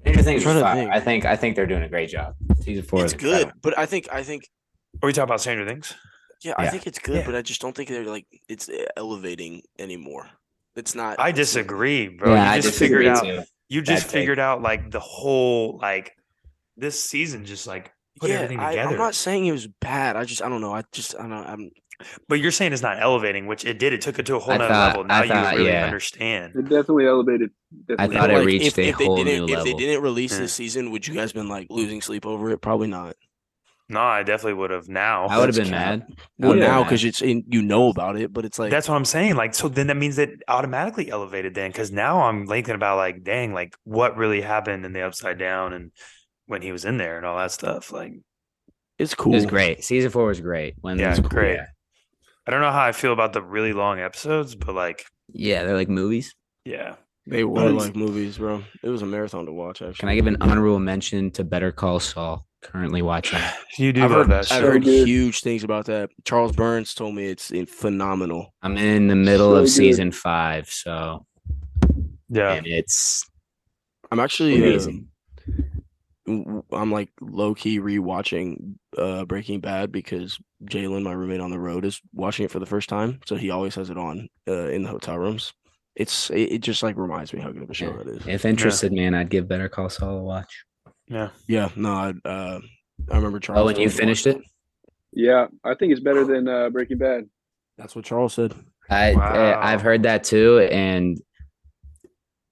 Stranger 0.00 0.22
Things 0.22 0.42
trying 0.42 0.62
was 0.62 0.74
think. 0.74 0.90
I 0.92 1.00
think 1.00 1.24
I 1.24 1.36
think 1.36 1.56
they're 1.56 1.66
doing 1.66 1.82
a 1.82 1.88
great 1.88 2.10
job. 2.10 2.34
Season 2.60 2.84
four 2.84 3.02
It's 3.04 3.14
is 3.14 3.18
good, 3.20 3.50
but 3.62 3.78
I 3.78 3.86
think 3.86 4.08
I 4.12 4.22
think 4.22 4.48
Are 5.02 5.06
we 5.06 5.12
talking 5.12 5.24
about 5.24 5.40
Stranger 5.40 5.66
Things? 5.66 5.94
yeah, 6.42 6.54
I 6.58 6.68
think 6.68 6.86
it's 6.86 6.98
good, 6.98 7.16
Yeah. 7.16 7.26
but 7.26 7.34
I 7.34 7.42
just 7.42 7.60
don't 7.60 7.74
think 7.74 7.88
they're 7.88 8.04
like 8.04 8.26
it's 8.48 8.68
uh, 8.68 8.84
elevating 8.96 9.62
anymore. 9.78 10.28
It's 10.76 10.94
not. 10.94 11.18
I 11.18 11.32
disagree, 11.32 12.08
bro. 12.08 12.34
yeah, 12.34 12.54
you 12.54 12.62
just 12.62 12.78
disagree 12.78 13.06
figured 13.06 13.16
out 13.16 13.24
too. 13.24 13.42
you 13.68 13.82
just 13.82 14.02
take. 14.04 14.12
figured 14.12 14.38
out 14.38 14.60
like 14.60 14.90
the 14.90 15.00
whole 15.00 15.78
like 15.80 16.12
this 16.76 17.02
season 17.02 17.46
just 17.46 17.66
like 17.66 17.90
put 18.20 18.28
yeah, 18.28 18.36
everything 18.36 18.58
together. 18.58 18.90
I'm 18.90 18.98
not 18.98 19.14
saying 19.14 19.46
it 19.46 19.52
was 19.52 19.66
bad. 19.66 20.16
I 20.16 20.24
just 20.24 20.42
I 20.42 20.50
don't 20.50 20.60
know. 20.60 20.74
I 20.74 20.82
just 20.92 21.16
I 21.18 21.22
don't. 21.22 21.32
I'm 21.32 21.70
But 22.28 22.40
you're 22.40 22.50
saying 22.50 22.72
it's 22.72 22.82
not 22.82 23.00
elevating, 23.00 23.46
which 23.46 23.64
it 23.64 23.78
did. 23.78 23.92
It 23.92 24.00
took 24.02 24.18
it 24.18 24.26
to 24.26 24.36
a 24.36 24.38
whole 24.38 24.54
I 24.54 24.58
nother 24.58 24.74
thought- 24.74 24.86
level. 24.88 25.04
Now 25.04 25.18
I 25.20 25.22
you 25.22 25.28
thought, 25.28 25.54
really 25.56 25.70
yeah. 25.70 25.84
understand. 25.86 26.52
It 26.54 26.62
definitely 26.62 27.06
elevated. 27.06 27.50
I 27.88 27.94
Definitely 27.94 28.16
thought 28.16 28.30
it 28.30 28.34
like, 28.38 28.46
reached 28.46 28.66
if, 28.66 28.78
a 28.78 28.82
if 28.88 28.98
they 28.98 29.04
whole 29.06 29.16
didn't 29.16 29.46
new 29.46 29.56
if 29.56 29.64
they 29.64 29.72
didn't 29.74 30.02
release 30.02 30.32
Yeah. 30.32 30.38
this 30.40 30.52
season, 30.52 30.90
would 30.90 31.06
you 31.06 31.14
guys 31.14 31.32
been 31.32 31.48
like 31.48 31.68
losing 31.70 32.00
sleep 32.02 32.26
over 32.26 32.50
it? 32.50 32.58
Probably 32.60 32.88
not. 32.88 33.16
No, 33.88 34.00
I 34.00 34.24
definitely 34.24 34.54
would 34.54 34.70
have 34.70 34.88
now. 34.88 35.26
I 35.26 35.38
would 35.38 35.46
have 35.48 35.54
been 35.56 35.70
mad. 35.70 36.06
Well, 36.38 36.50
would've 36.50 36.64
now 36.64 36.82
because 36.82 37.04
it's 37.04 37.22
in, 37.22 37.44
you 37.48 37.62
know 37.62 37.88
about 37.88 38.16
it, 38.16 38.32
but 38.32 38.44
it's 38.44 38.58
like 38.58 38.70
That's 38.72 38.88
what 38.88 38.96
I'm 38.96 39.04
saying. 39.04 39.36
Like, 39.36 39.54
so 39.54 39.68
then 39.68 39.86
that 39.86 39.96
means 39.96 40.16
that 40.16 40.30
automatically 40.48 41.08
elevated 41.08 41.54
then, 41.54 41.70
because 41.70 41.92
now 41.92 42.22
I'm 42.22 42.46
thinking 42.48 42.74
about 42.74 42.96
like, 42.96 43.22
dang, 43.22 43.54
like 43.54 43.76
what 43.84 44.16
really 44.16 44.40
happened 44.40 44.84
in 44.84 44.92
the 44.92 45.02
upside 45.02 45.38
down 45.38 45.72
and 45.72 45.92
when 46.46 46.62
he 46.62 46.72
was 46.72 46.84
in 46.84 46.96
there 46.98 47.16
and 47.16 47.24
all 47.24 47.38
that 47.38 47.52
stuff. 47.52 47.92
Like, 47.92 48.12
it's 48.98 49.14
cool. 49.14 49.32
It 49.34 49.36
was 49.36 49.46
great. 49.46 49.84
Season 49.84 50.10
four 50.10 50.26
was 50.26 50.40
great. 50.40 50.74
When 50.80 50.98
Yeah, 50.98 51.14
it 51.14 51.20
was 51.20 51.28
great. 51.28 51.54
Yeah. 51.54 51.66
I 52.46 52.50
don't 52.52 52.60
know 52.60 52.70
how 52.70 52.82
I 52.84 52.92
feel 52.92 53.12
about 53.12 53.32
the 53.32 53.42
really 53.42 53.72
long 53.72 53.98
episodes, 53.98 54.54
but 54.54 54.74
like, 54.74 55.04
yeah, 55.32 55.64
they're 55.64 55.74
like 55.76 55.88
movies. 55.88 56.34
yeah, 56.64 56.94
They 57.26 57.42
were 57.44 57.70
Nice. 57.72 57.86
like 57.86 57.96
movies, 57.96 58.38
bro. 58.38 58.62
It 58.82 58.88
was 58.88 59.02
a 59.02 59.06
marathon 59.06 59.46
to 59.46 59.52
watch. 59.52 59.82
Actually, 59.82 59.94
Can 59.94 60.08
I 60.08 60.14
give 60.14 60.26
an 60.28 60.36
honorable 60.40 60.78
mention 60.78 61.30
to 61.32 61.44
Better 61.44 61.72
Call 61.72 61.98
Saul? 62.00 62.46
Currently 62.62 63.02
watching. 63.02 63.38
you 63.78 63.92
do 63.92 64.04
I've 64.04 64.10
love 64.10 64.26
heard, 64.26 64.30
that 64.30 64.38
I've 64.40 64.46
show. 64.46 64.54
So 64.60 64.66
heard 64.72 64.84
good. 64.84 65.06
huge 65.06 65.40
things 65.40 65.62
about 65.64 65.86
that. 65.86 66.10
Charles 66.24 66.52
Burns 66.52 66.94
told 66.94 67.14
me 67.14 67.26
it's 67.26 67.50
in 67.50 67.66
phenomenal. 67.66 68.54
I'm 68.62 68.76
in 68.76 69.08
the 69.08 69.14
middle 69.16 69.50
So 69.52 69.56
of 69.56 69.64
good. 69.64 69.70
season 69.70 70.10
five, 70.12 70.68
so 70.70 71.24
yeah, 72.28 72.52
and 72.54 72.66
it's 72.66 73.24
I'm 74.10 74.18
actually 74.20 74.54
uh, 74.54 74.66
amazing. 74.68 75.08
W- 76.26 76.62
I'm 76.72 76.90
like 76.92 77.10
low 77.20 77.54
key 77.54 77.80
rewatching 77.80 78.74
uh 78.98 79.24
Breaking 79.24 79.60
Bad 79.60 79.92
because 79.92 80.38
Jalen, 80.64 81.02
my 81.02 81.12
roommate 81.12 81.40
on 81.40 81.50
the 81.50 81.58
road, 81.58 81.84
is 81.84 82.00
watching 82.12 82.44
it 82.44 82.50
for 82.50 82.58
the 82.58 82.66
first 82.66 82.88
time. 82.88 83.20
So 83.26 83.36
he 83.36 83.50
always 83.50 83.74
has 83.76 83.90
it 83.90 83.98
on 83.98 84.28
uh, 84.48 84.68
in 84.68 84.82
the 84.82 84.88
hotel 84.90 85.18
rooms. 85.18 85.52
It's 85.94 86.30
it, 86.30 86.52
it 86.52 86.58
just 86.60 86.82
like 86.82 86.96
reminds 86.96 87.32
me 87.32 87.40
how 87.40 87.50
good 87.52 87.62
of 87.62 87.70
a 87.70 87.74
show 87.74 87.86
Yeah. 87.94 88.00
it 88.00 88.06
is. 88.08 88.26
If 88.26 88.44
interested, 88.44 88.92
man, 88.92 89.14
I'd 89.14 89.30
give 89.30 89.48
Better 89.48 89.68
Call 89.68 89.88
Saul 89.88 90.18
a 90.18 90.22
watch. 90.22 90.64
yeah. 91.08 91.30
Yeah, 91.46 91.68
no, 91.76 91.90
I 91.92 92.12
uh 92.28 92.60
I 93.10 93.16
remember 93.16 93.40
Charles. 93.40 93.64
Oh, 93.64 93.68
and 93.68 93.78
you 93.78 93.88
finished 93.90 94.26
watch 94.26 94.36
it? 94.36 94.42
Yeah, 95.12 95.46
I 95.64 95.74
think 95.74 95.92
it's 95.92 96.00
better 96.02 96.24
than 96.24 96.46
uh, 96.48 96.68
Breaking 96.70 96.98
Bad. 96.98 97.28
That's 97.78 97.94
what 97.96 98.04
Charles 98.04 98.34
said. 98.34 98.54
I, 98.90 99.14
Wow. 99.14 99.22
I 99.32 99.72
I've 99.72 99.82
heard 99.82 100.02
that 100.04 100.24
too, 100.24 100.60
and 100.70 101.18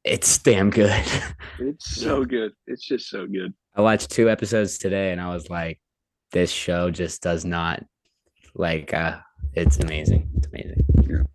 it's 0.05 0.39
damn 0.39 0.71
good. 0.71 0.93
It's 1.61 1.97
so 1.97 2.25
good. 2.25 2.53
It's 2.67 2.85
just 2.85 3.09
so 3.09 3.27
good. 3.27 3.55
I 3.75 3.81
watched 3.81 4.11
two 4.11 4.31
episodes 4.31 4.79
today, 4.79 5.11
and 5.13 5.21
I 5.21 5.35
was 5.35 5.51
like, 5.51 5.81
this 6.33 6.51
show 6.51 6.91
just 6.91 7.23
does 7.23 7.45
not 7.45 7.83
like. 8.55 8.95
uh 8.95 9.19
It's 9.55 9.79
amazing. 9.79 10.31
It's 10.37 10.47
amazing. 10.47 11.27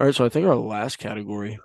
All 0.00 0.06
right, 0.06 0.14
so 0.14 0.24
I 0.24 0.30
think 0.30 0.46
our 0.46 0.56
last 0.56 0.98
category 0.98 1.58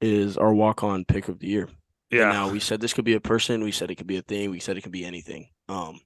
is 0.00 0.36
our 0.36 0.52
walk 0.52 0.82
on 0.82 1.04
pick 1.04 1.28
of 1.28 1.38
the 1.38 1.46
year. 1.46 1.68
And 2.10 2.20
Yeah. 2.20 2.32
Now 2.32 2.50
we 2.50 2.58
said 2.58 2.80
this 2.80 2.92
could 2.92 3.04
be 3.04 3.14
a 3.14 3.20
person. 3.20 3.62
We 3.62 3.70
said 3.70 3.90
it 3.90 3.94
could 3.94 4.08
be 4.08 4.16
a 4.16 4.22
thing. 4.22 4.50
We 4.50 4.58
said 4.58 4.76
it 4.76 4.80
could 4.82 4.90
be 4.90 5.04
anything. 5.04 5.48
Um, 5.68 6.00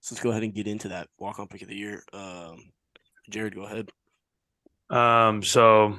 so 0.00 0.14
let's 0.14 0.22
go 0.22 0.30
ahead 0.30 0.42
and 0.42 0.54
get 0.54 0.66
into 0.66 0.88
that 0.88 1.08
walk 1.18 1.38
on 1.38 1.48
pick 1.48 1.60
of 1.60 1.68
the 1.68 1.76
year. 1.76 2.02
Um, 2.14 2.70
Jared, 3.28 3.54
go 3.54 3.64
ahead. 3.64 3.90
Um, 4.88 5.42
so 5.42 5.96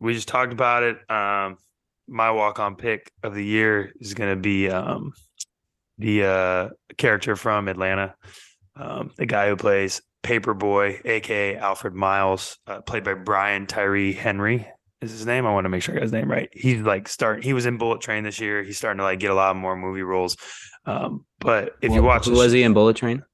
we 0.00 0.12
just 0.12 0.28
talked 0.28 0.52
about 0.52 0.82
it. 0.82 0.98
Um, 1.10 1.56
my 2.06 2.30
walk 2.30 2.60
on 2.60 2.76
pick 2.76 3.10
of 3.22 3.34
the 3.34 3.44
year 3.44 3.92
is 4.00 4.12
gonna 4.12 4.36
be 4.36 4.68
um 4.68 5.12
the 6.02 6.24
uh 6.24 6.68
character 6.98 7.36
from 7.36 7.68
Atlanta, 7.68 8.14
um, 8.76 9.10
the 9.16 9.26
guy 9.26 9.48
who 9.48 9.56
plays 9.56 10.02
Paperboy, 10.22 11.04
aka 11.06 11.56
Alfred 11.56 11.94
Miles, 11.94 12.58
uh, 12.66 12.80
played 12.82 13.04
by 13.04 13.14
Brian 13.14 13.66
Tyree 13.66 14.12
Henry. 14.12 14.66
Is 15.00 15.10
his 15.10 15.26
name? 15.26 15.46
I 15.46 15.52
want 15.52 15.64
to 15.64 15.68
make 15.68 15.82
sure 15.82 15.94
I 15.94 15.96
got 15.96 16.02
his 16.02 16.12
name 16.12 16.30
right. 16.30 16.48
He's 16.52 16.80
like 16.82 17.08
start. 17.08 17.42
He 17.42 17.52
was 17.52 17.66
in 17.66 17.76
Bullet 17.76 18.00
Train 18.00 18.22
this 18.22 18.38
year. 18.38 18.62
He's 18.62 18.78
starting 18.78 18.98
to 18.98 19.04
like 19.04 19.18
get 19.18 19.30
a 19.32 19.34
lot 19.34 19.56
more 19.56 19.76
movie 19.76 20.02
roles. 20.02 20.36
Um, 20.84 21.24
but 21.40 21.72
if 21.82 21.92
you 21.92 22.02
watch, 22.02 22.26
who 22.26 22.32
was 22.32 22.52
he 22.52 22.62
in 22.62 22.72
Bullet 22.72 22.96
Train? 22.96 23.24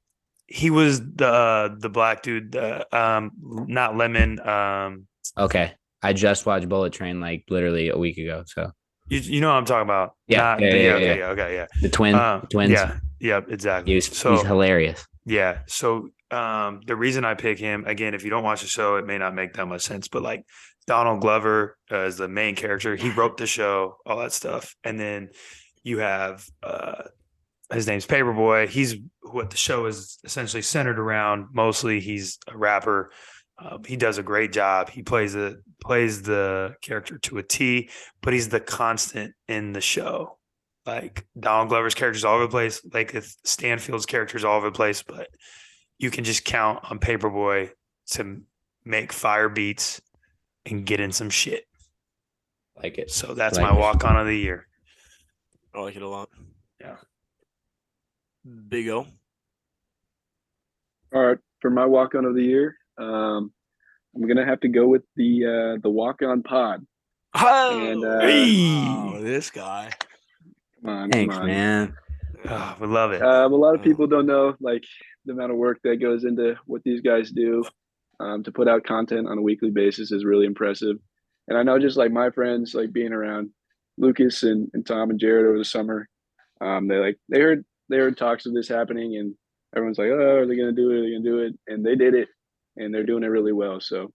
he 0.49 0.71
was 0.71 0.99
the 0.99 1.27
uh, 1.27 1.69
the 1.77 1.89
black 1.89 2.23
dude. 2.23 2.55
Uh, 2.55 2.83
um, 2.91 3.31
not 3.67 3.95
Lemon. 3.95 4.39
Um, 4.47 5.05
Okay, 5.37 5.73
I 6.01 6.13
just 6.13 6.45
watched 6.45 6.67
Bullet 6.67 6.91
Train 6.91 7.21
like 7.21 7.45
literally 7.49 7.89
a 7.89 7.97
week 7.97 8.17
ago. 8.17 8.43
So 8.47 8.71
You, 9.09 9.19
you 9.19 9.41
know 9.41 9.49
what 9.49 9.55
I'm 9.57 9.65
talking 9.65 9.83
about? 9.83 10.13
Yeah, 10.27 10.57
yeah, 10.59 10.65
yeah, 10.67 10.73
okay, 10.73 10.85
yeah. 11.07 11.13
yeah, 11.15 11.25
okay, 11.29 11.55
yeah. 11.55 11.65
the 11.81 11.89
twin 11.89 12.15
Um, 12.15 12.47
twins. 12.49 12.71
Yeah, 12.71 12.97
yeah, 13.19 13.41
exactly. 13.47 13.91
he 13.91 13.95
was, 13.95 14.05
so 14.05 14.33
he's 14.35 14.43
hilarious. 14.45 15.05
yeah, 15.25 15.59
so 15.67 16.09
um, 16.31 16.81
the 16.85 16.95
reason 16.95 17.25
I 17.25 17.33
pick 17.33 17.57
him 17.59 17.85
again, 17.87 18.13
if 18.13 18.23
you 18.23 18.29
don't 18.29 18.43
watch 18.43 18.61
the 18.61 18.67
show, 18.67 18.97
it 18.97 19.05
may 19.05 19.17
not 19.17 19.33
make 19.33 19.53
that 19.53 19.65
much 19.65 19.81
sense, 19.81 20.07
but 20.07 20.21
like 20.21 20.45
Donald 20.85 21.21
Glover 21.21 21.77
uh, 21.91 22.05
is 22.05 22.17
the 22.17 22.27
main 22.27 22.55
character. 22.55 22.95
He 22.95 23.09
wrote 23.09 23.37
the 23.37 23.47
show, 23.47 23.97
all 24.05 24.19
that 24.19 24.31
stuff, 24.33 24.75
and 24.83 24.99
then 24.99 25.29
you 25.83 25.99
have 25.99 26.45
uh, 26.61 27.03
his 27.73 27.87
name's 27.87 28.05
Paperboy. 28.05 28.67
He's 28.69 28.95
what 29.21 29.49
the 29.49 29.57
show 29.57 29.85
is 29.87 30.19
essentially 30.23 30.61
centered 30.61 30.99
around. 30.99 31.47
Mostly, 31.53 31.99
he's 31.99 32.37
a 32.47 32.57
rapper. 32.57 33.11
Um, 33.61 33.83
he 33.83 33.97
does 33.97 34.17
a 34.17 34.23
great 34.23 34.53
job. 34.53 34.89
He 34.89 35.03
plays 35.03 35.33
the 35.33 35.61
plays 35.81 36.21
the 36.21 36.75
character 36.81 37.17
to 37.19 37.37
a 37.37 37.43
T, 37.43 37.89
but 38.21 38.33
he's 38.33 38.49
the 38.49 38.59
constant 38.59 39.33
in 39.47 39.73
the 39.73 39.81
show. 39.81 40.37
Like 40.85 41.25
Donald 41.39 41.69
Glover's 41.69 41.93
character's 41.95 42.23
all 42.23 42.35
over 42.35 42.45
the 42.45 42.49
place. 42.51 42.81
Lakeith 42.89 43.35
Stanfield's 43.43 44.05
character's 44.05 44.43
all 44.45 44.57
over 44.57 44.67
the 44.67 44.75
place, 44.75 45.03
but 45.03 45.27
you 45.97 46.09
can 46.09 46.23
just 46.23 46.45
count 46.45 46.79
on 46.89 46.99
Paperboy 46.99 47.71
to 48.11 48.41
make 48.85 49.11
fire 49.11 49.49
beats 49.49 50.01
and 50.65 50.85
get 50.85 50.99
in 50.99 51.11
some 51.11 51.29
shit. 51.29 51.65
Like 52.81 52.97
it. 52.97 53.11
So 53.11 53.33
that's 53.33 53.57
Like 53.57 53.71
my 53.71 53.75
it. 53.77 53.79
walk 53.79 54.05
on 54.05 54.15
of 54.17 54.25
the 54.25 54.37
year. 54.37 54.67
I 55.75 55.81
like 55.81 55.95
it 55.97 56.01
a 56.01 56.07
lot. 56.07 56.29
Yeah. 56.79 56.95
Big 58.69 58.87
O. 58.89 59.05
All 61.13 61.21
right, 61.25 61.37
for 61.59 61.69
my 61.69 61.85
walk 61.85 62.15
on 62.15 62.23
of 62.25 62.35
the 62.35 62.43
year, 62.43 62.75
um, 62.99 63.51
I'm 64.15 64.27
gonna 64.27 64.45
have 64.45 64.59
to 64.61 64.67
go 64.67 64.87
with 64.87 65.03
the 65.15 65.45
uh, 65.45 65.79
the 65.81 65.89
walk 65.89 66.21
on 66.21 66.43
pod. 66.43 66.85
Oh, 67.35 67.79
And, 67.91 68.03
uh, 68.03 68.19
wow, 68.23 69.19
this 69.21 69.49
guy. 69.51 69.91
Come 70.81 70.89
on, 70.89 71.11
Thanks, 71.11 71.35
come 71.35 71.43
on. 71.43 71.47
man. 71.47 71.93
Ah, 72.47 72.75
we 72.79 72.87
love 72.87 73.11
it. 73.11 73.21
Um, 73.21 73.53
a 73.53 73.55
lot 73.55 73.75
of 73.75 73.81
Oh. 73.81 73.83
people 73.83 74.07
don't 74.07 74.25
know 74.25 74.55
like 74.59 74.83
the 75.25 75.33
amount 75.33 75.51
of 75.51 75.57
work 75.57 75.79
that 75.83 75.97
goes 75.97 76.23
into 76.23 76.55
what 76.65 76.81
these 76.83 77.01
guys 77.01 77.31
do. 77.31 77.63
Um, 78.21 78.43
to 78.43 78.51
put 78.51 78.67
out 78.67 78.83
content 78.83 79.27
on 79.27 79.37
a 79.37 79.41
weekly 79.41 79.69
basis 79.71 80.11
is 80.11 80.25
really 80.25 80.45
impressive. 80.45 80.97
And 81.47 81.57
I 81.57 81.63
know 81.63 81.79
just 81.79 81.95
like 81.97 82.11
my 82.11 82.29
friends, 82.31 82.73
like 82.73 82.91
being 82.91 83.13
around 83.13 83.49
Lucas 83.97 84.43
and, 84.43 84.69
and 84.73 84.85
Tom 84.85 85.09
and 85.09 85.19
Jared 85.19 85.45
over 85.45 85.57
the 85.57 85.63
summer, 85.65 86.07
um, 86.61 86.87
they 86.87 86.97
like 86.97 87.17
they 87.29 87.39
heard 87.39 87.63
they 87.89 87.97
heard 87.97 88.17
talks 88.17 88.45
of 88.45 88.53
this 88.53 88.67
happening, 88.67 89.15
and 89.17 89.35
everyone's 89.75 89.97
like, 89.97 90.09
"Oh, 90.09 90.37
are 90.37 90.45
they 90.45 90.55
gonna 90.57 90.71
do 90.73 90.91
it? 90.91 90.95
Are 90.97 91.01
they 91.03 91.11
gonna 91.11 91.23
do 91.23 91.39
it?" 91.39 91.53
And 91.67 91.85
they 91.85 91.95
did 91.95 92.13
it, 92.13 92.27
and 92.79 92.93
they're 92.93 93.05
doing 93.05 93.23
it 93.23 93.27
really 93.27 93.53
well. 93.53 93.79
So 93.79 94.11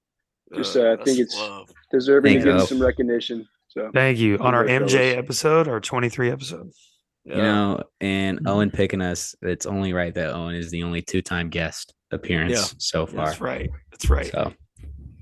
Just, 0.54 0.76
uh, 0.76 0.96
I 0.98 1.04
think 1.04 1.18
it's- 1.20 1.36
love. 1.38 1.70
deserving 1.92 2.34
Thank 2.42 2.44
to 2.46 2.58
get 2.58 2.68
some 2.68 2.82
recognition. 2.82 3.46
So 3.68 3.90
Thank 3.94 4.18
you. 4.18 4.38
On 4.38 4.54
our 4.54 4.64
MJ 4.64 5.12
fellas. 5.12 5.16
episode, 5.16 5.68
our 5.68 5.80
23 5.80 6.30
episode. 6.30 6.70
Yeah. 7.24 7.36
You 7.36 7.42
know, 7.42 7.82
and. 8.00 8.40
Owen 8.46 8.70
picking 8.70 9.00
us, 9.00 9.34
it's 9.42 9.64
only 9.66 9.92
right 9.92 10.14
that 10.14 10.34
Owen 10.34 10.54
is 10.54 10.70
the 10.70 10.82
only 10.82 11.00
two 11.02 11.22
time 11.22 11.48
guest 11.48 11.94
appearance 12.10 12.52
Yeah. 12.52 12.64
so 12.78 13.06
far. 13.06 13.26
That's 13.26 13.40
right. 13.40 13.70
That's 13.90 14.10
right. 14.10 14.26
So 14.30 14.52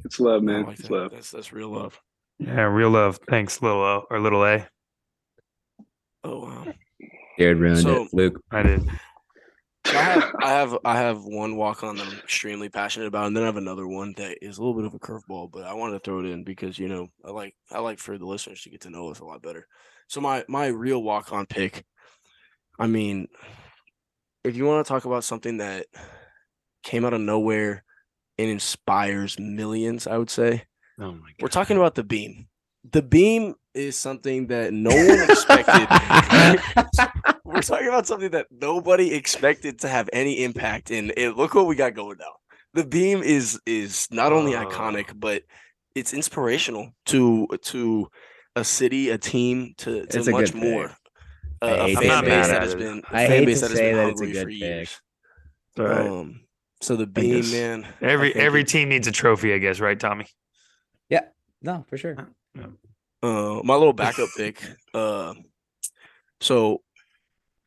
it's 0.05 0.19
love, 0.21 0.43
man. 0.43 0.65
like 0.65 0.79
It's 0.81 0.89
that. 0.89 0.91
love. 0.95 1.11
That's 1.13 1.31
that's 1.31 1.53
real 1.53 1.69
love. 1.71 1.99
Yeah, 2.41 2.63
real 2.65 2.91
love. 2.91 3.19
Thanks, 3.31 3.63
little 3.63 3.81
O 3.83 4.05
or 4.11 4.19
little 4.21 4.45
A. 4.45 4.67
Oh 6.25 6.41
wow. 6.43 6.67
Jared 7.39 7.59
ruined 7.59 7.79
So- 7.81 8.03
it. 8.05 8.09
Luke, 8.13 8.41
I 8.51 8.63
did. 8.65 8.83
I 9.85 9.91
have 9.91 10.35
I 10.41 10.51
have 10.51 10.79
I 10.85 10.97
have 10.97 11.25
one 11.25 11.57
walk 11.57 11.83
on 11.83 11.97
that 11.97 12.07
I'm 12.07 12.19
extremely 12.19 12.69
passionate 12.69 13.07
about, 13.07 13.27
and 13.27 13.37
then 13.37 13.43
I 13.43 13.47
have 13.47 13.57
another 13.57 13.87
one 13.87 14.15
that 14.17 14.39
is 14.41 14.59
a 14.59 14.61
little 14.63 14.75
bit 14.77 14.87
of 14.87 14.95
a 14.95 14.99
curveball, 14.99 15.51
but 15.51 15.65
I 15.65 15.75
wanted 15.75 15.95
to 15.95 15.99
throw 16.01 16.21
it 16.21 16.27
in 16.27 16.45
because 16.45 16.79
you 16.79 16.89
know 16.89 17.09
I 17.25 17.31
like 17.31 17.55
I 17.71 17.81
like 17.81 17.99
for 17.99 18.17
the 18.17 18.27
listeners 18.27 18.63
to 18.63 18.71
get 18.71 18.83
to 18.83 18.91
know 18.91 19.09
us 19.09 19.21
a 19.21 19.25
lot 19.25 19.43
better. 19.43 19.67
So 20.07 20.21
my 20.21 20.45
my 20.49 20.67
real 20.67 21.03
walk 21.03 21.33
on 21.33 21.47
pick, 21.47 21.85
I 22.79 22.87
mean, 22.87 23.29
if 24.45 24.57
you 24.57 24.65
want 24.67 24.87
to 24.87 24.89
talk 24.89 25.05
about 25.05 25.25
something 25.25 25.59
that 25.59 25.87
came 26.83 27.05
out 27.05 27.15
of 27.15 27.21
nowhere 27.21 27.85
and 28.39 28.49
inspires 28.49 29.39
millions, 29.39 30.07
I 30.07 30.17
would 30.17 30.31
say 30.31 30.65
Oh 30.99 31.13
my 31.13 31.31
we're 31.41 31.49
talking 31.49 31.77
about 31.77 31.95
the 31.97 32.05
beam. 32.05 32.47
The 32.91 33.03
beam 33.03 33.55
is 33.75 33.97
something 33.97 34.49
that 34.49 34.73
no 34.73 34.91
one 34.91 35.31
expected. 35.31 35.89
we're 37.53 37.63
talking 37.63 37.89
about 37.89 38.07
something 38.07 38.31
that 38.31 38.47
nobody 38.51 39.13
expected 39.15 39.81
to 39.81 39.89
have 39.89 40.09
any 40.13 40.43
impact 40.45 40.91
in. 40.91 41.11
And 41.13 41.37
look 41.37 41.55
what 41.55 41.67
we 41.67 41.75
got 41.77 41.95
going 41.95 42.19
now. 42.19 42.33
The 42.75 42.85
beam 42.87 43.23
is 43.23 43.61
is 43.67 44.09
not 44.11 44.33
only 44.33 44.55
Oh. 44.55 44.65
iconic, 44.67 45.13
but 45.19 45.43
it's 45.95 46.13
inspirational 46.15 46.91
to 47.07 47.47
to 47.63 48.09
a 48.57 48.65
city, 48.65 49.11
a 49.11 49.19
team, 49.19 49.75
to, 49.79 50.07
to 50.07 50.19
It's 50.19 50.27
a 50.27 50.31
much 50.31 50.53
good 50.53 50.63
more. 50.63 50.89
pick. 50.89 50.97
I 51.63 51.69
a 51.71 51.87
hate 51.87 51.95
fan 51.99 52.03
to 52.03 52.09
not 52.09 52.25
say 52.25 52.31
base 52.31 52.47
mad 52.49 52.55
that 52.55 52.63
has 52.63 52.75
been 52.75 53.03
a 53.11 53.17
I 53.17 53.27
fan 53.27 53.31
hate 53.31 53.47
base 53.47 53.61
to 53.61 53.61
that 53.61 53.71
has 53.71 53.79
say 53.79 53.91
been 53.93 53.97
that 53.97 54.09
it's 54.11 54.21
a 54.21 54.25
hungry 54.25 54.33
good 54.33 54.43
for 54.43 54.49
pick. 54.51 54.59
years. 54.61 55.01
Right. 55.77 56.07
Um, 56.07 56.41
so 56.81 56.97
the 56.97 57.07
beam, 57.07 57.51
man. 57.53 57.87
Every 58.01 58.35
every 58.35 58.63
it- 58.63 58.69
team 58.69 58.89
needs 58.89 59.07
a 59.07 59.13
trophy, 59.13 59.53
I 59.55 59.59
guess, 59.59 59.79
right, 59.81 59.99
Tommy? 59.99 60.27
Yeah. 61.09 61.27
No, 61.63 61.85
for 61.89 61.97
sure. 61.97 62.17
Uh, 63.23 63.61
my 63.63 63.75
little 63.75 63.93
backup 63.93 64.29
pick. 64.37 64.61
Uh, 64.93 65.35
so 66.41 66.83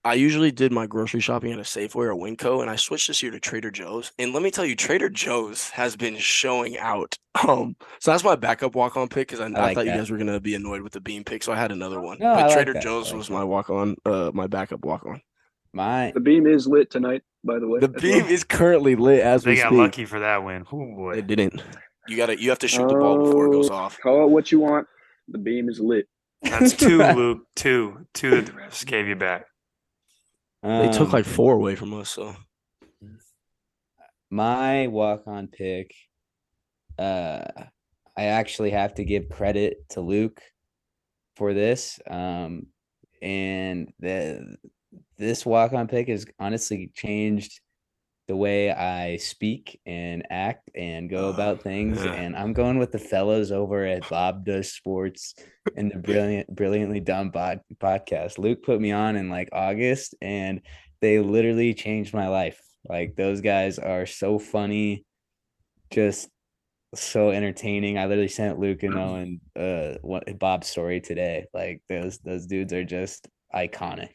I 0.05 0.13
usually 0.13 0.51
did 0.51 0.71
my 0.71 0.85
grocery 0.85 1.19
shopping 1.19 1.51
at 1.51 1.57
a 1.57 1.63
Safeway 1.63 2.05
or 2.05 2.13
Winco, 2.15 2.61
and 2.61 2.69
I 2.69 2.75
switched 2.75 3.07
this 3.07 3.23
year 3.23 3.31
to 3.31 3.39
Trader 3.39 3.71
Joe's. 3.71 4.11
And 4.19 4.33
let 4.33 4.43
me 4.43 4.51
tell 4.51 4.63
you, 4.63 4.75
Trader 4.75 5.09
Joe's 5.09 5.71
has 5.71 5.95
been 5.97 6.15
showing 6.17 6.77
out. 6.77 7.17
Um, 7.49 7.75
so 7.99 8.11
that's 8.11 8.23
my 8.23 8.37
backup 8.37 8.75
walk 8.75 8.95
on 8.95 9.09
pick 9.09 9.27
because 9.27 9.41
I, 9.41 9.47
I, 9.47 9.49
like 9.49 9.75
thought 9.75 9.85
you 9.85 9.91
guys 9.91 10.09
were 10.09 10.17
gonna 10.17 10.39
be 10.39 10.55
annoyed 10.55 10.83
with 10.83 10.93
the 10.93 11.01
beam 11.01 11.25
pick, 11.25 11.43
so 11.43 11.51
I 11.51 11.57
had 11.57 11.69
another 11.73 11.99
one. 11.99 12.17
No, 12.17 12.31
I 12.31 12.35
but 12.35 12.43
like 12.45 12.53
Trader 12.53 12.73
that. 12.73 12.79
I 12.79 12.81
Joe's 12.83 13.07
like 13.09 13.17
was 13.17 13.27
that. 13.27 13.33
my 13.33 13.43
walk 13.43 13.69
on, 13.69 13.97
uh, 14.05 14.31
my 14.33 14.47
backup 14.47 14.85
walk 14.85 15.05
on. 15.05 15.21
My 15.73 16.11
The 16.13 16.21
beam 16.21 16.47
is 16.47 16.65
lit 16.65 16.89
tonight, 16.89 17.23
by 17.43 17.59
the 17.59 17.67
way. 17.67 17.81
The 17.81 17.89
beam 17.89 18.23
well. 18.23 18.31
is 18.31 18.45
currently 18.45 18.95
lit 18.95 19.19
as 19.19 19.43
They 19.43 19.51
we 19.51 19.57
got 19.57 19.67
speak. 19.67 19.77
lucky 19.79 20.05
for 20.05 20.21
that 20.21 20.45
win. 20.45 20.63
Oh 20.71 20.95
boy. 20.95 21.15
They 21.15 21.23
didn't. 21.23 21.61
You 22.07 22.15
gotta, 22.15 22.41
you 22.41 22.49
have 22.51 22.59
to 22.59 22.69
shoot 22.69 22.87
the 22.87 22.95
ball 22.95 23.25
before 23.25 23.47
it 23.47 23.51
goes 23.51 23.69
Oh, 23.69 23.73
off. 23.73 23.99
Call 23.99 24.23
it 24.23 24.29
what 24.29 24.49
you 24.53 24.61
want. 24.61 24.87
The 25.27 25.37
beam 25.37 25.67
is 25.67 25.81
lit. 25.81 26.07
That's 26.41 26.71
two, 26.71 26.99
Luke. 27.15 27.39
Two. 27.57 28.05
Two 28.13 28.29
that 28.31 28.45
the 28.45 28.51
refs 28.53 28.85
gave 28.85 29.07
you 29.09 29.17
back. 29.17 29.43
They 30.65 30.89
took 30.89 31.09
um, 31.09 31.11
like 31.11 31.25
four 31.25 31.53
away 31.53 31.75
from 31.75 31.93
us, 31.93 32.09
so 32.09 32.35
my 34.31 34.87
walk-on 34.87 35.47
pick. 35.47 35.93
Uh, 36.97 37.43
I 38.17 38.23
actually 38.23 38.71
have 38.71 38.95
to 38.95 39.03
give 39.03 39.29
credit 39.29 39.77
to 39.89 40.01
Luke 40.01 40.41
for 41.35 41.53
this. 41.53 41.99
Um, 42.09 42.67
and 43.21 43.93
the 43.99 44.57
this 45.19 45.45
walk-on 45.45 45.87
pick 45.87 46.07
has 46.07 46.25
honestly 46.39 46.91
changed 46.95 47.61
the 48.27 48.35
way 48.35 48.71
I 48.71 49.17
speak 49.17 49.79
and 49.85 50.25
act 50.31 50.71
and 50.75 51.09
go 51.09 51.27
Uh, 51.27 51.33
about 51.33 51.61
things. 51.61 52.03
yeah. 52.03 52.13
And 52.13 52.35
I'm 52.35 52.53
going 52.53 52.79
with 52.79 52.91
the 52.91 52.99
fellows 52.99 53.51
over 53.51 53.85
at 53.85 54.09
Bob 54.09 54.45
Does 54.45 54.73
Sports 54.73 55.35
and 55.77 55.91
the 55.91 55.99
brilliant, 55.99 56.47
brilliantly 56.55 56.99
dumb 57.01 57.31
pod- 57.31 57.61
podcast. 57.77 58.39
Luke 58.39 58.63
put 58.63 58.81
me 58.81 58.91
on 58.91 59.15
in 59.15 59.29
like 59.29 59.49
August, 59.51 60.15
and 60.21 60.61
they 61.01 61.19
literally 61.19 61.73
changed 61.75 62.13
my 62.13 62.27
life. 62.27 62.59
Like 62.89 63.15
those 63.15 63.41
guys 63.41 63.77
are 63.79 64.05
so 64.07 64.39
funny, 64.39 65.05
just 65.91 66.27
so 66.95 67.29
entertaining. 67.29 67.97
I 67.97 68.05
literally 68.05 68.27
sent 68.27 68.57
Luke 68.59 68.81
and 68.83 68.95
Owen 68.95 69.41
uh 69.55 69.95
what 70.01 70.39
Bob's 70.39 70.67
story 70.67 70.99
today. 71.01 71.45
Like 71.53 71.81
those 71.89 72.17
those 72.19 72.45
dudes 72.47 72.73
are 72.73 72.83
just 72.85 73.27
iconic. 73.53 74.13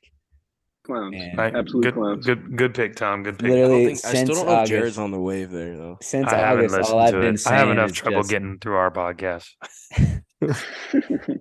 Clowns. 0.91 1.14
And 1.16 1.41
Absolute 1.57 1.82
Good, 1.84 1.95
clowns. 1.95 2.26
good, 2.26 2.57
good 2.57 2.74
pick, 2.74 2.97
Tom. 2.97 3.22
Good 3.22 3.38
pick. 3.38 3.49
I 3.49 3.55
Literally, 3.55 3.84
don't 3.84 3.97
think 3.97 4.05
I 4.05 4.09
still 4.09 4.11
since 4.12 4.28
don't 4.28 4.47
know 4.47 4.53
if 4.53 4.59
August- 4.59 4.70
Jared's 4.70 4.99
on 4.99 5.11
the 5.12 5.20
wave 5.20 5.51
there 5.51 5.76
though. 5.76 5.99
since 6.03 6.28
I 6.28 6.36
haven't 6.36 6.64
August, 6.66 6.78
listened 6.78 6.95
all 6.95 7.01
I've 7.01 7.11
to 7.12 7.18
been 7.20 7.28
it. 7.28 7.32
I 7.32 7.36
saying 7.36 7.59
have 7.59 7.70
enough 7.70 7.91
is 7.91 7.97
trouble 7.97 8.18
just- 8.20 8.30
getting 8.30 8.59
through 8.59 8.76
our 8.76 8.91
podcast. 8.91 9.49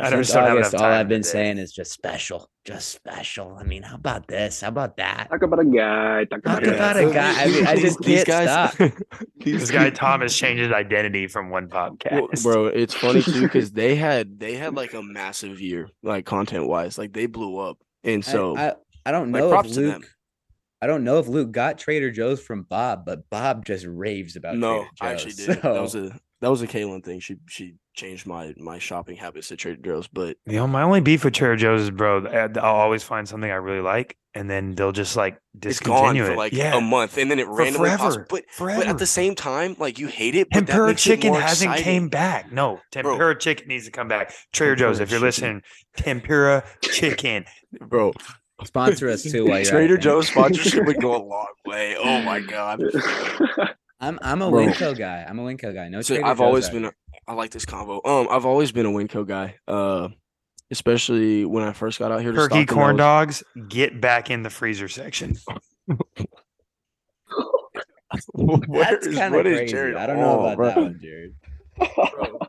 I 0.00 0.10
since 0.10 0.30
don't 0.32 0.44
have 0.44 0.52
August, 0.58 0.74
all 0.76 0.84
I've 0.84 1.08
been 1.08 1.22
today. 1.22 1.32
saying 1.32 1.58
is 1.58 1.72
just 1.72 1.90
special, 1.90 2.48
just 2.64 2.90
special. 2.90 3.56
I 3.58 3.64
mean, 3.64 3.82
how 3.82 3.96
about 3.96 4.28
this? 4.28 4.60
How 4.60 4.68
about 4.68 4.96
that? 4.98 5.26
Talk 5.28 5.42
about 5.42 5.58
a 5.58 5.64
guy. 5.64 6.24
Talk 6.26 6.38
about 6.38 6.62
Talk 6.62 6.70
a 6.70 6.74
about 6.76 6.94
guy. 6.94 7.00
a 7.02 7.12
guy. 7.12 7.42
I 7.42 7.46
mean, 7.48 7.66
I 7.66 7.74
just 7.74 7.98
These 7.98 8.22
can't 8.22 8.46
guys- 8.46 8.74
stop. 8.74 8.92
This 9.40 9.70
guy 9.72 9.90
Tom 9.90 10.20
has 10.20 10.36
changed 10.36 10.62
his 10.62 10.70
identity 10.72 11.26
from 11.26 11.50
one 11.50 11.68
podcast. 11.68 12.12
Well, 12.12 12.28
bro, 12.54 12.66
it's 12.66 12.94
funny 12.94 13.22
too 13.22 13.40
because 13.42 13.72
they 13.72 13.96
had 13.96 14.38
they 14.38 14.54
had 14.54 14.76
like 14.76 14.94
a 14.94 15.02
massive 15.02 15.60
year, 15.60 15.88
like 16.02 16.26
content 16.26 16.68
wise, 16.68 16.96
like 16.98 17.12
they 17.12 17.26
blew 17.26 17.56
up, 17.58 17.78
and 18.04 18.24
so 18.24 18.56
I, 18.56 18.74
I, 19.04 19.12
don't 19.12 19.32
like, 19.32 19.42
know 19.42 19.50
props 19.50 19.70
if 19.70 19.76
Luke. 19.76 20.10
I 20.80 20.86
don't 20.86 21.04
know 21.04 21.18
if 21.18 21.26
Luke 21.26 21.50
got 21.50 21.78
Trader 21.78 22.10
Joe's 22.10 22.40
from 22.40 22.62
Bob, 22.62 23.04
but 23.04 23.28
Bob 23.30 23.64
just 23.64 23.84
raves 23.86 24.36
about 24.36 24.56
no, 24.56 24.86
Trader 24.96 24.96
I 25.00 25.12
actually 25.12 25.32
Joe's. 25.32 25.46
did. 25.46 25.62
That 25.62 25.82
was 25.82 25.94
a 25.94 26.20
that 26.40 26.50
was 26.50 26.62
a 26.62 26.66
Kaylin 26.66 27.04
thing. 27.04 27.20
She 27.20 27.36
she 27.48 27.74
changed 27.98 28.26
my 28.26 28.54
my 28.56 28.78
shopping 28.78 29.16
habits 29.16 29.50
at 29.52 29.58
Trader 29.58 29.82
Joe's, 29.82 30.08
but 30.08 30.36
You 30.46 30.54
know, 30.56 30.66
my 30.66 30.82
only 30.82 31.00
beef 31.00 31.24
with 31.24 31.34
Trader 31.34 31.56
Joe's 31.56 31.82
is, 31.82 31.90
bro, 31.90 32.24
I'll 32.26 32.58
always 32.64 33.02
find 33.02 33.28
something 33.28 33.50
I 33.50 33.56
really 33.56 33.80
like, 33.82 34.16
and 34.34 34.48
then 34.48 34.74
they'll 34.74 34.92
just 34.92 35.16
like 35.16 35.34
it's 35.62 35.80
gone 35.80 36.14
discontinue 36.14 36.24
for 36.26 36.36
like 36.36 36.52
yeah, 36.52 36.76
a 36.76 36.80
month, 36.80 37.18
and 37.18 37.30
then 37.30 37.38
it 37.38 37.46
for 37.46 37.56
randomly 37.56 37.90
pops. 37.90 38.14
forever. 38.14 38.26
But 38.30 38.44
forever. 38.50 38.80
but 38.80 38.88
at 38.88 38.98
the 38.98 39.06
same 39.06 39.34
time, 39.34 39.74
like 39.78 39.98
you 39.98 40.06
hate 40.06 40.34
it. 40.36 40.48
But 40.50 40.60
that 40.60 40.72
Tempura 40.72 40.88
makes 40.88 41.04
it 41.06 41.10
chicken 41.10 41.32
more 41.32 41.40
hasn't 41.40 41.72
exciting. 41.72 41.84
came 41.84 42.08
back. 42.08 42.52
No, 42.52 42.80
tempura 42.92 43.36
chicken 43.38 43.68
needs 43.68 43.84
to 43.86 43.90
come 43.90 44.08
back. 44.08 44.32
Trader 44.52 44.76
Tempura 44.76 44.90
Joe's, 44.90 45.00
if 45.00 45.10
you're 45.10 45.18
chicken. 45.18 45.26
listening, 45.26 45.62
tempura 45.96 46.64
chicken. 46.82 47.44
bro. 47.80 48.12
sponsor 48.64 49.08
us 49.08 49.22
too 49.24 49.44
while 49.46 49.58
you're 49.58 49.64
Trader 49.70 49.94
at. 49.96 50.00
Joe's 50.00 50.28
sponsorship 50.28 50.86
would 50.86 51.00
go 51.00 51.16
a 51.16 51.22
long 51.24 51.46
way. 51.66 51.96
Oh 51.98 52.22
my 52.22 52.40
god. 52.40 52.80
I'm 54.00 54.18
I'm 54.22 54.42
a 54.42 54.50
Bro. 54.50 54.66
Winco 54.66 54.96
guy. 54.96 55.26
I'm 55.28 55.38
a 55.40 55.42
Winco 55.42 55.74
guy. 55.74 55.88
No, 55.88 56.00
So 56.02 56.14
Trader 56.14 56.26
I've 56.28 56.38
Joe's 56.38 56.44
always 56.46 56.68
are 56.68 56.72
been 56.72 56.84
a, 56.86 56.92
I 57.28 57.34
like 57.34 57.50
this 57.50 57.64
combo. 57.66 58.00
Um, 58.04 58.26
I've 58.30 58.46
always 58.46 58.72
been 58.72 58.86
a 58.86 58.90
Winco 58.90 59.24
guy. 59.26 59.54
Uh, 59.68 60.08
especially 60.70 61.44
when 61.44 61.62
I 61.62 61.72
first 61.72 61.98
got 61.98 62.10
out 62.10 62.20
here. 62.22 62.32
To 62.32 62.38
Turkey 62.38 62.54
Stockton, 62.62 62.74
corn 62.74 62.96
was- 62.96 62.98
dogs, 63.00 63.44
get 63.68 64.00
back 64.00 64.30
in 64.30 64.42
the 64.42 64.50
freezer 64.50 64.88
section. 64.88 65.36
That's 68.68 69.06
is- 69.06 69.16
kind 69.16 69.34
of 69.34 69.38
what 69.38 69.46
is 69.46 69.58
crazy. 69.58 69.72
Jared 69.72 69.96
I 69.96 70.06
don't 70.06 70.16
know 70.18 70.40
on, 70.40 70.52
about 70.52 70.56
bro? 70.56 70.66
that 70.68 70.76
one, 70.76 71.00
Jared. 71.00 71.34
Bro. 71.94 72.40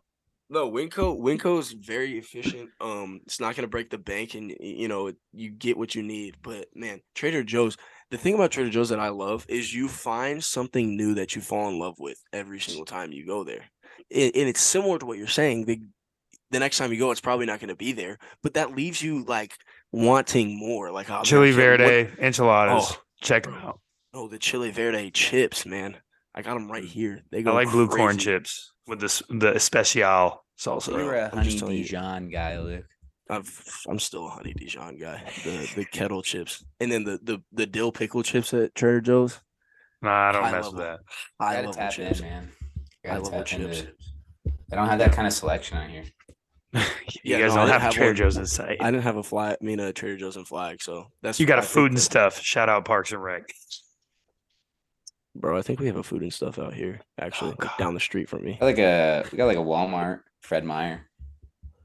No, 0.52 0.72
Winco 0.72 1.16
Winco 1.16 1.60
is 1.60 1.74
very 1.74 2.18
efficient. 2.18 2.72
Um, 2.82 3.20
it's 3.24 3.40
not 3.40 3.56
gonna 3.56 3.68
break 3.68 3.92
the 3.92 4.00
bank, 4.00 4.34
and 4.34 4.52
you 4.60 4.88
know 4.88 5.12
you 5.32 5.52
get 5.52 5.78
what 5.78 5.94
you 5.94 6.02
need. 6.02 6.38
But 6.42 6.66
man, 6.74 7.02
Trader 7.14 7.44
Joe's. 7.44 7.78
The 8.10 8.18
thing 8.18 8.34
about 8.34 8.50
Trader 8.50 8.72
Joe's 8.72 8.90
that 8.90 9.00
I 9.00 9.10
love 9.10 9.46
is 9.48 9.72
you 9.72 9.88
find 9.88 10.44
something 10.44 10.98
new 10.98 11.14
that 11.14 11.36
you 11.36 11.44
fall 11.44 11.70
in 11.70 11.78
love 11.78 11.98
with 12.00 12.18
every 12.34 12.60
single 12.60 12.84
time 12.86 13.12
you 13.12 13.28
go 13.28 13.44
there, 13.44 13.66
and, 14.12 14.32
and 14.36 14.50
it's 14.50 14.62
similar 14.62 15.00
to 15.00 15.06
what 15.06 15.18
you're 15.18 15.28
saying. 15.28 15.66
The 15.66 15.82
the 16.52 16.60
next 16.60 16.78
time 16.78 16.92
you 16.92 17.00
go, 17.00 17.12
it's 17.12 17.22
probably 17.22 17.46
not 17.46 17.60
gonna 17.60 17.76
be 17.76 17.92
there, 17.92 18.18
but 18.42 18.56
that 18.56 18.76
leaves 18.76 19.02
you 19.02 19.24
like 19.26 19.54
wanting 19.92 20.58
more. 20.58 20.92
Like 20.92 21.10
oh, 21.10 21.24
Chili 21.24 21.50
I 21.50 21.52
can't 21.52 21.80
wait- 21.82 22.10
Verde 22.10 22.22
enchiladas. 22.22 22.86
Oh, 22.90 23.02
Check 23.22 23.44
them 23.44 23.56
out. 23.56 23.80
Oh, 24.14 24.28
the 24.28 24.40
Chili 24.40 24.72
Verde 24.72 25.12
chips, 25.12 25.66
man. 25.66 25.98
I 26.34 26.42
got 26.42 26.54
them 26.54 26.72
right 26.72 26.84
mm. 26.84 26.88
here. 26.88 27.24
They 27.32 27.44
go. 27.44 27.52
I 27.52 27.54
go. 27.54 27.58
like 27.58 27.72
blue 27.72 27.88
corn 27.88 28.18
chips 28.18 28.72
with 28.88 29.00
this 29.00 29.22
the 29.30 29.56
especial 29.56 30.46
salsa. 30.58 30.98
You 30.98 31.06
were 31.06 31.16
a 31.16 31.26
I'm 31.26 31.32
honey 31.32 31.44
just 31.44 31.60
telling 31.60 31.78
you. 31.78 31.84
Dijon 31.84 32.30
guy, 32.30 32.60
Luke. 32.60 32.86
I've, 33.30 33.64
I'm 33.88 34.00
still 34.00 34.26
a 34.26 34.30
honey 34.30 34.54
Dijon 34.54 34.98
guy. 34.98 35.22
The 35.44 35.72
the 35.76 35.86
kettle 35.86 36.22
chips, 36.22 36.64
and 36.80 36.92
then 36.92 37.04
the 37.04 37.20
the 37.22 37.44
the 37.52 37.66
dill 37.66 37.92
pickle 37.92 38.24
chips 38.24 38.54
at 38.54 38.74
Trader 38.74 39.02
Joe's. 39.02 39.40
Nah, 40.02 40.30
I 40.30 40.32
don't 40.32 40.44
high 40.44 40.52
mess 40.52 40.68
with 40.68 40.78
that. 40.78 41.00
High 41.40 41.62
Gotta 41.62 41.68
level 41.70 41.92
chips. 41.92 42.20
in, 42.20 42.26
man. 42.26 42.52
High 43.10 43.18
Gotta 43.18 43.30
level 43.30 43.44
chips. 43.44 43.80
it. 43.82 43.96
They 44.70 44.76
don't 44.76 44.88
have 44.88 45.00
that 45.00 45.12
kind 45.14 45.28
of 45.28 45.34
selection 45.34 45.78
out 45.78 45.90
here. 45.90 46.04
you 46.74 46.82
Yeah, 47.24 47.40
guys 47.40 47.56
no, 47.56 47.62
I 47.62 47.66
don't 47.66 47.68
didn't 47.68 47.72
have, 47.72 47.82
have 47.82 47.94
Trader 47.94 48.10
one. 48.10 48.16
Joe's 48.16 48.38
in 48.38 48.46
sight. 48.46 48.78
I 48.80 48.92
didn't 48.92 49.04
have 49.04 49.18
a 49.18 49.24
flag. 49.24 49.58
I 49.62 49.66
mean, 49.66 49.80
a 49.80 49.92
Trader 49.92 50.18
Joe's 50.18 50.38
and 50.38 50.48
flag. 50.48 50.82
So 50.82 51.08
that's 51.24 51.40
You 51.40 51.46
got 51.48 51.58
I 51.60 51.62
a 51.62 51.66
food 51.66 51.92
and 51.92 51.98
that- 51.98 52.02
stuff. 52.02 52.40
Shout 52.40 52.70
out 52.70 52.86
Parks 52.86 53.12
and 53.12 53.24
Rec. 53.24 53.44
bro. 55.36 55.58
I 55.58 55.62
think 55.62 55.80
we 55.80 55.88
have 55.88 55.96
a 55.96 56.04
food 56.04 56.22
and 56.22 56.34
stuff 56.34 56.60
out 56.60 56.74
here. 56.74 57.02
Actually, 57.20 57.56
like 57.60 57.78
down 57.78 57.94
the 57.94 58.00
street 58.00 58.30
from 58.30 58.44
me. 58.44 58.58
Got 58.60 58.66
like 58.66 58.78
a 58.80 59.26
we 59.32 59.38
got 59.38 59.46
like 59.46 59.58
a 59.58 59.62
Walmart. 59.62 60.22
Fred 60.42 60.64
Meyer. 60.64 61.06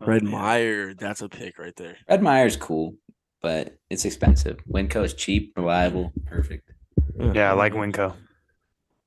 Red 0.01 0.22
Oh, 0.22 0.25
man. 0.27 0.33
Meyer, 0.33 0.95
that's 0.95 1.22
a 1.22 1.29
pick 1.29 1.59
right 1.59 1.75
there. 1.77 1.97
Fred 2.07 2.22
Meyer's 2.22 2.57
cool, 2.57 2.95
but 3.42 3.75
it's 3.91 4.05
expensive. 4.05 4.59
Winco 4.71 5.03
is 5.05 5.14
cheap, 5.14 5.53
reliable, 5.57 6.13
perfect. 6.26 6.71
Yeah, 7.18 7.51
I 7.51 7.55
like 7.55 7.72
Winco. 7.72 8.14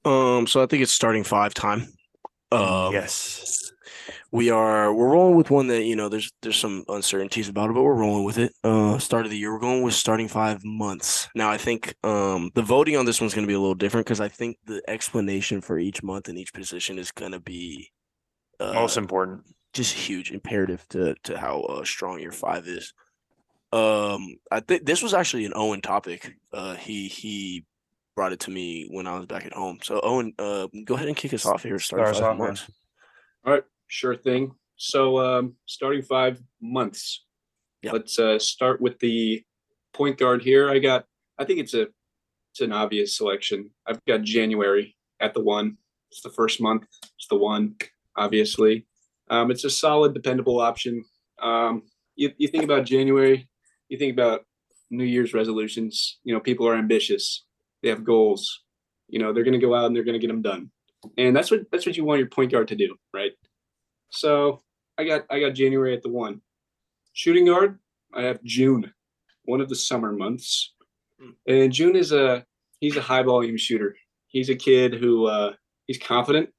Um, 0.06 0.48
so 0.48 0.64
I 0.64 0.66
think 0.66 0.82
it's 0.84 0.92
starting 0.92 1.24
five 1.24 1.54
time. 1.54 1.88
Um, 2.52 2.94
yes. 2.94 3.72
we 4.32 4.50
are 4.50 4.94
we're 4.94 5.10
rolling 5.10 5.36
with 5.36 5.50
one 5.52 5.68
that 5.68 5.84
you 5.84 5.96
know 5.96 6.08
there's 6.10 6.32
there's 6.42 6.56
some 6.58 6.86
uncertainties 6.88 7.50
about 7.50 7.70
it, 7.70 7.74
but 7.74 7.84
we're 7.84 7.94
rolling 7.96 8.24
with 8.24 8.38
it. 8.38 8.54
Uh, 8.64 8.98
start 9.00 9.26
of 9.26 9.32
the 9.32 9.38
year, 9.38 9.52
we're 9.54 9.60
going 9.60 9.82
with 9.84 9.94
starting 9.94 10.28
five 10.30 10.64
months. 10.64 11.28
Now 11.36 11.50
I 11.52 11.58
think 11.58 11.96
um 12.04 12.52
the 12.56 12.62
voting 12.62 12.96
on 12.96 13.06
this 13.06 13.20
one's 13.20 13.34
going 13.34 13.46
to 13.46 13.52
be 13.52 13.54
a 13.56 13.60
little 13.60 13.76
different 13.76 14.06
because 14.06 14.22
I 14.22 14.30
think 14.30 14.58
the 14.66 14.82
explanation 14.88 15.60
for 15.62 15.78
each 15.78 16.04
month 16.04 16.30
and 16.30 16.38
each 16.38 16.54
position 16.54 16.98
is 16.98 17.12
going 17.12 17.34
to 17.34 17.40
be 17.42 17.92
uh, 18.60 18.74
Most 18.74 18.98
important. 18.98 19.42
just 19.74 19.94
huge 19.94 20.32
imperative 20.32 20.88
to 20.90 21.16
to 21.24 21.38
how 21.38 21.62
uh, 21.64 21.84
strong 21.84 22.20
your 22.20 22.32
five 22.32 22.68
is. 22.68 22.94
Um, 23.74 24.38
I 24.50 24.62
think 24.62 24.86
this 24.86 25.04
was 25.04 25.14
actually 25.14 25.46
an 25.46 25.54
Owen 25.56 25.82
topic. 25.82 26.34
Uh, 26.54 26.76
he 26.76 27.10
he 27.10 27.66
brought 28.18 28.34
it 28.34 28.40
to 28.40 28.50
me 28.50 28.88
when 28.90 29.06
I 29.06 29.16
was 29.16 29.28
back 29.28 29.46
at 29.46 29.54
home. 29.54 29.78
So 29.84 30.02
Owen, 30.02 30.34
uh, 30.40 30.68
go 30.86 30.96
ahead 30.96 31.08
and 31.08 31.16
kick 31.16 31.36
us 31.36 31.46
off 31.46 31.62
here. 31.62 31.78
Start 31.78 32.16
Start 32.16 32.16
five 32.16 32.32
off, 32.32 32.38
months. 32.40 32.72
All 33.46 33.54
right, 33.54 33.64
sure 33.86 34.16
thing. 34.16 34.54
So 34.76 35.20
um, 35.20 35.54
starting 35.68 36.02
five 36.02 36.42
months. 36.60 37.24
Yep. 37.84 37.94
Let's 37.94 38.18
uh, 38.18 38.40
start 38.40 38.82
with 38.82 38.98
the 38.98 39.44
point 39.94 40.18
guard 40.18 40.42
here. 40.42 40.68
I 40.68 40.80
got. 40.80 41.06
I 41.38 41.46
think 41.46 41.60
it's 41.60 41.76
a. 41.76 41.88
It's 42.52 42.62
an 42.62 42.74
obvious 42.74 43.16
selection. 43.16 43.70
I've 43.86 44.04
got 44.06 44.24
January 44.24 44.96
at 45.20 45.36
the 45.36 45.42
one. 45.42 45.78
It's 46.10 46.22
the 46.22 46.32
first 46.32 46.60
month. 46.60 46.88
It's 47.18 47.28
the 47.30 47.38
one. 47.38 47.76
Obviously, 48.16 48.88
um, 49.30 49.52
it's 49.52 49.64
a 49.64 49.70
solid, 49.70 50.16
dependable 50.16 50.60
option. 50.60 51.06
Um, 51.40 51.84
you 52.16 52.32
you 52.38 52.48
think 52.48 52.64
about 52.64 52.86
January. 52.86 53.48
you 53.90 54.00
think 54.00 54.12
about 54.12 54.42
New 54.90 55.04
Year's 55.06 55.36
resolutions. 55.36 56.18
You 56.24 56.34
know, 56.34 56.40
people 56.40 56.68
are 56.68 56.76
ambitious. 56.76 57.44
They 57.84 57.90
have 57.90 58.04
goals. 58.04 58.64
You 59.08 59.20
know, 59.20 59.34
they're 59.34 59.44
going 59.44 59.60
to 59.60 59.66
go 59.66 59.76
out 59.76 59.86
and 59.86 59.96
they're 59.96 60.04
going 60.04 60.20
to 60.20 60.20
get 60.20 60.28
them 60.28 60.42
done, 60.42 60.70
and 61.18 61.36
that's 61.36 61.50
what 61.52 61.62
that's 61.72 61.86
what 61.86 61.96
you 61.96 62.04
want 62.04 62.20
your 62.20 62.28
point 62.28 62.52
guard 62.52 62.68
to 62.70 62.76
do, 62.76 62.96
right? 63.14 63.32
So 64.10 64.62
I 64.98 65.06
got 65.06 65.26
I 65.30 65.40
got 65.40 65.52
January 65.52 65.94
at 65.94 66.04
the 66.04 66.10
one. 66.10 66.42
Shooting 67.14 67.46
guard, 67.46 67.80
I 68.14 68.24
have 68.24 68.44
June, 68.44 68.94
one 69.46 69.62
of 69.62 69.70
the 69.70 69.76
summer 69.76 70.12
months, 70.12 70.74
and 71.48 71.72
June 71.72 71.96
is 71.96 72.12
a 72.12 72.46
he's 72.80 72.96
a 72.96 73.02
high 73.02 73.24
volume 73.24 73.58
shooter. 73.58 73.96
He's 74.28 74.50
a 74.50 74.56
kid 74.56 74.94
who 74.94 75.26
uh, 75.26 75.54
he's 75.88 75.98
confident. 75.98 76.50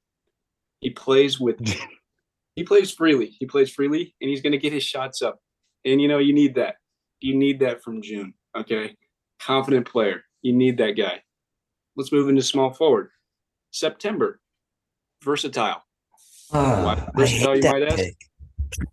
He 0.81 0.91
plays 0.91 1.39
with 1.39 1.61
he 2.57 2.65
plays 2.65 2.93
freely. 2.93 3.37
He 3.39 3.47
plays 3.47 3.71
freely, 3.71 4.15
and 4.21 4.31
he's 4.31 4.43
going 4.43 4.53
to 4.53 4.59
get 4.59 4.73
his 4.73 4.85
shots 4.85 5.23
up. 5.23 5.39
And 5.85 6.01
you 6.01 6.09
know 6.09 6.19
you 6.19 6.33
need 6.33 6.55
that. 6.57 6.77
You 7.21 7.37
need 7.37 7.61
that 7.61 7.83
from 7.83 8.03
June. 8.03 8.35
Okay, 8.57 8.97
confident 9.41 9.87
player. 9.87 10.23
You 10.43 10.53
need 10.53 10.79
that 10.79 10.93
guy. 10.93 11.23
Let's 11.97 12.13
move 12.13 12.29
into 12.29 12.43
small 12.43 12.73
forward. 12.73 13.11
September, 13.71 14.41
versatile. 15.23 15.83
Oh, 16.53 16.87
I 16.87 16.95
versatile, 17.17 17.55
hate 17.55 17.65
you 17.65 17.71
might 17.71 17.81
that 17.81 17.93
ask? 17.93 17.97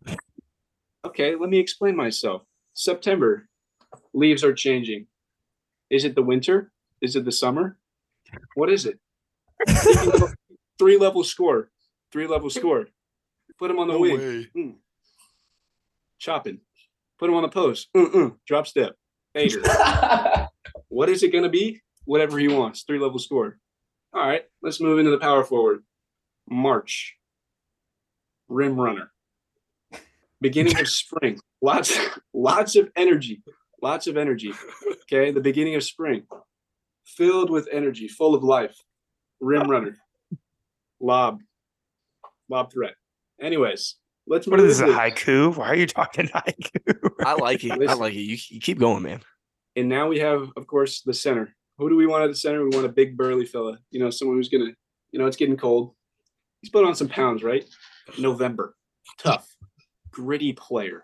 pick. 0.07 0.19
Okay, 1.05 1.35
let 1.35 1.49
me 1.49 1.59
explain 1.59 1.95
myself. 1.95 2.41
September, 2.73 3.47
leaves 4.13 4.43
are 4.43 4.53
changing. 4.53 5.07
Is 5.89 6.03
it 6.03 6.15
the 6.15 6.23
winter? 6.23 6.71
Is 7.01 7.15
it 7.15 7.25
the 7.25 7.31
summer? 7.31 7.77
What 8.55 8.69
is 8.69 8.85
it? 8.85 8.99
He 9.67 9.93
can 9.93 10.09
go 10.09 10.29
three 10.79 10.97
level 10.97 11.23
score. 11.23 11.69
Three 12.11 12.27
level 12.27 12.49
score. 12.49 12.87
Put 13.59 13.71
him 13.71 13.79
on 13.79 13.87
the 13.87 13.97
wing. 13.97 14.47
Mm. 14.57 14.75
Chopping. 16.19 16.59
Put 17.19 17.29
him 17.29 17.35
on 17.35 17.43
the 17.43 17.49
post. 17.49 17.87
Mm-mm. 17.95 18.35
Drop 18.45 18.67
step. 18.67 18.95
Hater. 19.33 19.61
what 20.89 21.09
is 21.09 21.23
it 21.23 21.31
going 21.31 21.43
to 21.43 21.49
be? 21.49 21.81
Whatever 22.05 22.37
he 22.37 22.47
wants. 22.47 22.83
Three 22.83 22.99
level 22.99 23.19
score. 23.19 23.57
All 24.13 24.25
right, 24.25 24.43
let's 24.61 24.79
move 24.79 24.99
into 24.99 25.11
the 25.11 25.17
power 25.17 25.43
forward. 25.43 25.83
March. 26.49 27.15
Rim 28.47 28.79
runner. 28.79 29.11
Beginning 30.41 30.79
of 30.79 30.87
spring. 30.87 31.39
Lots, 31.61 31.97
lots 32.31 32.75
of 32.75 32.91
energy. 32.95 33.41
Lots 33.81 34.05
of 34.05 34.17
energy. 34.17 34.53
Okay, 35.03 35.31
the 35.31 35.41
beginning 35.41 35.73
of 35.73 35.83
spring. 35.83 36.23
Filled 37.05 37.49
with 37.49 37.67
energy, 37.71 38.07
full 38.07 38.35
of 38.35 38.43
life. 38.43 38.75
Rim 39.39 39.69
runner. 39.69 39.97
Lob. 40.99 41.39
Lob 42.49 42.71
threat. 42.71 42.93
Anyways, 43.41 43.95
let's 44.27 44.45
What 44.45 44.59
move 44.59 44.69
is 44.69 44.79
this, 44.79 44.89
a 44.89 44.93
haiku? 44.93 45.55
Why 45.57 45.69
are 45.69 45.75
you 45.75 45.87
talking 45.87 46.27
haiku? 46.35 47.09
I 47.25 47.33
like 47.33 47.63
it. 47.63 47.71
I 47.89 47.93
like 47.93 48.13
it. 48.13 48.21
You, 48.21 48.37
you 48.49 48.59
keep 48.59 48.77
going, 48.77 49.01
man. 49.01 49.21
And 49.75 49.89
now 49.89 50.07
we 50.07 50.19
have, 50.19 50.49
of 50.55 50.67
course, 50.67 51.01
the 51.01 51.13
center. 51.13 51.53
Who 51.77 51.89
do 51.89 51.95
we 51.97 52.07
want 52.07 52.23
at 52.23 52.27
the 52.29 52.35
center? 52.35 52.63
We 52.63 52.75
want 52.75 52.85
a 52.85 52.89
big 52.89 53.17
burly 53.17 53.45
fella. 53.45 53.79
You 53.91 53.99
know, 53.99 54.09
someone 54.09 54.37
who's 54.37 54.49
gonna, 54.49 54.71
you 55.11 55.19
know, 55.19 55.25
it's 55.25 55.35
getting 55.37 55.57
cold. 55.57 55.93
He's 56.61 56.69
put 56.69 56.85
on 56.85 56.95
some 56.95 57.09
pounds, 57.09 57.43
right? 57.43 57.65
November, 58.17 58.75
tough, 59.19 59.47
gritty 60.11 60.53
player. 60.53 61.03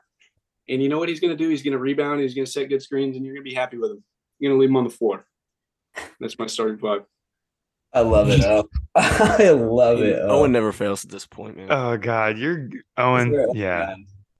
And 0.69 0.81
you 0.81 0.88
know 0.88 0.99
what 0.99 1.10
he's 1.10 1.19
gonna 1.19 1.35
do? 1.35 1.49
He's 1.49 1.64
gonna 1.64 1.77
rebound. 1.77 2.22
He's 2.22 2.34
gonna 2.34 2.45
set 2.45 2.69
good 2.69 2.81
screens, 2.81 3.15
and 3.18 3.26
you're 3.26 3.35
gonna 3.35 3.43
be 3.43 3.53
happy 3.53 3.77
with 3.77 3.91
him. 3.91 4.03
You're 4.39 4.52
gonna 4.52 4.60
leave 4.61 4.69
him 4.69 4.77
on 4.77 4.85
the 4.85 4.89
floor. 4.89 5.26
That's 6.19 6.39
my 6.39 6.48
starting 6.48 6.77
five. 6.77 7.02
I 7.93 8.02
love 8.02 8.30
it. 8.30 8.41
Oh. 8.45 8.69
I 8.95 9.49
love 9.49 10.02
it. 10.02 10.18
Oh. 10.22 10.39
Owen 10.39 10.53
never 10.53 10.72
fails 10.72 11.02
to 11.02 11.07
disappoint, 11.07 11.57
man. 11.57 11.68
Oh 11.69 11.98
God, 11.98 12.38
you're 12.38 12.69
Owen. 12.95 13.31
Sure. 13.31 13.48
Yeah, 13.53 13.95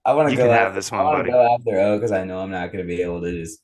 I 0.06 0.14
want 0.14 0.28
to 0.28 0.32
You 0.32 0.38
go 0.38 0.44
can 0.44 0.52
have 0.52 0.68
after, 0.68 0.74
this 0.76 0.90
I 0.90 0.96
one, 0.96 1.04
wanna 1.04 1.18
buddy. 1.18 1.30
go 1.32 1.54
after 1.54 1.78
O 1.80 1.96
because 1.98 2.12
I 2.12 2.24
know 2.24 2.38
I'm 2.38 2.50
not 2.50 2.72
going 2.72 2.82
to 2.82 2.88
be 2.88 3.02
able 3.02 3.20
to 3.20 3.30
just. 3.30 3.60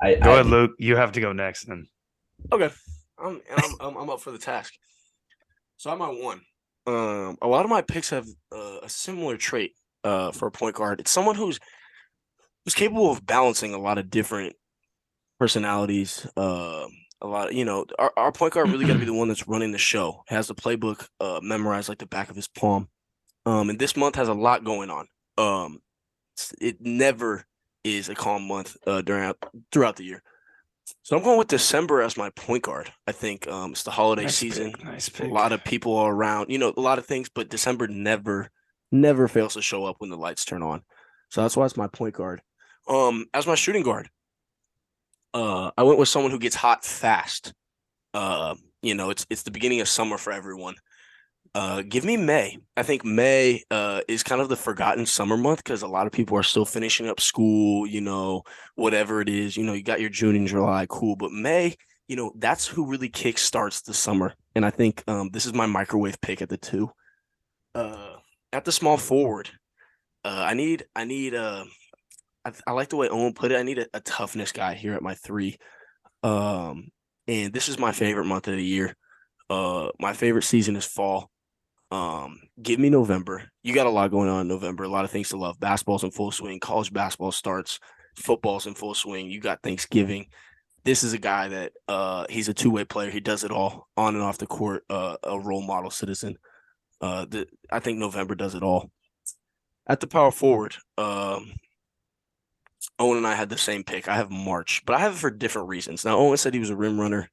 I, 0.00 0.14
go 0.14 0.30
I, 0.30 0.34
ahead, 0.34 0.46
Luke. 0.46 0.72
You 0.78 0.96
have 0.96 1.12
to 1.12 1.20
go 1.20 1.32
next 1.32 1.64
then. 1.64 1.86
Okay, 2.52 2.70
I'm, 3.18 3.40
I'm, 3.56 3.74
I'm 3.80 3.96
I'm 3.96 4.10
up 4.10 4.20
for 4.20 4.30
the 4.30 4.38
task. 4.38 4.74
So 5.76 5.90
I'm 5.90 6.02
at 6.02 6.22
one. 6.22 6.40
Um, 6.86 7.36
a 7.42 7.48
lot 7.48 7.64
of 7.64 7.70
my 7.70 7.82
picks 7.82 8.10
have 8.10 8.26
uh, 8.52 8.78
a 8.82 8.88
similar 8.88 9.36
trait 9.36 9.72
uh, 10.04 10.32
for 10.32 10.48
a 10.48 10.50
point 10.50 10.76
guard. 10.76 11.00
It's 11.00 11.10
someone 11.10 11.34
who's 11.34 11.58
who's 12.64 12.74
capable 12.74 13.10
of 13.10 13.26
balancing 13.26 13.74
a 13.74 13.78
lot 13.78 13.98
of 13.98 14.10
different 14.10 14.54
personalities. 15.38 16.26
Um, 16.36 16.88
a 17.20 17.26
lot, 17.26 17.48
of, 17.48 17.54
you 17.54 17.64
know, 17.64 17.84
our, 17.98 18.12
our 18.16 18.32
point 18.32 18.54
guard 18.54 18.70
really 18.70 18.86
got 18.86 18.92
to 18.92 18.98
be 18.98 19.04
the 19.04 19.12
one 19.12 19.28
that's 19.28 19.48
running 19.48 19.72
the 19.72 19.78
show. 19.78 20.22
Has 20.28 20.46
the 20.46 20.54
playbook 20.54 21.06
uh, 21.20 21.40
memorized 21.42 21.88
like 21.88 21.98
the 21.98 22.06
back 22.06 22.30
of 22.30 22.36
his 22.36 22.48
palm. 22.48 22.88
Um, 23.44 23.70
and 23.70 23.78
this 23.78 23.96
month 23.96 24.14
has 24.16 24.28
a 24.28 24.34
lot 24.34 24.64
going 24.64 24.90
on. 24.90 25.06
Um, 25.36 25.80
it 26.60 26.80
never 26.80 27.44
is 27.84 28.08
a 28.08 28.14
calm 28.14 28.46
month 28.46 28.76
uh, 28.86 29.02
during 29.02 29.32
throughout 29.72 29.96
the 29.96 30.04
year. 30.04 30.22
So 31.02 31.16
I'm 31.16 31.22
going 31.22 31.38
with 31.38 31.48
December 31.48 32.02
as 32.02 32.16
my 32.16 32.30
point 32.30 32.62
guard. 32.62 32.90
I 33.06 33.12
think 33.12 33.46
um, 33.48 33.72
it's 33.72 33.82
the 33.82 33.90
holiday 33.90 34.22
Nice 34.22 34.36
season. 34.36 34.72
pick, 34.72 34.84
Nice 34.84 35.20
A 35.20 35.26
lot 35.26 35.52
of 35.52 35.64
people 35.64 35.96
are 35.96 36.12
around, 36.12 36.50
you 36.50 36.58
know, 36.58 36.72
a 36.76 36.80
lot 36.80 36.98
of 36.98 37.06
things, 37.06 37.28
but 37.28 37.50
December 37.50 37.88
never, 37.88 38.48
never 38.90 39.28
fails 39.28 39.54
to 39.54 39.62
show 39.62 39.84
up 39.84 39.96
when 39.98 40.10
the 40.10 40.16
lights 40.16 40.44
turn 40.44 40.62
on. 40.62 40.82
So 41.30 41.42
that's 41.42 41.56
why 41.56 41.66
it's 41.66 41.76
my 41.76 41.88
point 41.88 42.14
guard. 42.14 42.40
Um, 42.88 43.26
as 43.34 43.46
my 43.46 43.54
shooting 43.54 43.82
guard, 43.82 44.08
uh, 45.34 45.70
I 45.76 45.82
went 45.82 45.98
with 45.98 46.08
someone 46.08 46.32
who 46.32 46.38
gets 46.38 46.56
hot 46.56 46.84
fast. 46.84 47.52
Uh, 48.14 48.54
you 48.82 48.94
know, 48.94 49.10
it's 49.10 49.26
it's 49.28 49.42
the 49.42 49.50
beginning 49.50 49.80
of 49.80 49.88
summer 49.88 50.16
for 50.16 50.32
everyone. 50.32 50.76
Uh, 51.58 51.82
give 51.82 52.04
me 52.04 52.16
May. 52.16 52.56
I 52.76 52.84
think 52.84 53.04
May 53.04 53.64
uh, 53.72 54.02
is 54.06 54.22
kind 54.22 54.40
of 54.40 54.48
the 54.48 54.54
forgotten 54.54 55.06
summer 55.06 55.36
month 55.36 55.58
because 55.58 55.82
a 55.82 55.88
lot 55.88 56.06
of 56.06 56.12
people 56.12 56.38
are 56.38 56.44
still 56.44 56.64
finishing 56.64 57.08
up 57.08 57.18
school, 57.18 57.84
you 57.84 58.00
know, 58.00 58.44
whatever 58.76 59.20
it 59.20 59.28
is. 59.28 59.56
You 59.56 59.64
know, 59.64 59.72
you 59.72 59.82
got 59.82 60.00
your 60.00 60.08
June 60.08 60.36
and 60.36 60.46
July, 60.46 60.86
cool. 60.88 61.16
But 61.16 61.32
May, 61.32 61.74
you 62.06 62.14
know, 62.14 62.30
that's 62.36 62.68
who 62.68 62.86
really 62.86 63.08
kick 63.08 63.38
starts 63.38 63.80
the 63.80 63.92
summer. 63.92 64.34
And 64.54 64.64
I 64.64 64.70
think 64.70 65.02
um, 65.08 65.30
this 65.32 65.46
is 65.46 65.52
my 65.52 65.66
microwave 65.66 66.20
pick 66.20 66.42
at 66.42 66.48
the 66.48 66.56
two. 66.56 66.92
Uh, 67.74 68.18
at 68.52 68.64
the 68.64 68.70
small 68.70 68.96
forward, 68.96 69.50
uh, 70.24 70.44
I 70.46 70.54
need, 70.54 70.86
I 70.94 71.06
need, 71.06 71.34
uh, 71.34 71.64
I, 72.44 72.52
I 72.68 72.70
like 72.70 72.90
the 72.90 72.96
way 72.96 73.08
Owen 73.08 73.34
put 73.34 73.50
it. 73.50 73.58
I 73.58 73.64
need 73.64 73.80
a, 73.80 73.86
a 73.92 74.00
toughness 74.00 74.52
guy 74.52 74.74
here 74.74 74.94
at 74.94 75.02
my 75.02 75.14
three. 75.14 75.56
Um, 76.22 76.90
and 77.26 77.52
this 77.52 77.68
is 77.68 77.80
my 77.80 77.90
favorite 77.90 78.26
month 78.26 78.46
of 78.46 78.54
the 78.54 78.62
year. 78.62 78.94
Uh, 79.50 79.88
my 79.98 80.12
favorite 80.12 80.44
season 80.44 80.76
is 80.76 80.84
fall. 80.84 81.32
Um, 81.90 82.40
give 82.62 82.78
me 82.78 82.90
November. 82.90 83.50
You 83.62 83.74
got 83.74 83.86
a 83.86 83.90
lot 83.90 84.10
going 84.10 84.28
on 84.28 84.42
in 84.42 84.48
November. 84.48 84.84
A 84.84 84.88
lot 84.88 85.04
of 85.04 85.10
things 85.10 85.30
to 85.30 85.38
love. 85.38 85.58
Basketball's 85.58 86.04
in 86.04 86.10
full 86.10 86.30
swing. 86.30 86.60
College 86.60 86.92
basketball 86.92 87.32
starts. 87.32 87.80
Football's 88.16 88.66
in 88.66 88.74
full 88.74 88.94
swing. 88.94 89.30
You 89.30 89.40
got 89.40 89.62
Thanksgiving. 89.62 90.26
This 90.84 91.02
is 91.02 91.12
a 91.12 91.18
guy 91.18 91.48
that 91.48 91.72
uh 91.86 92.26
he's 92.30 92.48
a 92.48 92.54
two 92.54 92.70
way 92.70 92.84
player. 92.84 93.10
He 93.10 93.20
does 93.20 93.44
it 93.44 93.50
all 93.50 93.88
on 93.96 94.14
and 94.14 94.22
off 94.22 94.38
the 94.38 94.46
court. 94.46 94.84
Uh, 94.88 95.16
a 95.22 95.38
role 95.38 95.62
model 95.62 95.90
citizen. 95.90 96.38
Uh, 97.00 97.26
the, 97.28 97.46
I 97.70 97.78
think 97.78 97.98
November 97.98 98.34
does 98.34 98.54
it 98.54 98.62
all. 98.62 98.90
At 99.86 100.00
the 100.00 100.06
power 100.06 100.30
forward, 100.30 100.76
um, 100.98 101.52
Owen 102.98 103.18
and 103.18 103.26
I 103.26 103.34
had 103.34 103.48
the 103.48 103.56
same 103.56 103.84
pick. 103.84 104.08
I 104.08 104.16
have 104.16 104.30
March, 104.30 104.82
but 104.84 104.96
I 104.96 104.98
have 104.98 105.14
it 105.14 105.18
for 105.18 105.30
different 105.30 105.68
reasons. 105.68 106.04
Now, 106.04 106.18
Owen 106.18 106.36
said 106.36 106.52
he 106.52 106.60
was 106.60 106.70
a 106.70 106.76
rim 106.76 107.00
runner. 107.00 107.30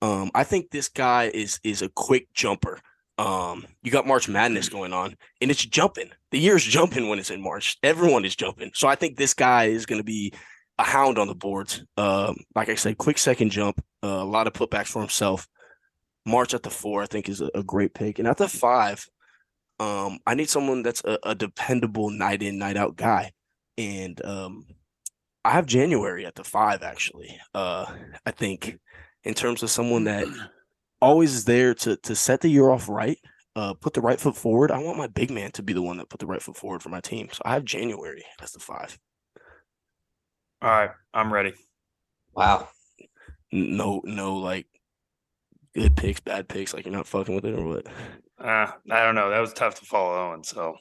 Um, 0.00 0.30
I 0.34 0.44
think 0.44 0.70
this 0.70 0.88
guy 0.88 1.30
is 1.32 1.60
is 1.62 1.82
a 1.82 1.90
quick 1.90 2.32
jumper. 2.32 2.80
Um, 3.20 3.66
you 3.82 3.90
got 3.92 4.06
March 4.06 4.30
Madness 4.30 4.70
going 4.70 4.94
on, 4.94 5.14
and 5.42 5.50
it's 5.50 5.62
jumping. 5.62 6.10
The 6.30 6.38
year's 6.38 6.64
jumping 6.64 7.10
when 7.10 7.18
it's 7.18 7.30
in 7.30 7.42
March. 7.42 7.76
Everyone 7.82 8.24
is 8.24 8.34
jumping. 8.34 8.70
So 8.74 8.88
I 8.88 8.94
think 8.94 9.16
this 9.16 9.34
guy 9.34 9.66
is 9.66 9.84
going 9.84 10.00
to 10.00 10.04
be 10.04 10.32
a 10.78 10.82
hound 10.82 11.18
on 11.18 11.28
the 11.28 11.34
boards. 11.34 11.84
Um, 11.98 12.36
like 12.54 12.70
I 12.70 12.76
said, 12.76 12.96
quick 12.96 13.18
second 13.18 13.50
jump, 13.50 13.84
uh, 14.02 14.06
a 14.06 14.24
lot 14.24 14.46
of 14.46 14.54
putbacks 14.54 14.86
for 14.86 15.00
himself. 15.00 15.46
March 16.24 16.54
at 16.54 16.62
the 16.62 16.70
four, 16.70 17.02
I 17.02 17.06
think, 17.06 17.28
is 17.28 17.42
a, 17.42 17.50
a 17.54 17.62
great 17.62 17.92
pick. 17.92 18.18
And 18.18 18.26
at 18.26 18.38
the 18.38 18.48
five, 18.48 19.06
um, 19.78 20.18
I 20.26 20.34
need 20.34 20.48
someone 20.48 20.82
that's 20.82 21.04
a, 21.04 21.18
a 21.22 21.34
dependable 21.34 22.08
night 22.08 22.42
in, 22.42 22.58
night 22.58 22.78
out 22.78 22.96
guy. 22.96 23.32
And 23.76 24.24
um, 24.24 24.64
I 25.44 25.50
have 25.50 25.66
January 25.66 26.24
at 26.24 26.36
the 26.36 26.44
five, 26.44 26.82
actually. 26.82 27.38
Uh, 27.52 27.84
I 28.24 28.30
think 28.30 28.78
in 29.24 29.34
terms 29.34 29.62
of 29.62 29.68
someone 29.68 30.04
that 30.04 30.26
always 31.00 31.34
is 31.34 31.44
there 31.44 31.74
to 31.74 31.96
to 31.96 32.14
set 32.14 32.40
the 32.40 32.48
year 32.48 32.70
off 32.70 32.88
right, 32.88 33.18
uh, 33.56 33.74
put 33.74 33.94
the 33.94 34.00
right 34.00 34.20
foot 34.20 34.36
forward. 34.36 34.70
I 34.70 34.78
want 34.78 34.98
my 34.98 35.06
big 35.06 35.30
man 35.30 35.50
to 35.52 35.62
be 35.62 35.72
the 35.72 35.82
one 35.82 35.96
that 35.98 36.08
put 36.08 36.20
the 36.20 36.26
right 36.26 36.42
foot 36.42 36.56
forward 36.56 36.82
for 36.82 36.88
my 36.88 37.00
team. 37.00 37.28
So 37.32 37.42
I 37.44 37.54
have 37.54 37.64
January 37.64 38.24
as 38.42 38.52
the 38.52 38.60
five. 38.60 38.98
All 40.62 40.70
right, 40.70 40.90
I'm 41.14 41.32
ready. 41.32 41.54
Wow. 42.34 42.68
No, 43.52 44.00
no, 44.04 44.36
like 44.36 44.66
good 45.74 45.96
picks, 45.96 46.20
bad 46.20 46.48
picks. 46.48 46.72
Like 46.74 46.84
you're 46.84 46.94
not 46.94 47.06
fucking 47.06 47.34
with 47.34 47.44
it 47.44 47.58
or 47.58 47.64
what? 47.66 47.86
Uh, 48.38 48.70
I 48.90 49.02
don't 49.04 49.14
know. 49.14 49.30
That 49.30 49.40
was 49.40 49.52
tough 49.52 49.78
to 49.80 49.84
follow 49.84 50.30
Owen. 50.30 50.44
So 50.44 50.76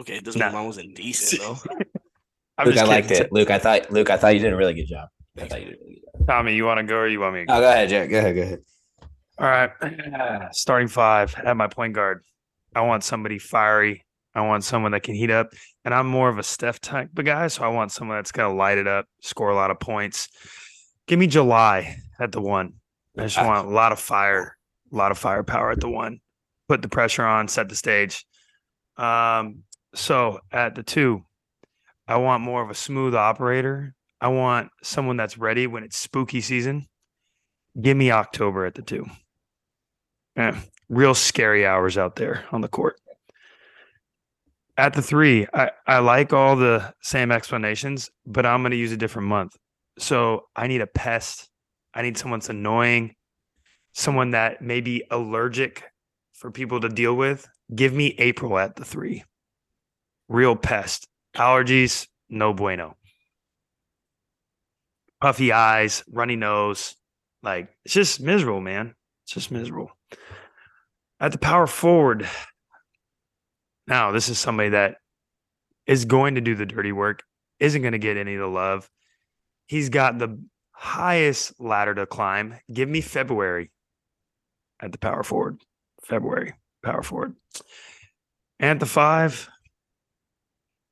Okay, 0.00 0.14
it 0.16 0.24
doesn't 0.24 0.38
Nah. 0.38 0.46
mean 0.46 0.54
mine 0.54 0.66
was 0.66 0.78
indecent 0.78 1.42
though. 1.42 1.56
I'm 2.58 2.66
Luke, 2.66 2.74
just 2.74 2.86
I 2.86 2.88
liked 2.88 3.10
it. 3.10 3.30
Luke, 3.32 3.50
I 3.50 3.58
thought 3.58 3.90
Luke, 3.90 4.08
I 4.10 4.16
thought 4.16 4.34
you 4.34 4.40
did 4.40 4.52
a 4.52 4.56
really 4.56 4.74
good 4.74 4.86
job. 4.86 5.08
I 5.38 5.46
thought 5.46 5.60
you 5.60 5.66
did 5.66 5.74
a 5.74 5.78
really 5.84 6.00
good 6.00 6.16
job. 6.18 6.26
Tommy, 6.26 6.54
you 6.54 6.64
want 6.64 6.78
to 6.78 6.84
go 6.84 6.96
or 6.96 7.06
you 7.08 7.20
want 7.20 7.34
me 7.34 7.40
to 7.40 7.46
go? 7.46 7.54
Oh, 7.54 7.60
go 7.60 7.70
ahead, 7.70 7.88
Jack. 7.88 8.08
Go 8.10 8.18
ahead. 8.18 8.34
Go 8.34 8.42
ahead. 8.42 8.60
All 9.40 9.46
right. 9.46 9.70
Starting 10.52 10.88
five 10.88 11.34
at 11.34 11.56
my 11.56 11.66
point 11.66 11.94
guard. 11.94 12.22
I 12.74 12.82
want 12.82 13.02
somebody 13.02 13.38
fiery, 13.38 14.04
I 14.34 14.42
want 14.42 14.64
someone 14.64 14.92
that 14.92 15.02
can 15.02 15.14
heat 15.14 15.30
up. 15.30 15.54
And 15.84 15.94
I'm 15.94 16.06
more 16.06 16.28
of 16.28 16.38
a 16.38 16.42
Steph 16.42 16.78
type 16.80 17.08
of 17.16 17.24
guy. 17.24 17.48
So 17.48 17.64
I 17.64 17.68
want 17.68 17.90
someone 17.90 18.18
that's 18.18 18.32
going 18.32 18.50
to 18.50 18.56
light 18.56 18.76
it 18.76 18.86
up, 18.86 19.06
score 19.22 19.48
a 19.48 19.54
lot 19.54 19.70
of 19.70 19.80
points. 19.80 20.28
Give 21.06 21.18
me 21.18 21.26
July 21.26 21.96
at 22.20 22.32
the 22.32 22.40
one. 22.40 22.74
I 23.16 23.22
just 23.22 23.38
want 23.38 23.66
a 23.66 23.70
lot 23.70 23.92
of 23.92 23.98
fire, 23.98 24.56
a 24.92 24.96
lot 24.96 25.10
of 25.10 25.18
firepower 25.18 25.70
at 25.70 25.80
the 25.80 25.88
one. 25.88 26.20
Put 26.68 26.82
the 26.82 26.88
pressure 26.88 27.24
on, 27.24 27.48
set 27.48 27.68
the 27.68 27.74
stage. 27.74 28.24
Um, 28.96 29.62
so 29.94 30.40
at 30.52 30.74
the 30.74 30.82
two, 30.82 31.24
I 32.06 32.18
want 32.18 32.42
more 32.42 32.62
of 32.62 32.70
a 32.70 32.74
smooth 32.74 33.14
operator. 33.14 33.94
I 34.20 34.28
want 34.28 34.68
someone 34.82 35.16
that's 35.16 35.38
ready 35.38 35.66
when 35.66 35.82
it's 35.82 35.96
spooky 35.96 36.42
season. 36.42 36.86
Give 37.80 37.96
me 37.96 38.10
October 38.10 38.66
at 38.66 38.74
the 38.74 38.82
two. 38.82 39.06
Yeah, 40.40 40.58
real 40.88 41.14
scary 41.14 41.66
hours 41.66 41.98
out 41.98 42.16
there 42.16 42.46
on 42.50 42.62
the 42.62 42.68
court. 42.68 42.96
At 44.78 44.94
the 44.94 45.02
three, 45.02 45.46
I, 45.52 45.70
I 45.86 45.98
like 45.98 46.32
all 46.32 46.56
the 46.56 46.94
same 47.02 47.30
explanations, 47.30 48.08
but 48.24 48.46
I'm 48.46 48.62
going 48.62 48.70
to 48.70 48.78
use 48.78 48.90
a 48.90 48.96
different 48.96 49.28
month. 49.28 49.54
So 49.98 50.44
I 50.56 50.66
need 50.66 50.80
a 50.80 50.86
pest. 50.86 51.50
I 51.92 52.00
need 52.00 52.16
someone 52.16 52.40
that's 52.40 52.48
annoying, 52.48 53.16
someone 53.92 54.30
that 54.30 54.62
may 54.62 54.80
be 54.80 55.04
allergic 55.10 55.84
for 56.32 56.50
people 56.50 56.80
to 56.80 56.88
deal 56.88 57.14
with. 57.14 57.46
Give 57.74 57.92
me 57.92 58.14
April 58.16 58.58
at 58.58 58.76
the 58.76 58.84
three. 58.86 59.24
Real 60.26 60.56
pest. 60.56 61.06
Allergies, 61.36 62.06
no 62.30 62.54
bueno. 62.54 62.96
Puffy 65.20 65.52
eyes, 65.52 66.02
runny 66.10 66.36
nose. 66.36 66.96
Like, 67.42 67.68
it's 67.84 67.92
just 67.92 68.22
miserable, 68.22 68.62
man. 68.62 68.94
It's 69.24 69.34
just 69.34 69.50
miserable. 69.50 69.90
At 71.20 71.32
the 71.32 71.38
power 71.38 71.66
forward, 71.66 72.28
now 73.86 74.10
this 74.10 74.28
is 74.28 74.38
somebody 74.38 74.70
that 74.70 74.96
is 75.86 76.04
going 76.06 76.36
to 76.36 76.40
do 76.40 76.54
the 76.54 76.64
dirty 76.64 76.92
work, 76.92 77.22
isn't 77.58 77.82
going 77.82 77.92
to 77.92 77.98
get 77.98 78.16
any 78.16 78.34
of 78.34 78.40
the 78.40 78.46
love. 78.46 78.88
He's 79.66 79.90
got 79.90 80.18
the 80.18 80.42
highest 80.72 81.60
ladder 81.60 81.94
to 81.94 82.06
climb. 82.06 82.58
Give 82.72 82.88
me 82.88 83.02
February 83.02 83.70
at 84.80 84.92
the 84.92 84.98
power 84.98 85.22
forward. 85.22 85.60
February, 86.02 86.54
power 86.82 87.02
forward. 87.02 87.36
And 88.58 88.70
at 88.70 88.80
the 88.80 88.86
five, 88.86 89.48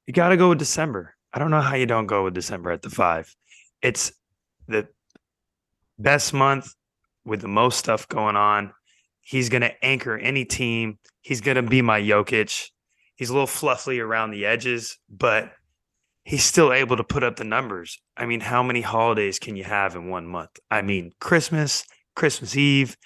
you 0.07 0.13
got 0.13 0.29
to 0.29 0.37
go 0.37 0.51
with 0.51 0.59
December. 0.59 1.15
I 1.33 1.39
don't 1.39 1.51
know 1.51 1.61
how 1.61 1.75
you 1.75 1.87
don't 1.87 2.07
go 2.07 2.25
with 2.25 2.35
December 2.35 2.71
at 2.71 2.83
the 2.83 2.91
five. 2.91 3.35
It's 3.81 4.13
the 4.67 4.89
best 5.99 6.35
month 6.35 6.75
with 7.25 7.41
the 7.41 7.49
most 7.49 7.79
stuff 7.79 8.09
going 8.09 8.37
on. 8.37 8.73
He's 9.29 9.51
going 9.51 9.61
to 9.61 9.85
anchor 9.85 10.17
any 10.17 10.47
team. 10.47 10.99
He's 11.21 11.43
going 11.43 11.57
to 11.57 11.63
be 11.63 11.83
my 11.83 12.01
Jokic. 12.01 12.71
He's 13.15 13.29
a 13.29 13.35
little 13.35 13.47
fluffy 13.47 14.01
around 14.01 14.31
the 14.31 14.47
edges, 14.47 14.97
but 15.07 15.53
he's 16.25 16.43
still 16.43 16.73
able 16.73 16.97
to 16.97 17.05
put 17.05 17.23
up 17.23 17.37
the 17.37 17.45
numbers. 17.45 17.99
I 18.17 18.25
mean, 18.25 18.41
how 18.41 18.63
many 18.63 18.81
holidays 18.81 19.39
can 19.39 19.55
you 19.55 19.65
have 19.65 19.95
in 19.95 20.09
one 20.09 20.27
month? 20.27 20.59
I 20.71 20.81
mean, 20.81 21.13
Christmas, 21.21 21.85
Christmas 22.17 22.57
Eve, 22.57 22.97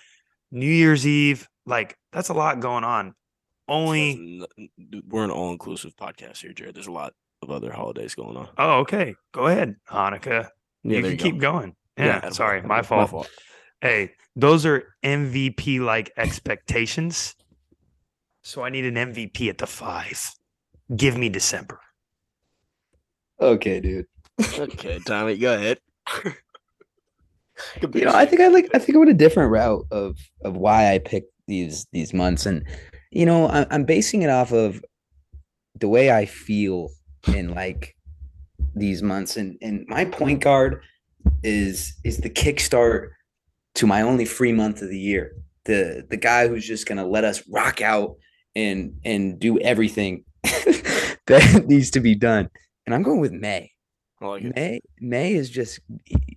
New 0.53 0.71
Year's 0.71 1.05
Eve, 1.09 1.49
like 1.67 1.99
that's 2.13 2.29
a 2.29 2.35
lot 2.35 2.61
going 2.61 2.85
on. 2.85 3.17
Only 3.67 4.47
we're 5.09 5.25
an 5.25 5.33
all 5.33 5.51
inclusive 5.51 5.97
podcast 5.97 6.37
here, 6.37 6.53
Jared. 6.53 6.77
There's 6.77 6.87
a 6.87 6.93
lot 6.93 7.15
of 7.43 7.51
other 7.51 7.73
holidays 7.73 8.15
going 8.15 8.37
on. 8.37 8.49
Oh, 8.57 8.79
okay. 8.83 9.17
Go 9.33 9.49
ahead. 9.49 9.75
Hanukkah. 9.91 10.51
Yeah, 10.85 10.99
you 10.99 11.03
can 11.03 11.11
you 11.11 11.17
keep 11.17 11.39
going. 11.39 11.75
Yeah, 11.99 12.21
yeah 12.23 12.31
sorry, 12.31 12.63
my 12.63 12.83
fault. 12.83 13.01
my 13.01 13.07
fault. 13.09 13.31
Hey, 13.83 14.13
those 14.37 14.65
are 14.65 14.95
MVP 15.03 15.81
like 15.81 16.13
expectations. 16.17 17.35
So 18.43 18.63
I 18.63 18.71
need 18.71 18.85
an 18.85 18.95
MVP 18.95 19.49
at 19.49 19.59
the 19.59 19.67
five. 19.67 20.35
Give 20.95 21.17
me 21.19 21.29
December. 21.29 21.81
Okay, 23.41 23.81
dude. 23.81 24.07
okay, 24.57 25.01
Tommy, 25.05 25.37
go 25.37 25.55
ahead. 25.55 25.81
you 27.93 28.05
know, 28.05 28.15
I 28.15 28.25
think 28.25 28.41
I 28.41 28.49
like. 28.49 28.71
I 28.73 28.79
think 28.79 28.95
I 28.95 28.99
went 28.99 29.11
a 29.11 29.15
different 29.15 29.51
route 29.51 29.85
of 29.91 30.17
of 30.45 30.57
why 30.57 30.95
I 30.95 30.99
picked 30.99 31.33
these 31.49 31.87
these 31.93 32.15
months, 32.15 32.47
and 32.47 32.65
you 33.11 33.27
know, 33.27 33.49
I, 33.49 33.67
I'm 33.73 33.85
basing 33.85 34.23
it 34.23 34.31
off 34.31 34.53
of 34.53 34.85
the 35.81 35.89
way 35.89 36.13
I 36.13 36.27
feel 36.27 36.91
in 37.27 37.53
like 37.53 37.97
these 38.77 39.03
months, 39.03 39.37
and 39.37 39.59
and 39.61 39.85
my 39.89 40.05
point 40.05 40.41
guard 40.41 40.83
is 41.43 41.95
is 42.05 42.19
the 42.19 42.31
kickstart 42.31 43.11
to 43.77 43.87
my 43.87 44.03
only 44.03 44.25
free 44.25 44.53
month 44.53 44.83
of 44.83 44.89
the 44.89 44.99
year. 44.99 45.33
The 45.65 46.07
the 46.09 46.17
guy 46.17 46.49
who's 46.49 46.67
just 46.67 46.87
gonna 46.87 47.07
let 47.07 47.25
us 47.25 47.43
rock 47.49 47.81
out 47.81 48.17
and 48.55 48.95
and 49.05 49.39
do 49.39 49.59
everything 49.61 50.25
that 50.43 51.65
needs 51.69 51.91
to 51.93 52.01
be 52.01 52.15
done. 52.15 52.49
And 52.87 52.95
I'm 52.95 53.03
going 53.03 53.21
with 53.21 53.33
May. 53.33 53.71
Like 54.21 54.45
May 54.55 54.81
May 55.01 55.35
is 55.35 55.51
just 55.51 55.81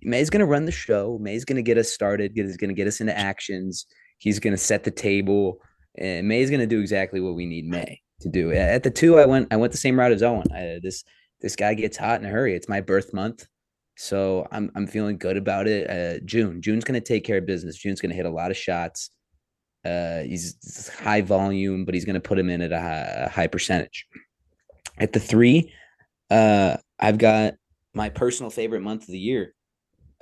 May's 0.02 0.30
gonna 0.30 0.46
run 0.46 0.64
the 0.64 0.72
show. 0.72 1.18
May's 1.20 1.44
gonna 1.44 1.62
get 1.62 1.78
us 1.78 1.92
started. 1.92 2.32
He's 2.34 2.56
gonna 2.56 2.72
get 2.72 2.88
us 2.88 3.00
into 3.00 3.16
actions. 3.16 3.86
He's 4.18 4.38
gonna 4.38 4.56
set 4.56 4.84
the 4.84 4.90
table. 4.90 5.58
And 5.98 6.28
May's 6.28 6.50
gonna 6.50 6.66
do 6.66 6.80
exactly 6.80 7.20
what 7.20 7.34
we 7.34 7.46
need 7.46 7.66
May 7.66 8.00
to 8.20 8.28
do. 8.28 8.52
At 8.52 8.82
the 8.82 8.90
two, 8.90 9.18
I 9.18 9.26
went 9.26 9.48
I 9.52 9.56
went 9.56 9.72
the 9.72 9.78
same 9.78 9.98
route 9.98 10.12
as 10.12 10.22
Owen. 10.22 10.50
I, 10.52 10.78
this 10.82 11.04
this 11.40 11.56
guy 11.56 11.74
gets 11.74 11.96
hot 11.96 12.20
in 12.20 12.26
a 12.26 12.30
hurry. 12.30 12.54
It's 12.54 12.68
my 12.68 12.80
birth 12.80 13.12
month. 13.12 13.46
So 13.96 14.46
I'm 14.52 14.70
I'm 14.74 14.86
feeling 14.86 15.16
good 15.16 15.36
about 15.36 15.66
it. 15.66 15.88
Uh, 15.90 16.22
June 16.24 16.60
June's 16.60 16.84
going 16.84 17.00
to 17.00 17.06
take 17.06 17.24
care 17.24 17.38
of 17.38 17.46
business. 17.46 17.76
June's 17.76 18.00
going 18.00 18.10
to 18.10 18.16
hit 18.16 18.26
a 18.26 18.30
lot 18.30 18.50
of 18.50 18.56
shots. 18.56 19.10
Uh, 19.84 20.20
he's 20.20 20.90
high 21.00 21.22
volume, 21.22 21.84
but 21.84 21.94
he's 21.94 22.04
going 22.04 22.14
to 22.14 22.20
put 22.20 22.38
him 22.38 22.50
in 22.50 22.60
at 22.60 22.72
a 22.72 22.80
high, 22.80 23.14
a 23.16 23.28
high, 23.28 23.46
percentage. 23.46 24.06
At 24.98 25.12
the 25.12 25.20
three, 25.20 25.72
uh, 26.30 26.76
I've 26.98 27.18
got 27.18 27.54
my 27.94 28.10
personal 28.10 28.50
favorite 28.50 28.82
month 28.82 29.02
of 29.02 29.08
the 29.08 29.18
year. 29.18 29.54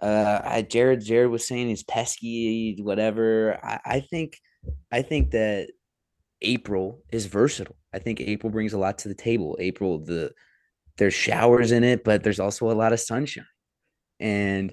Uh, 0.01 0.41
I, 0.45 0.63
Jared 0.63 1.05
Jared 1.05 1.31
was 1.31 1.47
saying 1.47 1.69
he's 1.69 1.83
pesky, 1.83 2.77
whatever. 2.81 3.59
I, 3.65 3.81
I 3.85 4.01
think 4.01 4.39
I 4.93 5.03
think 5.03 5.33
that 5.33 5.71
April 6.43 7.03
is 7.11 7.27
versatile. 7.27 7.77
I 7.93 7.99
think 7.99 8.21
April 8.21 8.53
brings 8.53 8.73
a 8.73 8.79
lot 8.79 8.99
to 8.99 9.09
the 9.09 9.15
table. 9.15 9.57
April 9.59 9.99
the 9.99 10.33
there's 10.97 11.15
showers 11.15 11.73
in 11.73 11.83
it, 11.83 12.05
but 12.05 12.23
there's 12.23 12.39
also 12.39 12.71
a 12.71 12.73
lot 12.73 12.93
of 12.93 13.01
sunshine 13.01 13.47
and 14.21 14.73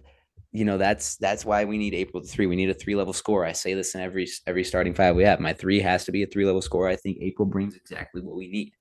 you 0.52 0.66
know 0.66 0.78
that's 0.78 1.16
that's 1.18 1.46
why 1.46 1.66
we 1.66 1.78
need 1.78 1.94
April 1.94 2.24
three. 2.24 2.46
We 2.46 2.56
need 2.56 2.70
a 2.70 2.74
three 2.74 2.96
level 2.96 3.14
score. 3.14 3.46
I 3.46 3.54
say 3.54 3.74
this 3.74 3.96
in 3.96 4.02
every 4.02 4.28
every 4.48 4.64
starting 4.64 4.94
five 4.94 5.16
we 5.16 5.24
have. 5.24 5.40
My 5.40 5.54
three 5.54 5.80
has 5.80 6.06
to 6.06 6.12
be 6.12 6.24
a 6.24 6.28
three 6.28 6.46
level 6.46 6.62
score. 6.62 6.88
I 6.88 6.96
think 6.96 7.18
April 7.22 7.46
brings 7.46 7.76
exactly 7.76 8.22
what 8.22 8.36
we 8.36 8.50
need. 8.50 8.74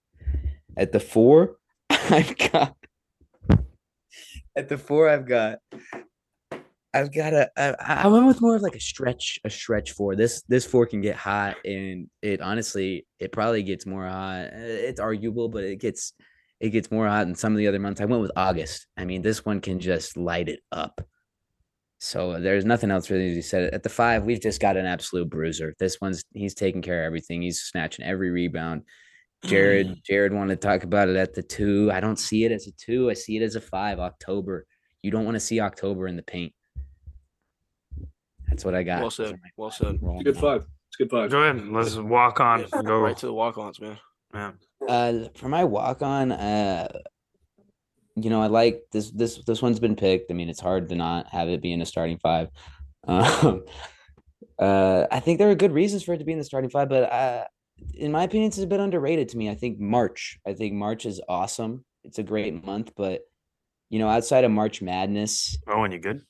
At 0.77 0.93
the 0.93 1.01
four, 1.01 1.57
I've 1.91 2.37
got 2.37 2.77
at 4.57 4.69
the 4.69 4.79
four 4.79 5.09
I've 5.09 5.27
got 5.27 5.59
I've 6.93 7.15
got 7.15 7.33
a 7.33 7.51
I, 7.57 8.05
I 8.05 8.07
went 8.09 8.27
with 8.27 8.41
more 8.41 8.57
of 8.57 8.63
like 8.63 8.75
a 8.75 8.81
stretch 8.81 9.39
a 9.45 9.51
stretch 9.51 9.93
four. 9.93 10.17
This 10.17 10.43
this 10.49 10.67
four 10.67 10.87
can 10.87 11.01
get 11.01 11.17
hot 11.17 11.57
and 11.65 12.09
it 12.21 12.41
honestly 12.41 13.07
it 13.21 13.33
probably 13.33 13.63
gets 13.63 13.87
more 13.87 14.07
hot. 14.07 14.49
It's 14.53 15.01
arguable, 15.01 15.49
but 15.49 15.65
it 15.65 15.77
gets 15.77 16.15
it 16.61 16.71
gets 16.71 16.91
more 16.91 17.09
hot 17.09 17.27
than 17.27 17.35
some 17.35 17.53
of 17.53 17.59
the 17.59 17.67
other 17.67 17.79
months. 17.79 18.01
I 18.01 18.05
went 18.05 18.23
with 18.23 18.33
August. 18.37 18.87
I 18.97 19.05
mean, 19.05 19.23
this 19.23 19.45
one 19.45 19.61
can 19.61 19.81
just 19.81 20.17
light 20.17 20.49
it 20.49 20.61
up. 20.71 21.01
So 21.99 22.41
there's 22.41 22.65
nothing 22.65 22.91
else 22.91 23.11
really 23.11 23.35
to 23.35 23.43
said. 23.43 23.75
At 23.75 23.83
the 23.83 23.89
five, 23.89 24.25
we've 24.25 24.41
just 24.41 24.61
got 24.61 24.77
an 24.77 24.87
absolute 24.87 25.29
bruiser. 25.29 25.75
This 25.79 26.01
one's 26.01 26.25
he's 26.33 26.55
taking 26.55 26.83
care 26.83 27.03
of 27.03 27.07
everything. 27.07 27.43
He's 27.43 27.63
snatching 27.63 28.05
every 28.05 28.31
rebound. 28.31 28.83
Jared, 29.45 29.89
mm. 29.89 30.03
Jared 30.05 30.33
wanted 30.33 30.61
to 30.61 30.67
talk 30.67 30.83
about 30.83 31.09
it 31.09 31.17
at 31.17 31.35
the 31.35 31.43
two. 31.43 31.91
I 31.93 32.01
don't 32.01 32.19
see 32.19 32.45
it 32.45 32.53
as 32.53 32.67
a 32.67 32.73
two. 32.73 33.11
I 33.11 33.15
see 33.15 33.37
it 33.37 33.43
as 33.43 33.57
a 33.57 33.61
five. 33.61 33.99
October. 33.99 34.67
You 35.03 35.11
don't 35.11 35.25
want 35.25 35.37
to 35.37 35.41
see 35.41 35.61
October 35.61 36.07
in 36.07 36.17
the 36.17 36.23
paint. 36.23 36.53
That's 38.49 38.65
what 38.65 38.75
I 38.75 38.83
got. 38.83 39.01
Well 39.01 39.11
said. 39.11 39.39
Well 39.57 39.71
said. 39.71 39.99
It's 40.03 40.21
a 40.21 40.25
good 40.25 40.37
five. 40.37 40.67
It's 40.89 41.01
a 41.01 41.05
good 41.05 41.11
five. 41.11 41.31
Go 41.31 41.43
ahead. 41.43 41.67
Let's 41.69 41.97
walk 41.97 42.41
on. 42.41 42.61
Yeah, 42.61 42.83
go 42.83 42.99
right 43.01 43.17
to 43.17 43.27
the 43.27 43.33
walk-ons, 43.33 43.81
man. 43.81 43.99
Yeah. 44.35 44.53
Uh, 44.89 45.29
for 45.35 45.49
my 45.49 45.65
walk 45.65 46.03
on, 46.03 46.33
uh, 46.33 46.89
you 48.17 48.31
know, 48.31 48.43
I 48.43 48.47
like 48.47 48.83
this. 48.93 49.11
This 49.11 49.43
this 49.45 49.63
one's 49.63 49.81
been 49.81 49.97
picked. 49.97 50.31
I 50.31 50.35
mean, 50.35 50.49
it's 50.49 50.61
hard 50.61 50.89
to 50.89 50.95
not 50.95 51.29
have 51.29 51.49
it 51.49 51.63
be 51.63 51.73
in 51.73 51.83
a 51.83 51.87
starting 51.87 52.19
five. 52.19 52.49
Um, 53.07 53.65
uh, 54.59 55.07
I 55.11 55.21
think 55.21 55.39
there 55.39 55.51
are 55.51 55.55
good 55.55 55.73
reasons 55.73 56.03
for 56.03 56.15
it 56.15 56.19
to 56.19 56.25
be 56.25 56.33
in 56.33 56.39
the 56.39 56.45
starting 56.45 56.71
five, 56.71 56.89
but 56.89 57.13
uh, 57.13 57.45
in 57.95 58.13
my 58.13 58.25
opinion, 58.25 58.49
it's 58.49 58.59
a 58.59 58.67
bit 58.67 58.81
underrated 58.81 59.29
to 59.31 59.37
me. 59.37 59.49
I 59.49 59.55
think 59.55 59.79
March. 59.79 60.39
I 60.47 60.55
think 60.55 60.75
March 60.75 61.07
is 61.07 61.21
awesome. 61.29 61.85
It's 62.05 62.19
a 62.19 62.23
great 62.23 62.65
month, 62.65 62.93
but 62.97 63.23
you 63.91 63.99
know, 63.99 64.09
outside 64.09 64.45
of 64.45 64.51
March 64.51 64.81
Madness, 64.81 65.59
oh, 65.67 65.85
and 65.85 65.93
you 65.93 65.99
good? 65.99 66.23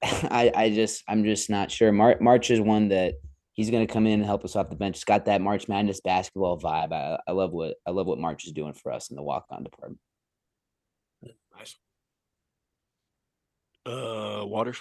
I 0.02 0.52
I 0.54 0.70
just 0.70 1.02
I'm 1.08 1.24
just 1.24 1.50
not 1.50 1.70
sure. 1.70 1.92
Mar- 1.92 2.18
March 2.20 2.50
is 2.50 2.60
one 2.60 2.88
that 2.88 3.14
he's 3.58 3.70
going 3.70 3.84
to 3.84 3.92
come 3.92 4.06
in 4.06 4.20
and 4.20 4.24
help 4.24 4.44
us 4.44 4.54
off 4.54 4.70
the 4.70 4.76
bench. 4.76 4.96
It's 4.96 5.04
got 5.04 5.24
that 5.24 5.40
March 5.40 5.66
Madness 5.66 6.00
basketball 6.00 6.60
vibe. 6.60 6.92
I, 6.92 7.18
I 7.26 7.32
love 7.32 7.50
what 7.50 7.74
I 7.84 7.90
love 7.90 8.06
what 8.06 8.18
March 8.18 8.46
is 8.46 8.52
doing 8.52 8.72
for 8.72 8.92
us 8.92 9.10
in 9.10 9.16
the 9.16 9.22
walk 9.22 9.46
on 9.50 9.64
department. 9.64 9.98
Nice. 11.56 11.76
Uh, 13.84 14.46
Waters. 14.46 14.80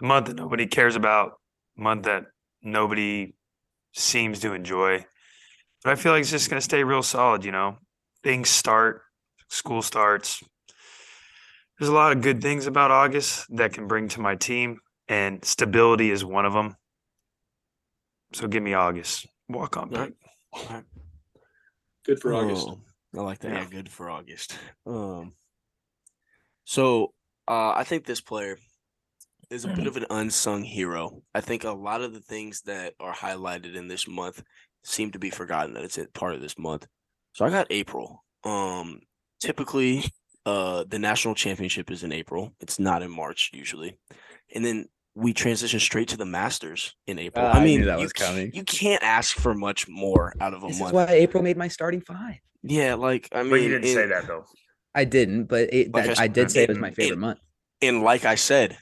Month 0.00 0.28
that 0.28 0.36
nobody 0.36 0.66
cares 0.66 0.94
about. 0.94 1.40
Month 1.76 2.04
that 2.04 2.26
nobody 2.62 3.34
seems 3.92 4.38
to 4.40 4.52
enjoy. 4.52 5.04
But 5.82 5.90
I 5.90 5.96
feel 5.96 6.12
like 6.12 6.20
it's 6.20 6.30
just 6.30 6.48
going 6.48 6.60
to 6.60 6.64
stay 6.64 6.84
real 6.84 7.02
solid, 7.02 7.44
you 7.44 7.50
know. 7.50 7.78
Things 8.22 8.48
start, 8.48 9.02
school 9.48 9.82
starts. 9.82 10.40
There's 11.78 11.88
a 11.88 11.94
lot 11.94 12.12
of 12.12 12.22
good 12.22 12.40
things 12.40 12.68
about 12.68 12.92
August 12.92 13.46
that 13.56 13.72
can 13.72 13.88
bring 13.88 14.08
to 14.08 14.20
my 14.20 14.36
team, 14.36 14.78
and 15.08 15.44
stability 15.44 16.10
is 16.10 16.24
one 16.24 16.46
of 16.46 16.52
them. 16.52 16.76
So 18.32 18.48
give 18.48 18.62
me 18.62 18.74
August. 18.74 19.26
Walk 19.48 19.76
on. 19.76 19.90
Right. 19.90 20.14
Good 22.04 22.20
for 22.20 22.34
August. 22.34 22.68
Oh, 22.68 22.80
I 23.16 23.20
like 23.20 23.38
that. 23.40 23.52
Yeah. 23.52 23.58
Yeah, 23.60 23.66
good 23.70 23.88
for 23.88 24.10
August. 24.10 24.56
Um, 24.86 25.32
so 26.64 27.12
uh, 27.48 27.70
I 27.70 27.84
think 27.84 28.04
this 28.04 28.20
player 28.20 28.58
is 29.50 29.64
a 29.64 29.68
bit 29.68 29.86
of 29.86 29.96
an 29.96 30.06
unsung 30.10 30.64
hero. 30.64 31.22
I 31.34 31.40
think 31.40 31.64
a 31.64 31.70
lot 31.70 32.02
of 32.02 32.12
the 32.12 32.20
things 32.20 32.62
that 32.62 32.94
are 32.98 33.14
highlighted 33.14 33.76
in 33.76 33.86
this 33.86 34.08
month 34.08 34.42
seem 34.82 35.12
to 35.12 35.18
be 35.18 35.30
forgotten 35.30 35.74
that 35.74 35.84
it's 35.84 35.98
a 35.98 36.06
part 36.08 36.34
of 36.34 36.40
this 36.40 36.58
month. 36.58 36.86
So 37.32 37.44
I 37.44 37.50
got 37.50 37.68
April. 37.70 38.24
Um, 38.44 39.00
typically, 39.40 40.04
uh, 40.44 40.84
the 40.88 40.98
national 40.98 41.34
championship 41.34 41.90
is 41.90 42.02
in 42.02 42.12
April. 42.12 42.54
It's 42.60 42.78
not 42.78 43.02
in 43.02 43.10
March 43.10 43.50
usually, 43.52 43.98
and 44.54 44.64
then 44.64 44.86
we 45.16 45.32
transition 45.32 45.80
straight 45.80 46.08
to 46.08 46.16
the 46.16 46.26
Masters 46.26 46.94
in 47.06 47.18
April. 47.18 47.44
Ah, 47.46 47.54
I 47.54 47.60
I 47.60 47.64
mean, 47.64 47.80
knew 47.80 47.86
that 47.86 47.98
you 47.98 48.04
was 48.04 48.12
ca- 48.12 48.26
coming. 48.26 48.50
You 48.54 48.62
can't 48.64 49.02
ask 49.02 49.34
for 49.36 49.54
much 49.54 49.88
more 49.88 50.34
out 50.40 50.52
of 50.54 50.62
a 50.62 50.66
This 50.66 50.76
is 50.76 50.82
month. 50.82 50.94
why 50.94 51.06
April 51.08 51.42
made 51.42 51.56
my 51.56 51.68
starting 51.68 52.02
five. 52.02 52.36
Yeah, 52.62 52.94
like 52.94 53.28
I 53.32 53.42
mean, 53.42 53.50
But 53.50 53.60
you 53.62 53.68
didn't 53.70 53.86
say 53.88 54.06
that 54.06 54.26
though. 54.26 54.44
I 54.94 55.04
didn't, 55.04 55.44
but 55.44 55.72
it, 55.72 55.88
Okay, 55.94 56.06
that, 56.08 56.16
so 56.18 56.22
I 56.22 56.28
did 56.28 56.50
say 56.50 56.64
it 56.64 56.68
was 56.68 56.78
my 56.78 56.90
favorite 56.90 57.14
it- 57.16 57.18
month. 57.18 57.38
and 57.82 58.02
like 58.02 58.24
I 58.26 58.34
said, 58.34 58.76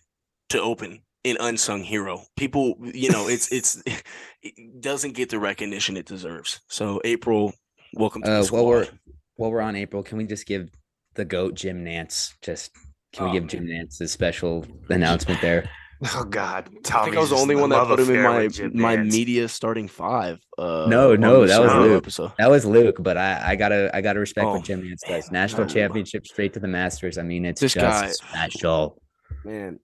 to 0.50 0.60
open 0.60 1.02
an 1.24 1.36
unsung 1.40 1.82
hero. 1.84 2.22
People, 2.36 2.76
you 2.82 3.10
know, 3.10 3.28
it's 3.28 3.52
it's 3.52 3.80
it 4.42 4.80
doesn't 4.80 5.12
get 5.14 5.30
the 5.30 5.38
recognition 5.38 5.96
it 5.96 6.06
deserves. 6.06 6.60
So 6.68 7.00
April, 7.04 7.52
welcome 7.94 8.22
to 8.22 8.30
Uh, 8.30 8.42
the 8.42 8.48
while 8.52 8.66
we're 8.66 8.84
squad. 8.86 8.98
while 9.36 9.50
we're 9.52 9.60
on 9.60 9.76
April, 9.76 10.02
can 10.02 10.18
we 10.18 10.24
just 10.24 10.46
give 10.46 10.68
the 11.14 11.24
goat 11.24 11.54
Jim 11.54 11.84
Nantz? 11.84 12.32
Just 12.42 12.72
can 13.12 13.26
we 13.26 13.30
Oh, 13.30 13.32
give 13.34 13.46
Jim 13.46 13.66
Nantz 13.66 14.00
a 14.00 14.08
special 14.08 14.66
announcement 14.90 15.40
there? 15.40 15.70
Oh 16.16 16.24
God, 16.24 16.68
I 16.92 17.04
think 17.04 17.16
I 17.16 17.20
was 17.20 17.30
the 17.30 17.36
only 17.36 17.54
one 17.56 17.70
that 17.70 17.86
put 17.86 18.00
him 18.00 18.10
in 18.14 18.22
my 18.22 18.48
my 18.74 18.96
media 18.96 19.48
starting 19.48 19.88
five. 19.88 20.38
Uh, 20.58 20.86
No, 20.88 21.14
no, 21.16 21.46
that 21.46 21.60
was 21.60 21.72
Luke. 21.74 22.02
episode. 22.02 22.32
That 22.38 22.50
was 22.50 22.64
Luke, 22.66 22.96
but 23.00 23.16
I, 23.16 23.52
I 23.52 23.56
gotta 23.56 23.90
I 23.94 24.00
gotta 24.00 24.20
respect 24.20 24.46
Oh. 24.46 24.54
what 24.54 24.64
Jim 24.64 24.82
Nantz 24.82 25.08
does. 25.08 25.30
National 25.30 25.62
No. 25.66 25.72
championship 25.72 26.26
straight 26.26 26.52
to 26.54 26.60
the 26.60 26.68
Masters. 26.68 27.16
I 27.16 27.22
mean, 27.22 27.44
it's 27.44 27.60
This 27.60 27.74
just 27.74 27.84
guy- 28.02 28.08
special. 28.10 29.00
Man, 29.44 29.78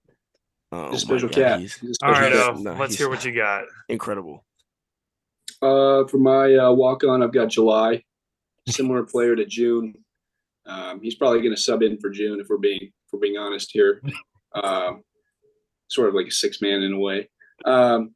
oh 0.71 0.91
He's 0.91 1.03
a 1.03 1.07
my 1.07 1.11
special 1.11 1.29
God, 1.29 1.35
cat. 1.35 1.59
he's 1.61 1.75
He's 1.75 1.97
a 2.01 2.05
All 2.07 2.13
special 2.15 2.29
right, 2.37 2.45
cat. 2.47 2.55
oh, 2.57 2.61
No, 2.61 2.73
let's 2.73 2.95
hear 2.95 3.09
what 3.09 3.23
you 3.25 3.33
got. 3.33 3.63
incredible. 3.89 4.45
Uh, 5.61 6.05
for 6.07 6.17
my 6.17 6.55
uh, 6.55 6.71
walk 6.71 7.03
on, 7.03 7.21
I've 7.23 7.33
got 7.33 7.49
July. 7.49 8.03
Similar 8.67 9.03
player 9.03 9.35
to 9.35 9.45
June. 9.45 9.93
Um, 10.65 11.01
he's 11.01 11.15
probably 11.15 11.39
going 11.39 11.55
to 11.55 11.59
sub 11.61 11.81
in 11.83 11.97
for 11.99 12.09
June 12.09 12.39
if 12.39 12.47
we're 12.49 12.57
being 12.57 12.79
if 12.81 13.13
we're 13.13 13.19
being 13.19 13.37
honest 13.37 13.71
here. 13.71 14.01
Um, 14.53 15.03
sort 15.91 16.09
of 16.09 16.15
like 16.15 16.27
a 16.27 16.31
six 16.31 16.61
man 16.61 16.81
in 16.81 16.93
a 16.93 16.99
way. 16.99 17.29
Um, 17.65 18.15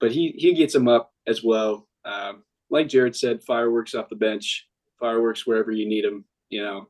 but 0.00 0.12
he 0.12 0.34
he 0.36 0.54
gets 0.54 0.74
him 0.74 0.88
up 0.88 1.12
as 1.26 1.42
well. 1.42 1.86
Um, 2.04 2.44
like 2.70 2.88
Jared 2.88 3.14
said, 3.16 3.42
fireworks 3.42 3.94
off 3.94 4.08
the 4.08 4.16
bench, 4.16 4.66
fireworks 5.00 5.46
wherever 5.46 5.70
you 5.70 5.88
need 5.88 6.04
him. 6.04 6.24
You 6.50 6.62
know, 6.62 6.88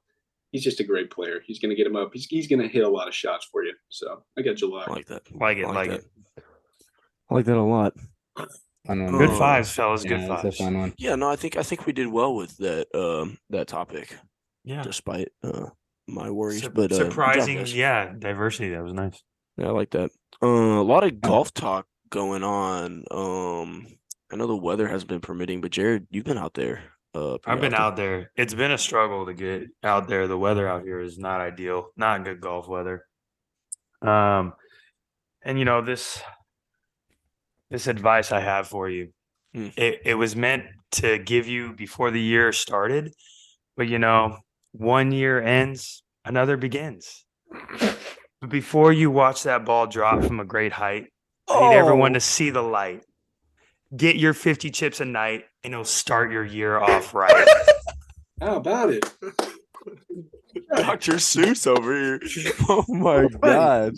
he's 0.53 0.63
just 0.65 0.81
a 0.81 0.85
great 0.85 1.11
player. 1.11 1.41
He's 1.47 1.59
going 1.59 1.71
to 1.71 1.77
get 1.77 1.87
him 1.87 1.97
up. 1.97 2.11
He's 2.13 2.27
he's 2.27 2.49
going 2.49 2.61
to 2.63 2.69
hit 2.69 2.85
a 2.85 2.89
lot 2.89 3.09
of 3.09 3.15
shots 3.15 3.47
for 3.51 3.65
you. 3.65 3.73
So 3.89 4.23
I 4.39 4.43
got 4.43 4.57
July. 4.57 4.85
I 4.87 4.93
like 4.93 5.07
that. 5.07 5.23
Like 5.35 5.57
it, 5.59 5.65
I 5.65 5.73
like 5.73 5.91
that. 5.91 6.01
it. 6.01 6.45
I 7.31 7.35
like 7.35 7.45
that 7.47 7.57
a 7.57 7.63
lot. 7.63 7.95
Good 8.37 8.49
Oh. 9.31 9.39
fives, 9.39 9.73
fellas. 9.73 10.05
Yeah, 10.05 10.11
Good 10.11 10.21
it's 10.31 10.43
fives. 10.43 10.57
fun 10.59 10.79
one. 10.79 10.95
Yeah, 10.97 11.17
no, 11.17 11.29
I 11.29 11.35
think 11.37 11.57
I 11.57 11.63
think 11.65 11.87
we 11.87 11.93
did 11.93 12.07
well 12.07 12.35
with 12.37 12.57
that 12.59 12.87
um 12.95 13.37
that 13.51 13.67
topic, 13.67 14.17
Yeah. 14.65 14.83
despite 14.83 15.29
uh 15.43 15.71
my 16.07 16.31
worries. 16.31 16.63
Sur- 16.63 16.71
but 16.71 16.85
uh, 16.93 16.97
good 16.97 16.99
job, 16.99 17.11
surprising, 17.11 17.57
guys. 17.59 17.75
yeah, 17.75 18.13
diversity. 18.17 18.71
That 18.71 18.85
was 18.85 18.93
nice. 18.93 19.21
Yeah, 19.57 19.67
I 19.69 19.71
like 19.71 19.91
that. 19.91 20.11
Uh, 20.43 20.47
a 20.47 20.83
lot 20.83 21.05
of 21.05 21.21
golf 21.21 21.53
talk 21.55 21.87
going 22.11 22.43
on. 22.43 23.05
Um, 23.11 23.87
I 24.33 24.37
know 24.37 24.47
the 24.47 24.57
weather 24.57 24.89
has 24.89 25.05
been 25.05 25.21
permitting, 25.21 25.61
but 25.61 25.71
Jared, 25.71 26.07
you've 26.11 26.25
been 26.25 26.39
out 26.39 26.55
there. 26.55 26.83
Uh, 27.15 27.39
I've 27.47 27.61
been 27.61 27.75
out 27.75 27.97
there. 27.97 28.31
It's 28.37 28.53
been 28.53 28.73
a 28.73 28.79
struggle 28.79 29.25
to 29.27 29.33
get 29.33 29.69
out 29.83 30.07
there. 30.09 30.29
The 30.29 30.37
weather 30.37 30.69
out 30.69 30.83
here 30.83 31.01
is 31.01 31.19
not 31.19 31.41
ideal, 31.41 31.89
not 31.97 32.25
good 32.25 32.41
golf 32.41 32.69
weather. 32.69 33.07
Um, 34.03 34.53
and 35.43 35.59
you 35.59 35.65
know 35.65 35.81
this 35.81 36.21
this 37.71 37.87
advice 37.87 38.33
I 38.33 38.41
have 38.41 38.69
for 38.69 38.91
you. 38.91 39.13
Mm. 39.55 39.73
It 39.79 40.03
it 40.05 40.15
was 40.15 40.37
meant 40.37 40.65
to 40.93 41.19
give 41.19 41.49
you 41.49 41.73
before 41.73 42.11
the 42.11 42.21
year 42.21 42.53
started, 42.53 43.15
but 43.77 43.89
you 43.89 43.99
know, 43.99 44.39
one 44.73 45.11
year 45.13 45.41
ends, 45.41 46.03
another 46.25 46.59
begins. 46.59 47.25
But 48.41 48.51
before 48.51 48.93
you 48.93 49.11
watch 49.11 49.43
that 49.45 49.65
ball 49.65 49.87
drop 49.87 50.23
from 50.25 50.41
a 50.41 50.45
great 50.45 50.73
height, 50.73 51.07
I 51.49 51.71
need 51.71 51.77
everyone 51.77 52.13
Oh. 52.13 52.15
to 52.15 52.21
see 52.21 52.51
the 52.51 52.63
light. 52.63 53.05
Get 53.97 54.17
your 54.17 54.35
50 54.35 54.71
chips 54.71 55.01
a 55.01 55.05
night 55.05 55.45
and 55.65 55.73
it'll 55.73 55.85
start 55.85 56.33
your 56.33 56.45
year 56.45 56.79
off 56.79 57.15
right. 57.15 57.49
How 58.41 58.57
about 58.57 58.91
it? 58.91 59.05
Dr. 60.75 61.13
Seuss 61.15 61.67
over 61.67 61.95
here. 61.95 62.21
Oh 62.69 62.85
my 62.89 63.29
god. 63.41 63.95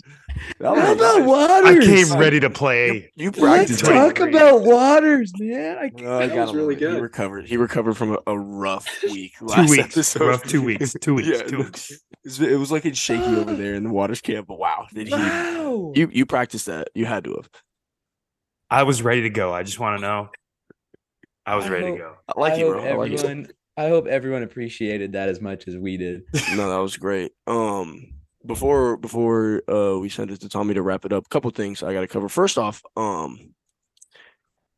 That 0.59 0.67
How 0.67 0.73
was- 0.75 0.95
about 0.95 1.21
I 1.21 1.25
Waters? 1.25 1.85
came 1.85 2.17
ready 2.19 2.39
to 2.41 2.49
play. 2.49 3.11
you 3.15 3.31
Let's 3.31 3.81
talk 3.81 4.19
about 4.19 4.61
Waters, 4.61 5.33
man. 5.39 5.77
I 5.77 5.91
Oh, 6.03 6.17
I 6.19 6.27
That 6.27 6.35
got 6.35 6.41
was 6.41 6.49
him. 6.51 6.55
really 6.57 6.75
He 6.75 6.85
recovered. 6.85 7.45
He 7.47 7.57
recovered 7.57 7.95
from 7.97 8.13
a, 8.13 8.19
a 8.27 8.37
rough 8.37 8.87
week. 9.03 9.33
Two 9.39 9.45
last 9.47 9.69
weeks. 9.69 9.97
episode. 9.97 10.27
Rough 10.27 10.43
two 10.43 10.61
weeks. 10.61 10.95
Two 11.01 11.15
weeks. 11.15 11.27
Yeah, 11.29 11.41
two 11.43 11.57
weeks. 11.57 11.91
It's- 12.29 12.39
It 12.53 12.57
was 12.57 12.71
like 12.71 12.85
it's 12.85 12.97
shaky 12.99 13.35
over 13.35 13.53
there 13.61 13.75
in 13.75 13.83
the 13.83 13.89
waters 13.91 14.21
camp. 14.21 14.47
But 14.47 14.59
wow, 14.59 14.87
did 14.93 15.07
he? 15.07 15.13
Wow. 15.13 15.91
You 15.95 16.09
you 16.11 16.25
practiced 16.25 16.65
that? 16.67 16.89
You 16.95 17.05
had 17.05 17.23
to 17.25 17.35
have. 17.35 17.49
I 18.69 18.83
was 18.83 19.01
ready 19.01 19.21
to 19.23 19.29
go. 19.29 19.53
I 19.53 19.63
just 19.63 19.79
want 19.79 19.97
to 19.97 20.01
know. 20.01 20.29
I 21.45 21.55
was 21.55 21.65
I 21.65 21.69
ready 21.69 21.87
hope- 21.87 21.97
to 21.97 22.03
go. 22.03 22.15
I 22.35 22.39
like 22.39 22.53
I 22.53 22.55
you, 22.57 22.65
hope 22.65 22.73
bro. 22.81 22.83
I 22.91 22.95
like 22.95 23.11
you. 23.11 23.17
everyone. 23.17 23.47
I 23.77 23.87
hope 23.87 24.07
everyone 24.07 24.43
appreciated 24.43 25.13
that 25.13 25.29
as 25.29 25.39
much 25.39 25.67
as 25.67 25.77
we 25.77 25.97
did. 25.97 26.23
No, 26.55 26.69
that 26.69 26.77
was 26.81 26.97
great. 26.97 27.31
Um, 27.47 28.13
before 28.45 28.97
before 28.97 29.61
uh 29.69 29.97
we 29.99 30.09
send 30.09 30.31
it 30.31 30.41
to 30.41 30.49
Tommy 30.49 30.73
to 30.73 30.81
wrap 30.81 31.05
it 31.05 31.13
up, 31.13 31.25
a 31.25 31.29
couple 31.29 31.49
things 31.51 31.81
I 31.81 31.93
got 31.93 32.01
to 32.01 32.07
cover. 32.07 32.29
First 32.29 32.57
off, 32.57 32.81
um, 32.97 33.53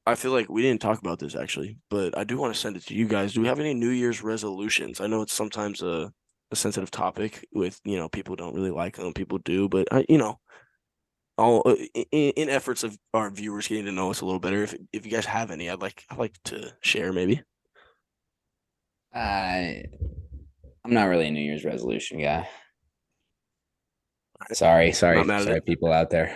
I 0.06 0.15
feel 0.15 0.32
like 0.32 0.49
we 0.49 0.61
didn't 0.61 0.82
talk 0.82 0.99
about 0.99 1.19
this 1.19 1.36
actually, 1.36 1.78
but 1.90 2.18
I 2.18 2.23
do 2.23 2.38
want 2.38 2.53
to 2.53 2.60
send 2.60 2.76
it 2.78 2.86
to 2.88 2.94
you 2.95 3.07
guys. 3.07 3.34
Do 3.34 3.41
we 3.41 3.48
have 3.48 3.60
any 3.60 3.73
New 3.73 3.90
Year's 3.90 4.23
resolutions? 4.23 5.02
I 5.02 5.07
know 5.07 5.22
it's 5.22 5.34
sometimes 5.34 5.82
a 5.82 6.11
a 6.52 6.56
sensitive 6.56 6.91
topic 6.91 7.48
with 7.53 7.80
you 7.84 7.98
know 7.98 8.10
people 8.10 8.36
don't 8.36 8.56
really 8.56 8.72
like 8.72 8.98
them, 8.98 9.14
people 9.14 9.38
do, 9.40 9.69
but 9.69 9.88
I 9.91 10.06
you 10.07 10.18
know. 10.18 10.40
All 11.38 11.64
uh, 11.65 11.76
in, 11.95 12.32
in 12.32 12.49
efforts 12.49 12.84
of 12.84 12.99
our 13.14 13.32
viewers 13.32 13.68
getting 13.68 13.86
to 13.86 13.91
know 13.91 14.11
us 14.11 14.22
a 14.22 14.26
little 14.26 14.40
better, 14.40 14.64
if 14.64 14.76
if 14.91 15.06
you 15.06 15.11
guys 15.11 15.26
have 15.26 15.49
any, 15.49 15.69
I'd 15.69 15.82
like 15.82 16.03
I'd 16.10 16.19
like 16.19 16.36
to 16.45 16.72
share 16.82 17.14
maybe. 17.14 17.41
I 19.14 19.84
I'm 20.84 20.94
not 20.94 21.06
really 21.06 21.28
a 21.28 21.32
New 21.32 21.41
Year's 21.41 21.65
resolution 21.65 22.22
guy. 22.22 22.48
Sorry, 24.52 24.91
sorry, 24.91 25.18
Not 25.18 25.28
mad 25.28 25.41
at 25.41 25.48
sorry, 25.48 25.61
people 25.61 25.91
out 25.91 26.10
there. 26.10 26.36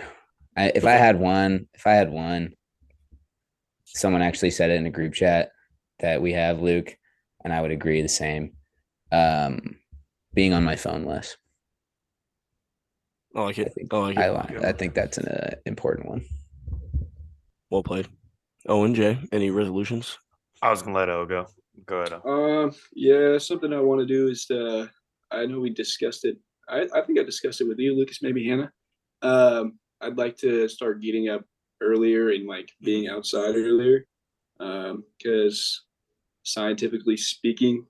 I, 0.56 0.72
if 0.74 0.84
I 0.84 0.92
had 0.92 1.18
one, 1.18 1.66
if 1.74 1.86
I 1.86 1.92
had 1.92 2.10
one, 2.10 2.54
someone 3.84 4.22
actually 4.22 4.50
said 4.50 4.70
it 4.70 4.76
in 4.76 4.86
a 4.86 4.90
group 4.90 5.12
chat 5.12 5.50
that 6.00 6.22
we 6.22 6.32
have, 6.32 6.62
Luke, 6.62 6.96
and 7.44 7.52
I 7.52 7.60
would 7.60 7.72
agree 7.72 8.02
the 8.02 8.08
same. 8.08 8.52
Um, 9.12 9.76
being 10.36 10.52
on 10.52 10.62
my 10.62 10.76
phone 10.76 11.04
less. 11.04 11.36
I 13.34 13.40
like 13.40 13.58
I 13.58 13.62
it. 13.62 13.72
think 13.74 13.92
I 13.92 13.96
like 13.96 14.18
I, 14.18 14.26
it. 14.28 14.60
li- 14.60 14.68
I 14.68 14.72
think 14.72 14.94
that's 14.94 15.18
an 15.18 15.26
uh, 15.26 15.56
important 15.64 16.08
one. 16.08 16.24
Well 17.70 17.82
played. 17.82 18.06
Owen 18.68 18.94
Jay, 18.94 19.18
any 19.32 19.50
resolutions? 19.50 20.18
I 20.62 20.70
was 20.70 20.82
gonna 20.82 20.96
let 20.96 21.08
O 21.08 21.26
go. 21.26 21.46
Go 21.86 21.96
ahead. 21.98 22.20
O. 22.24 22.64
Um, 22.64 22.72
yeah, 22.94 23.38
something 23.38 23.72
I 23.72 23.80
want 23.80 24.00
to 24.00 24.06
do 24.06 24.28
is 24.28 24.48
uh 24.50 24.86
I 25.32 25.46
know 25.46 25.58
we 25.58 25.70
discussed 25.70 26.24
it. 26.24 26.36
I, 26.68 26.86
I 26.94 27.00
think 27.02 27.18
I 27.18 27.22
discussed 27.24 27.60
it 27.60 27.68
with 27.68 27.78
you, 27.78 27.96
Lucas, 27.96 28.22
maybe 28.22 28.46
Hannah. 28.46 28.70
Um, 29.22 29.78
I'd 30.00 30.18
like 30.18 30.36
to 30.38 30.68
start 30.68 31.00
getting 31.02 31.28
up 31.28 31.44
earlier 31.80 32.28
and 32.30 32.46
like 32.46 32.70
being 32.82 33.08
outside 33.08 33.56
earlier. 33.56 34.06
Um, 34.60 35.04
because 35.18 35.84
scientifically 36.42 37.16
speaking, 37.16 37.86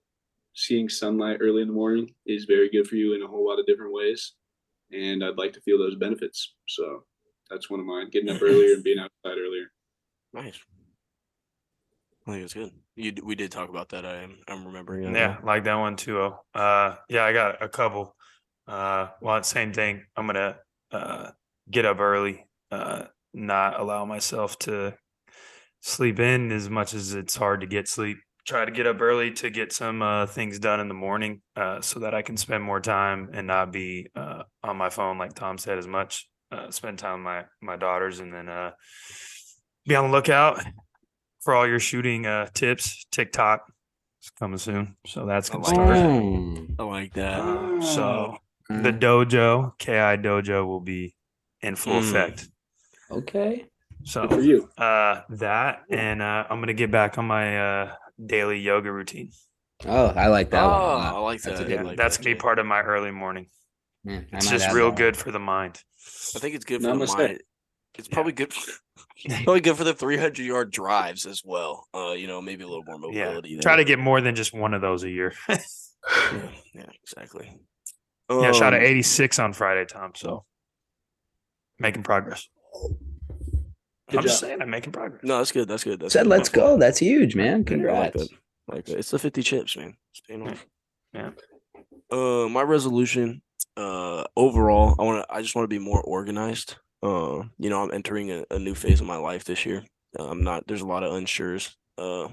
seeing 0.57 0.89
sunlight 0.89 1.39
early 1.41 1.63
in 1.63 1.69
the 1.69 1.75
morning 1.75 2.13
is 2.25 2.47
very 2.47 2.71
good 2.71 2.89
for 2.89 2.97
you 2.97 3.15
in 3.15 3.23
a 3.23 3.29
whole 3.29 3.47
lot 3.47 3.61
of 3.61 3.67
different 3.67 3.93
ways. 3.93 4.33
And 4.91 5.23
I'd 5.23 5.37
like 5.37 5.53
to 5.53 5.61
feel 5.61 5.79
those 5.79 5.97
benefits. 5.97 6.55
So 6.67 7.05
that's 7.51 7.69
one 7.71 7.79
of 7.79 7.87
mine, 7.87 8.09
getting 8.11 8.31
up 8.31 8.41
earlier 8.43 8.75
and 8.75 8.83
being 8.83 8.99
outside 8.99 9.39
earlier. 9.39 9.71
Nice. 10.33 10.59
I 12.27 12.33
think 12.33 12.45
it's 12.45 12.55
good. 12.55 12.73
You 12.97 13.13
we 13.23 13.35
did 13.35 13.53
talk 13.53 13.69
about 13.69 13.91
that. 13.91 14.05
I 14.05 14.23
am 14.23 14.39
I'm 14.49 14.67
remembering. 14.67 15.13
that 15.13 15.19
Yeah, 15.19 15.39
like 15.45 15.65
that 15.65 15.75
one 15.75 15.97
too. 15.97 16.19
O. 16.19 16.41
Uh, 16.55 16.97
yeah, 17.09 17.25
I 17.25 17.33
got 17.33 17.63
a 17.63 17.69
couple. 17.69 18.17
Uh, 18.67 19.09
well, 19.21 19.43
same 19.43 19.73
thing. 19.73 20.05
I'm 20.17 20.27
gonna 20.27 20.57
uh 20.91 21.31
get 21.71 21.85
up 21.85 22.01
early. 22.01 22.49
Uh, 22.71 23.05
not 23.33 23.79
allow 23.79 24.05
myself 24.05 24.59
to 24.61 24.97
sleep 25.81 26.19
in 26.19 26.51
as 26.51 26.69
much 26.69 26.95
as 26.95 27.15
it's 27.15 27.37
hard 27.37 27.61
to 27.61 27.67
get 27.67 27.87
sleep. 27.87 28.19
Try 28.47 28.65
to 28.65 28.71
get 28.71 28.87
up 28.87 29.01
early 29.01 29.31
to 29.33 29.51
get 29.51 29.73
some 29.73 30.03
uh, 30.03 30.27
things 30.27 30.59
done 30.59 30.81
in 30.81 30.89
the 30.89 30.95
morning, 30.95 31.43
uh, 31.57 31.81
so 31.81 32.01
that 32.01 32.15
I 32.15 32.23
can 32.23 32.37
spend 32.37 32.63
more 32.63 32.81
time 32.81 33.31
and 33.33 33.47
not 33.47 33.73
be 33.73 34.09
uh, 34.15 34.43
on 34.63 34.77
my 34.77 34.89
phone, 34.91 35.19
like 35.19 35.35
Tom 35.35 35.59
said, 35.59 35.79
as 35.79 35.87
much. 35.87 36.29
Uh, 36.53 36.71
spend 36.71 36.99
time 36.99 37.19
with 37.21 37.25
my 37.25 37.45
my 37.61 37.77
daughters, 37.77 38.21
and 38.21 38.33
then 38.33 38.49
uh, 38.49 38.71
be 39.87 39.95
on 39.97 40.07
the 40.07 40.13
lookout 40.13 40.63
for 41.43 41.55
all 41.55 41.67
your 41.67 41.81
shooting 41.81 42.25
uh, 42.27 42.47
tips. 42.55 43.05
TikTok 43.11 43.63
is 44.23 44.31
coming 44.39 44.59
soon, 44.59 44.97
so 45.07 45.27
that's 45.27 45.51
gonna 45.51 45.65
start. 45.65 45.97
Oh. 45.97 46.67
I 46.79 46.83
like 46.85 47.15
that. 47.15 47.41
Uh, 47.41 47.81
so 47.81 48.37
Uh, 48.71 48.83
the 48.83 48.93
dojo, 48.93 49.77
Ki 49.79 49.93
Dojo, 49.93 50.67
will 50.67 50.81
be 50.81 51.15
in 51.63 51.75
full 51.77 52.01
Mm. 52.01 52.09
effect. 52.11 52.49
okay. 53.11 53.67
So 54.05 54.23
Good 54.29 54.35
for 54.39 54.41
you. 54.43 54.69
uh 54.79 55.23
that 55.31 55.83
and 55.91 56.23
uh 56.23 56.45
i'm 56.49 56.61
gonna 56.61 56.75
get 56.75 56.93
back 56.93 57.19
on 57.19 57.25
my 57.27 57.59
uh 57.59 57.95
daily 58.25 58.59
yoga 58.61 58.91
routine 58.91 59.31
Oh, 59.85 60.07
I 60.07 60.29
like 60.29 60.51
that 60.51 60.63
one. 60.65 60.73
a 60.73 60.75
Oh, 60.75 60.79
lot. 60.97 61.15
I 61.15 61.19
like 61.19 61.43
That's 61.43 61.59
that. 61.59 61.69
good 61.69 61.75
yeah 61.75 61.83
like 61.83 61.97
that's 61.99 62.17
that, 62.17 62.25
gonna 62.25 62.35
be 62.35 62.41
part 62.41 62.59
of 62.59 62.67
my 62.67 62.81
early 62.81 63.11
morning 63.11 63.47
Yeah, 64.05 64.21
it's 64.33 64.49
just 64.49 64.73
real 64.73 64.91
that. 64.91 64.97
good 64.97 65.17
for 65.17 65.31
the 65.31 65.39
mind 65.39 65.83
I 66.35 66.39
think 66.39 66.55
it's 66.55 66.65
good 66.65 66.83
for 66.83 66.89
Namaste. 66.89 67.17
the 67.17 67.17
mind. 67.29 67.41
It's 67.97 68.09
probably 68.09 68.33
good. 68.33 68.53
For, 68.53 68.73
Probably 69.45 69.61
good 69.63 69.77
for 69.79 69.85
the 69.85 69.95
300 69.95 70.39
yard 70.39 70.71
drives 70.71 71.25
as 71.25 71.41
well. 71.45 71.87
Uh, 71.95 72.13
you 72.13 72.27
know, 72.27 72.43
maybe 72.43 72.63
a 72.63 72.67
little 72.69 72.85
more 72.85 72.99
mobility. 72.99 73.19
yeah 73.19 73.27
mobility. 73.35 73.59
try 73.61 73.77
to 73.77 73.85
get 73.85 73.99
more 73.99 74.21
than 74.21 74.35
just 74.35 74.53
one 74.55 74.75
of 74.75 74.83
those 74.83 75.03
a 75.05 75.11
year 75.11 75.33
yeah 75.49 75.59
Yeah, 76.33 76.49
yeah, 76.75 76.85
exactly. 77.03 77.59
shot 78.31 78.63
Um, 78.63 78.75
at 78.75 78.83
86 78.83 79.39
on 79.39 79.53
friday 79.55 79.85
tom 79.87 80.13
so 80.15 80.45
making 81.79 82.03
progress 82.03 82.49
Good 84.11 84.19
i'm 84.19 84.23
just 84.23 84.39
saying 84.41 84.63
i'm 84.63 84.71
making 84.71 84.93
progress 84.93 85.21
No, 85.25 85.39
that's 85.39 85.53
good. 85.53 85.67
That's 85.69 85.83
good. 85.85 86.01
That's 86.01 86.13
Said, 86.13 86.23
good. 86.25 86.29
let's 86.31 86.49
go. 86.49 86.77
That's 86.79 86.99
huge, 86.99 87.35
man. 87.35 87.47
Yeah, 87.47 87.57
like 87.57 87.67
Congrats. 87.67 88.17
that. 88.29 88.29
Like 88.69 88.85
that. 88.87 88.99
It's 88.99 89.11
the 89.11 89.19
50 89.19 89.43
chips, 89.43 89.77
man. 89.77 89.97
It's 90.13 90.21
paying 90.21 90.45
Yeah. 90.45 90.51
off. 90.53 90.67
Yeah. 91.13 91.31
Uh, 92.11 92.49
my 92.49 92.63
resolution, 92.63 93.43
uh, 93.77 94.25
overall, 94.37 94.95
I 94.99 95.03
want 95.03 95.25
to. 95.27 95.35
I 95.35 95.43
just 95.43 95.55
want 95.57 95.65
to 95.65 95.69
be 95.69 95.79
more 95.85 96.01
organized. 96.03 96.77
Uh, 97.03 97.43
you 97.59 97.69
know, 97.71 97.83
I'm 97.83 97.93
entering 97.93 98.31
a, 98.31 98.45
a 98.51 98.59
new 98.59 98.75
phase 98.75 99.01
of 99.01 99.07
my 99.07 99.17
life 99.17 99.45
this 99.45 99.67
year. 99.67 99.85
Uh, 100.19 100.29
I'm 100.29 100.43
not. 100.45 100.67
There's 100.69 100.83
a 100.83 100.87
lot 100.87 101.03
of 101.03 101.13
unsures, 101.15 101.77
uh, 101.99 102.29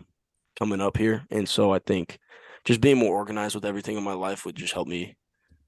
coming 0.57 0.79
up 0.81 0.95
here, 0.97 1.25
and 1.31 1.49
so 1.49 1.71
I 1.73 1.79
think 1.79 2.19
just 2.65 2.81
being 2.81 2.97
more 2.97 3.15
organized 3.15 3.55
with 3.55 3.65
everything 3.65 3.97
in 3.97 4.03
my 4.03 4.13
life 4.13 4.45
would 4.45 4.55
just 4.55 4.73
help 4.73 4.87
me 4.87 5.15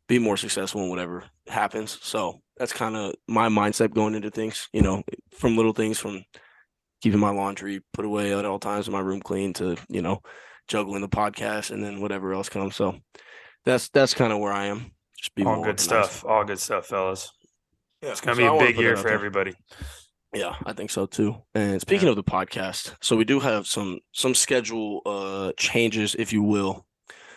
be 0.07 0.19
more 0.19 0.37
successful 0.37 0.81
in 0.83 0.89
whatever 0.89 1.23
happens. 1.47 1.97
So 2.01 2.41
that's 2.57 2.73
kind 2.73 2.95
of 2.95 3.15
my 3.27 3.49
mindset 3.49 3.93
going 3.93 4.15
into 4.15 4.31
things. 4.31 4.69
You 4.73 4.81
know, 4.81 5.03
from 5.31 5.57
little 5.57 5.73
things, 5.73 5.99
from 5.99 6.23
keeping 7.01 7.19
my 7.19 7.29
laundry 7.31 7.81
put 7.93 8.05
away 8.05 8.33
at 8.33 8.45
all 8.45 8.59
times 8.59 8.87
in 8.87 8.93
my 8.93 8.99
room 8.99 9.21
clean 9.21 9.53
to 9.53 9.75
you 9.89 10.01
know 10.01 10.21
juggling 10.67 11.01
the 11.01 11.09
podcast 11.09 11.71
and 11.71 11.83
then 11.83 12.01
whatever 12.01 12.33
else 12.33 12.49
comes. 12.49 12.75
So 12.75 12.97
that's 13.63 13.89
that's 13.89 14.13
kind 14.13 14.33
of 14.33 14.39
where 14.39 14.53
I 14.53 14.65
am. 14.65 14.91
Just 15.17 15.35
be 15.35 15.43
all 15.43 15.55
more 15.57 15.65
good 15.65 15.79
stuff 15.79 16.23
all 16.25 16.43
good 16.43 16.59
stuff 16.59 16.87
fellas 16.87 17.31
Yeah, 18.01 18.11
it's 18.11 18.21
gonna 18.21 18.35
so 18.35 18.57
be 18.57 18.65
a 18.65 18.67
big 18.67 18.77
year 18.77 18.95
for 18.95 19.03
there. 19.03 19.13
everybody 19.13 19.53
Yeah, 20.33 20.55
I 20.65 20.73
think 20.73 20.91
so 20.91 21.05
too. 21.05 21.37
And 21.53 21.79
speaking 21.79 22.09
of 22.09 22.15
the 22.15 22.23
podcast, 22.23 22.95
so 23.01 23.15
we 23.15 23.23
do 23.23 23.39
have 23.39 23.65
some 23.65 23.99
some 24.11 24.35
schedule 24.35 25.01
uh 25.05 25.53
changes, 25.57 26.15
if 26.19 26.33
you 26.33 26.43
will. 26.43 26.85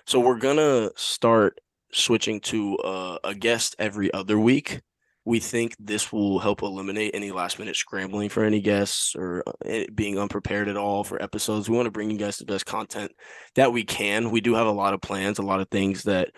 So 0.07 0.19
we're 0.21 0.39
gonna 0.39 0.91
start 0.97 1.61
switching 1.93 2.41
to 2.41 2.77
uh, 2.79 3.19
a 3.25 3.35
guest 3.35 3.77
every 3.79 4.13
other 4.13 4.39
week. 4.39 4.81
We 5.25 5.41
think 5.41 5.77
this 5.79 6.11
will 6.11 6.39
help 6.39 6.63
eliminate 6.63 7.11
any 7.15 7.33
last 7.33 7.59
minute 7.59 7.77
scrambling 7.77 8.31
for 8.31 8.45
any 8.45 8.61
guests 8.61 9.15
or 9.15 9.45
uh, 9.47 9.85
being 9.95 10.19
unprepared 10.19 10.69
at 10.69 10.77
all 10.79 11.05
for 11.05 11.23
episodes. 11.23 11.69
We 11.69 11.77
want 11.77 11.87
to 11.87 11.91
bring 11.91 12.11
you 12.11 12.17
guys 12.17 12.39
the 12.39 12.47
best 12.47 12.65
content 12.65 13.13
that 13.55 13.73
we 13.73 13.85
can. 13.85 14.31
We 14.31 14.41
do 14.41 14.55
have 14.55 14.67
a 14.67 14.73
lot 14.73 14.95
of 14.95 15.03
plans, 15.03 15.39
a 15.39 15.43
lot 15.43 15.61
of 15.61 15.69
things 15.69 16.05
that 16.05 16.31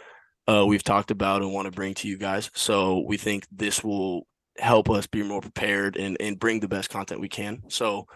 uh, 0.49 0.65
we've 0.67 0.83
talked 0.83 1.13
about 1.13 1.43
and 1.43 1.53
want 1.53 1.67
to 1.67 1.73
bring 1.73 1.95
to 1.95 2.09
you 2.09 2.19
guys. 2.19 2.51
So 2.55 3.05
we 3.07 3.17
think 3.17 3.47
this 3.53 3.85
will 3.85 4.27
help 4.59 4.91
us 4.91 5.07
be 5.07 5.23
more 5.23 5.41
prepared 5.41 5.97
and 5.97 6.17
and 6.21 6.39
bring 6.39 6.61
the 6.61 6.69
best 6.69 6.91
content 6.91 7.21
we 7.21 7.29
can. 7.29 7.63
So 7.69 8.07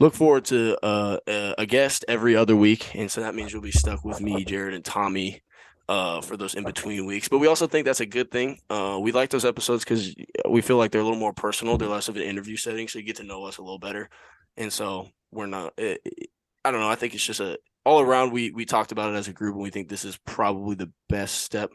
look 0.00 0.14
forward 0.14 0.46
to 0.46 0.78
uh, 0.82 1.18
a, 1.28 1.54
a 1.58 1.66
guest 1.66 2.04
every 2.08 2.34
other 2.34 2.56
week, 2.56 2.94
and 2.94 3.10
so 3.10 3.20
that 3.20 3.34
means 3.34 3.52
you'll 3.52 3.62
be 3.62 3.70
stuck 3.70 4.04
with 4.04 4.20
me, 4.20 4.44
Jared, 4.44 4.74
and 4.74 4.84
Tommy 4.84 5.42
uh, 5.88 6.20
for 6.20 6.36
those 6.36 6.54
in 6.54 6.64
between 6.64 7.06
weeks. 7.06 7.28
But 7.28 7.38
we 7.38 7.46
also 7.46 7.66
think 7.66 7.84
that's 7.84 8.00
a 8.00 8.06
good 8.06 8.30
thing. 8.30 8.58
Uh, 8.70 8.98
we 9.00 9.12
like 9.12 9.30
those 9.30 9.44
episodes 9.44 9.84
because 9.84 10.14
we 10.48 10.60
feel 10.60 10.76
like 10.76 10.90
they're 10.90 11.00
a 11.00 11.04
little 11.04 11.18
more 11.18 11.32
personal. 11.34 11.76
They're 11.78 11.88
less 11.88 12.08
of 12.08 12.16
an 12.16 12.22
interview 12.22 12.56
setting, 12.56 12.88
so 12.88 12.98
you 12.98 13.04
get 13.04 13.16
to 13.16 13.22
know 13.24 13.44
us 13.44 13.58
a 13.58 13.62
little 13.62 13.78
better. 13.78 14.08
And 14.56 14.72
so 14.72 15.08
we're 15.30 15.46
not. 15.46 15.72
It, 15.76 16.00
it- 16.04 16.28
I 16.66 16.70
don't 16.70 16.80
know. 16.80 16.88
I 16.88 16.94
think 16.94 17.12
it's 17.14 17.26
just 17.26 17.40
a 17.40 17.58
all 17.84 18.00
around. 18.00 18.32
We 18.32 18.50
we 18.50 18.64
talked 18.64 18.90
about 18.90 19.12
it 19.12 19.16
as 19.18 19.28
a 19.28 19.34
group, 19.34 19.54
and 19.54 19.62
we 19.62 19.68
think 19.68 19.90
this 19.90 20.06
is 20.06 20.16
probably 20.24 20.74
the 20.76 20.90
best 21.10 21.40
step 21.42 21.70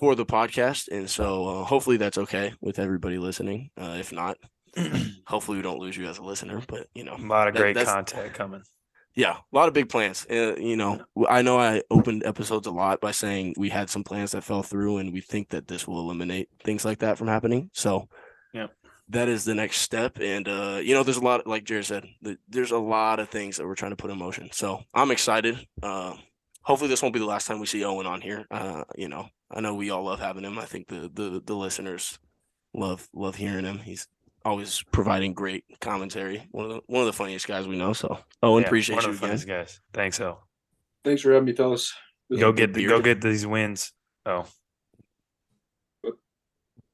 for 0.00 0.16
the 0.16 0.26
podcast. 0.26 0.88
And 0.90 1.08
so 1.08 1.46
uh, 1.46 1.64
hopefully 1.64 1.98
that's 1.98 2.18
okay 2.18 2.52
with 2.60 2.80
everybody 2.80 3.18
listening. 3.18 3.70
Uh, 3.80 3.96
if 4.00 4.12
not, 4.12 4.38
hopefully 5.28 5.58
we 5.58 5.62
don't 5.62 5.78
lose 5.78 5.96
you 5.96 6.06
as 6.08 6.18
a 6.18 6.22
listener. 6.24 6.60
But 6.66 6.88
you 6.94 7.04
know, 7.04 7.14
a 7.14 7.18
lot 7.18 7.46
of 7.46 7.54
That- 7.54 7.60
great 7.60 7.76
content 7.86 8.34
coming 8.34 8.62
yeah, 9.14 9.36
a 9.36 9.56
lot 9.56 9.68
of 9.68 9.74
big 9.74 9.88
plans. 9.88 10.26
Uh, 10.30 10.54
you 10.56 10.76
know, 10.76 11.04
I 11.28 11.42
know 11.42 11.58
I 11.58 11.82
opened 11.90 12.24
episodes 12.24 12.66
a 12.66 12.70
lot 12.70 13.00
by 13.00 13.10
saying 13.10 13.54
we 13.56 13.68
had 13.68 13.90
some 13.90 14.04
plans 14.04 14.32
that 14.32 14.44
fell 14.44 14.62
through, 14.62 14.98
and 14.98 15.12
we 15.12 15.20
think 15.20 15.50
that 15.50 15.68
this 15.68 15.86
will 15.86 16.00
eliminate 16.00 16.48
things 16.64 16.84
like 16.84 17.00
that 17.00 17.18
from 17.18 17.28
happening. 17.28 17.70
So, 17.74 18.08
Yeah. 18.54 18.68
that 19.08 19.28
is 19.28 19.44
the 19.44 19.54
next 19.54 19.78
step. 19.82 20.18
And 20.20 20.48
uh, 20.48 20.80
you 20.82 20.94
know, 20.94 21.02
there's 21.02 21.18
a 21.18 21.24
lot, 21.24 21.46
like 21.46 21.64
Jared 21.64 21.84
said, 21.86 22.06
there's 22.48 22.70
a 22.70 22.78
lot 22.78 23.20
of 23.20 23.28
things 23.28 23.56
that 23.58 23.66
we're 23.66 23.74
trying 23.74 23.92
to 23.92 23.96
put 23.96 24.10
in 24.10 24.18
motion. 24.18 24.48
So 24.52 24.82
I'm 24.94 25.10
excited. 25.10 25.66
Uh, 25.82 26.14
hopefully, 26.62 26.88
this 26.88 27.02
won't 27.02 27.12
be 27.14 27.20
the 27.20 27.26
last 27.26 27.46
time 27.46 27.60
we 27.60 27.66
see 27.66 27.84
Owen 27.84 28.06
on 28.06 28.20
here. 28.22 28.46
Uh, 28.50 28.84
you 28.96 29.08
know, 29.08 29.28
I 29.50 29.60
know 29.60 29.74
we 29.74 29.90
all 29.90 30.04
love 30.04 30.20
having 30.20 30.44
him. 30.44 30.58
I 30.58 30.64
think 30.64 30.88
the 30.88 31.10
the 31.12 31.42
the 31.44 31.54
listeners 31.54 32.18
love 32.72 33.06
love 33.12 33.34
hearing 33.36 33.66
him. 33.66 33.78
He's 33.80 34.08
always 34.44 34.82
providing 34.92 35.32
great 35.34 35.64
commentary. 35.80 36.46
One 36.50 36.64
of 36.66 36.70
the 36.72 36.80
one 36.86 37.00
of 37.00 37.06
the 37.06 37.12
funniest 37.12 37.46
guys 37.46 37.66
we 37.68 37.76
know. 37.76 37.92
So, 37.92 38.18
Owen, 38.42 38.62
Yeah, 38.62 38.66
appreciate 38.66 38.96
one 38.96 39.04
you 39.04 39.10
of 39.10 39.20
the 39.20 39.26
again. 39.26 39.38
funniest 39.38 39.48
guys 39.48 39.80
thanks 39.92 40.20
o 40.20 40.38
Thanks 41.04 41.22
for 41.22 41.32
having 41.32 41.46
me, 41.46 41.52
fellas. 41.52 41.92
This 42.30 42.40
go 42.40 42.52
get 42.52 42.72
the, 42.74 42.86
go 42.86 43.00
get 43.00 43.20
these 43.20 43.46
wins 43.46 43.92
oh 44.26 44.46
What? 46.02 46.14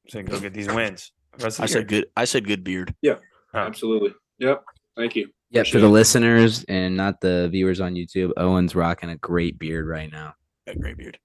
so 0.09 0.21
go 0.23 0.39
get 0.39 0.53
these 0.53 0.67
wins 0.67 1.11
Rest 1.39 1.59
of 1.59 1.63
I 1.63 1.67
the 1.67 1.71
said 1.73 1.91
year. 1.91 2.01
good. 2.01 2.05
I 2.17 2.25
said 2.25 2.45
good 2.45 2.63
beard. 2.63 2.93
Oh. 3.05 3.17
Absolutely. 3.53 4.13
Yep. 4.39 4.63
Thank 4.97 5.15
you. 5.15 5.29
Yep, 5.51 5.67
for 5.67 5.79
the 5.79 5.85
it. 5.87 5.89
listeners 5.89 6.63
and 6.65 6.95
not 6.97 7.21
the 7.21 7.47
viewers 7.51 7.79
on 7.81 7.95
YouTube, 7.95 8.31
Owen's 8.37 8.75
rocking 8.75 9.09
a 9.09 9.15
great 9.15 9.57
beard 9.57 9.87
right 9.87 10.11
now. 10.11 10.35
Yeah, 10.67 10.73
great 10.75 10.97
beard. 10.97 11.17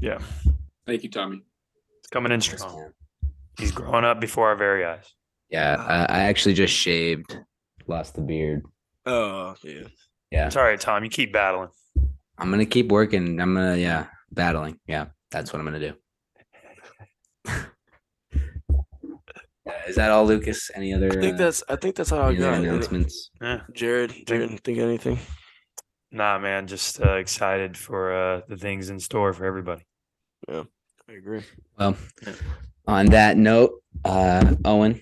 yeah 0.00 0.18
Thank 0.86 1.02
you, 1.02 1.10
Tommy. 1.10 1.42
it's 2.00 2.08
coming 2.08 2.30
in 2.32 2.40
strong 2.40 2.92
he's 3.58 3.72
growing 3.72 4.04
up 4.04 4.20
before 4.20 4.48
our 4.48 4.56
very 4.56 4.84
eyes 4.84 5.12
Yeah, 5.50 5.76
I, 5.78 6.04
I 6.04 6.22
actually 6.24 6.54
just 6.54 6.72
shaved, 6.74 7.36
lost 7.86 8.14
the 8.14 8.22
beard. 8.22 8.62
Oh 9.06 9.54
yeah. 9.64 9.82
Yeah, 10.30 10.46
it's 10.46 10.56
all 10.56 10.62
right 10.62 10.80
tom 10.80 11.02
you 11.02 11.10
keep 11.10 11.32
battling 11.32 11.70
I'm 12.38 12.50
gonna 12.50 12.66
keep 12.66 12.90
working. 12.90 13.40
I'm 13.40 13.54
gonna 13.54 13.76
yeah, 13.76 14.06
battling. 14.32 14.78
Yeah, 14.86 15.06
that's 15.30 15.52
what 15.52 15.58
I'm 15.58 15.64
gonna 15.66 15.80
do. 15.80 15.94
Is 19.86 19.96
that 19.96 20.10
all, 20.10 20.24
Lucas? 20.24 20.70
Any 20.74 20.94
other? 20.94 21.08
I 21.08 21.20
think 21.20 21.34
uh, 21.34 21.38
that's. 21.38 21.62
I 21.68 21.76
think 21.76 21.96
that's 21.96 22.12
all 22.12 22.22
I 22.30 22.34
got. 22.34 22.54
Announcements? 22.60 23.30
yeah 23.40 23.60
Jared, 23.74 24.14
Jared, 24.26 24.62
think 24.64 24.78
of 24.78 24.84
anything? 24.84 25.18
nah 26.12 26.38
man 26.40 26.66
just 26.66 27.00
uh, 27.00 27.12
excited 27.14 27.76
for 27.76 28.12
uh, 28.12 28.40
the 28.48 28.56
things 28.56 28.90
in 28.90 28.98
store 28.98 29.32
for 29.32 29.44
everybody 29.44 29.82
Yeah, 30.48 30.64
I 31.08 31.12
agree. 31.12 31.42
Well, 31.78 31.96
Yeah. 32.26 32.32
on 32.86 33.06
that 33.06 33.36
note, 33.36 33.80
uh, 34.04 34.56
Owen, 34.64 35.00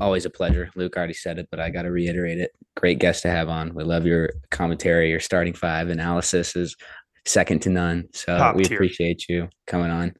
always 0.00 0.24
a 0.24 0.30
pleasure. 0.30 0.70
Luke 0.74 0.96
already 0.96 1.14
said 1.14 1.38
it, 1.38 1.48
but 1.50 1.60
I 1.60 1.70
got 1.70 1.82
to 1.82 1.90
reiterate 1.90 2.38
it. 2.38 2.52
Great 2.76 2.98
guest 2.98 3.22
to 3.22 3.30
have 3.30 3.48
on. 3.48 3.74
We 3.74 3.84
love 3.84 4.06
your 4.06 4.30
commentary. 4.50 5.10
Your 5.10 5.20
starting 5.20 5.52
five 5.52 5.88
analysis 5.88 6.56
is 6.56 6.76
second 7.24 7.62
to 7.62 7.70
none. 7.70 8.08
So 8.12 8.36
Top 8.36 8.56
we 8.56 8.64
tier. 8.64 8.76
appreciate 8.76 9.28
you 9.28 9.48
coming 9.66 9.90
on. 9.90 10.14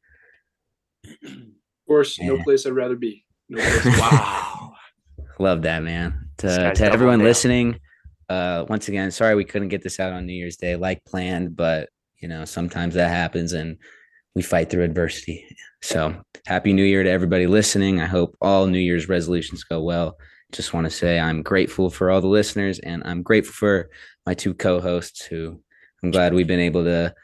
Of 1.24 1.32
course, 1.86 2.18
no 2.20 2.42
place 2.42 2.66
I'd 2.66 2.72
rather 2.72 2.96
be. 2.96 3.24
No 3.48 3.60
place. 3.80 3.98
Wow. 4.00 4.72
Love 5.38 5.62
that, 5.62 5.82
man. 5.82 6.28
To, 6.38 6.72
to 6.74 6.84
everyone 6.84 7.18
down. 7.18 7.26
listening, 7.26 7.80
uh, 8.28 8.64
once 8.68 8.88
again, 8.88 9.10
sorry 9.10 9.34
we 9.34 9.44
couldn't 9.44 9.68
get 9.68 9.82
this 9.82 10.00
out 10.00 10.12
on 10.12 10.26
New 10.26 10.32
Year's 10.32 10.56
Day 10.56 10.76
like 10.76 11.04
planned, 11.04 11.56
but 11.56 11.88
you 12.20 12.28
know, 12.28 12.44
sometimes 12.44 12.94
that 12.94 13.08
happens 13.08 13.52
and 13.52 13.76
we 14.34 14.42
fight 14.42 14.70
through 14.70 14.84
adversity. 14.84 15.46
So 15.82 16.22
happy 16.46 16.72
New 16.72 16.84
Year 16.84 17.02
to 17.02 17.10
everybody 17.10 17.46
listening. 17.46 18.00
I 18.00 18.06
hope 18.06 18.36
all 18.40 18.66
New 18.66 18.78
Year's 18.78 19.08
resolutions 19.08 19.64
go 19.64 19.82
well. 19.82 20.16
Just 20.52 20.72
want 20.72 20.84
to 20.84 20.90
say 20.90 21.18
I'm 21.18 21.42
grateful 21.42 21.90
for 21.90 22.10
all 22.10 22.20
the 22.20 22.28
listeners 22.28 22.78
and 22.78 23.02
I'm 23.04 23.22
grateful 23.22 23.52
for 23.54 23.90
my 24.26 24.34
two 24.34 24.54
co-hosts 24.54 25.24
who 25.24 25.60
I'm 26.02 26.10
glad 26.10 26.34
we've 26.34 26.46
been 26.46 26.60
able 26.60 26.84
to 26.84 27.14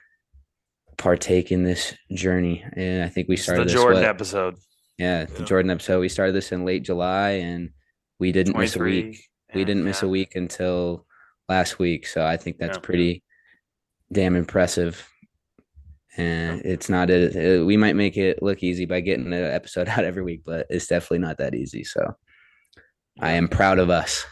partake 0.97 1.53
in 1.53 1.63
this 1.65 1.95
journey. 2.13 2.65
And 2.75 3.05
I 3.05 3.09
think 3.09 3.29
we 3.29 3.37
started 3.37 3.63
the 3.63 3.65
this, 3.67 3.75
jordan 3.75 4.01
what- 4.03 4.09
episode 4.09 4.57
yeah, 4.99 5.27
the 5.27 5.39
Yeah. 5.41 5.45
Jordan 5.45 5.71
episode. 5.71 6.01
We 6.01 6.09
started 6.09 6.33
this 6.35 6.51
in 6.51 6.65
late 6.65 6.83
July 6.83 7.31
and 7.31 7.71
we 8.19 8.33
didn't 8.33 8.57
miss 8.59 8.75
a 8.75 8.79
23 8.79 9.05
week. 9.11 9.21
We 9.55 9.65
didn't 9.65 9.85
miss 9.85 10.03
a 10.03 10.09
week 10.09 10.35
until 10.35 11.07
last 11.49 11.79
week. 11.79 12.05
So 12.09 12.27
I 12.27 12.37
think 12.37 12.59
that's 12.59 12.79
Yeah. 12.79 12.83
pretty 12.83 13.23
damn 14.13 14.35
impressive. 14.35 15.09
And 16.19 16.61
it's 16.65 16.89
not 16.89 17.11
a, 17.11 17.61
uh, 17.61 17.65
we 17.65 17.77
might 17.77 17.95
make 17.97 18.17
it 18.17 18.43
look 18.43 18.63
easy 18.63 18.85
by 18.87 19.01
getting 19.01 19.27
an 19.27 19.33
episode 19.33 19.89
out 19.95 20.05
every 20.05 20.23
week, 20.23 20.43
but 20.45 20.67
it's 20.69 20.87
definitely 20.89 21.21
not 21.21 21.39
that 21.39 21.55
easy. 21.55 21.85
So 21.85 22.17
I 23.21 23.33
am 23.33 23.49
proud 23.49 23.79
of 23.79 23.89
us. 23.89 24.27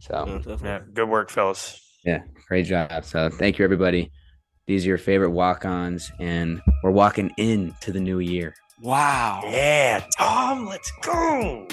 So 0.00 0.24
Yeah. 0.26 0.38
Mm, 0.56 0.64
yeah, 0.64 0.80
good 0.92 1.08
work, 1.08 1.30
fellas. 1.30 1.80
yeah, 2.04 2.22
great 2.48 2.66
job. 2.66 3.04
So 3.04 3.30
thank 3.30 3.58
you, 3.58 3.64
everybody. 3.64 4.10
These 4.66 4.84
are 4.84 4.88
your 4.88 4.98
favorite 4.98 5.30
walk 5.30 5.64
ons, 5.64 6.12
and 6.20 6.60
we're 6.82 6.90
walking 6.90 7.30
into 7.38 7.90
the 7.90 8.00
new 8.00 8.18
year. 8.18 8.54
Wow. 8.82 9.40
Yeah, 9.44 10.04
Tom, 10.18 10.66
let's 10.66 10.92
go. 11.02 11.66